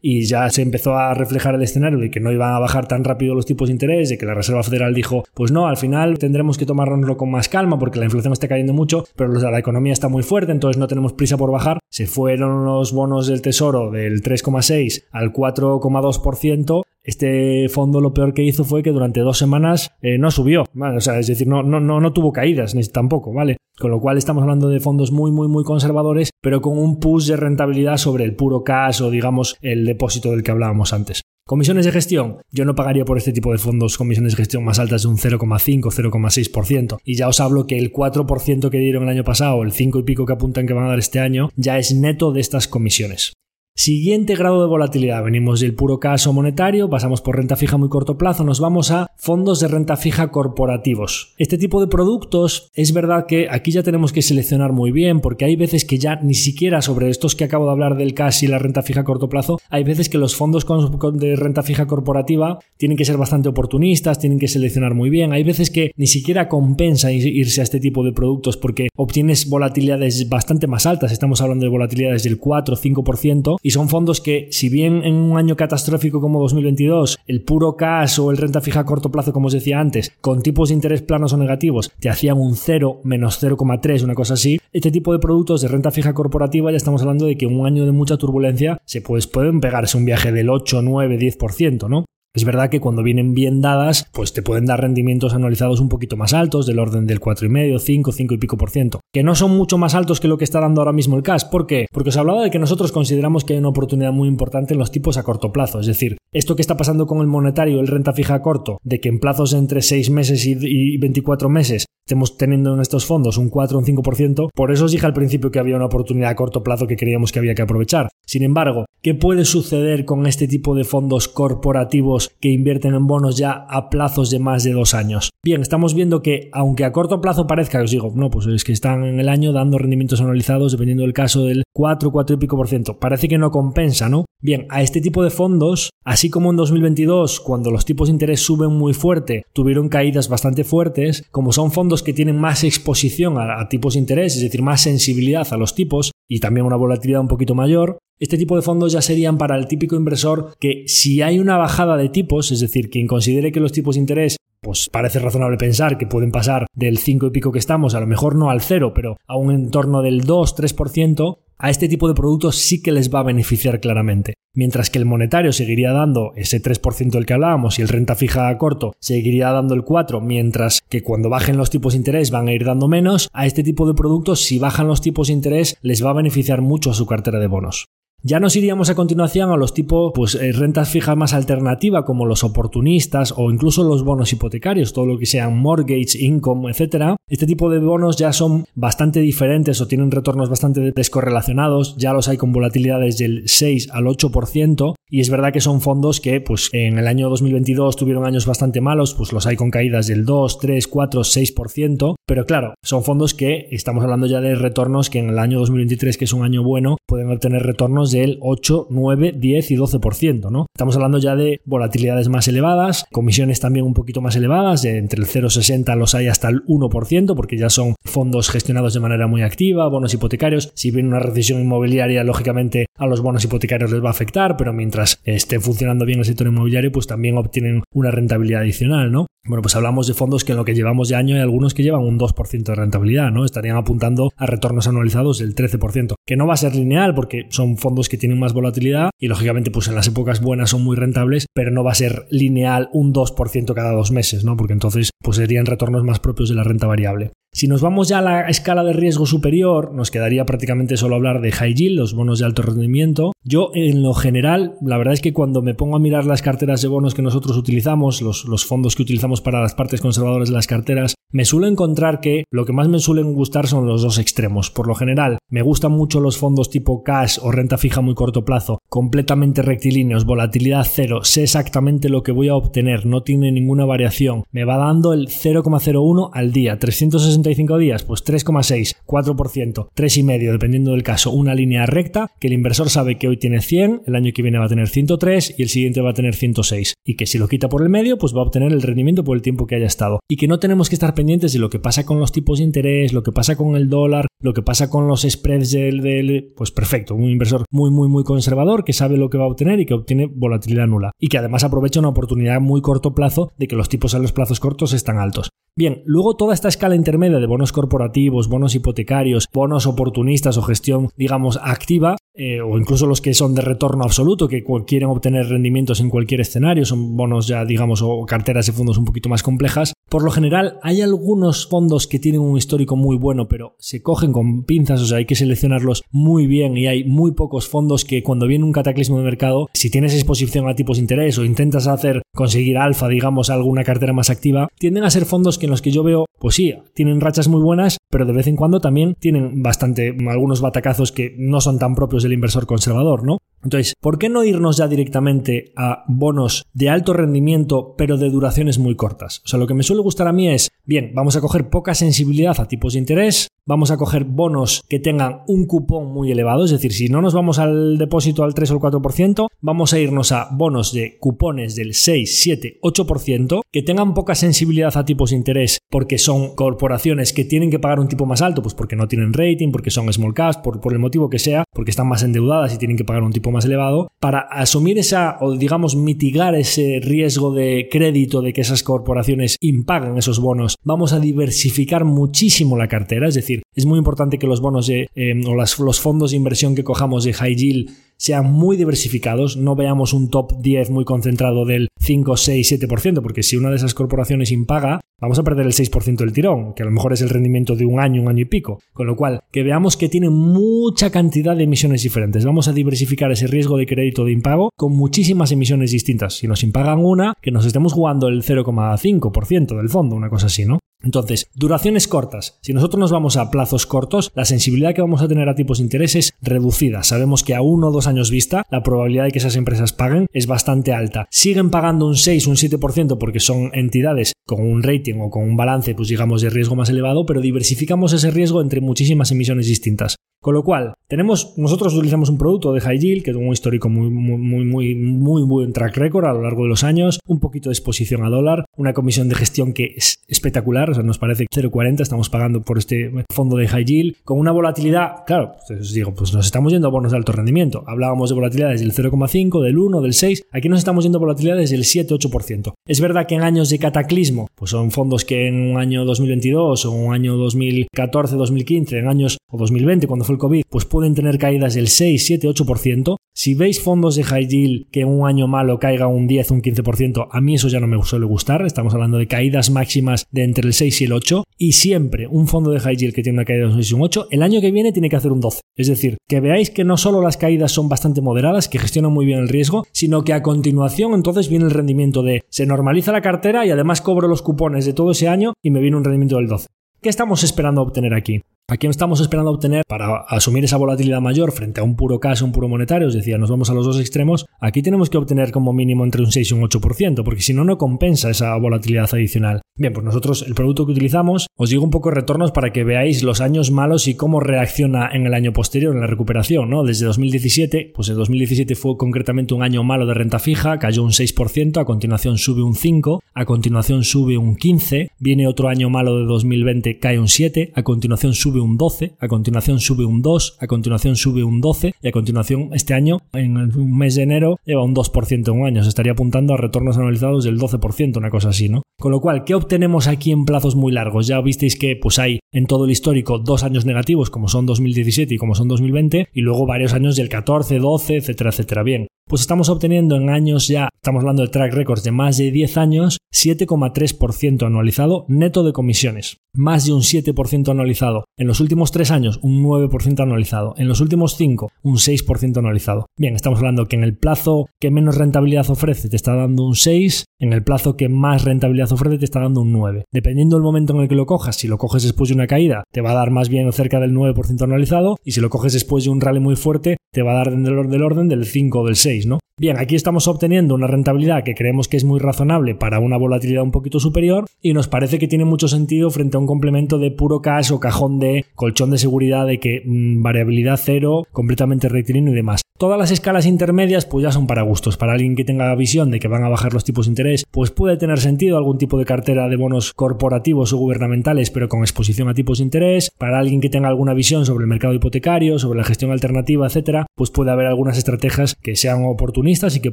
y 0.03 0.25
ya 0.25 0.51
se 0.51 0.63
empezó 0.63 0.97
a 0.97 1.15
reflejar 1.15 1.55
el 1.55 1.63
escenario 1.63 2.01
de 2.01 2.11
que 2.11 2.19
no 2.19 2.33
iban 2.33 2.55
a 2.55 2.59
bajar 2.59 2.89
tan 2.89 3.05
rápido 3.05 3.37
los 3.37 3.47
tipos 3.47 3.69
de 3.69 3.75
interés, 3.75 4.09
de 4.09 4.19
que 4.19 4.27
la 4.27 4.35
Reserva 4.35 4.65
Federal 4.65 4.95
dijo 4.95 5.23
pues 5.35 5.53
no, 5.53 5.69
al 5.69 5.77
final 5.77 6.19
tendremos 6.19 6.59
que 6.59 6.67
tomárnoslo 6.67 7.17
con 7.17 7.31
más 7.31 7.49
calma 7.49 7.79
porque 7.79 8.01
la 8.01 8.07
inflación 8.07 8.33
está 8.33 8.49
cayendo 8.49 8.73
mucho, 8.73 9.05
pero 9.15 9.33
la 9.33 9.59
economía 9.59 9.93
está 9.93 10.09
muy 10.09 10.25
fuerte, 10.25 10.51
entonces 10.51 10.79
no 10.79 10.89
tenemos 10.89 11.13
prisa 11.13 11.37
por 11.37 11.53
bajar. 11.53 11.79
Se 11.89 12.07
fueron 12.07 12.65
los 12.65 12.93
bonos 12.93 13.27
del 13.27 13.43
tesoro 13.43 13.91
del 13.91 14.23
3,6 14.23 15.05
al 15.13 15.33
4,2%. 15.55 16.83
Este 17.05 17.69
fondo 17.69 18.01
lo 18.01 18.15
peor 18.15 18.33
que 18.33 18.45
hizo 18.45 18.65
fue 18.65 18.83
que 18.83 18.91
durante 18.91 19.21
dos 19.21 19.37
semanas 19.37 19.91
eh, 20.03 20.19
no 20.19 20.31
subió, 20.31 20.63
o 20.63 21.01
sea, 21.01 21.19
es 21.19 21.27
decir, 21.27 21.49
no, 21.49 21.65
no, 21.65 21.81
no, 21.81 22.13
tuvo 22.13 22.33
caídas 22.33 22.77
ni 22.77 22.83
tampoco, 22.85 23.33
¿vale? 23.33 23.57
Con 23.77 23.91
lo 23.91 24.01
cual 24.01 24.19
estamos 24.19 24.43
hablando 24.43 24.69
de 24.69 24.79
fondos 24.79 25.11
muy, 25.11 25.33
muy, 25.33 25.49
muy 25.49 25.65
conservadores, 25.65 26.31
pero 26.41 26.61
con 26.61 26.79
un 26.79 27.01
push 27.01 27.27
de 27.27 27.37
rentabilidad 27.37 27.97
sobre 27.97 28.23
el 28.23 28.37
puro 28.37 28.63
cash 28.63 29.03
o 29.03 29.11
digamos 29.11 29.57
el 29.63 29.85
depósito 29.85 30.31
del 30.31 30.45
que 30.45 30.53
hablábamos 30.53 30.93
antes. 30.93 31.23
Comisiones 31.45 31.87
de 31.87 31.93
gestión. 31.93 32.39
Yo 32.53 32.65
no 32.65 32.77
pagaría 32.77 33.05
por 33.05 33.19
este 33.19 33.33
tipo 33.33 33.51
de 33.51 33.59
fondos 33.59 33.99
comisiones 33.99 34.35
de 34.35 34.37
gestión 34.37 34.65
más 34.65 34.79
altas 34.79 35.03
de 35.03 35.09
un 35.09 35.19
0,5, 35.19 35.83
0,6%. 35.83 36.99
Y 37.05 37.17
ya 37.17 37.27
os 37.27 37.41
hablo 37.41 37.67
que 37.67 37.79
el 37.79 37.93
4% 37.93 38.71
que 38.71 38.79
dieron 38.79 39.03
el 39.03 39.09
año 39.09 39.25
pasado, 39.25 39.65
el 39.65 39.73
5 39.73 39.99
y 39.99 40.03
pico 40.05 40.25
que 40.25 40.35
apuntan 40.35 40.69
que 40.69 40.73
van 40.73 40.85
a 40.85 40.91
dar 40.91 41.01
este 41.01 41.19
año, 41.19 41.51
ya 41.57 41.79
es 41.79 41.95
neto 41.95 42.33
de 42.33 42.41
estas 42.41 42.69
comisiones. 42.69 43.33
Siguiente 43.75 44.37
grado 44.37 44.61
de 44.61 44.69
volatilidad. 44.69 45.25
Venimos 45.25 45.61
del 45.61 45.75
puro 45.75 45.99
caso 45.99 46.31
monetario, 46.35 46.91
pasamos 46.91 47.23
por 47.23 47.37
renta 47.37 47.57
fija 47.57 47.79
muy 47.79 47.89
corto 47.89 48.19
plazo, 48.19 48.45
nos 48.45 48.61
vamos 48.61 48.91
a 48.91 49.11
fondos 49.17 49.61
de 49.61 49.69
renta 49.69 49.97
fija 49.97 50.31
corporativos. 50.31 51.35
Este 51.39 51.57
tipo 51.57 51.81
de 51.81 51.87
productos 51.87 52.71
es 52.75 52.93
verdad 52.93 53.25
que 53.27 53.49
aquí 53.51 53.71
ya 53.71 53.83
tenemos 53.83 54.13
que 54.13 54.21
seleccionar 54.21 54.73
muy 54.73 54.93
bien 54.93 55.21
porque 55.21 55.47
hay 55.47 55.57
veces 55.57 55.87
que 55.87 55.99
ya 55.99 56.17
ni 56.17 56.35
siquiera 56.35 56.83
sobre 56.83 57.09
estos 57.09 57.35
que 57.35 57.45
acabo 57.45 57.65
de 57.65 57.73
hablar 57.73 57.97
del 57.97 58.13
cash 58.13 58.45
y 58.45 58.47
la 58.47 58.59
renta 58.59 58.83
fija 58.83 59.05
corto 59.05 59.31
plazo, 59.31 59.59
hay 59.71 59.85
veces 59.85 60.11
que 60.11 60.19
los 60.19 60.37
fondos 60.37 60.67
de 61.15 61.37
renta 61.37 61.63
fija 61.63 61.87
corporativa 61.87 62.59
tienen 62.77 62.99
que 62.99 63.07
ser 63.07 63.17
bastante 63.17 63.49
oportunistas, 63.49 64.19
tienen 64.19 64.39
que 64.39 64.49
seleccionar 64.49 64.93
muy 64.93 65.09
bien. 65.09 65.33
Hay 65.33 65.45
veces 65.45 65.71
que 65.71 65.93
ni 65.97 66.07
siquiera 66.07 66.47
compensa 66.51 67.11
irse 67.11 67.63
a 67.63 67.65
este 67.65 67.81
tipo 67.81 68.05
de 68.05 68.13
productos 68.13 68.59
porque 68.59 68.89
obtienes 68.97 69.49
volatilidades 69.49 70.29
bastante 70.29 70.67
más 70.67 70.85
altas. 70.85 71.11
Estamos 71.11 71.41
hablando 71.41 71.65
de 71.65 71.71
volatilidades 71.71 72.25
del 72.25 72.37
4 72.37 72.75
o 72.75 72.79
5% 72.79 73.57
y 73.63 73.71
son 73.71 73.89
fondos 73.89 74.21
que, 74.21 74.49
si 74.51 74.69
bien 74.69 75.05
en 75.05 75.15
un 75.15 75.39
año 75.39 75.57
catastrófico 75.57 76.21
como 76.21 76.41
2022, 76.41 77.19
el 77.27 77.43
puro 77.43 77.77
cash 77.77 78.21
o 78.21 78.31
el 78.31 78.37
renta 78.37 78.61
fija 78.61 78.81
a 78.81 78.85
corto 78.85 79.11
plazo, 79.11 79.33
como 79.33 79.47
os 79.47 79.53
decía 79.53 79.81
antes, 79.81 80.13
con 80.21 80.43
tipos 80.43 80.69
de 80.69 80.75
interés 80.75 81.03
planos 81.03 81.33
o 81.33 81.37
negativos, 81.37 81.93
te 82.01 82.11
hacían 82.11 82.39
un 82.39 82.57
0 82.57 83.01
menos 83.05 83.43
0,3, 83.43 84.03
una 84.03 84.15
cosa 84.15 84.35
así, 84.35 84.59
este 84.73 84.91
tipo 84.91 85.13
de 85.13 85.19
productos 85.19 85.61
de 85.61 85.69
renta 85.69 85.91
fija 85.91 86.15
corporativa 86.15 86.71
ya 86.71 86.77
estamos 86.77 87.03
hablando 87.03 87.27
de 87.27 87.37
que 87.37 87.47
en 87.47 87.59
un 87.59 87.67
año 87.67 87.85
de 87.85 87.93
mucha 87.93 88.17
turbulencia 88.17 88.81
se 88.85 89.01
pues, 89.01 89.27
pueden 89.27 89.61
pegarse 89.61 89.97
un 89.97 90.05
viaje 90.05 90.33
del 90.33 90.51
8, 90.51 90.83
9, 90.83 91.19
10%, 91.19 91.89
¿no? 91.89 92.05
Es 92.35 92.47
verdad 92.47 92.71
que 92.71 92.81
cuando 92.81 93.03
vienen 93.03 93.35
bien 93.35 93.61
dadas, 93.61 94.07
pues 94.11 94.33
te 94.33 94.41
pueden 94.41 94.65
dar 94.65 94.81
rendimientos 94.81 95.35
anualizados 95.35 95.81
un 95.81 95.91
poquito 95.91 96.17
más 96.17 96.33
altos, 96.33 96.65
del 96.65 96.79
orden 96.79 97.07
del 97.07 97.21
4,5, 97.21 97.79
5, 97.79 98.11
5 98.11 98.35
y 98.35 98.39
pico 98.39 98.57
por 98.57 98.71
ciento, 98.71 99.01
que 99.13 99.23
no 99.23 99.35
son 99.35 99.55
mucho 99.55 99.77
más 99.77 99.95
altos 99.95 100.19
que 100.19 100.29
lo 100.29 100.39
que 100.39 100.45
está 100.45 100.59
dando 100.59 100.81
ahora 100.81 100.95
mismo 100.95 101.17
el 101.17 101.23
cash. 101.23 101.45
¿Por 101.51 101.67
qué? 101.67 101.89
Porque 101.93 102.09
os 102.09 102.17
hablaba 102.17 102.43
de 102.43 102.51
que 102.51 102.59
nosotros 102.59 102.91
consideramos 102.91 103.45
que 103.45 103.53
hay 103.53 103.59
una 103.59 103.69
oportunidad 103.69 104.13
muy 104.13 104.29
importante 104.29 104.73
en 104.73 104.79
los 104.79 104.91
tipos 104.91 105.19
a 105.19 105.25
corto 105.25 105.53
plazo, 105.53 105.79
es 105.81 105.87
decir, 105.87 106.17
esto 106.33 106.57
que 106.57 106.63
está 106.63 106.79
pasando 106.79 107.07
con 107.07 107.21
el 107.21 107.27
monetario, 107.27 107.81
el 107.81 107.87
renta 107.87 108.15
fija 108.15 108.35
a 108.37 108.43
corto, 108.43 108.79
de 108.83 108.99
que 108.99 109.11
en 109.11 109.21
plazos 109.21 109.53
entre 109.53 109.83
6 109.83 110.09
meses 110.09 110.47
y 110.47 110.97
24 110.97 111.51
meses 111.51 111.85
estemos 112.07 112.37
teniendo 112.37 112.75
en 112.75 112.81
estos 112.81 113.07
fondos 113.07 113.39
un 113.39 113.49
4 113.49 113.77
o 113.77 113.81
un 113.81 113.87
5%, 113.87 114.51
por 114.55 114.73
eso 114.73 114.85
os 114.87 114.93
dije 114.93 115.07
al 115.07 115.13
principio 115.13 115.51
que 115.51 115.59
había 115.59 115.77
una 115.77 115.87
oportunidad 115.87 116.31
a 116.31 116.37
corto 116.37 116.63
plazo 116.63 116.87
que 116.87 116.97
creíamos 116.97 117.33
que 117.33 117.39
había 117.39 117.55
que 117.55 117.63
aprovechar. 117.63 118.09
Sin 118.27 118.43
embargo, 118.43 118.87
¿qué 119.03 119.15
puede 119.15 119.45
suceder 119.45 120.05
con 120.05 120.27
este 120.27 120.49
tipo 120.49 120.75
de 120.75 120.85
fondos 120.85 121.29
corporativos 121.29 122.31
que 122.41 122.51
invierten 122.51 122.95
en 122.95 123.07
bonos 123.07 123.37
ya 123.37 123.53
a 123.53 123.89
plazos 123.89 124.31
de 124.31 124.39
más 124.39 124.65
de 124.65 124.73
dos 124.73 124.95
años? 124.95 125.31
Bien, 125.45 125.61
estamos 125.61 125.95
viendo 125.95 126.23
que 126.23 126.51
aunque 126.53 126.85
a 126.85 126.93
corto 126.93 127.21
plazo 127.21 127.47
parezca, 127.47 127.83
os 127.83 127.91
digo, 127.91 128.13
no, 128.15 128.31
pues 128.31 128.47
es 128.47 128.65
que 128.65 128.73
están 128.73 129.05
en 129.05 129.21
el 129.21 129.29
año 129.29 129.53
dando 129.53 129.79
rendimientos 129.79 130.21
anualizados 130.21 130.73
dependiendo 130.73 131.03
del 131.03 131.13
caso 131.13 131.45
del 131.45 131.63
4, 131.75 132.11
4 132.11 132.37
y 132.37 132.39
pico 132.39 132.57
por 132.57 132.69
ciento. 132.69 132.99
Parece 132.99 133.29
que 133.29 133.39
no 133.39 133.51
compensa, 133.51 134.09
¿no? 134.09 134.25
Bien, 134.45 134.67
a 134.71 134.83
este 134.83 135.01
tipo 135.01 135.23
de 135.23 135.31
fondos, 135.31 135.91
así 136.03 136.29
como 136.29 136.51
en 136.51 136.57
2022, 136.57 137.39
cuando 137.39 137.71
los 137.71 137.85
tipos 137.85 138.09
de 138.09 138.13
interés 138.13 138.41
suben 138.41 138.73
muy 138.73 138.93
fuerte, 138.93 139.45
tuvieron 139.53 139.89
caídas 139.89 140.29
bastante 140.29 140.65
fuertes, 140.65 141.23
como 141.31 141.53
son 141.53 141.71
fondos 141.71 142.03
que 142.03 142.13
tienen 142.13 142.41
más 142.41 142.65
exposición 142.65 143.37
a, 143.39 143.69
tipos 143.69 143.95
de 143.95 144.01
interés, 144.01 144.35
es 144.35 144.43
decir, 144.43 144.61
más 144.61 144.81
sensibilidad 144.81 145.47
a 145.53 145.57
los 145.57 145.77
tipos 145.77 146.11
y 146.29 146.41
también 146.41 146.67
una 146.67 146.75
volatilidad 146.75 147.21
un 147.21 147.29
poquito 147.29 147.55
mayor, 147.55 147.99
este 148.19 148.37
tipo 148.37 148.57
de 148.57 148.63
fondos 148.63 148.93
ya 148.93 149.01
serían 149.01 149.39
para 149.39 149.57
el 149.57 149.69
típico 149.69 149.95
inversor 149.95 150.55
que 150.59 150.83
si 150.89 151.23
hay 151.23 151.39
una 151.39 151.57
bajada 151.57 151.97
de 151.97 152.09
tipos, 152.09 152.51
es 152.51 152.59
decir, 152.59 152.91
quien 152.91 153.07
considere 153.07 153.53
que 153.53 153.61
los 153.61 153.71
tipos 153.71 153.95
de 153.95 154.01
interés 154.01 154.37
pues 154.63 154.89
parece 154.89 155.19
razonable 155.19 155.57
pensar 155.57 155.99
que 155.99 156.07
pueden 156.07 156.31
pasar 156.31 156.67
del 156.73 156.99
5 156.99 157.27
y 157.27 157.31
pico 157.31 157.51
que 157.51 157.59
estamos, 157.59 157.95
a 157.95 158.01
lo 158.01 158.07
mejor 158.07 158.37
no 158.37 158.49
al 158.49 158.61
0, 158.61 158.93
pero 158.95 159.17
a 159.27 159.37
un 159.37 159.53
entorno 159.53 160.03
del 160.03 160.25
2-3%, 160.25 161.39
a 161.59 161.71
este 161.71 161.89
tipo 161.89 162.09
de 162.09 162.15
productos 162.15 162.57
sí 162.57 162.81
que 162.81 162.93
les 162.93 163.13
va 163.13 163.21
a 163.21 163.25
beneficiar 163.25 163.81
claramente. 163.81 164.35
Mientras 164.55 164.91
que 164.91 164.99
el 164.99 165.05
monetario 165.05 165.53
seguiría 165.53 165.93
dando 165.93 166.33
ese 166.37 166.63
3% 166.63 167.11
del 167.11 167.27
que 167.27 167.35
hablábamos 167.35 167.79
y 167.79 167.83
el 167.83 167.89
renta 167.89 168.15
fija 168.15 168.49
a 168.49 168.59
corto 168.59 168.93
seguiría 169.01 169.51
dando 169.51 169.75
el 169.75 169.85
4%, 169.85 170.21
mientras 170.21 170.81
que 170.89 171.03
cuando 171.03 171.29
bajen 171.29 171.57
los 171.57 171.71
tipos 171.71 171.95
de 171.95 171.99
interés 171.99 172.31
van 172.31 172.49
a 172.49 172.53
ir 172.53 172.65
dando 172.65 172.87
menos, 172.87 173.31
a 173.33 173.47
este 173.47 173.65
tipo 173.65 173.87
de 173.89 173.95
productos 173.95 174.43
si 174.43 174.59
bajan 174.59 174.87
los 174.87 175.01
tipos 175.01 175.27
de 175.27 175.35
interés 175.35 175.77
les 175.83 176.05
va 176.05 176.11
a 176.11 176.15
beneficiar 176.15 176.61
mucho 176.61 176.91
a 176.91 176.95
su 176.95 177.07
cartera 177.07 177.41
de 177.41 177.47
bonos. 177.49 177.87
Ya 178.25 178.39
nos 178.39 178.55
iríamos 178.55 178.89
a 178.89 178.95
continuación 178.95 179.51
a 179.51 179.57
los 179.57 179.75
tipos 179.75 180.13
pues, 180.15 180.37
eh, 180.37 180.53
rentas 180.53 180.89
fijas 180.89 181.17
más 181.17 181.35
alternativa 181.35 182.05
como 182.05 182.25
los 182.25 182.45
oportunistas 182.45 183.35
o 183.37 183.51
incluso 183.51 183.83
los 183.83 184.05
bonos 184.05 184.33
hipotecarios, 184.33 184.93
todo 184.93 185.07
lo 185.07 185.19
que 185.19 185.27
sean 185.27 185.59
mortgage, 185.59 186.19
income, 186.21 186.71
etc. 186.71 187.17
Este 187.29 187.47
tipo 187.47 187.69
de 187.69 187.81
bonos 187.81 188.17
ya 188.17 188.33
son 188.33 188.65
bastante 188.77 189.19
diferentes 189.19 189.81
o 189.81 189.89
tienen 189.89 190.13
retornos 190.13 190.49
bastante 190.49 190.93
descorrelacionados, 190.93 191.97
ya 191.97 192.13
los 192.13 192.29
hay 192.29 192.37
con 192.37 192.53
volatilidades 192.53 193.19
del 193.19 193.43
6 193.49 193.89
al 193.91 194.05
8% 194.05 194.95
y 195.11 195.21
es 195.21 195.29
verdad 195.29 195.53
que 195.53 195.61
son 195.61 195.81
fondos 195.81 196.21
que 196.21 196.41
pues 196.41 196.71
en 196.73 196.99
el 196.99 197.09
año 197.09 197.29
2022 197.29 197.97
tuvieron 197.97 198.25
años 198.25 198.47
bastante 198.47 198.81
malos, 198.81 199.15
pues 199.15 199.33
los 199.33 199.49
hay 199.49 199.57
con 199.57 199.73
caídas 199.73 200.07
del 200.07 200.25
2, 200.25 200.59
3, 200.61 200.87
4, 200.87 201.23
6%, 201.23 202.15
pero 202.25 202.47
claro, 202.47 202.75
son 202.85 203.03
fondos 203.03 203.35
que 203.35 203.67
estamos 203.73 204.05
hablando 204.05 204.29
ya 204.29 204.41
de 204.41 204.55
retornos 204.55 205.11
que 205.11 205.19
en 205.19 205.29
el 205.29 205.41
año 205.41 205.59
2023, 205.59 206.17
que 206.17 206.25
es 206.25 206.33
un 206.33 206.45
año 206.45 206.63
bueno, 206.63 206.99
pueden 207.07 207.29
obtener 207.29 207.65
retornos 207.65 208.12
del 208.13 208.39
8, 208.41 208.87
9, 208.91 209.35
10 209.37 209.71
y 209.71 209.77
12%, 209.77 210.51
¿no? 210.51 210.67
Estamos 210.75 210.97
hablando 210.97 211.19
ya 211.19 211.35
de 211.35 211.61
volatilidades 211.65 212.29
más 212.29 212.49
elevadas, 212.49 213.05
comisiones 213.11 213.61
también 213.61 213.85
un 213.85 213.95
poquito 213.95 214.21
más 214.21 214.37
elevadas, 214.37 214.85
entre 214.85 215.21
el 215.21 215.27
0,60 215.27 215.97
los 215.97 216.15
hay 216.15 216.29
hasta 216.29 216.49
el 216.49 216.65
1%, 216.65 217.35
porque 217.35 217.59
ya 217.59 217.71
son 217.71 217.95
fondos 218.05 218.51
gestionados 218.51 218.95
de 218.95 219.01
manera 219.01 219.27
muy 219.27 219.43
activa, 219.43 219.89
bonos 219.89 220.15
hipotecarios. 220.15 220.73
Si 220.75 220.91
viene 220.91 221.09
una 221.09 221.19
recesión 221.19 221.61
inmobiliaria, 221.61 222.25
lógicamente 222.25 222.87
a 222.97 223.07
los 223.07 223.21
bonos 223.21 223.45
hipotecarios 223.45 223.91
les 223.91 224.03
va 224.03 224.09
a 224.09 224.13
afectar, 224.13 224.57
pero 224.57 224.73
mientras 224.73 225.21
esté 225.25 225.61
funcionando 225.61 226.05
bien 226.05 226.21
el 226.21 226.25
sector 226.25 226.47
inmobiliario, 226.47 226.93
pues 226.93 227.07
también 227.07 227.39
obtienen 227.39 227.83
una 227.93 228.11
rentabilidad 228.11 228.63
adicional, 228.63 229.11
¿no? 229.11 229.27
Bueno, 229.45 229.61
pues 229.61 229.75
hablamos 229.75 230.07
de 230.07 230.15
fondos 230.15 230.45
que 230.45 230.53
en 230.53 230.59
lo 230.59 230.65
que 230.65 230.75
llevamos 230.75 231.09
de 231.09 231.17
año 231.17 231.35
hay 231.35 231.41
algunos 231.41 231.75
que 231.75 231.83
llevan 231.83 232.03
un 232.03 232.17
2% 232.17 232.63
de 232.63 232.75
rentabilidad, 232.77 233.33
¿no? 233.33 233.45
Estarían 233.45 233.77
apuntando 233.77 234.31
a 234.37 234.47
retornos 234.47 234.87
anualizados 234.87 235.39
del 235.41 235.57
13%, 235.57 236.15
que 236.25 236.37
no 236.37 236.47
va 236.47 236.55
a 236.55 236.59
ser 236.59 236.77
lineal 236.77 237.13
porque 237.13 237.47
son 237.49 237.77
fondos 237.77 238.09
que 238.09 238.17
tienen 238.17 238.39
más 238.39 238.53
volatilidad 238.53 239.11
y 239.19 239.27
lógicamente 239.27 239.73
pues 239.73 239.89
en 239.89 239.97
las 239.97 240.07
épocas 240.07 240.41
buenas 240.41 240.71
son 240.71 240.85
muy 240.85 240.95
rentables, 240.95 241.47
pero 241.53 241.73
no 241.73 241.83
va 241.83 241.91
a 241.91 241.97
ser 241.97 242.27
lineal 242.31 242.89
un 242.93 243.13
2% 243.13 243.75
cada 243.75 243.91
dos 243.91 244.13
meses, 244.13 244.45
¿no? 244.45 244.57
Porque 244.57 244.75
entonces 244.75 245.11
pues 245.21 245.39
serían 245.39 245.67
retornos 245.67 246.05
más 246.05 246.21
propios 246.21 246.49
de 246.49 246.55
la 246.55 246.63
renta 246.63 246.87
variable. 246.87 247.33
Si 247.55 247.69
nos 247.69 247.83
vamos 247.83 248.09
ya 248.09 248.21
a 248.21 248.23
la 248.23 248.49
escala 248.49 248.83
de 248.83 248.95
riesgo 248.95 249.27
superior, 249.27 249.93
nos 249.93 250.11
quedaría 250.11 250.47
prácticamente 250.47 250.97
solo 250.97 251.17
hablar 251.17 251.43
de 251.43 251.53
high 251.53 251.75
yield, 251.75 251.99
los 251.99 252.15
bonos 252.15 252.39
de 252.39 252.47
alto 252.47 252.63
rendimiento. 252.63 253.33
Yo, 253.45 253.73
en 253.75 254.03
lo 254.03 254.15
general, 254.15 254.77
la 254.81 254.97
verdad 254.97 255.13
es 255.13 255.21
que 255.21 255.35
cuando 255.35 255.61
me 255.61 255.75
pongo 255.75 255.97
a 255.97 256.01
mirar 256.01 256.25
las 256.25 256.41
carteras 256.41 256.81
de 256.81 256.89
bonos 256.89 257.13
que 257.13 257.21
nosotros 257.21 257.59
utilizamos, 257.59 258.23
los, 258.23 258.47
los 258.47 258.65
fondos 258.65 258.97
que 258.97 259.03
utilizamos 259.03 259.43
para 259.43 259.61
las 259.61 259.75
partes 259.75 260.01
conservadoras 260.01 260.49
de 260.49 260.55
las 260.55 260.67
carteras, 260.67 261.15
me 261.31 261.47
suelo 261.47 261.67
encontrar 261.67 262.21
que 262.21 262.45
lo 262.51 262.67
que 262.67 262.75
más 262.75 262.89
me 262.89 262.99
suelen 262.99 263.33
gustar 263.33 263.67
son 263.67 263.87
los 263.87 264.03
dos 264.03 264.19
extremos. 264.19 264.71
Por 264.71 264.87
lo 264.87 264.95
general, 264.95 265.39
me 265.49 265.63
gustan 265.63 265.93
mucho 265.93 266.21
los 266.21 266.37
fondos 266.37 266.69
tipo 266.69 267.03
cash 267.03 267.39
o 267.41 267.51
renta 267.51 267.79
fija 267.79 268.03
muy 268.03 268.15
corto 268.15 268.45
plazo, 268.45 268.81
completamente 268.89 269.63
rectilíneos, 269.63 270.27
volatilidad 270.27 270.87
cero, 270.87 271.25
sé 271.25 271.45
exactamente 271.45 272.11
lo 272.11 272.23
que 272.23 272.33
voy 272.33 272.49
a 272.49 272.55
obtener, 272.55 273.07
no 273.07 273.23
tiene 273.23 273.51
ninguna 273.51 273.87
variación. 273.87 274.45
Me 274.53 274.65
va 274.65 274.77
dando 274.77 275.15
el 275.15 275.29
0,01 275.29 276.31
al 276.35 276.53
día, 276.53 276.79
360 276.79 277.42
días, 277.43 278.05
pues 278.05 278.25
3,6, 278.25 278.95
4%, 279.07 279.89
3,5 279.95 280.53
dependiendo 280.53 280.93
del 280.93 281.03
caso, 281.03 281.31
una 281.31 281.55
línea 281.55 281.87
recta 281.87 282.31
que 282.41 282.49
el 282.49 282.53
inversor 282.53 282.91
sabe 282.91 283.19
que 283.19 283.29
hoy 283.29 283.37
tiene 283.37 283.61
100, 283.61 284.03
el 284.07 284.15
año 284.15 284.33
que 284.35 284.43
viene 284.43 284.59
va 284.59 284.67
a 284.67 284.69
tener 284.69 284.89
103 284.89 285.55
y 285.59 285.63
el 285.63 285.69
siguiente 285.69 286.01
va 286.01 286.11
a 286.11 286.15
tener 286.15 286.35
106 286.35 286.95
y 287.05 287.17
que 287.17 287.27
si 287.27 287.39
lo 287.39 287.49
quita 287.49 287.69
por 287.69 287.83
el 287.83 287.89
medio 287.89 288.19
pues 288.19 288.35
va 288.35 288.41
a 288.41 288.45
obtener 288.45 288.73
el 288.73 288.83
rendimiento 288.83 289.25
por 289.25 289.37
el 289.37 289.43
tiempo 289.43 289.67
que 289.67 289.77
haya 289.77 289.87
estado. 289.87 290.21
Y 290.29 290.37
que 290.37 290.49
no 290.49 290.59
tenemos 290.59 290.89
que 290.89 290.95
estar 290.95 291.15
pendientes 291.15 291.53
de 291.53 291.59
lo 291.59 291.71
que 291.71 291.79
pasa 291.79 292.07
con 292.07 292.19
los 292.19 292.33
tipos 292.33 292.59
de 292.59 292.65
interés, 292.65 293.13
lo 293.13 293.23
que 293.23 293.33
pasa 293.33 293.57
con 293.57 293.77
el 293.77 293.89
dólar, 293.89 294.27
lo 294.41 294.53
que 294.53 294.63
pasa 294.63 294.91
con 294.91 295.09
los 295.09 295.23
spreads 295.23 295.71
del, 295.71 296.01
del 296.01 296.53
pues 296.57 296.71
perfecto, 296.71 297.15
un 297.15 297.31
inversor 297.31 297.65
muy 297.71 297.91
muy 297.91 298.09
muy 298.09 298.25
conservador 298.25 298.85
que 298.85 298.93
sabe 298.93 299.17
lo 299.17 299.31
que 299.31 299.39
va 299.39 299.45
a 299.45 299.49
obtener 299.49 299.81
y 299.81 299.87
que 299.87 299.95
obtiene 299.95 300.27
volatilidad 300.27 300.87
nula. 300.87 301.13
Y 301.19 301.29
que 301.29 301.39
además 301.39 301.65
aprovecha 301.65 302.01
una 302.01 302.09
oportunidad 302.09 302.61
muy 302.61 302.81
corto 302.81 303.15
plazo 303.15 303.53
de 303.59 303.69
que 303.69 303.77
los 303.77 303.89
tipos 303.89 304.15
a 304.15 304.19
los 304.19 304.33
plazos 304.33 304.61
cortos 304.61 304.93
están 304.93 305.19
altos. 305.19 305.51
Bien, 305.75 306.03
luego 306.05 306.37
toda 306.37 306.53
esta 306.53 306.69
escala 306.69 306.97
intermedia 306.97 307.39
de 307.39 307.47
bonos 307.47 307.73
corporativos, 307.73 308.49
bonos 308.49 308.75
hipotecarios, 308.75 309.49
bonos 309.51 309.87
oportunistas 309.87 310.59
o 310.59 310.63
gestión, 310.63 311.09
digamos, 311.17 311.59
activa, 311.63 312.19
eh, 312.35 312.61
o 312.61 312.79
incluso 312.79 313.07
los 313.07 313.23
que 313.23 313.33
son 313.33 313.55
de 313.55 313.63
retorno 313.63 314.05
absoluto, 314.05 314.49
que 314.49 314.65
quieren 314.87 315.09
obtener 315.09 315.47
rendimientos 315.47 316.01
en 316.01 316.11
cualquier 316.11 316.43
escenario, 316.43 316.85
son 316.85 317.17
bonos 317.17 317.47
ya, 317.47 317.65
digamos, 317.65 318.03
o 318.03 318.27
carteras 318.27 318.67
de 318.67 318.73
fondos 318.73 318.99
un 318.99 319.07
poquito 319.07 319.31
más 319.31 319.43
complejas. 319.43 319.95
Por 320.11 320.25
lo 320.25 320.31
general, 320.31 320.79
hay 320.83 321.01
algunos 321.01 321.67
fondos 321.67 322.07
que 322.07 322.19
tienen 322.19 322.43
un 322.43 322.59
histórico 322.59 322.95
muy 322.97 323.17
bueno, 323.17 323.49
pero 323.49 323.77
se 323.79 324.03
cogen 324.03 324.33
con 324.33 324.65
pinzas, 324.65 325.01
o 325.01 325.07
sea, 325.07 325.19
hay 325.19 325.25
que 325.25 325.37
seleccionarlos 325.37 326.05
muy 326.11 326.47
bien 326.47 326.77
y 326.77 326.87
hay 326.87 327.05
muy 327.05 327.33
pocos 327.33 327.67
fondos 327.67 328.05
que 328.05 328.23
cuando 328.23 328.47
viene 328.47 328.67
un 328.67 328.73
cataclismo 328.73 329.17
de 329.17 329.25
mercado, 329.25 329.71
si 329.73 329.91
tienes 329.91 330.13
exposición 330.13 330.69
a 330.69 330.75
tipos 330.75 330.99
de 330.99 331.03
interés 331.03 331.39
o 331.39 331.47
intentas 331.47 331.87
hacer 331.87 332.21
conseguir 332.35 332.77
alfa, 332.77 333.09
digamos, 333.09 333.49
alguna 333.49 333.85
cartera 333.85 334.13
más 334.13 334.29
activa, 334.29 334.69
tienden 334.79 335.05
a 335.05 335.11
ser 335.11 335.25
fondos 335.25 335.59
que 335.63 335.67
en 335.67 335.71
los 335.71 335.81
que 335.81 335.93
yo 335.93 336.03
veo, 336.03 336.27
pues 336.41 336.57
sí, 336.57 336.75
tienen 336.93 337.21
rachas 337.21 337.47
muy 337.47 337.63
buenas, 337.63 337.99
pero 338.11 338.27
de 338.27 338.33
vez 338.33 338.49
en 338.49 338.57
cuando 338.57 338.81
también 338.81 339.15
tienen 339.21 339.63
bastante 339.63 340.17
algunos 340.29 340.61
batacazos 340.61 341.13
que 341.13 341.37
no 341.39 341.61
son 341.61 341.79
tan 341.79 341.95
propios 341.95 342.25
del 342.25 342.33
inversor 342.33 342.67
conservador, 342.67 343.25
¿no? 343.25 343.39
Entonces, 343.63 343.95
¿por 344.01 344.19
qué 344.19 344.29
no 344.29 344.43
irnos 344.43 344.77
ya 344.77 344.89
directamente 344.89 345.73
a 345.77 346.03
bonos 346.09 346.65
de 346.75 346.91
alto 346.91 347.13
rendimiento 347.13 347.95
pero 347.97 348.19
de 348.19 348.29
duraciones 348.29 348.81
muy 348.81 348.97
cortas? 348.97 349.41
O 349.45 349.49
sea, 349.49 349.61
lo 349.61 349.69
que 349.69 349.75
me 349.75 349.85
suele 349.85 350.03
gustar 350.03 350.27
a 350.27 350.33
mí 350.33 350.49
es, 350.49 350.73
bien, 350.85 351.13
vamos 351.15 351.37
a 351.37 351.41
coger 351.41 351.71
poca 351.71 351.95
sensibilidad 351.95 352.59
a 352.59 352.67
tipos 352.67 352.95
de 352.95 352.99
interés, 352.99 353.47
vamos 353.65 353.91
a 353.91 353.97
coger 353.97 354.25
bonos 354.25 354.83
que 354.89 354.99
tengan 354.99 355.43
un 355.47 355.67
cupón 355.67 356.13
muy 356.13 356.33
elevado, 356.33 356.65
es 356.65 356.71
decir, 356.71 356.93
si 356.93 357.09
no 357.09 357.23
nos 357.23 357.35
vamos 357.35 357.59
al 357.59 357.97
depósito 357.97 358.43
al 358.43 358.55
3 358.55 358.71
o 358.71 358.75
el 358.75 358.81
4%, 358.81 359.47
vamos 359.61 359.93
a 359.93 359.99
irnos 360.01 360.33
a 360.33 360.49
bonos 360.53 360.93
de 360.93 361.19
cupones 361.19 361.77
del 361.77 361.95
6, 361.95 362.41
7, 362.41 362.79
8%, 362.83 363.61
que 363.71 363.83
tengan 363.83 364.15
poca 364.15 364.35
sensibilidad 364.35 364.97
a 364.97 365.05
tipos 365.05 365.31
de 365.31 365.37
interés 365.37 365.79
porque 365.91 366.19
son 366.19 366.55
corporaciones 366.57 367.33
que 367.33 367.45
tienen 367.45 367.71
que 367.71 367.79
pagar 367.79 368.01
un 368.01 368.09
tipo 368.09 368.27
más 368.27 368.43
alto, 368.43 368.63
pues 368.63 368.75
porque 368.75 368.97
no 368.97 369.09
tienen 369.09 369.33
rating, 369.33 369.71
porque 369.71 369.91
son 369.91 370.13
small 370.13 370.35
caps, 370.35 370.57
por, 370.59 370.81
por 370.81 370.93
el 370.93 370.99
motivo 370.99 371.31
que 371.31 371.39
sea, 371.39 371.65
porque 371.73 371.91
están 371.91 372.09
más 372.09 372.23
endeudadas 372.23 372.75
y 372.75 372.79
tienen 372.79 372.97
que 372.97 373.05
pagar 373.05 373.23
un 373.23 373.33
tipo 373.33 373.51
más 373.51 373.65
elevado, 373.65 374.11
para 374.19 374.41
asumir 374.41 374.99
esa, 374.99 375.37
o 375.41 375.57
digamos, 375.57 375.95
mitigar 375.95 376.55
ese 376.55 377.01
riesgo 377.03 377.55
de 377.55 377.89
crédito 377.91 378.43
de 378.43 378.53
que 378.53 378.63
esas 378.63 378.83
corporaciones 378.83 379.57
impaguen 379.61 380.17
esos 380.17 380.41
bonos, 380.41 380.77
vamos 380.83 381.13
a 381.13 381.21
diversificar 381.21 382.05
muchísimo 382.05 382.77
la 382.77 382.89
cartera, 382.89 383.29
es 383.29 383.35
decir, 383.35 383.52
es 383.75 383.87
muy 383.87 383.99
importante 383.99 384.39
que 384.39 384.47
los 384.47 384.61
bonos 384.61 384.87
de, 384.87 385.09
eh, 385.15 385.41
o 385.47 385.55
los 385.55 386.01
fondos 386.01 386.31
de 386.31 386.37
inversión 386.37 386.75
que 386.75 386.85
cojamos 386.85 387.25
de 387.25 387.33
high 387.33 387.57
yield 387.57 387.91
sean 388.23 388.53
muy 388.53 388.77
diversificados, 388.77 389.57
no 389.57 389.75
veamos 389.75 390.13
un 390.13 390.31
top 390.31 390.53
10 390.61 390.91
muy 390.91 391.05
concentrado 391.05 391.65
del 391.65 391.89
5, 391.99 392.37
6, 392.37 392.81
7%, 392.81 393.21
porque 393.21 393.43
si 393.43 393.57
una 393.57 393.71
de 393.71 393.75
esas 393.75 393.95
corporaciones 393.95 394.53
impaga, 394.53 395.01
vamos 395.21 395.41
a 395.41 395.43
perder 395.43 395.67
el 395.67 395.73
6% 395.73 396.19
del 396.19 396.33
tirón, 396.33 396.73
que 396.75 396.85
a 396.85 396.87
lo 396.87 396.93
mejor 396.93 397.13
es 397.13 397.21
el 397.21 397.31
rendimiento 397.31 397.75
de 397.75 397.85
un 397.85 397.99
año, 397.99 398.23
un 398.23 398.29
año 398.29 398.43
y 398.43 398.45
pico. 398.45 398.79
Con 398.93 399.09
lo 399.09 399.17
cual, 399.17 399.41
que 399.51 399.65
veamos 399.65 399.97
que 399.97 400.09
tiene 400.09 400.31
mucha 400.31 401.11
cantidad 401.11 401.57
de 401.57 401.65
emisiones 401.65 402.05
diferentes. 402.05 402.45
Vamos 402.45 402.69
a 402.69 402.73
diversificar 402.73 403.33
ese 403.33 403.49
riesgo 403.49 403.77
de 403.77 403.87
crédito 403.87 404.25
de 404.25 404.31
impago 404.31 404.71
con 404.77 404.93
muchísimas 404.93 405.51
emisiones 405.51 405.91
distintas. 405.91 406.35
Si 406.35 406.47
nos 406.47 406.63
impagan 406.63 407.01
una, 407.01 407.35
que 407.43 407.51
nos 407.51 407.67
estemos 407.67 407.93
jugando 407.93 408.29
el 408.29 408.45
0,5% 408.45 409.77
del 409.77 409.89
fondo, 409.89 410.15
una 410.15 410.31
cosa 410.31 410.47
así, 410.47 410.65
¿no? 410.65 410.79
Entonces, 411.03 411.49
duraciones 411.55 412.07
cortas. 412.07 412.59
Si 412.63 412.73
nosotros 412.73 413.01
nos 413.01 413.11
vamos 413.11 413.37
a 413.37 413.51
plazos 413.51 413.87
cortos, 413.87 414.31
la 414.35 414.45
sensibilidad 414.45 414.95
que 414.95 415.01
vamos 415.01 415.21
a 415.21 415.29
tener 415.29 415.49
a 415.49 415.55
tipos 415.55 415.79
de 415.79 415.85
interés 415.85 416.15
es 416.15 416.35
reducida. 416.41 417.03
Sabemos 417.03 417.43
que 417.43 417.55
a 417.55 417.63
uno 417.63 417.89
o 417.89 417.93
dos 417.93 418.07
años 418.07 418.12
vista, 418.31 418.65
la 418.71 418.83
probabilidad 418.83 419.25
de 419.25 419.31
que 419.31 419.39
esas 419.39 419.57
empresas 419.57 419.93
paguen 419.93 420.27
es 420.33 420.47
bastante 420.47 420.93
alta. 420.93 421.27
Siguen 421.31 421.71
pagando 421.71 422.07
un 422.07 422.17
6, 422.17 422.47
un 422.47 422.57
7% 422.57 423.19
porque 423.19 423.41
son 423.41 423.71
entidades 423.75 424.33
con 424.47 424.61
un 424.61 424.83
rating 424.83 425.21
o 425.21 425.31
con 425.31 425.45
un 425.45 425.57
balance, 425.57 425.95
pues 425.95 426.09
digamos, 426.09 426.43
de 426.43 426.51
riesgo 426.51 426.77
más 426.77 426.91
elevado, 426.91 427.27
pero 427.27 427.41
diversificamos 427.41 428.13
ese 428.13 428.31
riesgo 428.31 428.61
entre 428.61 428.81
muchísimas 428.81 429.31
emisiones 429.33 429.67
distintas. 429.67 430.17
Con 430.43 430.55
lo 430.55 430.65
cual, 430.65 430.95
tenemos, 431.07 431.57
nosotros 431.57 431.95
utilizamos 431.95 432.29
un 432.31 432.37
producto 432.37 432.73
de 432.73 432.81
high 432.81 432.99
yield 432.99 433.23
que 433.23 433.31
tiene 433.31 433.47
un 433.47 433.53
histórico 433.53 433.89
muy, 433.89 434.11
muy, 434.11 434.39
muy, 434.39 434.65
muy, 434.65 434.95
muy 434.97 435.43
buen 435.45 435.73
track 435.73 435.97
record 435.97 436.25
a 436.25 436.33
lo 436.33 436.43
largo 436.43 436.65
de 436.65 436.69
los 436.69 436.83
años, 436.83 437.21
un 437.29 437.39
poquito 437.39 437.69
de 437.69 437.75
exposición 437.75 438.25
a 438.25 438.29
dólar, 438.29 438.65
una 438.77 438.93
comisión 438.93 439.29
de 439.29 439.37
gestión 439.37 439.73
que 439.73 439.95
es 439.97 440.19
espectacular, 440.27 440.91
o 440.91 440.95
sea, 440.95 441.05
nos 441.05 441.19
parece 441.19 441.47
0,40 441.47 442.01
estamos 442.01 442.29
pagando 442.29 442.63
por 442.63 442.77
este 442.79 443.13
fondo 443.33 443.57
de 443.57 443.69
high 443.69 443.85
yield, 443.85 444.17
con 444.25 444.41
una 444.41 444.51
volatilidad, 444.51 445.25
claro, 445.27 445.53
pues 445.69 445.81
os 445.81 445.93
digo, 445.93 446.13
pues 446.13 446.35
nos 446.35 446.45
estamos 446.45 446.73
yendo 446.73 446.89
a 446.89 446.91
bonos 446.91 447.13
de 447.13 447.19
alto 447.19 447.31
rendimiento. 447.31 447.85
Hablábamos 447.87 448.31
de 448.31 448.35
volatilidades 448.35 448.81
del 448.81 448.93
0,5, 448.93 449.63
del 449.63 449.79
1, 449.79 450.01
del 450.01 450.15
6, 450.15 450.47
aquí 450.51 450.69
nos 450.69 450.81
estamos 450.81 451.05
yendo 451.05 451.19
a 451.19 451.21
volatilidades 451.21 451.71
del 451.71 451.85
7-8%. 451.85 452.73
Es 452.89 453.01
verdad 453.01 453.27
que 453.29 453.37
en 453.37 453.43
años 453.43 453.71
de 453.71 453.79
cataclismo, 453.79 454.49
pues 454.57 454.73
son 454.73 454.91
fondos 454.91 455.25
que 455.25 455.47
en 455.47 455.71
un 455.71 455.77
año 455.79 456.05
2022 456.05 456.85
o 456.85 456.91
un 456.91 457.15
año 457.15 457.37
2014, 457.37 458.35
2015, 458.35 458.99
en 458.99 459.07
años 459.07 459.39
o 459.49 459.57
2020, 459.57 460.09
cuando 460.09 460.25
fue 460.25 460.32
el 460.33 460.39
COVID, 460.39 460.63
pues 460.69 460.85
pueden 460.85 461.15
tener 461.15 461.39
caídas 461.39 461.75
del 461.75 461.89
6, 461.89 462.25
7, 462.25 462.49
8%. 462.49 463.17
Si 463.35 463.55
veis 463.55 463.81
fondos 463.81 464.17
de 464.17 464.25
high 464.25 464.47
yield 464.47 464.91
que 464.91 465.01
en 465.01 465.09
un 465.09 465.27
año 465.27 465.47
malo 465.47 465.79
caiga 465.79 466.07
un 466.07 466.27
10, 466.27 466.51
un 466.51 466.63
15%, 466.63 467.29
a 467.31 467.41
mí 467.41 467.55
eso 467.55 467.69
ya 467.69 467.81
no 467.81 467.87
me 467.87 468.03
suele 468.03 468.27
gustar. 468.27 468.65
Estamos 468.67 468.93
hablando 468.93 469.19
de 469.19 469.27
caídas 469.27 469.71
máximas 469.71 470.27
de 470.31 470.45
entre 470.45 470.67
el 470.67 470.75
6 470.75 471.01
y 471.01 471.05
el 471.05 471.13
8. 471.13 471.45
Y 471.57 471.73
siempre 471.73 472.27
un 472.27 472.47
fondo 472.47 472.71
de 472.71 472.81
high 472.81 472.97
yield 472.97 473.15
que 473.15 473.23
tiene 473.23 473.39
una 473.39 473.45
caída 473.45 473.63
de 473.63 473.69
un 473.69 473.75
6 473.75 473.91
y 473.91 473.95
un 473.95 474.03
8, 474.03 474.29
el 474.31 474.43
año 474.43 474.61
que 474.61 474.71
viene 474.71 474.93
tiene 474.93 475.09
que 475.09 475.17
hacer 475.17 475.33
un 475.33 475.41
12. 475.41 475.61
Es 475.77 475.89
decir, 475.89 476.19
que 476.29 476.41
veáis 476.41 476.71
que 476.71 476.85
no 476.85 476.97
solo 476.97 477.23
las 477.23 477.37
caídas 477.37 477.73
son 477.73 477.89
bastante 477.89 478.21
moderadas, 478.21 478.69
que 478.69 478.79
gestionan 478.79 479.13
muy 479.13 479.25
bien 479.25 479.39
el 479.39 479.49
riesgo, 479.49 479.85
sino 479.93 480.25
que 480.25 480.35
a 480.35 480.43
continuación 480.43 481.15
entonces 481.15 481.49
viene 481.49 481.65
el 481.65 481.71
rendimiento 481.71 482.23
de 482.23 482.43
se 482.49 482.67
normaliza 482.67 483.13
la 483.13 483.23
cartera 483.23 483.65
y 483.65 483.71
además 483.71 484.01
cobro 484.01 484.29
los 484.29 484.43
cupones 484.43 484.85
de 484.85 484.93
todo 484.93 485.13
ese 485.13 485.29
año 485.29 485.55
y 485.63 485.71
me 485.71 485.81
viene 485.81 485.97
un 485.97 486.05
rendimiento 486.05 486.37
del 486.37 486.49
12. 486.49 486.67
¿Qué 487.01 487.09
estamos 487.09 487.43
esperando 487.43 487.83
obtener 487.83 488.15
aquí? 488.15 488.43
Aquí 488.69 488.87
estamos 488.87 489.21
esperando 489.21 489.51
obtener 489.51 489.83
para 489.87 490.19
asumir 490.29 490.65
esa 490.65 490.77
volatilidad 490.77 491.21
mayor 491.21 491.53
frente 491.53 491.81
a 491.81 491.85
un 491.85 491.97
puro 491.97 492.21
caso, 492.21 492.45
un 492.45 492.53
puro 492.53 492.69
monetario, 492.69 493.09
es 493.09 493.15
decir, 493.15 493.39
nos 493.39 493.51
vamos 493.51 493.69
a 493.69 493.75
los 493.75 493.85
dos 493.85 494.01
extremos, 494.01 494.47
aquí 494.61 494.83
tenemos 494.83 495.11
que 495.11 495.19
obtener 495.19 495.51
como 495.51 495.73
mínimo 495.73 496.05
entre 496.05 496.23
un 496.23 496.33
6 496.33 496.51
y 496.51 496.55
un 496.55 496.63
8%, 496.63 497.23
porque 497.25 497.43
si 497.43 497.53
no, 497.53 497.65
no 497.65 497.77
compensa 497.77 498.31
esa 498.31 498.57
volatilidad 498.57 499.13
adicional. 499.13 499.61
Bien, 499.77 499.93
pues 499.93 500.05
nosotros 500.05 500.45
el 500.47 500.55
producto 500.55 500.87
que 500.87 500.93
utilizamos, 500.93 501.47
os 501.57 501.71
digo 501.71 501.83
un 501.83 501.91
poco 501.91 502.11
de 502.11 502.17
retornos 502.17 502.53
para 502.53 502.73
que 502.73 502.85
veáis 502.85 503.23
los 503.23 503.41
años 503.41 503.71
malos 503.71 504.07
y 504.07 504.15
cómo 504.15 504.39
reacciona 504.39 505.11
en 505.13 505.27
el 505.27 505.35
año 505.35 505.53
posterior, 505.53 505.95
en 505.95 506.01
la 506.01 506.07
recuperación, 506.07 506.71
¿no? 506.71 506.85
Desde 506.85 507.07
2017, 507.07 507.93
pues 507.95 508.09
en 508.11 508.17
2017 508.17 508.75
fue 508.75 508.97
concretamente 508.97 509.55
un 509.55 509.63
año 509.63 509.83
malo 509.83 510.07
de 510.07 510.15
renta 510.15 510.39
fija, 510.39 510.79
cayó 510.79 511.03
un 511.03 511.11
6%, 511.11 511.81
a 511.81 511.85
continuación 511.85 512.39
sube 512.39 512.63
un 512.63 512.75
5%, 512.75 513.21
a 513.35 513.45
continuación 513.45 514.05
sube 514.05 514.39
un 514.39 514.57
15%, 514.57 515.09
viene 515.19 515.47
otro 515.47 515.69
año 515.69 515.91
malo 515.91 516.19
de 516.19 516.27
2020, 516.27 516.99
cae 516.99 517.19
un 517.19 517.27
7%, 517.27 517.73
a 517.75 517.83
continuación 517.83 518.35
sube 518.35 518.62
un 518.63 518.77
12, 518.77 519.17
a 519.19 519.29
continuación 519.29 519.81
sube 519.81 520.05
un 520.05 520.23
2, 520.23 520.59
a 520.61 520.67
continuación 520.67 521.17
sube 521.17 521.45
un 521.45 521.61
12 521.61 521.95
y 522.01 522.09
a 522.09 522.13
continuación 522.13 522.71
este 522.73 522.95
año, 522.95 523.19
en 523.33 523.57
un 523.57 523.97
mes 523.97 524.15
de 524.15 524.23
enero, 524.23 524.59
lleva 524.65 524.85
un 524.85 524.95
2% 524.95 525.49
en 525.49 525.61
un 525.61 525.67
año. 525.67 525.83
Se 525.83 525.89
estaría 525.89 526.13
apuntando 526.13 526.55
a 526.55 526.57
retornos 526.57 526.97
anualizados 526.97 527.45
del 527.45 527.59
12%, 527.59 528.17
una 528.17 528.31
cosa 528.31 528.51
así, 528.51 528.69
¿no? 528.69 528.83
Con 528.99 529.13
lo 529.13 529.21
cual, 529.21 529.45
¿qué 529.45 529.55
obtenemos 529.55 530.07
aquí 530.07 530.31
en 530.31 530.45
plazos 530.45 530.77
muy 530.77 530.93
largos? 530.93 531.27
Ya 531.27 531.41
visteis 531.41 531.77
que 531.77 531.97
pues 531.97 532.19
hay 532.19 532.39
en 532.53 532.67
todo 532.67 532.85
el 532.85 532.91
histórico 532.91 533.39
dos 533.39 533.65
años 533.65 533.85
negativos, 533.85 534.31
como 534.31 534.49
son 534.49 534.67
2017 534.67 535.35
y 535.35 535.39
como 535.39 535.55
son 535.55 535.69
2020, 535.69 536.29
y 536.33 536.41
luego 536.41 536.67
varios 536.67 536.95
años 536.95 537.17
del 537.17 537.29
14, 537.29 537.79
12, 537.79 538.17
etcétera, 538.17 538.51
etcétera. 538.51 538.83
Bien, 538.83 539.09
pues 539.29 539.41
estamos 539.41 539.69
obteniendo 539.69 540.17
en 540.17 540.31
años 540.31 540.69
ya, 540.69 540.89
estamos 540.95 541.21
hablando 541.21 541.43
de 541.43 541.49
track 541.49 541.73
records 541.73 542.03
de 542.03 542.13
más 542.13 542.37
de 542.37 542.51
10 542.51 542.77
años, 542.77 543.19
7,3% 543.35 544.67
anualizado 544.67 545.25
neto 545.29 545.63
de 545.65 545.73
comisiones. 545.73 546.37
Más 546.55 546.85
de 546.85 546.93
un 546.93 547.01
7% 547.01 547.71
anualizado. 547.71 548.25
En 548.37 548.47
los 548.47 548.61
últimos 548.61 548.93
3 548.93 549.11
años, 549.11 549.41
un 549.43 549.65
9% 549.65 550.21
anualizado. 550.21 550.75
En 550.77 550.87
los 550.87 551.01
últimos 551.01 551.37
5, 551.37 551.71
un 551.83 551.97
6% 551.97 552.59
anualizado. 552.59 553.07
Bien, 553.19 553.35
estamos 553.35 553.59
hablando 553.61 553.87
que 553.87 553.97
en 553.97 554.05
el 554.05 554.19
plazo 554.19 554.67
que 554.79 554.91
menos 554.91 555.17
rentabilidad 555.17 555.71
ofrece 555.71 556.11
te 556.11 556.17
está 556.17 556.35
dando 556.35 556.67
un 556.67 556.75
6, 556.75 557.25
en 557.41 557.55
el 557.55 557.65
plazo 557.65 557.97
que 557.97 558.11
más 558.11 558.45
rentabilidad 558.45 558.93
ofrece 558.93 559.17
te 559.17 559.25
está 559.25 559.41
dando 559.41 559.63
un 559.63 559.73
9. 559.73 560.05
Dependiendo 560.13 560.57
del 560.57 560.63
momento 560.63 560.95
en 560.95 561.01
el 561.01 561.09
que 561.09 561.15
lo 561.15 561.25
cojas, 561.25 561.57
si 561.57 561.69
lo 561.69 561.79
coges 561.79 562.03
después 562.03 562.29
de 562.29 562.35
una 562.35 562.47
caída, 562.47 562.85
te 562.93 563.01
va 563.01 563.13
a 563.13 563.15
dar 563.15 563.31
más 563.31 563.49
bien 563.49 563.73
cerca 563.73 563.99
del 563.99 564.15
9% 564.15 564.63
anualizado, 564.63 565.17
y 565.25 565.33
si 565.33 565.41
lo 565.41 565.49
coges 565.49 565.73
después 565.73 566.05
de 566.05 566.11
un 566.11 566.21
rally 566.21 566.41
muy 566.41 566.57
fuerte, 566.57 566.99
te 567.13 567.23
va 567.23 567.33
a 567.33 567.45
dar 567.45 567.57
del 567.57 568.03
orden 568.03 568.29
del 568.29 568.47
5 568.47 568.81
o 568.81 568.87
del 568.87 568.97
6, 568.97 569.12
Bien, 569.59 569.79
aquí 569.79 569.95
estamos 569.95 570.27
obteniendo 570.29 570.75
una 570.75 570.87
rentabilidad 570.87 571.45
que 571.45 571.55
creemos 571.55 571.87
que 571.87 571.97
es 571.97 572.05
muy 572.05 572.19
razonable 572.19 572.75
para 572.75 572.99
una 573.01 573.17
volatilidad 573.17 573.63
un 573.63 573.71
poquito 573.71 574.01
superior 574.01 574.47
y 574.61 574.73
nos 574.73 574.89
parece 574.89 575.19
que 575.19 575.29
tiene 575.29 575.45
mucho 575.45 575.69
sentido 575.69 576.11
frente 576.11 576.37
a 576.37 576.41
un 576.41 576.47
complemento 576.47 576.99
de 576.99 577.11
puro 577.11 577.43
cash 577.43 577.71
o 577.71 577.79
cajón 577.79 578.19
de 578.19 578.47
colchón 578.55 578.91
de 578.91 578.99
seguridad 578.99 579.47
de 579.47 579.61
que 579.61 579.83
mm, 579.85 580.23
variabilidad 580.23 580.81
cero, 580.83 581.27
completamente 581.33 581.89
rectilíneo 581.89 582.33
y 582.33 582.37
demás. 582.37 582.63
Todas 582.83 582.99
las 582.99 583.13
escalas 583.13 583.47
intermedias 583.47 584.07
pues 584.07 584.25
ya 584.25 584.33
son 584.33 584.49
para 584.49 584.63
gustos. 584.63 584.97
Para 584.97 585.13
alguien 585.13 585.37
que 585.37 585.45
tenga 585.45 585.73
visión 585.77 586.11
de 586.11 586.19
que 586.19 586.27
van 586.27 586.43
a 586.43 586.49
bajar 586.49 586.73
los 586.73 586.83
tipos 586.83 587.07
de 587.07 587.13
interés, 587.13 587.45
pues 587.49 587.71
puede 587.71 587.97
tener 587.97 588.19
sentido 588.19 588.59
algún 588.59 588.77
tipo 588.77 588.99
de 588.99 589.05
cartera 589.05 589.49
de 589.49 589.55
bonos 589.55 589.93
corporativos 589.93 590.73
o 590.73 590.79
gubernamentales 590.79 591.51
pero 591.51 591.69
con 591.69 591.83
exposición 591.83 592.29
a 592.29 592.35
tipos 592.35 592.59
de 592.59 592.65
interés. 592.65 593.13
Para 593.17 593.39
alguien 593.39 593.61
que 593.61 593.69
tenga 593.69 593.87
alguna 593.87 594.15
visión 594.15 594.45
sobre 594.47 594.65
el 594.65 594.69
mercado 594.69 594.95
hipotecario, 594.95 595.61
sobre 595.61 595.79
la 595.79 595.85
gestión 595.85 596.11
alternativa, 596.11 596.67
etcétera, 596.67 597.07
pues 597.15 597.31
puede 597.31 597.53
haber 597.53 597.67
algunas 597.67 597.99
estrategias 597.99 598.57
que 598.57 598.75
sean 598.75 599.05
oportunistas 599.05 599.77
y 599.77 599.81
que 599.81 599.93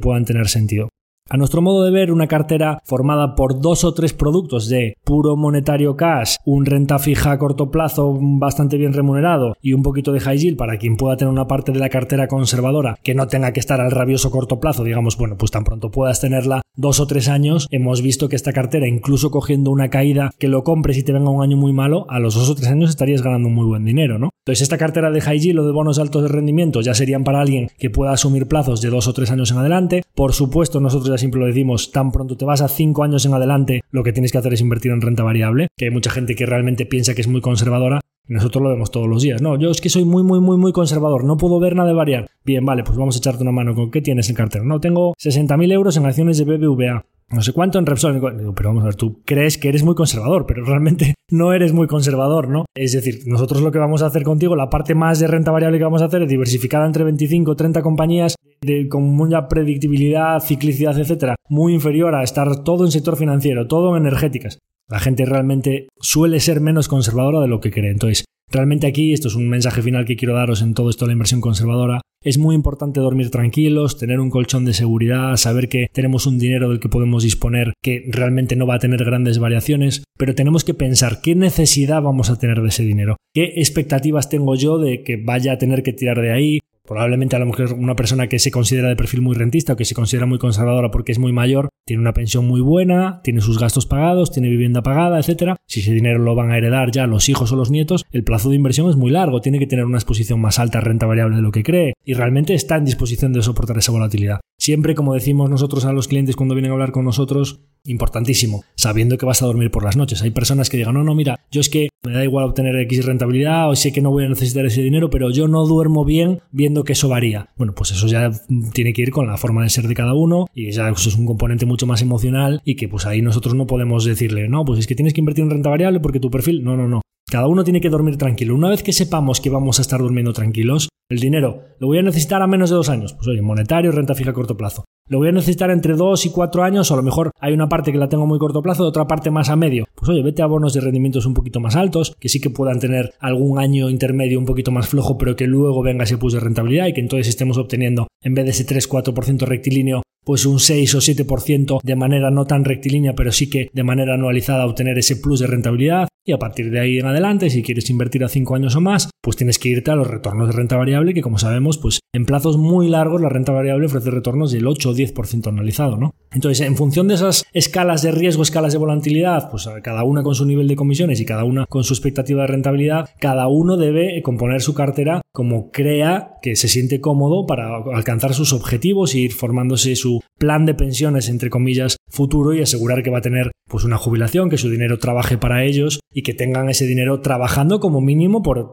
puedan 0.00 0.24
tener 0.24 0.48
sentido. 0.48 0.88
A 1.32 1.36
nuestro 1.36 1.62
modo 1.62 1.84
de 1.84 1.92
ver, 1.92 2.10
una 2.10 2.26
cartera 2.26 2.82
formada 2.84 3.36
por 3.36 3.60
dos 3.60 3.84
o 3.84 3.94
tres 3.94 4.12
productos 4.12 4.68
de 4.68 4.96
puro 5.04 5.36
monetario 5.36 5.94
cash, 5.94 6.34
un 6.44 6.66
renta 6.66 6.98
fija 6.98 7.30
a 7.30 7.38
corto 7.38 7.70
plazo 7.70 8.18
bastante 8.20 8.76
bien 8.76 8.92
remunerado 8.92 9.54
y 9.62 9.74
un 9.74 9.84
poquito 9.84 10.10
de 10.10 10.18
high 10.18 10.38
yield 10.38 10.56
para 10.56 10.76
quien 10.76 10.96
pueda 10.96 11.16
tener 11.16 11.32
una 11.32 11.46
parte 11.46 11.70
de 11.70 11.78
la 11.78 11.88
cartera 11.88 12.26
conservadora 12.26 12.98
que 13.04 13.14
no 13.14 13.28
tenga 13.28 13.52
que 13.52 13.60
estar 13.60 13.80
al 13.80 13.92
rabioso 13.92 14.32
corto 14.32 14.58
plazo, 14.58 14.82
digamos, 14.82 15.16
bueno, 15.16 15.36
pues 15.38 15.52
tan 15.52 15.62
pronto 15.62 15.92
puedas 15.92 16.20
tenerla 16.20 16.62
dos 16.74 16.98
o 16.98 17.06
tres 17.06 17.28
años, 17.28 17.68
hemos 17.70 18.02
visto 18.02 18.28
que 18.28 18.34
esta 18.34 18.52
cartera, 18.52 18.88
incluso 18.88 19.30
cogiendo 19.30 19.70
una 19.70 19.88
caída 19.88 20.32
que 20.36 20.48
lo 20.48 20.64
compres 20.64 20.98
y 20.98 21.04
te 21.04 21.12
venga 21.12 21.30
un 21.30 21.44
año 21.44 21.56
muy 21.56 21.72
malo, 21.72 22.06
a 22.08 22.18
los 22.18 22.34
dos 22.34 22.50
o 22.50 22.56
tres 22.56 22.70
años 22.70 22.90
estarías 22.90 23.22
ganando 23.22 23.48
muy 23.48 23.66
buen 23.66 23.84
dinero, 23.84 24.18
¿no? 24.18 24.30
Entonces, 24.44 24.62
esta 24.62 24.78
cartera 24.78 25.10
de 25.10 25.20
high 25.20 25.38
yield 25.38 25.60
o 25.60 25.66
de 25.66 25.72
bonos 25.72 25.98
altos 25.98 26.22
de 26.22 26.28
rendimiento 26.28 26.80
ya 26.80 26.94
serían 26.94 27.22
para 27.22 27.40
alguien 27.40 27.68
que 27.78 27.90
pueda 27.90 28.12
asumir 28.12 28.48
plazos 28.48 28.80
de 28.80 28.88
dos 28.88 29.06
o 29.06 29.12
tres 29.12 29.30
años 29.30 29.50
en 29.50 29.58
adelante. 29.58 30.02
Por 30.14 30.32
supuesto, 30.32 30.80
nosotros 30.80 31.10
ya 31.10 31.18
siempre 31.20 31.40
lo 31.40 31.46
decimos, 31.46 31.92
tan 31.92 32.10
pronto 32.10 32.36
te 32.36 32.44
vas 32.44 32.60
a 32.60 32.68
cinco 32.68 33.04
años 33.04 33.24
en 33.24 33.34
adelante, 33.34 33.82
lo 33.90 34.02
que 34.02 34.12
tienes 34.12 34.32
que 34.32 34.38
hacer 34.38 34.52
es 34.52 34.60
invertir 34.60 34.92
en 34.92 35.00
renta 35.00 35.22
variable, 35.22 35.68
que 35.76 35.84
hay 35.86 35.90
mucha 35.90 36.10
gente 36.10 36.34
que 36.34 36.46
realmente 36.46 36.86
piensa 36.86 37.14
que 37.14 37.20
es 37.20 37.28
muy 37.28 37.40
conservadora 37.40 38.00
Nosotros 38.26 38.62
lo 38.62 38.70
vemos 38.70 38.90
todos 38.90 39.08
los 39.08 39.22
días. 39.22 39.42
No, 39.42 39.58
yo 39.58 39.70
es 39.70 39.80
que 39.80 39.88
soy 39.88 40.04
muy, 40.04 40.22
muy, 40.22 40.40
muy, 40.40 40.56
muy 40.56 40.72
conservador. 40.72 41.24
No 41.24 41.36
puedo 41.36 41.58
ver 41.58 41.74
nada 41.74 41.88
de 41.88 41.94
variar. 41.94 42.28
Bien, 42.44 42.64
vale, 42.64 42.84
pues 42.84 42.96
vamos 42.96 43.16
a 43.16 43.18
echarte 43.18 43.42
una 43.42 43.50
mano. 43.50 43.74
¿Con 43.74 43.90
qué 43.90 44.00
tienes 44.02 44.28
en 44.28 44.36
cartera? 44.36 44.64
No, 44.64 44.78
tengo 44.78 45.14
60.000 45.14 45.72
euros 45.72 45.96
en 45.96 46.06
acciones 46.06 46.38
de 46.38 46.44
BBVA 46.44 47.04
no 47.30 47.42
sé 47.42 47.52
cuánto 47.52 47.78
en 47.78 47.86
Repsol. 47.86 48.20
Pero 48.20 48.68
vamos 48.68 48.82
a 48.82 48.86
ver, 48.86 48.96
tú 48.96 49.22
crees 49.24 49.58
que 49.58 49.68
eres 49.68 49.82
muy 49.82 49.94
conservador, 49.94 50.46
pero 50.46 50.64
realmente 50.64 51.14
no 51.30 51.52
eres 51.52 51.72
muy 51.72 51.86
conservador, 51.86 52.48
¿no? 52.48 52.64
Es 52.74 52.92
decir, 52.92 53.20
nosotros 53.26 53.62
lo 53.62 53.70
que 53.70 53.78
vamos 53.78 54.02
a 54.02 54.06
hacer 54.06 54.22
contigo, 54.22 54.56
la 54.56 54.70
parte 54.70 54.94
más 54.94 55.20
de 55.20 55.26
renta 55.26 55.50
variable 55.50 55.78
que 55.78 55.84
vamos 55.84 56.02
a 56.02 56.06
hacer 56.06 56.22
es 56.22 56.28
diversificada 56.28 56.86
entre 56.86 57.04
25 57.04 57.50
o 57.50 57.56
30 57.56 57.82
compañías 57.82 58.34
de, 58.60 58.88
con 58.88 59.04
mucha 59.04 59.48
predictibilidad, 59.48 60.40
ciclicidad, 60.40 60.98
etcétera, 60.98 61.36
muy 61.48 61.72
inferior 61.74 62.14
a 62.14 62.22
estar 62.22 62.62
todo 62.62 62.84
en 62.84 62.90
sector 62.90 63.16
financiero, 63.16 63.66
todo 63.66 63.96
en 63.96 64.02
energéticas. 64.02 64.58
La 64.90 64.98
gente 64.98 65.24
realmente 65.24 65.88
suele 66.00 66.40
ser 66.40 66.60
menos 66.60 66.88
conservadora 66.88 67.40
de 67.40 67.48
lo 67.48 67.60
que 67.60 67.70
cree. 67.70 67.90
Entonces, 67.92 68.24
realmente 68.50 68.88
aquí, 68.88 69.12
esto 69.12 69.28
es 69.28 69.36
un 69.36 69.48
mensaje 69.48 69.82
final 69.82 70.04
que 70.04 70.16
quiero 70.16 70.34
daros 70.34 70.62
en 70.62 70.74
todo 70.74 70.90
esto 70.90 71.04
de 71.04 71.10
la 71.10 71.12
inversión 71.12 71.40
conservadora, 71.40 72.00
es 72.22 72.36
muy 72.36 72.54
importante 72.54 73.00
dormir 73.00 73.30
tranquilos, 73.30 73.96
tener 73.96 74.20
un 74.20 74.28
colchón 74.28 74.66
de 74.66 74.74
seguridad, 74.74 75.36
saber 75.36 75.70
que 75.70 75.86
tenemos 75.90 76.26
un 76.26 76.38
dinero 76.38 76.68
del 76.68 76.78
que 76.78 76.90
podemos 76.90 77.22
disponer 77.22 77.72
que 77.82 78.04
realmente 78.08 78.56
no 78.56 78.66
va 78.66 78.74
a 78.74 78.78
tener 78.78 79.04
grandes 79.04 79.38
variaciones, 79.38 80.04
pero 80.18 80.34
tenemos 80.34 80.62
que 80.62 80.74
pensar 80.74 81.20
qué 81.22 81.34
necesidad 81.34 82.02
vamos 82.02 82.28
a 82.28 82.36
tener 82.36 82.60
de 82.60 82.68
ese 82.68 82.82
dinero, 82.82 83.16
qué 83.32 83.54
expectativas 83.56 84.28
tengo 84.28 84.54
yo 84.54 84.76
de 84.76 85.02
que 85.02 85.16
vaya 85.16 85.52
a 85.52 85.58
tener 85.58 85.82
que 85.82 85.94
tirar 85.94 86.20
de 86.20 86.32
ahí, 86.32 86.58
Probablemente 86.90 87.36
a 87.36 87.38
lo 87.38 87.46
mejor 87.46 87.72
una 87.74 87.94
persona 87.94 88.26
que 88.26 88.40
se 88.40 88.50
considera 88.50 88.88
de 88.88 88.96
perfil 88.96 89.20
muy 89.20 89.36
rentista 89.36 89.74
o 89.74 89.76
que 89.76 89.84
se 89.84 89.94
considera 89.94 90.26
muy 90.26 90.38
conservadora 90.38 90.90
porque 90.90 91.12
es 91.12 91.20
muy 91.20 91.30
mayor, 91.30 91.68
tiene 91.86 92.00
una 92.00 92.14
pensión 92.14 92.48
muy 92.48 92.60
buena, 92.60 93.20
tiene 93.22 93.42
sus 93.42 93.60
gastos 93.60 93.86
pagados, 93.86 94.32
tiene 94.32 94.48
vivienda 94.48 94.82
pagada, 94.82 95.20
etc. 95.20 95.54
Si 95.68 95.82
ese 95.82 95.92
dinero 95.92 96.18
lo 96.18 96.34
van 96.34 96.50
a 96.50 96.58
heredar 96.58 96.90
ya 96.90 97.06
los 97.06 97.28
hijos 97.28 97.52
o 97.52 97.56
los 97.56 97.70
nietos, 97.70 98.04
el 98.10 98.24
plazo 98.24 98.50
de 98.50 98.56
inversión 98.56 98.90
es 98.90 98.96
muy 98.96 99.12
largo, 99.12 99.40
tiene 99.40 99.60
que 99.60 99.68
tener 99.68 99.84
una 99.84 99.98
exposición 99.98 100.40
más 100.40 100.58
alta 100.58 100.78
a 100.78 100.80
renta 100.80 101.06
variable 101.06 101.36
de 101.36 101.42
lo 101.42 101.52
que 101.52 101.62
cree 101.62 101.92
y 102.04 102.14
realmente 102.14 102.54
está 102.54 102.74
en 102.74 102.86
disposición 102.86 103.32
de 103.32 103.42
soportar 103.42 103.78
esa 103.78 103.92
volatilidad. 103.92 104.40
Siempre, 104.58 104.96
como 104.96 105.14
decimos 105.14 105.48
nosotros 105.48 105.84
a 105.84 105.92
los 105.92 106.08
clientes 106.08 106.34
cuando 106.34 106.56
vienen 106.56 106.72
a 106.72 106.74
hablar 106.74 106.90
con 106.90 107.04
nosotros, 107.04 107.60
importantísimo, 107.84 108.64
sabiendo 108.76 109.18
que 109.18 109.26
vas 109.26 109.42
a 109.42 109.46
dormir 109.46 109.70
por 109.70 109.84
las 109.84 109.96
noches. 109.96 110.22
Hay 110.22 110.30
personas 110.30 110.70
que 110.70 110.76
digan, 110.76 110.94
no, 110.94 111.04
no, 111.04 111.14
mira, 111.14 111.40
yo 111.50 111.60
es 111.60 111.68
que 111.68 111.88
me 112.02 112.12
da 112.12 112.24
igual 112.24 112.44
obtener 112.44 112.76
X 112.76 113.04
rentabilidad 113.04 113.70
o 113.70 113.76
sé 113.76 113.92
que 113.92 114.00
no 114.00 114.10
voy 114.10 114.24
a 114.24 114.28
necesitar 114.28 114.64
ese 114.66 114.82
dinero, 114.82 115.10
pero 115.10 115.30
yo 115.30 115.48
no 115.48 115.66
duermo 115.66 116.04
bien 116.04 116.40
viendo 116.50 116.84
que 116.84 116.94
eso 116.94 117.08
varía. 117.08 117.50
Bueno, 117.56 117.74
pues 117.74 117.90
eso 117.90 118.06
ya 118.06 118.30
tiene 118.72 118.92
que 118.92 119.02
ir 119.02 119.10
con 119.10 119.26
la 119.26 119.36
forma 119.36 119.62
de 119.62 119.70
ser 119.70 119.86
de 119.86 119.94
cada 119.94 120.14
uno 120.14 120.46
y 120.54 120.70
ya 120.70 120.88
eso 120.88 121.08
es 121.08 121.16
un 121.16 121.26
componente 121.26 121.66
mucho 121.66 121.86
más 121.86 122.02
emocional 122.02 122.62
y 122.64 122.76
que 122.76 122.88
pues 122.88 123.06
ahí 123.06 123.22
nosotros 123.22 123.54
no 123.54 123.66
podemos 123.66 124.04
decirle, 124.04 124.48
no, 124.48 124.64
pues 124.64 124.78
es 124.78 124.86
que 124.86 124.94
tienes 124.94 125.14
que 125.14 125.20
invertir 125.20 125.44
en 125.44 125.50
renta 125.50 125.70
variable 125.70 126.00
porque 126.00 126.20
tu 126.20 126.30
perfil, 126.30 126.64
no, 126.64 126.76
no, 126.76 126.88
no. 126.88 127.02
Cada 127.30 127.46
uno 127.46 127.62
tiene 127.62 127.80
que 127.80 127.90
dormir 127.90 128.16
tranquilo. 128.16 128.54
Una 128.56 128.70
vez 128.70 128.82
que 128.82 128.92
sepamos 128.92 129.40
que 129.40 129.50
vamos 129.50 129.78
a 129.78 129.82
estar 129.82 130.00
durmiendo 130.00 130.32
tranquilos, 130.32 130.88
el 131.10 131.18
dinero 131.18 131.64
lo 131.80 131.88
voy 131.88 131.98
a 131.98 132.02
necesitar 132.02 132.40
a 132.40 132.46
menos 132.46 132.70
de 132.70 132.76
dos 132.76 132.88
años. 132.88 133.14
Pues 133.14 133.26
oye, 133.28 133.42
monetario, 133.42 133.90
renta 133.90 134.14
fija 134.14 134.30
a 134.30 134.34
corto 134.34 134.56
plazo. 134.56 134.84
Lo 135.08 135.18
voy 135.18 135.28
a 135.28 135.32
necesitar 135.32 135.70
entre 135.70 135.94
dos 135.94 136.24
y 136.24 136.30
cuatro 136.30 136.62
años, 136.62 136.90
o 136.90 136.94
a 136.94 136.98
lo 136.98 137.02
mejor 137.02 137.32
hay 137.40 137.52
una 137.52 137.68
parte 137.68 137.90
que 137.90 137.98
la 137.98 138.08
tengo 138.08 138.26
muy 138.26 138.38
corto 138.38 138.62
plazo 138.62 138.84
otra 138.84 139.08
parte 139.08 139.30
más 139.30 139.48
a 139.48 139.56
medio. 139.56 139.86
Pues 139.96 140.08
oye, 140.08 140.22
vete 140.22 140.42
a 140.42 140.46
bonos 140.46 140.72
de 140.72 140.82
rendimientos 140.82 141.26
un 141.26 141.34
poquito 141.34 141.58
más 141.58 141.74
altos, 141.74 142.14
que 142.20 142.28
sí 142.28 142.40
que 142.40 142.50
puedan 142.50 142.78
tener 142.78 143.14
algún 143.18 143.58
año 143.58 143.90
intermedio 143.90 144.38
un 144.38 144.44
poquito 144.44 144.70
más 144.70 144.88
flojo, 144.88 145.18
pero 145.18 145.34
que 145.34 145.46
luego 145.46 145.82
venga 145.82 146.04
ese 146.04 146.16
plus 146.16 146.34
de 146.34 146.40
rentabilidad 146.40 146.86
y 146.86 146.92
que 146.92 147.00
entonces 147.00 147.26
estemos 147.26 147.58
obteniendo, 147.58 148.06
en 148.22 148.34
vez 148.34 148.44
de 148.44 148.50
ese 148.52 148.66
3-4% 148.66 149.46
rectilíneo, 149.46 150.02
pues 150.30 150.46
un 150.46 150.60
6 150.60 150.94
o 150.94 150.98
7% 150.98 151.80
de 151.82 151.96
manera 151.96 152.30
no 152.30 152.44
tan 152.44 152.64
rectilínea, 152.64 153.14
pero 153.16 153.32
sí 153.32 153.50
que 153.50 153.68
de 153.72 153.82
manera 153.82 154.14
anualizada 154.14 154.64
obtener 154.64 154.96
ese 154.96 155.16
plus 155.16 155.40
de 155.40 155.48
rentabilidad. 155.48 156.06
Y 156.24 156.30
a 156.30 156.38
partir 156.38 156.70
de 156.70 156.78
ahí 156.78 156.98
en 157.00 157.06
adelante, 157.06 157.50
si 157.50 157.64
quieres 157.64 157.90
invertir 157.90 158.22
a 158.22 158.28
5 158.28 158.54
años 158.54 158.76
o 158.76 158.80
más, 158.80 159.10
pues 159.20 159.36
tienes 159.36 159.58
que 159.58 159.70
irte 159.70 159.90
a 159.90 159.96
los 159.96 160.06
retornos 160.06 160.46
de 160.46 160.52
renta 160.52 160.76
variable, 160.76 161.14
que 161.14 161.22
como 161.22 161.38
sabemos, 161.38 161.78
pues 161.78 161.98
en 162.14 162.26
plazos 162.26 162.58
muy 162.58 162.88
largos 162.88 163.20
la 163.20 163.28
renta 163.28 163.50
variable 163.50 163.86
ofrece 163.86 164.10
retornos 164.10 164.52
del 164.52 164.68
8 164.68 164.90
o 164.90 164.94
10% 164.94 165.48
anualizado, 165.48 165.96
¿no? 165.96 166.14
Entonces, 166.30 166.64
en 166.64 166.76
función 166.76 167.08
de 167.08 167.14
esas 167.14 167.44
escalas 167.52 168.02
de 168.02 168.12
riesgo, 168.12 168.44
escalas 168.44 168.72
de 168.72 168.78
volatilidad, 168.78 169.50
pues 169.50 169.68
cada 169.82 170.04
una 170.04 170.22
con 170.22 170.36
su 170.36 170.46
nivel 170.46 170.68
de 170.68 170.76
comisiones 170.76 171.20
y 171.20 171.24
cada 171.24 171.42
una 171.42 171.66
con 171.66 171.82
su 171.82 171.94
expectativa 171.94 172.42
de 172.42 172.48
rentabilidad, 172.48 173.08
cada 173.18 173.48
uno 173.48 173.76
debe 173.76 174.22
componer 174.22 174.60
su 174.60 174.74
cartera 174.74 175.22
como 175.32 175.70
crea 175.70 176.34
que 176.42 176.56
se 176.56 176.68
siente 176.68 177.00
cómodo 177.00 177.46
para 177.46 177.76
alcanzar 177.94 178.34
sus 178.34 178.52
objetivos 178.52 179.14
y 179.14 179.22
ir 179.22 179.32
formándose 179.32 179.96
su 179.96 180.20
plan 180.38 180.66
de 180.66 180.74
pensiones, 180.74 181.28
entre 181.28 181.50
comillas, 181.50 181.96
futuro 182.08 182.52
y 182.52 182.62
asegurar 182.62 183.02
que 183.02 183.10
va 183.10 183.18
a 183.18 183.22
tener 183.22 183.52
pues 183.68 183.84
una 183.84 183.98
jubilación, 183.98 184.50
que 184.50 184.58
su 184.58 184.68
dinero 184.68 184.98
trabaje 184.98 185.38
para 185.38 185.64
ellos 185.64 186.00
y 186.12 186.22
que 186.22 186.34
tengan 186.34 186.68
ese 186.68 186.86
dinero 186.86 187.20
trabajando 187.20 187.78
como 187.78 188.00
mínimo 188.00 188.42
por, 188.42 188.72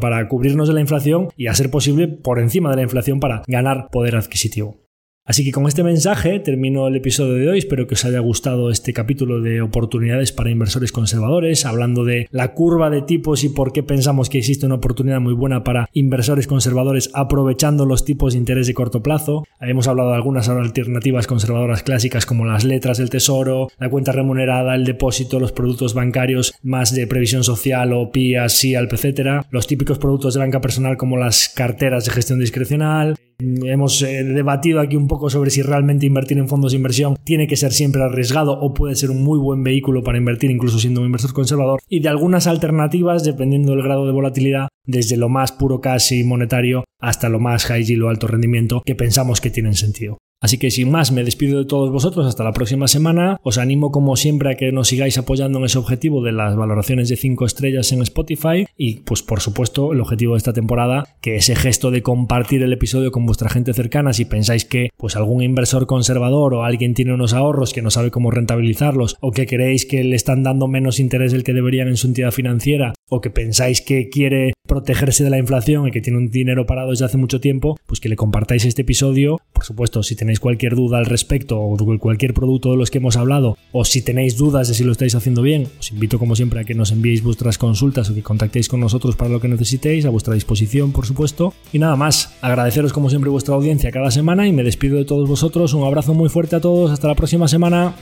para 0.00 0.28
cubrirnos 0.28 0.68
de 0.68 0.74
la 0.74 0.80
inflación 0.80 1.28
y 1.36 1.48
a 1.48 1.54
ser 1.54 1.70
posible 1.70 2.06
por 2.06 2.38
encima 2.38 2.70
de 2.70 2.76
la 2.76 2.82
inflación 2.82 3.18
para 3.18 3.42
ganar 3.48 3.88
poder 3.90 4.16
adquisitivo. 4.16 4.82
Así 5.24 5.44
que 5.44 5.52
con 5.52 5.68
este 5.68 5.84
mensaje 5.84 6.40
termino 6.40 6.88
el 6.88 6.96
episodio 6.96 7.34
de 7.34 7.48
hoy. 7.48 7.58
Espero 7.58 7.86
que 7.86 7.94
os 7.94 8.04
haya 8.04 8.18
gustado 8.18 8.72
este 8.72 8.92
capítulo 8.92 9.40
de 9.40 9.62
oportunidades 9.62 10.32
para 10.32 10.50
inversores 10.50 10.90
conservadores, 10.90 11.64
hablando 11.64 12.04
de 12.04 12.26
la 12.32 12.54
curva 12.54 12.90
de 12.90 13.02
tipos 13.02 13.44
y 13.44 13.48
por 13.48 13.72
qué 13.72 13.84
pensamos 13.84 14.28
que 14.28 14.38
existe 14.38 14.66
una 14.66 14.74
oportunidad 14.74 15.20
muy 15.20 15.32
buena 15.32 15.62
para 15.62 15.88
inversores 15.92 16.48
conservadores 16.48 17.08
aprovechando 17.14 17.86
los 17.86 18.04
tipos 18.04 18.32
de 18.32 18.40
interés 18.40 18.66
de 18.66 18.74
corto 18.74 19.00
plazo. 19.00 19.44
Hemos 19.60 19.86
hablado 19.86 20.10
de 20.10 20.16
algunas 20.16 20.48
alternativas 20.48 21.28
conservadoras 21.28 21.84
clásicas 21.84 22.26
como 22.26 22.44
las 22.44 22.64
letras 22.64 22.98
del 22.98 23.10
tesoro, 23.10 23.68
la 23.78 23.90
cuenta 23.90 24.10
remunerada, 24.10 24.74
el 24.74 24.84
depósito, 24.84 25.38
los 25.38 25.52
productos 25.52 25.94
bancarios 25.94 26.52
más 26.64 26.92
de 26.96 27.06
previsión 27.06 27.44
social 27.44 27.92
o 27.92 28.10
PIAS, 28.10 28.54
SIALP, 28.54 28.92
etc. 28.94 29.46
Los 29.50 29.68
típicos 29.68 30.00
productos 30.00 30.34
de 30.34 30.40
banca 30.40 30.60
personal 30.60 30.96
como 30.96 31.16
las 31.16 31.48
carteras 31.48 32.06
de 32.06 32.10
gestión 32.10 32.40
discrecional, 32.40 33.14
Hemos 33.42 34.00
eh, 34.02 34.22
debatido 34.22 34.78
aquí 34.80 34.94
un 34.94 35.08
poco 35.12 35.28
sobre 35.28 35.50
si 35.50 35.60
realmente 35.60 36.06
invertir 36.06 36.38
en 36.38 36.48
fondos 36.48 36.72
de 36.72 36.78
inversión 36.78 37.18
tiene 37.22 37.46
que 37.46 37.58
ser 37.58 37.72
siempre 37.72 38.02
arriesgado 38.02 38.58
o 38.58 38.72
puede 38.72 38.96
ser 38.96 39.10
un 39.10 39.22
muy 39.22 39.38
buen 39.38 39.62
vehículo 39.62 40.02
para 40.02 40.16
invertir 40.16 40.50
incluso 40.50 40.78
siendo 40.78 41.00
un 41.00 41.06
inversor 41.06 41.34
conservador 41.34 41.80
y 41.86 42.00
de 42.00 42.08
algunas 42.08 42.46
alternativas 42.46 43.22
dependiendo 43.22 43.72
del 43.72 43.82
grado 43.82 44.06
de 44.06 44.12
volatilidad 44.12 44.68
desde 44.86 45.18
lo 45.18 45.28
más 45.28 45.52
puro 45.52 45.82
casi 45.82 46.24
monetario 46.24 46.84
hasta 46.98 47.28
lo 47.28 47.40
más 47.40 47.66
high 47.66 47.84
yield 47.84 48.04
o 48.04 48.08
alto 48.08 48.26
rendimiento 48.26 48.82
que 48.86 48.94
pensamos 48.94 49.42
que 49.42 49.50
tienen 49.50 49.74
sentido. 49.74 50.16
Así 50.42 50.58
que 50.58 50.72
sin 50.72 50.90
más, 50.90 51.12
me 51.12 51.22
despido 51.22 51.60
de 51.60 51.64
todos 51.64 51.92
vosotros. 51.92 52.26
Hasta 52.26 52.42
la 52.42 52.52
próxima 52.52 52.88
semana. 52.88 53.38
Os 53.42 53.58
animo 53.58 53.92
como 53.92 54.16
siempre 54.16 54.50
a 54.50 54.56
que 54.56 54.72
nos 54.72 54.88
sigáis 54.88 55.16
apoyando 55.16 55.60
en 55.60 55.66
ese 55.66 55.78
objetivo 55.78 56.20
de 56.20 56.32
las 56.32 56.56
valoraciones 56.56 57.08
de 57.08 57.16
5 57.16 57.46
estrellas 57.46 57.92
en 57.92 58.02
Spotify. 58.02 58.66
Y 58.76 59.00
pues 59.00 59.22
por 59.22 59.40
supuesto 59.40 59.92
el 59.92 60.00
objetivo 60.00 60.34
de 60.34 60.38
esta 60.38 60.52
temporada, 60.52 61.04
que 61.20 61.36
ese 61.36 61.54
gesto 61.54 61.92
de 61.92 62.02
compartir 62.02 62.62
el 62.62 62.72
episodio 62.72 63.12
con 63.12 63.24
vuestra 63.24 63.48
gente 63.48 63.72
cercana. 63.72 64.12
Si 64.12 64.24
pensáis 64.24 64.64
que 64.64 64.90
pues 64.96 65.14
algún 65.14 65.44
inversor 65.44 65.86
conservador 65.86 66.54
o 66.54 66.64
alguien 66.64 66.94
tiene 66.94 67.14
unos 67.14 67.34
ahorros 67.34 67.72
que 67.72 67.82
no 67.82 67.90
sabe 67.90 68.10
cómo 68.10 68.32
rentabilizarlos 68.32 69.16
o 69.20 69.30
que 69.30 69.46
creéis 69.46 69.86
que 69.86 70.02
le 70.02 70.16
están 70.16 70.42
dando 70.42 70.66
menos 70.66 70.98
interés 70.98 71.30
del 71.30 71.44
que 71.44 71.52
deberían 71.52 71.86
en 71.86 71.96
su 71.96 72.08
entidad 72.08 72.32
financiera 72.32 72.94
o 73.12 73.20
que 73.20 73.28
pensáis 73.28 73.82
que 73.82 74.08
quiere 74.08 74.54
protegerse 74.66 75.22
de 75.22 75.28
la 75.28 75.36
inflación 75.36 75.86
y 75.86 75.90
que 75.90 76.00
tiene 76.00 76.18
un 76.18 76.30
dinero 76.30 76.64
parado 76.64 76.92
desde 76.92 77.04
hace 77.04 77.18
mucho 77.18 77.40
tiempo, 77.40 77.78
pues 77.84 78.00
que 78.00 78.08
le 78.08 78.16
compartáis 78.16 78.64
este 78.64 78.80
episodio. 78.80 79.38
Por 79.52 79.64
supuesto, 79.64 80.02
si 80.02 80.16
tenéis 80.16 80.40
cualquier 80.40 80.74
duda 80.76 80.96
al 80.96 81.04
respecto 81.04 81.60
o 81.60 81.98
cualquier 81.98 82.32
producto 82.32 82.70
de 82.70 82.78
los 82.78 82.90
que 82.90 82.96
hemos 82.96 83.18
hablado, 83.18 83.58
o 83.70 83.84
si 83.84 84.00
tenéis 84.00 84.38
dudas 84.38 84.68
de 84.68 84.74
si 84.74 84.82
lo 84.82 84.92
estáis 84.92 85.14
haciendo 85.14 85.42
bien, 85.42 85.68
os 85.78 85.92
invito 85.92 86.18
como 86.18 86.36
siempre 86.36 86.60
a 86.60 86.64
que 86.64 86.74
nos 86.74 86.90
enviéis 86.90 87.22
vuestras 87.22 87.58
consultas 87.58 88.08
o 88.08 88.14
que 88.14 88.22
contactéis 88.22 88.70
con 88.70 88.80
nosotros 88.80 89.14
para 89.14 89.30
lo 89.30 89.40
que 89.40 89.48
necesitéis, 89.48 90.06
a 90.06 90.10
vuestra 90.10 90.32
disposición, 90.32 90.92
por 90.92 91.04
supuesto. 91.04 91.52
Y 91.70 91.78
nada 91.78 91.96
más, 91.96 92.32
agradeceros 92.40 92.94
como 92.94 93.10
siempre 93.10 93.30
vuestra 93.30 93.54
audiencia 93.54 93.92
cada 93.92 94.10
semana 94.10 94.48
y 94.48 94.52
me 94.52 94.62
despido 94.62 94.96
de 94.96 95.04
todos 95.04 95.28
vosotros. 95.28 95.74
Un 95.74 95.84
abrazo 95.84 96.14
muy 96.14 96.30
fuerte 96.30 96.56
a 96.56 96.60
todos, 96.60 96.90
hasta 96.90 97.08
la 97.08 97.14
próxima 97.14 97.46
semana. 97.46 97.94